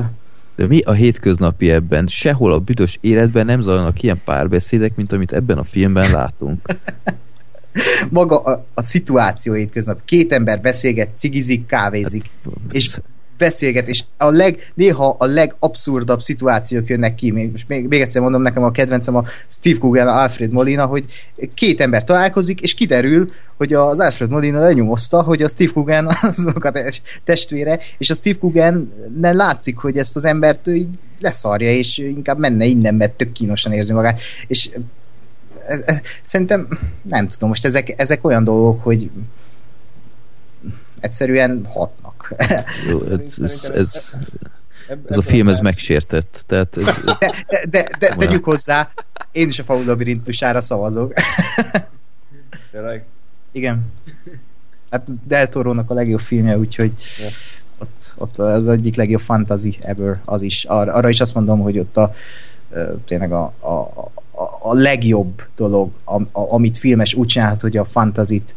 [0.57, 2.07] De mi a hétköznapi ebben?
[2.07, 6.61] Sehol a büdös életben nem zajlanak ilyen párbeszédek, mint amit ebben a filmben látunk.
[8.11, 10.05] maga a, a szituáció hétköznap.
[10.05, 12.31] Két ember beszélget, cigizik, kávézik,
[12.71, 12.99] és
[13.39, 17.31] beszélget, és a leg, néha a legabszurdabb szituációk jönnek ki.
[17.51, 21.05] Most még, még egyszer mondom, nekem a kedvencem a Steve Coogan, a Alfred Molina, hogy
[21.55, 26.65] két ember találkozik, és kiderül, hogy az Alfred Molina lenyomozta, hogy a Steve Coogan azok
[26.65, 30.89] a tes- testvére, és a Steve Coogan nem látszik, hogy ezt az embert ő így
[31.21, 34.21] leszarja, és inkább menne innen, mert tök kínosan érzi magát.
[34.47, 34.71] És
[35.67, 36.69] ez- ez- szerintem,
[37.03, 39.11] nem tudom, most ezek, ezek olyan dolgok, hogy
[40.99, 42.35] egyszerűen hatnak.
[42.89, 44.15] Jó, ez, ez, ez,
[45.09, 46.45] ez a film ez megsértett.
[46.47, 48.91] Tehát ez, ez, De, de, de, de tegyük hozzá,
[49.33, 51.13] én is a faul labirintusára szavazok.
[52.73, 53.05] Tényleg?
[53.53, 53.93] Igen.
[54.91, 56.95] Hát Del Toro-nak a legjobb filmje, úgyhogy
[57.79, 60.65] ott, ott az egyik legjobb fantasy ever, az is.
[60.65, 62.15] Ar, arra is azt mondom, hogy ott a
[63.05, 64.11] tényleg a, a, a,
[64.63, 68.55] a legjobb dolog, a, a, amit filmes úgy csinálhat, hogy a fantazit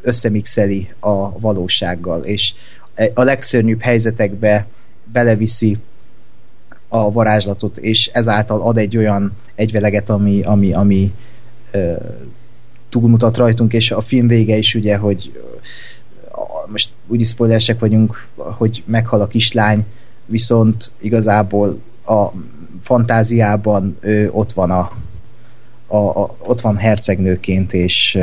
[0.00, 2.54] összemixeli a valósággal, és
[3.14, 4.66] a legszörnyűbb helyzetekbe
[5.04, 5.78] beleviszi
[6.88, 11.14] a varázslatot, és ezáltal ad egy olyan egyveleget, ami, ami, ami
[11.70, 11.92] ö,
[12.88, 15.42] túlmutat rajtunk, és a film vége is ugye, hogy
[16.66, 19.84] most úgyis spoileresek vagyunk, hogy meghal a kislány,
[20.26, 22.28] viszont igazából a
[22.82, 24.92] fantáziában ő ott van a,
[25.86, 28.18] a, a ott van hercegnőként, és,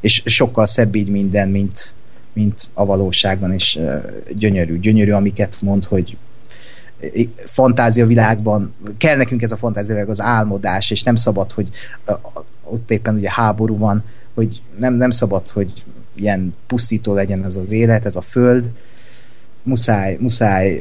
[0.00, 1.94] és sokkal szebb így minden, mint,
[2.32, 3.78] mint a valóságban, és
[4.32, 6.16] gyönyörű, gyönyörű, amiket mond, hogy
[7.44, 11.68] fantázia világban, kell nekünk ez a fantázia világ, az álmodás, és nem szabad, hogy
[12.62, 14.04] ott éppen ugye háború van,
[14.34, 15.82] hogy nem, nem szabad, hogy
[16.14, 18.70] ilyen pusztító legyen ez az élet, ez a föld.
[19.62, 20.80] Muszáj, muszáj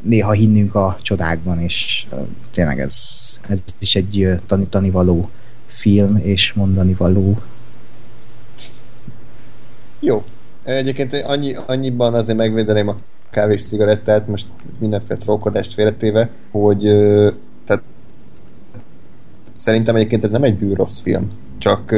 [0.00, 2.06] néha hinnünk a csodákban, és
[2.50, 2.96] tényleg ez,
[3.48, 5.30] ez is egy tanítani való
[5.66, 7.38] film, és mondani való.
[10.00, 10.24] Jó.
[10.62, 12.96] Egyébként annyi, annyiban azért megvédeném a
[13.30, 14.46] kávés cigarettát, most
[14.78, 16.80] mindenféle trókodást félretéve, hogy
[17.64, 17.82] tehát
[19.52, 21.28] szerintem egyébként ez nem egy bűrossz film.
[21.58, 21.94] Csak,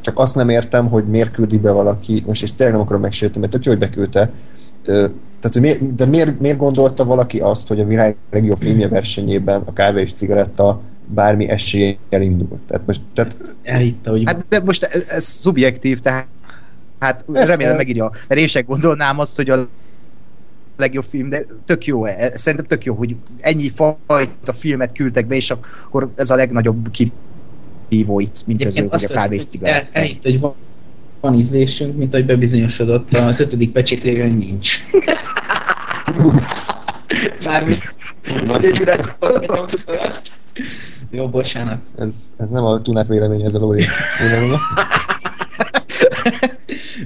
[0.00, 3.40] csak azt nem értem, hogy miért küldi be valaki, most és tényleg nem akarom megsérteni,
[3.40, 4.30] mert tök jó, hogy beküldte,
[5.40, 9.62] tehát, hogy miért, de miért, miért gondolta valaki azt, hogy a világ legjobb filmje versenyében
[9.64, 12.58] a kávé és cigaretta bármi eséllyel indul?
[12.66, 16.26] Tehát most, tehát Elhitte, hogy Hát de most ez, ez szubjektív, tehát
[16.98, 17.46] hát Persze.
[17.46, 19.68] remélem megírja, mert én sem gondolnám azt, hogy a
[20.76, 25.34] legjobb film, de tök jó, e- szerintem tök jó, hogy ennyi fajta filmet küldtek be,
[25.34, 29.88] és akkor ez a legnagyobb kihívó itt, mint közül, hogy a kávés cigaretta.
[29.92, 30.54] elhitt, hogy van,
[31.20, 34.78] van ízlésünk, mint ahogy bebizonyosodott az ötödik pecsétlével, hogy nincs.
[37.44, 37.74] Bármi.
[41.10, 41.78] Jó, bocsánat.
[41.98, 43.84] ez, ez nem a Tunák véleménye, ez a Lóri
[44.20, 44.58] véleménye.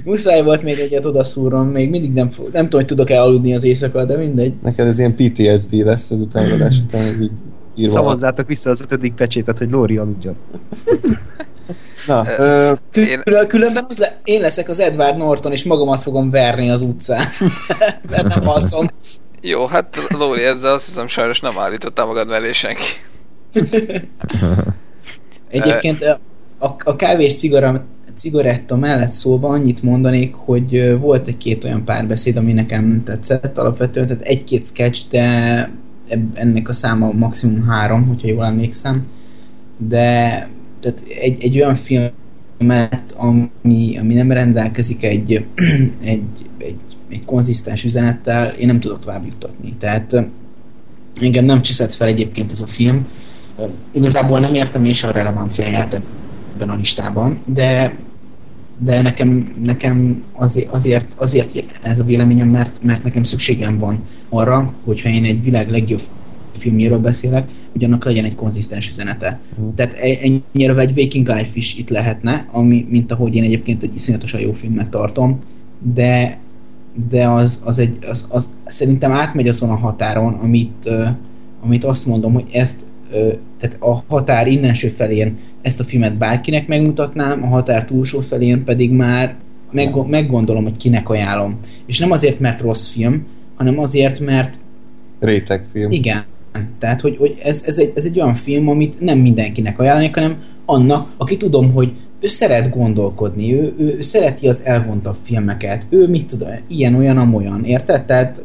[0.03, 3.63] Muszáj volt még egyet odaszúrom, még mindig nem, fog, nem tudom, hogy tudok-e aludni az
[3.63, 4.53] éjszaka, de mindegy.
[4.63, 7.31] Neked ez ilyen PTSD lesz az utánadás után, hogy így
[7.75, 7.91] írva.
[7.91, 10.35] Szavazzátok vissza az ötödik pecsétet, hogy Lóri aludjon.
[12.07, 16.29] Na, ö, Én- Külön, különben az le, én leszek az Edward Norton, és magamat fogom
[16.29, 17.25] verni az utcán.
[18.11, 18.87] Mert nem alszom.
[19.41, 22.83] Jó, hát Lóri, ezzel azt hiszem sajnos nem állítottál magad mellé senki.
[25.49, 26.19] Egyébként a,
[26.65, 27.85] a, a kávés cigara,
[28.15, 34.23] cigaretta mellett szólva annyit mondanék, hogy volt egy-két olyan párbeszéd, ami nekem tetszett alapvetően, tehát
[34.23, 35.69] egy-két sketch, de
[36.33, 39.07] ennek a száma maximum három, hogyha jól emlékszem,
[39.77, 40.49] de
[40.85, 45.33] tehát egy, egy olyan filmet, ami, ami nem rendelkezik egy,
[46.03, 46.23] egy,
[46.57, 49.73] egy, egy konzisztens üzenettel, én nem tudok tovább juttatni.
[49.79, 50.25] Tehát
[51.21, 53.07] engem nem csiszett fel egyébként ez a film,
[53.91, 56.01] Igazából nem értem én sem a relevanciáját
[56.53, 57.95] ebben a listában, de
[58.77, 64.73] de nekem, nekem azért, azért, azért ez a véleményem, mert, mert nekem szükségem van arra,
[64.83, 66.01] hogyha én egy világ legjobb
[66.57, 69.39] filmjéről beszélek, hogy annak legyen egy konzisztens üzenete.
[69.61, 69.69] Mm.
[69.75, 73.95] Tehát e- ennyire egy Waking Life is itt lehetne, ami, mint ahogy én egyébként egy
[73.95, 75.39] iszonyatosan jó filmnek tartom,
[75.93, 76.37] de
[77.09, 81.07] de az, az, egy, az, az szerintem átmegy azon a határon, amit, uh,
[81.63, 86.67] amit azt mondom, hogy ezt uh, tehát a határ innenső felén ezt a filmet bárkinek
[86.67, 89.35] megmutatnám, a határ túlsó felén pedig már
[89.71, 91.59] meg, meggondolom, hogy kinek ajánlom.
[91.85, 94.59] És nem azért, mert rossz film, hanem azért, mert
[95.19, 95.91] Rétegfilm.
[95.91, 96.23] Igen.
[96.79, 100.43] Tehát, hogy, hogy ez, ez, egy, ez egy olyan film, amit nem mindenkinek ajánlanék, hanem
[100.65, 106.07] annak, aki tudom, hogy ő szeret gondolkodni, ő, ő, ő szereti az elvontabb filmeket, ő
[106.07, 108.05] mit tudom, ilyen, olyan, amolyan, érted?
[108.05, 108.41] Tehát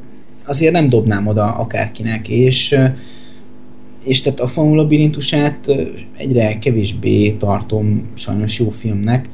[0.47, 2.79] azért nem dobnám oda akárkinek, és
[4.05, 5.71] és tehát a faun labirintusát
[6.17, 9.29] egyre kevésbé tartom sajnos jó filmnek,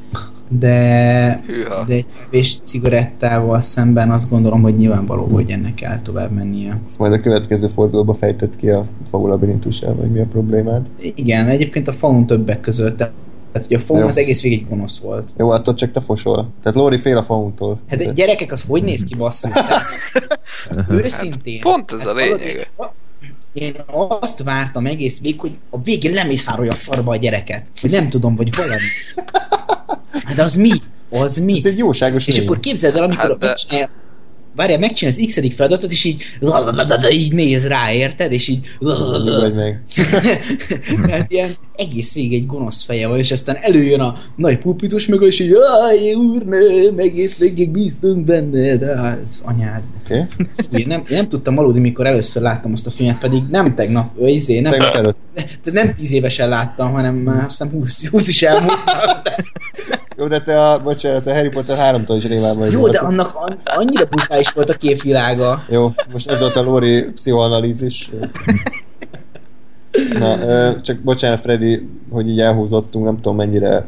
[0.48, 1.84] de, Hűha.
[1.84, 6.80] de egy kevés cigarettával szemben azt gondolom, hogy nyilvánvaló, hogy ennek kell tovább mennie.
[6.86, 10.86] Ezt majd a következő fordulóba fejtett ki a faul labirintusával, hogy mi a problémád.
[11.14, 13.14] Igen, egyébként a faun többek között, tehát
[13.68, 15.28] hogy a faun az egész végig gonosz volt.
[15.38, 16.48] Jó, attól csak te fosol.
[16.62, 17.78] Tehát Lóri fél a fauntól.
[17.88, 19.50] Hát egy gyerekek, az hogy néz ki basszus?
[20.88, 21.60] Őszintén.
[21.60, 22.66] Pont ez a Hát valahogy- lényege.
[23.56, 23.74] Én
[24.20, 27.66] azt vártam egész végig, hogy a végén lemészárolja a szarba a gyereket.
[27.80, 28.80] Hogy nem tudom, vagy valami.
[30.24, 30.70] Hát az mi?
[31.10, 31.56] Az mi?
[31.56, 32.46] Ez egy jóságos És lény.
[32.46, 33.90] akkor képzeld el, amikor Hát hát de- megcsinálja,
[34.56, 36.22] várjál, megcsinálja az x feladatot, és így
[37.10, 38.32] így néz rá, érted?
[38.32, 39.84] És így Vagy meg.
[41.06, 45.26] tehát ilyen egész végig egy gonosz feje van, és aztán előjön a nagy pulpitus mögül,
[45.26, 45.54] és így,
[45.88, 48.86] áj, úrnőm, egész végig bíztunk benne, de
[49.22, 49.82] ez anyád.
[50.04, 50.24] Okay?
[50.72, 54.10] Én nem, én nem tudtam aludni, mikor először láttam azt a filmet, pedig nem tegnap,
[54.18, 55.16] ö, izé, nem, Tegnap előtt.
[55.64, 58.76] nem tíz évesen láttam, hanem már azt hiszem 20, 20 is elmúltam.
[59.22, 59.44] De,
[60.18, 62.72] Jó, de te a, bocsánat, a Harry Potter 3-tól is rémán vagy.
[62.72, 65.64] jó, de annak an- annyira brutális volt a képvilága.
[65.68, 68.10] Jó, most ez volt a Lóri pszichoanalízis.
[70.18, 73.86] Na, csak bocsánat, Freddy, hogy így elhúzottunk, nem tudom mennyire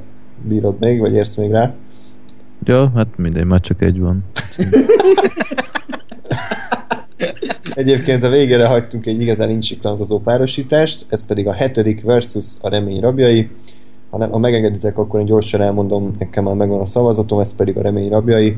[0.48, 1.74] bírod még, vagy érsz még rá.
[2.64, 4.24] Jó, hát mindegy, már csak egy van.
[7.74, 13.00] Egyébként a végére hagytunk egy igazán incsiklandozó párosítást, ez pedig a hetedik versus a remény
[13.00, 13.50] rabjai.
[14.10, 17.76] Ha, nem, ha megengeditek, akkor én gyorsan elmondom, nekem már megvan a szavazatom, ez pedig
[17.76, 18.56] a remény rabjai.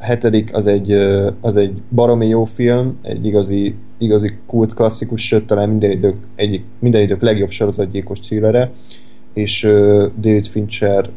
[0.00, 0.92] Hetedik az egy,
[1.40, 6.64] az egy baromi jó film, egy igazi, igazi kult klasszikus, sőt talán minden idők, egyik,
[6.78, 8.70] minden idők legjobb sorozatgyilkos thrillere,
[9.32, 9.72] és uh,
[10.20, 11.10] David Fincher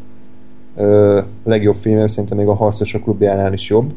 [0.75, 3.93] uh, legjobb filmje, szerintem még a Harcosok klubjánál is jobb.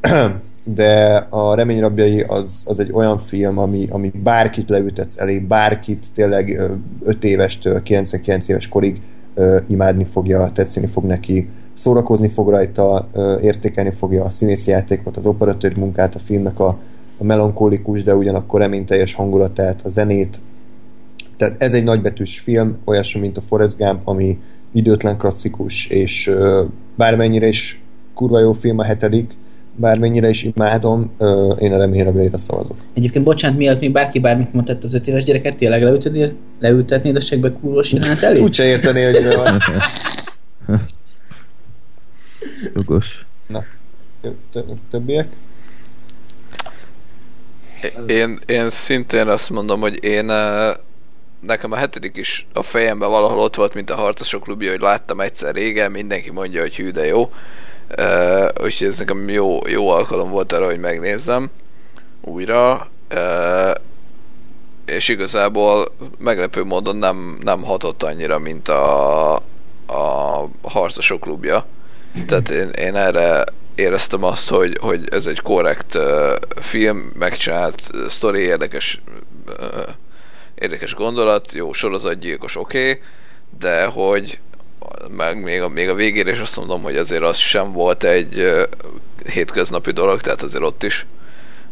[0.66, 6.06] De a Remény rabjai az, az egy olyan film, ami, ami bárkit leütetsz elé, bárkit
[6.14, 6.60] tényleg
[7.04, 9.00] 5 évestől 99 éves korig
[9.34, 13.08] ö, imádni fogja, tetszeni fog neki, szórakozni fog rajta,
[13.42, 16.78] értékelni fogja a színészi játékot, az operatőr munkát, a filmnek a,
[17.18, 20.40] a melankolikus, de ugyanakkor reményteljes hangulatát, a zenét.
[21.36, 24.38] Tehát ez egy nagybetűs film, olyasmi, mint a Forrest Gump, ami
[24.72, 26.30] időtlen klasszikus, és
[26.96, 27.82] bármennyire is
[28.14, 29.36] kurva jó film a hetedik,
[29.76, 32.76] bármennyire is imádom, ö, én a reményre szavazok.
[32.94, 37.20] Egyébként bocsánat, mielőtt még bárki bármit mondott az öt éves gyereket, tényleg leültetnéd, leültetnéd a
[37.20, 38.42] segbe kúrós jelenet elé?
[38.42, 39.58] Úgy se érteni, hogy mi van.
[42.74, 43.26] Jogos.
[44.52, 45.36] Tö- Többiek?
[48.06, 50.24] Én, én szintén azt mondom, hogy én
[51.40, 55.20] nekem a hetedik is a fejemben valahol ott volt, mint a Harcosok klubja, hogy láttam
[55.20, 57.32] egyszer régen, mindenki mondja, hogy hű, de jó.
[57.98, 61.50] Uh, úgyhogy ez nekem jó, jó alkalom volt arra, hogy megnézzem
[62.20, 62.88] újra.
[63.14, 63.70] Uh,
[64.84, 69.34] és igazából meglepő módon nem, nem hatott annyira, mint a,
[69.86, 71.66] a Harcosok klubja.
[72.26, 73.44] Tehát én, én erre
[73.74, 79.02] éreztem azt, hogy, hogy ez egy korrekt uh, film, megcsinált uh, sztori, érdekes
[79.46, 79.88] uh,
[80.54, 83.02] érdekes gondolat, jó sorozatgyilkos, oké, okay,
[83.58, 84.38] de hogy
[85.08, 88.38] meg még a, még a végére is azt mondom, hogy azért az sem volt egy
[88.38, 88.62] uh,
[89.32, 91.06] hétköznapi dolog, tehát azért ott is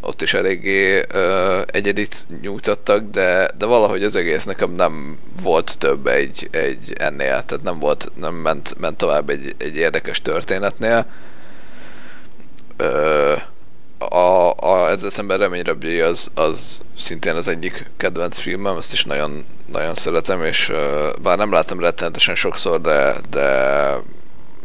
[0.05, 6.07] ott is eléggé uh, egyedit nyújtottak, de, de valahogy az egész nekem nem volt több
[6.07, 11.07] egy, egy ennél, tehát nem volt, nem ment, ment tovább egy, egy érdekes történetnél.
[12.81, 13.41] Uh,
[13.99, 19.45] a, a, ezzel szemben Reményrabjai az, az szintén az egyik kedvenc filmem, ezt is nagyon,
[19.73, 20.77] nagyon szeretem, és uh,
[21.23, 23.97] bár nem láttam rettenetesen sokszor, de, de,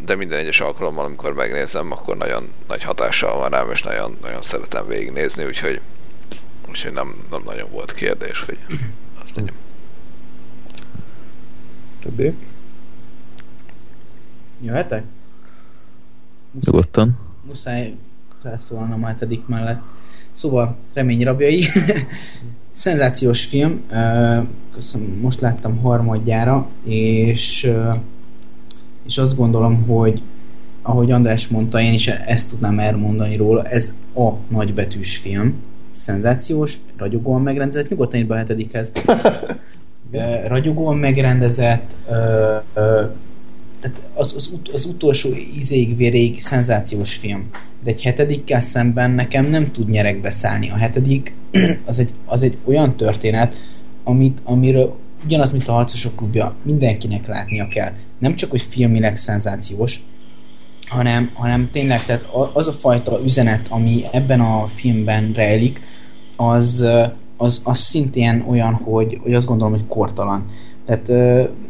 [0.06, 4.42] de minden egyes alkalommal, amikor megnézem, akkor nagyon nagy hatással van rám, és nagyon, nagyon
[4.42, 5.82] szeretem végignézni, úgyhogy,
[6.70, 8.58] úgyhogy nem, nem nagyon volt kérdés, hogy
[9.24, 9.54] az legyen.
[12.02, 12.36] Többiek?
[14.62, 15.04] Jöhetek?
[16.66, 17.20] Nyugodtan.
[17.46, 17.96] muszáj
[18.42, 19.82] felszólalnom a hetedik mellett.
[20.34, 21.68] Szóval, remény rabjai.
[22.74, 23.88] Szenzációs film.
[24.74, 27.72] Köszönöm, most láttam harmadjára, és,
[29.08, 30.22] és azt gondolom, hogy
[30.82, 35.54] ahogy András mondta, én is ezt tudnám elmondani róla, ez a nagybetűs film.
[35.90, 38.92] Szenzációs, ragyogóan megrendezett, nyugodtan írd be a hetedikhez.
[40.48, 43.06] Ragyogóan megrendezett, ö, ö,
[43.80, 47.50] tehát az, az, ut, az utolsó ízéig véréig szenzációs film.
[47.84, 50.70] De egy hetedikkel szemben nekem nem tud nyerekbe szállni.
[50.70, 51.34] A hetedik
[51.86, 53.62] az egy, az egy olyan történet,
[54.04, 57.92] amit, amiről ugyanaz, mint a Harcosok klubja, mindenkinek látnia kell.
[58.20, 60.04] Nem csak, hogy filmileg szenzációs,
[60.88, 65.82] hanem, hanem tényleg tehát az a fajta üzenet, ami ebben a filmben rejlik,
[66.36, 66.86] az,
[67.38, 70.46] az, az szintén olyan, hogy, hogy azt gondolom, hogy kortalan.
[70.86, 71.10] Tehát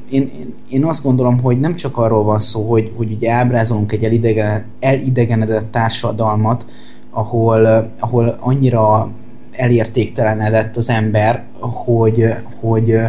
[0.09, 4.03] én, én, azt gondolom, hogy nem csak arról van szó, hogy, hogy ugye ábrázolunk egy
[4.03, 6.65] elidegen, elidegenedett társadalmat,
[7.09, 9.11] ahol, ahol annyira
[9.51, 12.99] elértéktelenedett az ember, hogy, hogy,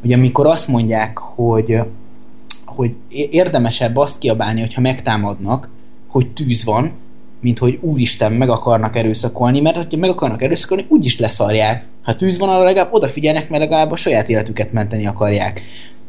[0.00, 1.80] hogy amikor azt mondják, hogy,
[2.76, 5.68] hogy érdemesebb azt kiabálni, hogyha megtámadnak,
[6.08, 6.92] hogy tűz van,
[7.40, 11.84] mint hogy úristen meg akarnak erőszakolni, mert hogyha meg akarnak erőszakolni, úgyis leszarják.
[12.02, 15.62] Ha tűz van, arra legalább odafigyelnek, mert legalább a saját életüket menteni akarják.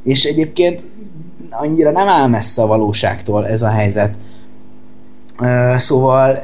[0.04, 0.84] És egyébként
[1.50, 4.18] annyira nem áll messze a valóságtól ez a helyzet.
[5.78, 6.44] Szóval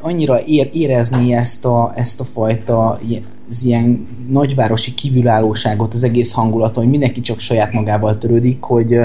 [0.00, 3.00] annyira ér, érezni ezt a, ezt a fajta
[3.48, 8.98] az ilyen nagyvárosi kívülállóságot, az egész hangulaton, hogy mindenki csak saját magával törődik, hogy,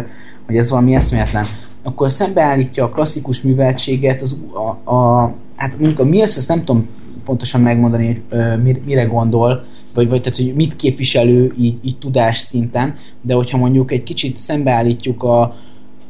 [0.46, 1.46] hogy ez valami eszméletlen.
[1.84, 4.42] Akkor szembeállítja a klasszikus műveltséget, az,
[4.84, 6.88] a, a, hát mondjuk a Mills, ezt nem tudom
[7.26, 11.98] pontosan megmondani, hogy ö, mir- mire gondol, vagy, vagy tehát, hogy mit képviselő így, így
[11.98, 15.56] tudás szinten, de hogyha mondjuk egy kicsit szembeállítjuk a,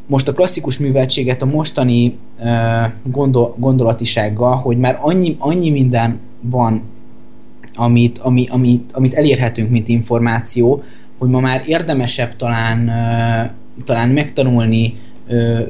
[0.08, 2.17] most a klasszikus műveltséget a mostani
[3.03, 6.82] gondol, gondolatisággal, hogy már annyi, annyi minden van,
[7.75, 10.84] amit, ami, amit, amit elérhetünk, mint információ,
[11.17, 12.92] hogy ma már érdemesebb talán,
[13.84, 14.98] talán megtanulni,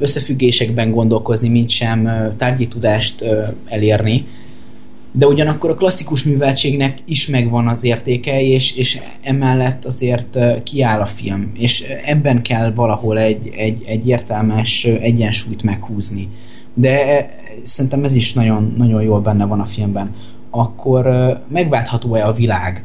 [0.00, 3.24] összefüggésekben gondolkozni, mint sem tárgyi tudást
[3.64, 4.26] elérni.
[5.18, 11.06] De ugyanakkor a klasszikus műveltségnek is megvan az értéke, és, és emellett azért kiáll a
[11.06, 16.28] film, és ebben kell valahol egy, egy, egy értelmes egyensúlyt meghúzni.
[16.74, 17.28] De
[17.64, 20.14] szerintem ez is nagyon, nagyon jól benne van a filmben.
[20.50, 21.06] Akkor
[21.48, 22.84] megváltható-e a világ?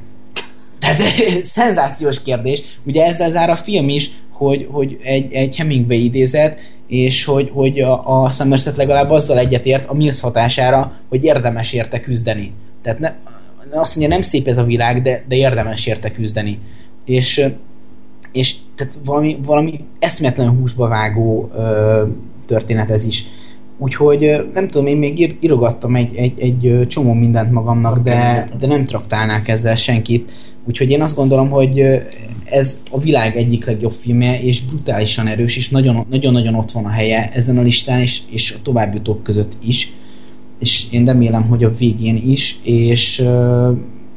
[0.80, 1.02] Tehát
[1.44, 2.64] szenzációs kérdés.
[2.84, 6.60] Ugye ezzel zár a film is, hogy, hogy egy, egy Hemingway idézet,
[6.92, 12.00] és hogy, hogy a, a Somerset legalább azzal egyetért a Mills hatására, hogy érdemes érte
[12.00, 12.54] küzdeni.
[12.82, 13.14] Tehát ne,
[13.80, 16.60] azt mondja, nem szép ez a világ, de, de érdemes érte küzdeni.
[17.06, 17.46] És,
[18.32, 22.04] és tehát valami, valami eszmetlen húsba vágó ö,
[22.46, 23.26] történet ez is.
[23.78, 28.68] Úgyhogy nem tudom, én még ír, írogattam egy, egy, egy csomó mindent magamnak, de, de
[28.68, 30.32] nem traktálnák ezzel senkit.
[30.66, 31.84] Úgyhogy én azt gondolom, hogy
[32.52, 36.90] ez a világ egyik legjobb filmje, és brutálisan erős, és nagyon- nagyon-nagyon ott van a
[36.90, 39.94] helye ezen a listán, és, és a továbbiutók között is.
[40.60, 43.72] És én remélem, hogy a végén is, és ö,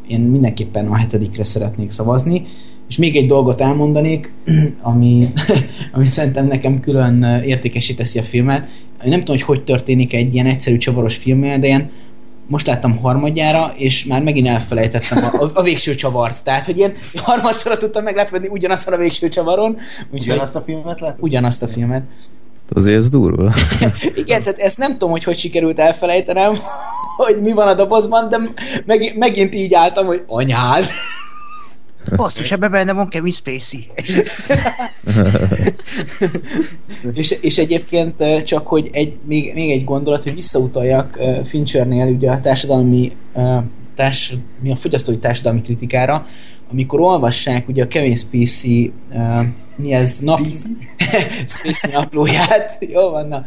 [0.08, 2.46] én mindenképpen a hetedikre szeretnék szavazni.
[2.88, 4.32] És még egy dolgot elmondanék,
[4.80, 5.32] ami,
[5.94, 8.68] ami szerintem nekem külön ö, értékesé teszi a filmet.
[9.04, 11.90] Nem tudom, hogy hogy történik egy ilyen egyszerű csavaros filmnél, de ilyen
[12.46, 16.42] most láttam harmadjára, és már megint elfelejtettem a, a, a végső csavart.
[16.42, 19.78] Tehát, hogy ilyen harmadszorra tudtam meglepődni ugyanazon a végső csavaron.
[20.10, 21.16] Úgyhogy Ugyanazt a filmet lát?
[21.20, 22.02] ugyanazt a filmet.
[22.68, 23.52] Azért ez durva.
[24.14, 26.58] Igen, tehát ezt nem tudom, hogy hogy sikerült elfelejtenem,
[27.16, 28.36] hogy mi van a dobozban, de
[28.86, 30.84] meg, megint így álltam, hogy anyád.
[32.16, 33.86] Basszus, ebben benne van Kevin Spacey.
[37.14, 42.06] és, és egyébként ö, csak, hogy egy, még, még egy gondolat, hogy visszautaljak ö, Finchernél
[42.06, 43.12] ugye a társadalmi
[43.96, 46.26] társ, mi a fogyasztói társadalmi kritikára,
[46.70, 48.92] amikor olvassák ugye a Kevin Spacey
[49.76, 50.18] mi ez?
[50.18, 50.40] Nap...
[51.54, 53.42] Spacey naplóját, jó van, na,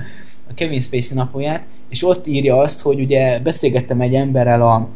[0.50, 4.88] a Kevin Spacey naplóját, és ott írja azt, hogy ugye beszélgettem egy emberrel a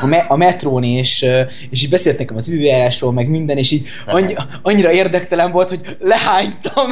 [0.00, 1.26] a, me- a metrón, és,
[1.70, 5.96] és így beszélt nekem az időjárásról, meg minden, és így annyi, annyira érdektelen volt, hogy
[6.00, 6.90] lehánytam.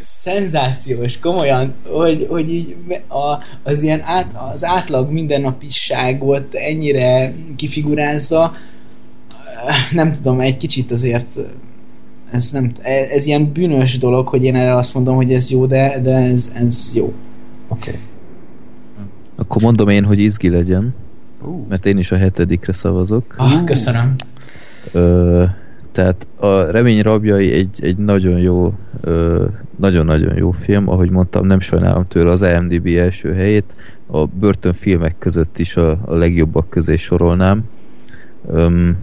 [0.00, 2.76] Szenzációs, komolyan, hogy, hogy így
[3.08, 8.52] a, az ilyen át, az átlag mindennapisságot ennyire kifigurázza,
[9.92, 11.38] nem tudom, egy kicsit azért
[12.30, 16.00] ez, nem, ez ilyen bűnös dolog, hogy én erre azt mondom, hogy ez jó, de,
[16.02, 17.12] de ez, ez jó.
[17.68, 17.90] Oké.
[17.90, 18.00] Okay.
[19.36, 20.94] Akkor mondom én, hogy izgi legyen,
[21.68, 23.34] mert én is a hetedikre szavazok.
[23.36, 24.14] Ah, köszönöm.
[24.92, 25.44] Ö,
[25.92, 29.44] Tehát a Remény rabjai egy, egy nagyon jó ö,
[29.76, 33.74] nagyon-nagyon jó film, ahogy mondtam, nem sajnálom tőle az IMDb első helyét,
[34.06, 37.64] a börtönfilmek között is a, a legjobbak közé sorolnám.
[38.48, 38.96] Öm,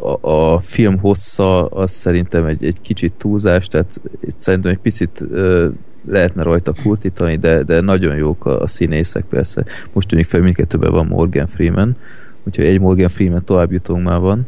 [0.00, 5.24] a, a film hossza az szerintem egy, egy kicsit túlzás, tehát itt szerintem egy picit
[5.30, 5.68] ö,
[6.06, 9.64] lehetne rajta kurtítani, de, de nagyon jók a, a színészek persze.
[9.92, 11.96] Most tűnik fel, mindkettőben van Morgan Freeman,
[12.44, 14.46] úgyhogy egy Morgan Freeman tovább jutunk már van.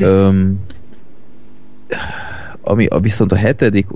[0.00, 0.60] Öm,
[2.60, 3.86] ami a, viszont a hetedik,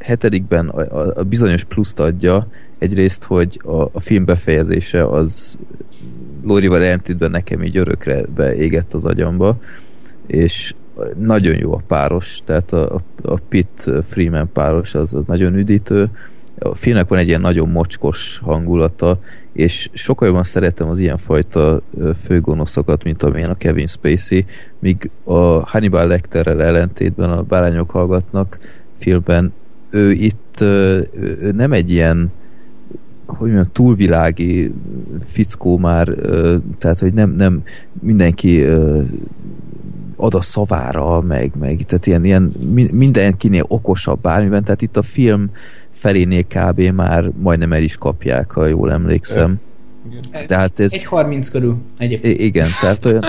[0.00, 2.46] hetedikben a, a, a bizonyos pluszt adja,
[2.78, 5.58] egyrészt, hogy a, a film befejezése az
[6.44, 9.58] Lórival ellentétben nekem így örökre beégett az agyamba,
[10.26, 10.74] és
[11.18, 16.10] nagyon jó a páros, tehát a, a Pitt Freeman páros az, az nagyon üdítő.
[16.58, 19.20] A filmnek van egy ilyen nagyon mocskos hangulata,
[19.52, 21.80] és sokkal jobban szeretem az ilyenfajta
[22.22, 24.44] főgonoszokat, mint amilyen a Kevin Spacey,
[24.78, 28.58] míg a Hannibal Lecterrel ellentétben a Bárányok hallgatnak
[28.98, 29.52] filmben
[29.90, 32.32] ő itt ő nem egy ilyen
[33.26, 34.72] hogy mondjam, túlvilági
[35.24, 36.08] fickó már,
[36.78, 37.62] tehát hogy nem, nem
[38.00, 38.66] mindenki
[40.20, 42.52] ad a szavára, meg, meg tehát ilyen, ilyen
[42.92, 45.50] mindenkinél okosabb bármiben, tehát itt a film
[45.90, 46.80] felénél kb.
[46.80, 49.60] már majdnem el is kapják, ha jól emlékszem.
[50.30, 50.46] Igen.
[50.46, 50.92] Tehát ez...
[50.92, 52.40] Egy 30 körül egyébként.
[52.40, 53.24] Igen, tehát olyan...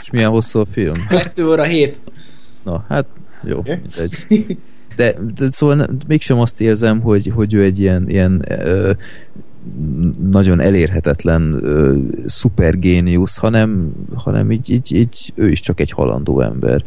[0.00, 1.06] És milyen hosszú a film?
[1.08, 2.00] 2 óra 7.
[2.64, 3.06] Na, hát
[3.42, 4.56] jó, mindegy.
[4.96, 8.92] De, de szóval mégsem azt érzem, hogy, hogy ő egy ilyen, ilyen ö,
[10.30, 16.84] nagyon elérhetetlen ö, szupergéniusz, hanem, hanem így, így, így ő is csak egy halandó ember.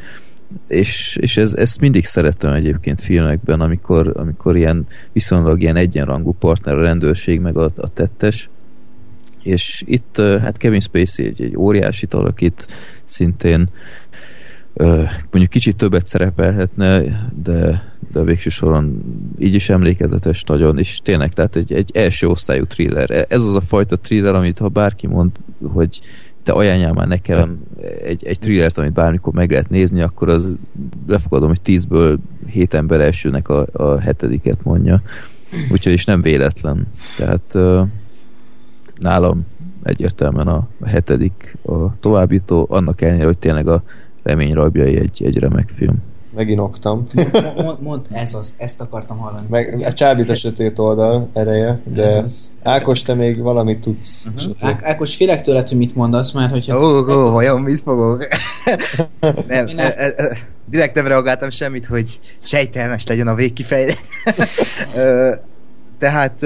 [0.67, 6.77] És, és ez, ezt mindig szerettem egyébként filmekben, amikor, amikor ilyen viszonylag ilyen egyenrangú partner
[6.77, 8.49] a rendőrség meg a, a tettes,
[9.43, 12.67] és itt hát Kevin Spacey egy, egy óriási alakít
[13.03, 13.69] szintén
[15.31, 17.01] mondjuk kicsit többet szerepelhetne,
[17.43, 19.03] de, de végső soron
[19.39, 23.25] így is emlékezetes nagyon, és tényleg, tehát egy, egy első osztályú thriller.
[23.29, 25.31] Ez az a fajta thriller, amit ha bárki mond,
[25.73, 25.99] hogy
[26.43, 27.59] te ajánljál már nekem
[28.03, 30.55] egy, egy thrillert, amit bármikor meg lehet nézni, akkor az
[31.07, 35.01] lefogadom, hogy tízből hét ember elsőnek a, a hetediket mondja.
[35.71, 36.87] Úgyhogy is nem véletlen.
[37.17, 37.87] Tehát uh,
[38.97, 39.45] nálam
[39.83, 43.83] egyértelműen a, a hetedik a továbbjutó, annak ellenére, hogy tényleg a
[44.23, 46.01] remény rabjai egy, egy remek film.
[46.35, 47.07] Megint oktam.
[47.55, 49.45] Mond, mond, ez az, ezt akartam hallani.
[49.49, 52.23] Meg a csábít a sötét oldal ereje, de
[52.63, 54.27] Ákos, te még valamit tudsz.
[54.35, 54.55] Uh-huh.
[54.59, 56.77] Á- Ákos, félek tőled, hogy mit mondasz, mert hogyha...
[56.77, 58.27] Ó, oh, oh, vajon mit fogok?
[59.47, 59.77] nem, nem.
[59.77, 63.99] E, e, e, direkt nem reagáltam semmit, hogy sejtelmes legyen a végkifejlés.
[65.99, 66.43] Tehát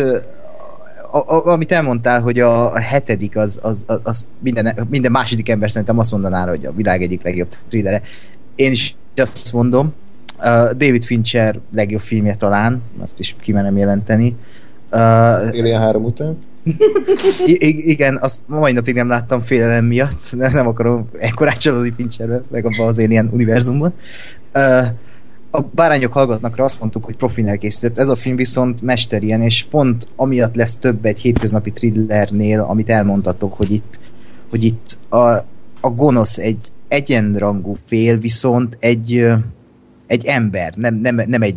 [1.11, 5.49] a, a, amit elmondtál, hogy a, a hetedik az, az, az, az minden, minden második
[5.49, 8.01] ember szerintem azt mondaná, hogy a világ egyik legjobb thrillere.
[8.55, 9.93] Én is azt mondom.
[10.37, 14.35] Uh, David Fincher legjobb filmje talán, azt is kimenem jelenteni.
[14.91, 16.37] Uh, Alien 3 után?
[17.45, 22.41] I- igen, azt mai napig nem láttam félelem miatt, de nem akarom ekkorát csalódni Fincherbe,
[22.51, 23.93] meg abban az Alien univerzumban.
[24.53, 24.85] Uh,
[25.51, 27.97] a bárányok hallgatnak rá azt mondtuk, hogy profin elkészített.
[27.97, 33.53] Ez a film viszont mesterien, és pont amiatt lesz több egy hétköznapi thrillernél, amit elmondtatok,
[33.53, 33.99] hogy itt,
[34.49, 35.17] hogy itt a,
[35.81, 39.25] a gonosz egy egyenrangú fél, viszont egy,
[40.07, 41.55] egy ember, nem, nem, nem egy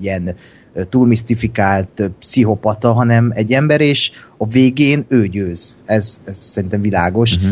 [0.00, 0.34] ilyen
[0.88, 5.76] túlmisztifikált pszichopata, hanem egy ember, és a végén ő győz.
[5.84, 7.36] Ez, ez szerintem világos.
[7.36, 7.50] Uh-huh.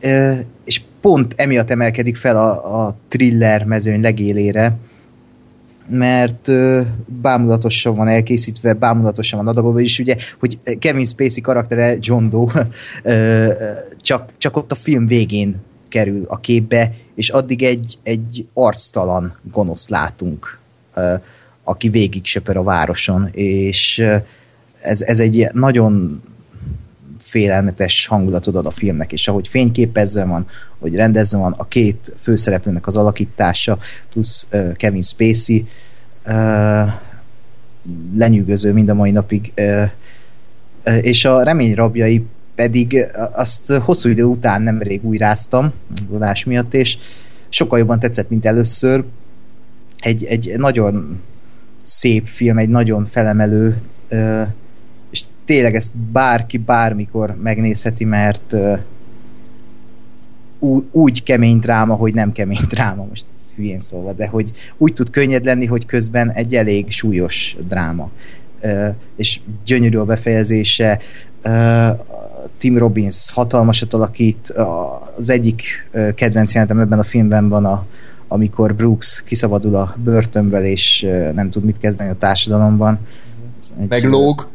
[0.00, 4.76] E, és pont emiatt emelkedik fel a, a thriller mezőny legélére,
[5.88, 6.80] mert ö,
[7.22, 12.68] bámulatosan van elkészítve, bámulatosan van adagolva, és ugye, hogy Kevin Spacey karaktere John Doe
[13.02, 13.52] ö,
[13.96, 15.56] csak, csak ott a film végén
[15.88, 20.58] kerül a képbe, és addig egy, egy arctalan gonosz látunk,
[21.64, 24.04] aki végig söpör a városon, és
[24.80, 26.22] ez, ez egy nagyon
[27.18, 30.46] félelmetes hangulatot ad a filmnek, és ahogy fényképezve van,
[30.78, 33.78] hogy rendezve van, a két főszereplőnek az alakítása,
[34.10, 35.68] plusz uh, Kevin Spacey
[36.26, 36.92] uh,
[38.16, 39.90] lenyűgöző mind a mai napig, uh,
[41.00, 42.26] és a remény rabjai
[42.58, 45.72] pedig azt hosszú idő után nemrég újráztam,
[46.12, 46.98] adás miatt, és
[47.48, 49.04] sokkal jobban tetszett, mint először.
[49.98, 51.20] Egy, egy nagyon
[51.82, 53.80] szép film, egy nagyon felemelő,
[55.10, 58.54] és tényleg ezt bárki bármikor megnézheti, mert
[60.90, 63.24] úgy kemény dráma, hogy nem kemény dráma, most
[63.56, 68.10] hülyén szólva, de hogy úgy tud könnyed lenni, hogy közben egy elég súlyos dráma.
[69.16, 71.00] És gyönyörű a befejezése,
[72.58, 74.48] Tim Robbins hatalmasat alakít,
[75.16, 77.86] az egyik kedvenc jelenetem ebben a filmben van a
[78.30, 82.98] amikor Brooks kiszabadul a börtönből, és nem tud mit kezdeni a társadalomban.
[83.80, 84.48] Egy- Meglóg.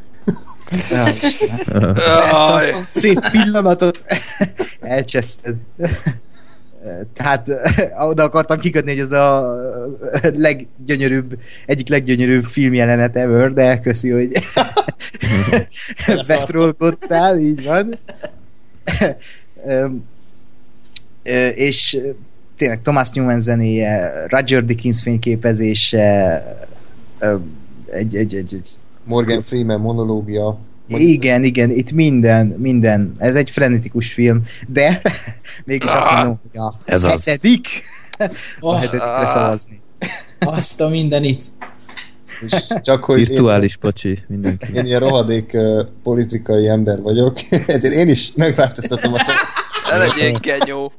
[0.92, 2.60] Ja,
[2.92, 4.04] szép pillanatot
[4.82, 5.56] elcseszted.
[7.14, 7.50] Tehát
[8.00, 9.56] oda akartam kikötni, hogy ez a
[10.36, 14.32] leggyönyörűbb, egyik leggyönyörűbb filmjelenet ever, de köszi, hogy
[16.28, 17.96] betrolkodtál, így van.
[21.56, 21.98] És
[22.58, 26.44] tényleg Thomas Newman zenéje, Roger Dickens fényképezése,
[27.92, 28.70] egy, egy, egy, egy
[29.04, 30.58] Morgan Freeman monológia.
[30.88, 33.16] igen, igen, itt minden, minden.
[33.18, 35.02] Ez egy frenetikus film, de
[35.66, 37.26] mégis azt mondom, hogy a Ez az.
[37.26, 37.68] hetedik,
[38.20, 38.28] a
[38.60, 39.82] Oh, hetedikre szavazni.
[40.40, 41.46] azt a mindenit.
[42.42, 44.68] És csak hogy én, Virtuális pacsi mindenki.
[44.74, 49.32] én ilyen rohadék uh, politikai ember vagyok, ezért én is megváltoztatom a szó.
[49.92, 50.92] ne legyél genyó.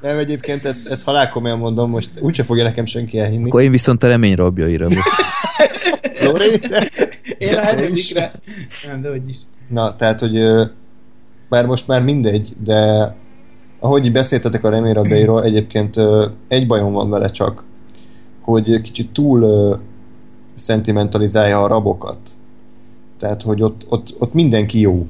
[0.00, 3.48] Nem, egyébként ezt, ezt halálkomolyan mondom, most úgyse fogja nekem senki elhinni.
[3.48, 5.08] Akkor én viszont a remény rabjaira most.
[6.24, 6.90] Lóri, te?
[7.38, 8.32] Én a hetedikre.
[8.86, 9.36] Nem, de hogy is.
[9.68, 10.38] Na, tehát, hogy
[11.48, 13.14] bár most már mindegy, de
[13.80, 17.64] ahogy így beszéltetek a remélyrabjairól, egyébként ö, egy bajom van vele csak,
[18.48, 19.74] hogy kicsit túl ö,
[20.54, 22.18] szentimentalizálja a rabokat.
[23.18, 25.06] Tehát, hogy ott, ott, ott mindenki jó.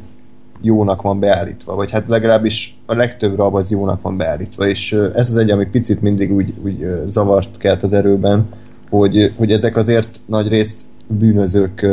[0.61, 5.09] Jónak van beállítva, vagy hát legalábbis a legtöbb rab az jónak van beállítva, és ö,
[5.15, 8.49] ez az egy, ami picit mindig úgy, úgy ö, zavart kelt az erőben,
[8.91, 11.87] hogy, hogy ezek azért nagy részt bűnözők,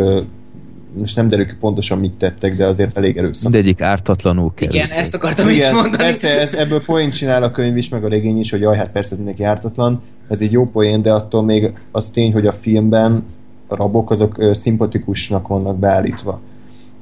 [0.98, 3.51] most nem derül ki pontosan mit tettek, de azért elég erőszak.
[3.51, 4.74] Mindegyik ártatlanul kell.
[4.74, 6.03] Igen, ezt akartam így Igen, mondani.
[6.03, 8.91] persze, ez, ebből poén csinál a könyv is, meg a regény is, hogy jaj, hát
[8.91, 13.24] persze mindenki ártatlan, ez egy jó poén, de attól még az tény, hogy a filmben
[13.67, 16.41] a rabok azok ö, szimpatikusnak vannak beállítva,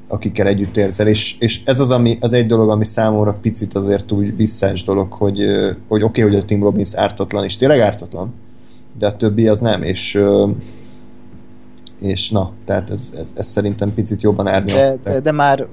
[0.07, 4.11] akikkel együtt érzel, és, és ez az, ami, az egy dolog, ami számomra picit azért
[4.11, 5.37] úgy visszás dolog, hogy,
[5.87, 8.33] hogy oké, okay, hogy a Tim Robbins ártatlan, és tényleg ártatlan,
[8.97, 10.49] de a többi az nem, és ö,
[12.03, 14.77] és na, tehát ez, ez, ez szerintem picit jobban árnyal.
[15.03, 15.67] De, de, de már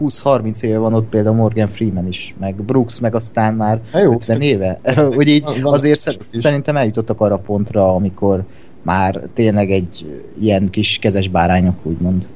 [0.00, 4.12] 20-30 éve van ott például Morgan Freeman is, meg Brooks, meg aztán már Na jó.
[4.12, 4.80] 50 éve.
[5.16, 8.44] Úgy így Van- van azért szerintem eljutottak arra a pontra, amikor
[8.82, 12.28] már tényleg egy ilyen kis kezes bárányok, úgymond.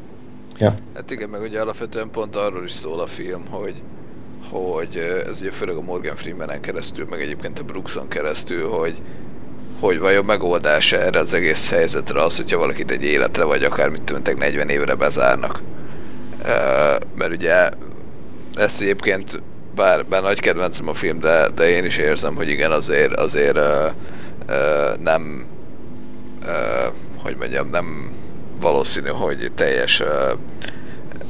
[0.94, 3.74] Hát igen, meg ugye alapvetően pont arról is szól a film, hogy
[4.50, 4.96] hogy
[5.30, 8.94] ez ugye főleg a Morgan Freemanen keresztül, meg egyébként a Brookson keresztül, hogy
[9.82, 14.02] hogy vajon megoldás erre az egész helyzetre az, hogyha valakit egy életre, vagy akár mit
[14.02, 15.62] tényleg 40 évre bezárnak.
[17.14, 17.70] Mert ugye
[18.54, 19.42] ezt egyébként
[19.74, 23.56] bár, bár nagy kedvencem a film, de, de én is érzem, hogy igen, azért, azért
[23.56, 23.86] ö,
[24.46, 25.46] ö, nem
[26.46, 26.86] ö,
[27.16, 28.12] hogy mondjam, nem
[28.60, 30.32] valószínű, hogy teljes ö,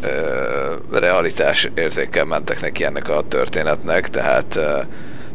[0.03, 4.81] ö, realitás érzékkel mentek neki ennek a történetnek, tehát, ö,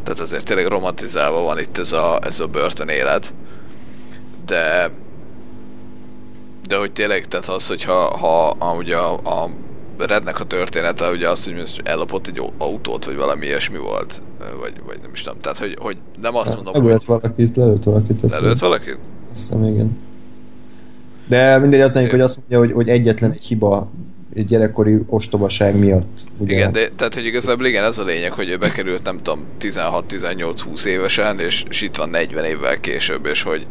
[0.07, 3.33] tehát azért tényleg romantizálva van itt ez a, ez a börtön élet.
[4.45, 4.91] De
[6.67, 9.49] de hogy tényleg, tehát az, hogyha ha, ha ugye a, a
[9.97, 14.21] Rednek a története, ugye az, hogy ellopott egy autót, vagy valami ilyesmi volt,
[14.59, 17.83] vagy, vagy nem is tudom, tehát hogy, hogy nem azt mondom, hogy Lelőtt valakit, lelőtt
[17.83, 18.21] valakit.
[18.29, 18.97] lelőtt valakit?
[19.31, 19.97] Azt hiszem, igen.
[21.27, 23.89] De mindegy, az mondjuk, hogy azt mondja, hogy, hogy egyetlen egy hiba
[24.45, 26.19] gyerekkori ostobaság miatt.
[26.37, 26.53] Ugye?
[26.53, 30.83] Igen, de tehát, hogy igazából igen, ez a lényeg, hogy ő bekerült, nem tudom, 16-18-20
[30.83, 33.65] évesen, és, és itt van 40 évvel később, és hogy,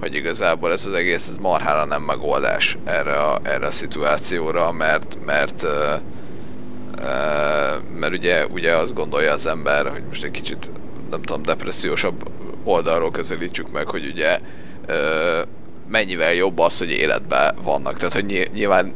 [0.00, 5.16] hogy igazából ez az egész, ez marhára nem megoldás erre a, erre a szituációra, mert,
[5.24, 5.70] mert uh,
[7.98, 10.70] mert ugye, ugye azt gondolja az ember, hogy most egy kicsit,
[11.10, 12.30] nem tudom, depressziósabb
[12.64, 14.38] oldalról közelítsük meg, hogy ugye
[14.88, 15.46] uh,
[15.88, 17.96] mennyivel jobb az, hogy életben vannak.
[17.96, 18.92] Tehát, hogy ny- nyilván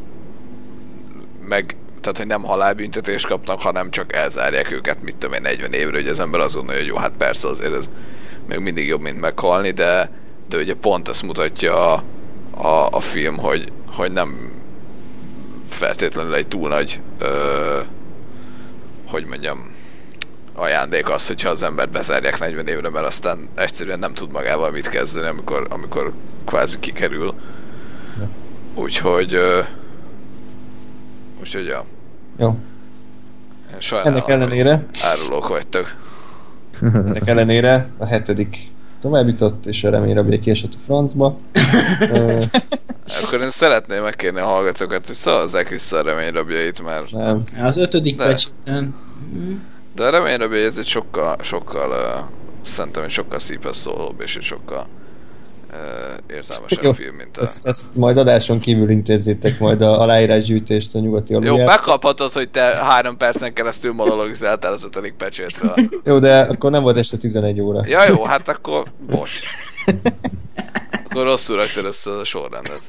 [1.49, 5.97] meg tehát, hogy nem halálbüntetést kapnak, hanem csak elzárják őket, mit tudom én, 40 évre,
[5.97, 7.91] hogy az ember azt gondolja, hogy jó, hát persze azért ez
[8.47, 10.10] még mindig jobb, mint meghalni, de,
[10.49, 12.02] de ugye pont ezt mutatja a,
[12.51, 14.52] a, a film, hogy, hogy nem
[15.68, 17.81] feltétlenül egy túl nagy ö,
[19.07, 19.75] hogy mondjam
[20.55, 24.89] ajándék az, hogyha az embert bezárják 40 évre, mert aztán egyszerűen nem tud magával mit
[24.89, 26.12] kezdeni, amikor, amikor
[26.47, 27.35] kvázi kikerül.
[28.75, 29.60] Úgyhogy ö,
[31.41, 31.84] úgyhogy ja.
[32.39, 32.57] Jó.
[33.78, 35.94] Sajnálom, Ennek ellenére, árulók vagytok.
[36.81, 41.36] ennek ellenére a hetedik tovább jutott, és a reményre még kiesett a francba.
[43.23, 47.42] Akkor én szeretném megkérni a hallgatókat, hogy szavazzák vissza a reményrabjait, mert nem.
[47.62, 48.25] Az ötödik De.
[48.26, 48.94] pecséten
[49.99, 52.25] de a reményrabjai ez egy sokkal, sokkal uh,
[52.68, 54.86] szerintem egy sokkal szívhez szólóbb, és egy sokkal
[56.30, 57.42] érzelmesebb Jó, film, mint a...
[57.42, 61.66] Ezt, ezt majd adáson kívül intézzétek majd a aláírásgyűjtést a nyugati Jó, alulját.
[61.66, 65.74] megkaphatod, hogy te három percen keresztül monologizáltál az ötödik pecsétről.
[66.05, 67.84] Jó, de akkor nem volt este 11 óra.
[67.86, 69.30] Ja jó, hát akkor bocs.
[71.10, 72.82] Akkor rosszul raktad össze a sorrendet.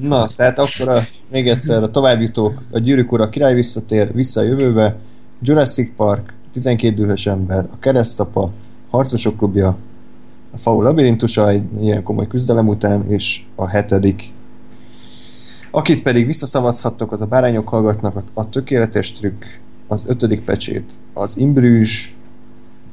[0.00, 4.44] Na, tehát akkor a, még egyszer a továbbjutók, a Gyűrűk Ura király visszatér, vissza a
[4.44, 4.96] jövőbe,
[5.42, 8.50] Jurassic Park, 12 dühös ember, a keresztapa,
[8.90, 9.76] Harcosok klubja,
[10.52, 14.32] a Faul labirintusa egy ilyen komoly küzdelem után, és a hetedik.
[15.70, 19.44] Akit pedig visszaszavazhattok, az a Bárányok hallgatnak, a, tökéletes trükk,
[19.86, 22.16] az ötödik pecsét, az Imbrűs,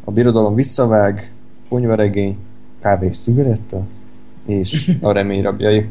[0.03, 1.31] a Birodalom visszavág,
[1.69, 2.37] Ponyvaregény,
[2.81, 3.85] kávé és cigaretta,
[4.45, 5.89] és a remény rabjai.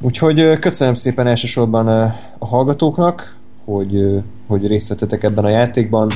[0.00, 1.88] Úgyhogy köszönöm szépen elsősorban
[2.38, 6.10] a hallgatóknak, hogy, hogy részt vettetek ebben a játékban.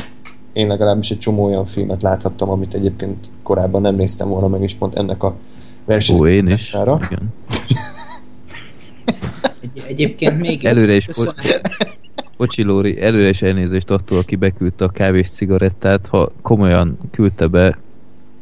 [0.53, 4.75] Én legalábbis egy csomó olyan filmet láthattam, amit egyébként korábban nem néztem volna meg, és
[4.75, 5.37] pont ennek a
[6.13, 6.75] Ó, én is.
[6.75, 7.35] Igen.
[9.61, 10.65] Egy, egyébként még...
[10.65, 11.09] Előre is.
[12.37, 17.79] Bocsi Lóri, előre is elnézést attól, aki beküldte a kávés cigarettát, ha komolyan küldte be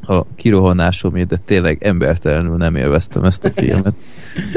[0.06, 3.94] a kirohanásomért, de tényleg embertelenül nem élveztem ezt a filmet.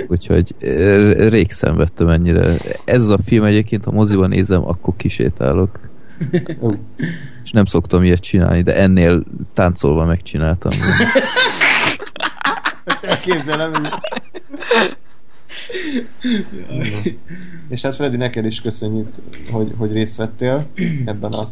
[0.08, 2.54] Úgyhogy ö, rég szenvedtem ennyire.
[2.86, 5.80] Ez a film egyébként, ha moziban nézem, akkor kisétálok.
[7.50, 10.72] És nem szoktam ilyet csinálni, de ennél táncolva megcsináltam.
[12.84, 13.72] Ezt elképzelem.
[17.70, 19.08] És hát Freddy, neked is köszönjük,
[19.52, 20.68] hogy, hogy részt vettél
[21.06, 21.44] ebben a,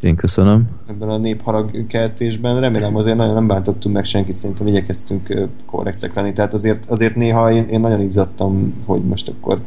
[0.00, 0.68] Én köszönöm.
[0.88, 2.60] ebben a népharag keltésben.
[2.60, 6.32] Remélem azért nagyon nem bántottunk meg senkit, szerintem igyekeztünk korrektek lenni.
[6.32, 9.60] Tehát azért, azért néha én, én nagyon izzadtam, hogy most akkor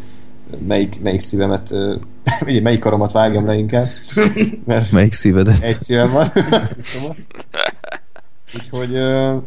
[0.67, 1.75] melyik, melyik szívemet,
[2.63, 3.89] melyik karomat vágjam le inkább.
[4.65, 5.61] Mert Melyik szívedet?
[5.61, 6.27] egy szívem van.
[8.55, 8.97] úgyhogy,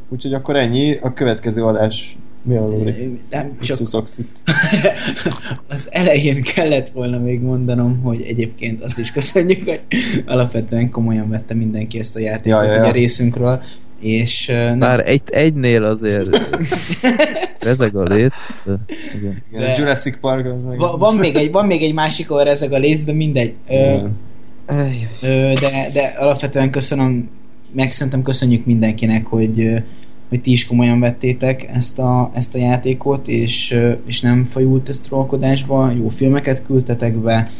[0.08, 0.96] úgyhogy akkor ennyi.
[0.96, 3.20] A következő adás mi a Lóri?
[3.30, 3.80] Nem, csak
[5.68, 9.80] az elején kellett volna még mondanom, hogy egyébként azt is köszönjük, hogy
[10.26, 12.84] alapvetően komolyan vette mindenki ezt a játékot ja, ja, ja.
[12.84, 13.62] a részünkről,
[14.02, 16.28] és uh, nem, egy, egynél azért
[17.60, 18.32] rezeg a léc.
[18.64, 18.72] De,
[19.18, 19.42] igen.
[19.52, 20.78] De- Jurassic Park az meg...
[20.78, 23.52] va- van, még egy, van még egy másik, ahol ezek a léc, de mindegy.
[23.68, 24.16] Ö, Igen.
[25.20, 27.28] Ö, de, de alapvetően köszönöm,
[27.74, 29.76] meg szerintem köszönjük mindenkinek, hogy, ö,
[30.28, 34.88] hogy ti is komolyan vettétek ezt a, ezt a játékot, és, ö, és nem fajult
[34.88, 37.50] ez trollkodásba, jó filmeket küldtetek be,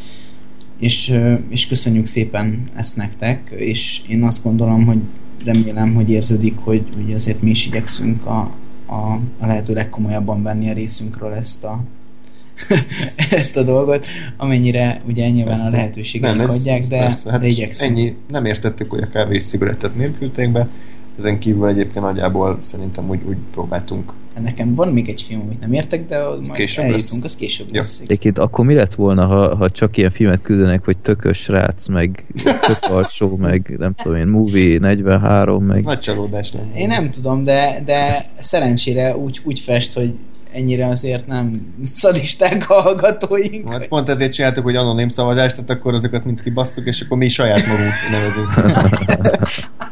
[0.81, 4.99] és, ö, és köszönjük szépen ezt nektek, és én azt gondolom, hogy
[5.45, 8.51] remélem, hogy érződik, hogy, hogy azért mi is igyekszünk a,
[8.87, 11.81] a, a lehető legkomolyabban venni a részünkről ezt a
[13.31, 14.07] ezt a dolgot,
[14.37, 15.77] amennyire ugye nyilván a Persze.
[15.77, 17.99] lehetőségeink ez- adják, ez de, persze, hát de igyekszünk.
[17.99, 20.69] Ennyi, nem értettük, hogy a kávés cigarettet miért küldték be.
[21.19, 24.13] Ezen kívül egyébként nagyjából szerintem úgy, úgy próbáltunk.
[24.41, 27.33] Nekem van még egy film, amit nem értek, de majd később eljutunk, lesz?
[27.33, 27.81] az később Jó.
[27.81, 28.01] lesz.
[28.01, 32.25] Egyébként akkor mi lett volna, ha, ha csak ilyen filmet küldenek, hogy tökös rác, meg
[32.67, 36.75] tök alsó, meg nem tudom én, movie 43, Ez meg nagy csalódás lenne.
[36.75, 40.15] Én nem tudom, de, de szerencsére úgy, úgy fest, hogy
[40.53, 43.73] ennyire azért nem szadisták a hallgatóink.
[43.73, 47.29] Hát pont ezért csináltuk, hogy anonim szavazást, tehát akkor azokat mind kibasszuk, és akkor mi
[47.29, 48.51] saját magunk nevezünk.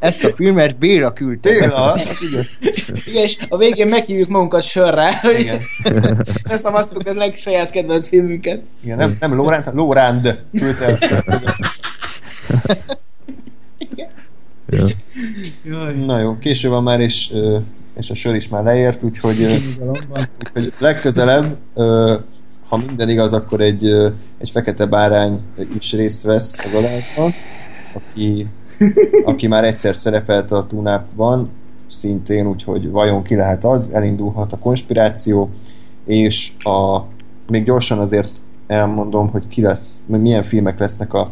[0.00, 1.50] Ezt a filmet Béla küldte.
[1.50, 1.98] Béla,
[2.30, 2.46] igen.
[3.04, 5.60] Igen, és a végén meghívjuk magunkat sörre, hogy igen.
[6.50, 8.64] összevasztuk a legsaját kedvenc filmünket.
[8.84, 11.42] igen nem, nem Lóránd, hanem Lóránd küldte el.
[14.66, 14.86] ja.
[15.64, 17.32] Jaj, Na jó, késő van már, és,
[17.98, 19.46] és a sör is már leért, úgyhogy,
[20.38, 21.56] úgyhogy legközelebb,
[22.68, 23.84] ha minden igaz, akkor egy,
[24.38, 25.40] egy fekete bárány
[25.78, 27.34] is részt vesz az adásban,
[27.92, 28.46] aki,
[29.24, 31.50] aki már egyszer szerepelt a túnápban,
[31.90, 35.50] szintén, úgyhogy vajon ki lehet az, elindulhat a konspiráció,
[36.04, 37.00] és a,
[37.48, 41.26] még gyorsan azért elmondom, hogy ki lesz, milyen filmek lesznek a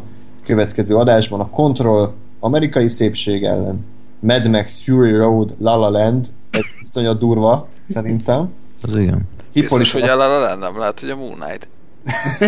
[0.45, 1.39] következő adásban.
[1.39, 3.85] A Control amerikai szépség ellen,
[4.19, 8.53] Mad Max Fury Road, La La Land, egy iszonyat durva, szerintem.
[8.81, 9.21] Az igen.
[9.53, 11.67] Biztos, hogy Hippolyta, el nem lehet, hogy a Moon Knight.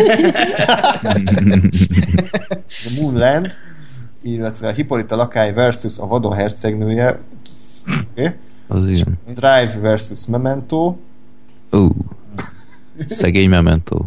[2.84, 3.58] The Moonland,
[4.22, 7.20] illetve Hippolyta Lakály versus a Vadon hercegnője,
[8.12, 8.32] okay.
[8.68, 9.18] Az igen.
[9.34, 10.96] Drive versus Memento,
[11.70, 11.88] Ú.
[13.08, 14.02] Szegény memento.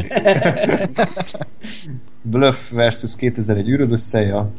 [2.22, 4.52] Bluff versus 2001 űröd összeja,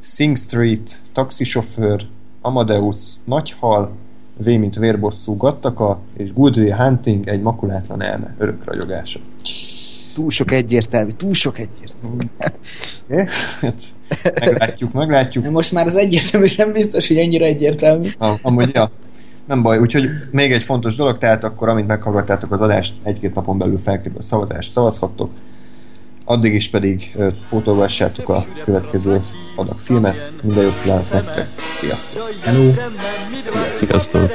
[0.00, 2.06] Sing Street, taxisofőr,
[2.40, 3.92] Amadeus, Nagyhal,
[4.36, 9.20] V mint vérbosszú Gattaka, és Good Will Hunting, egy makulátlan elme, örök ragyogása.
[10.14, 12.24] Túl sok egyértelmű, túl sok egyértelmű.
[13.08, 13.24] Okay?
[13.60, 13.82] Hát,
[14.40, 15.50] meglátjuk, meglátjuk.
[15.50, 18.10] Most már az egyértelmű sem biztos, hogy ennyire egyértelmű.
[18.18, 18.90] Am- Amúgy, ja.
[19.46, 23.58] Nem baj, úgyhogy még egy fontos dolog, tehát akkor amint meghallgattátok az adást, egy-két napon
[23.58, 25.30] belül felkerül a szavazást, szavazhattok.
[26.24, 27.16] Addig is pedig
[27.48, 29.20] pótolgassátok a következő
[29.56, 30.32] adag filmet.
[30.42, 31.48] Minden jót kívánok nektek.
[31.68, 32.22] Sziasztok!
[32.42, 32.72] Hello!
[33.70, 34.30] Sziasztok!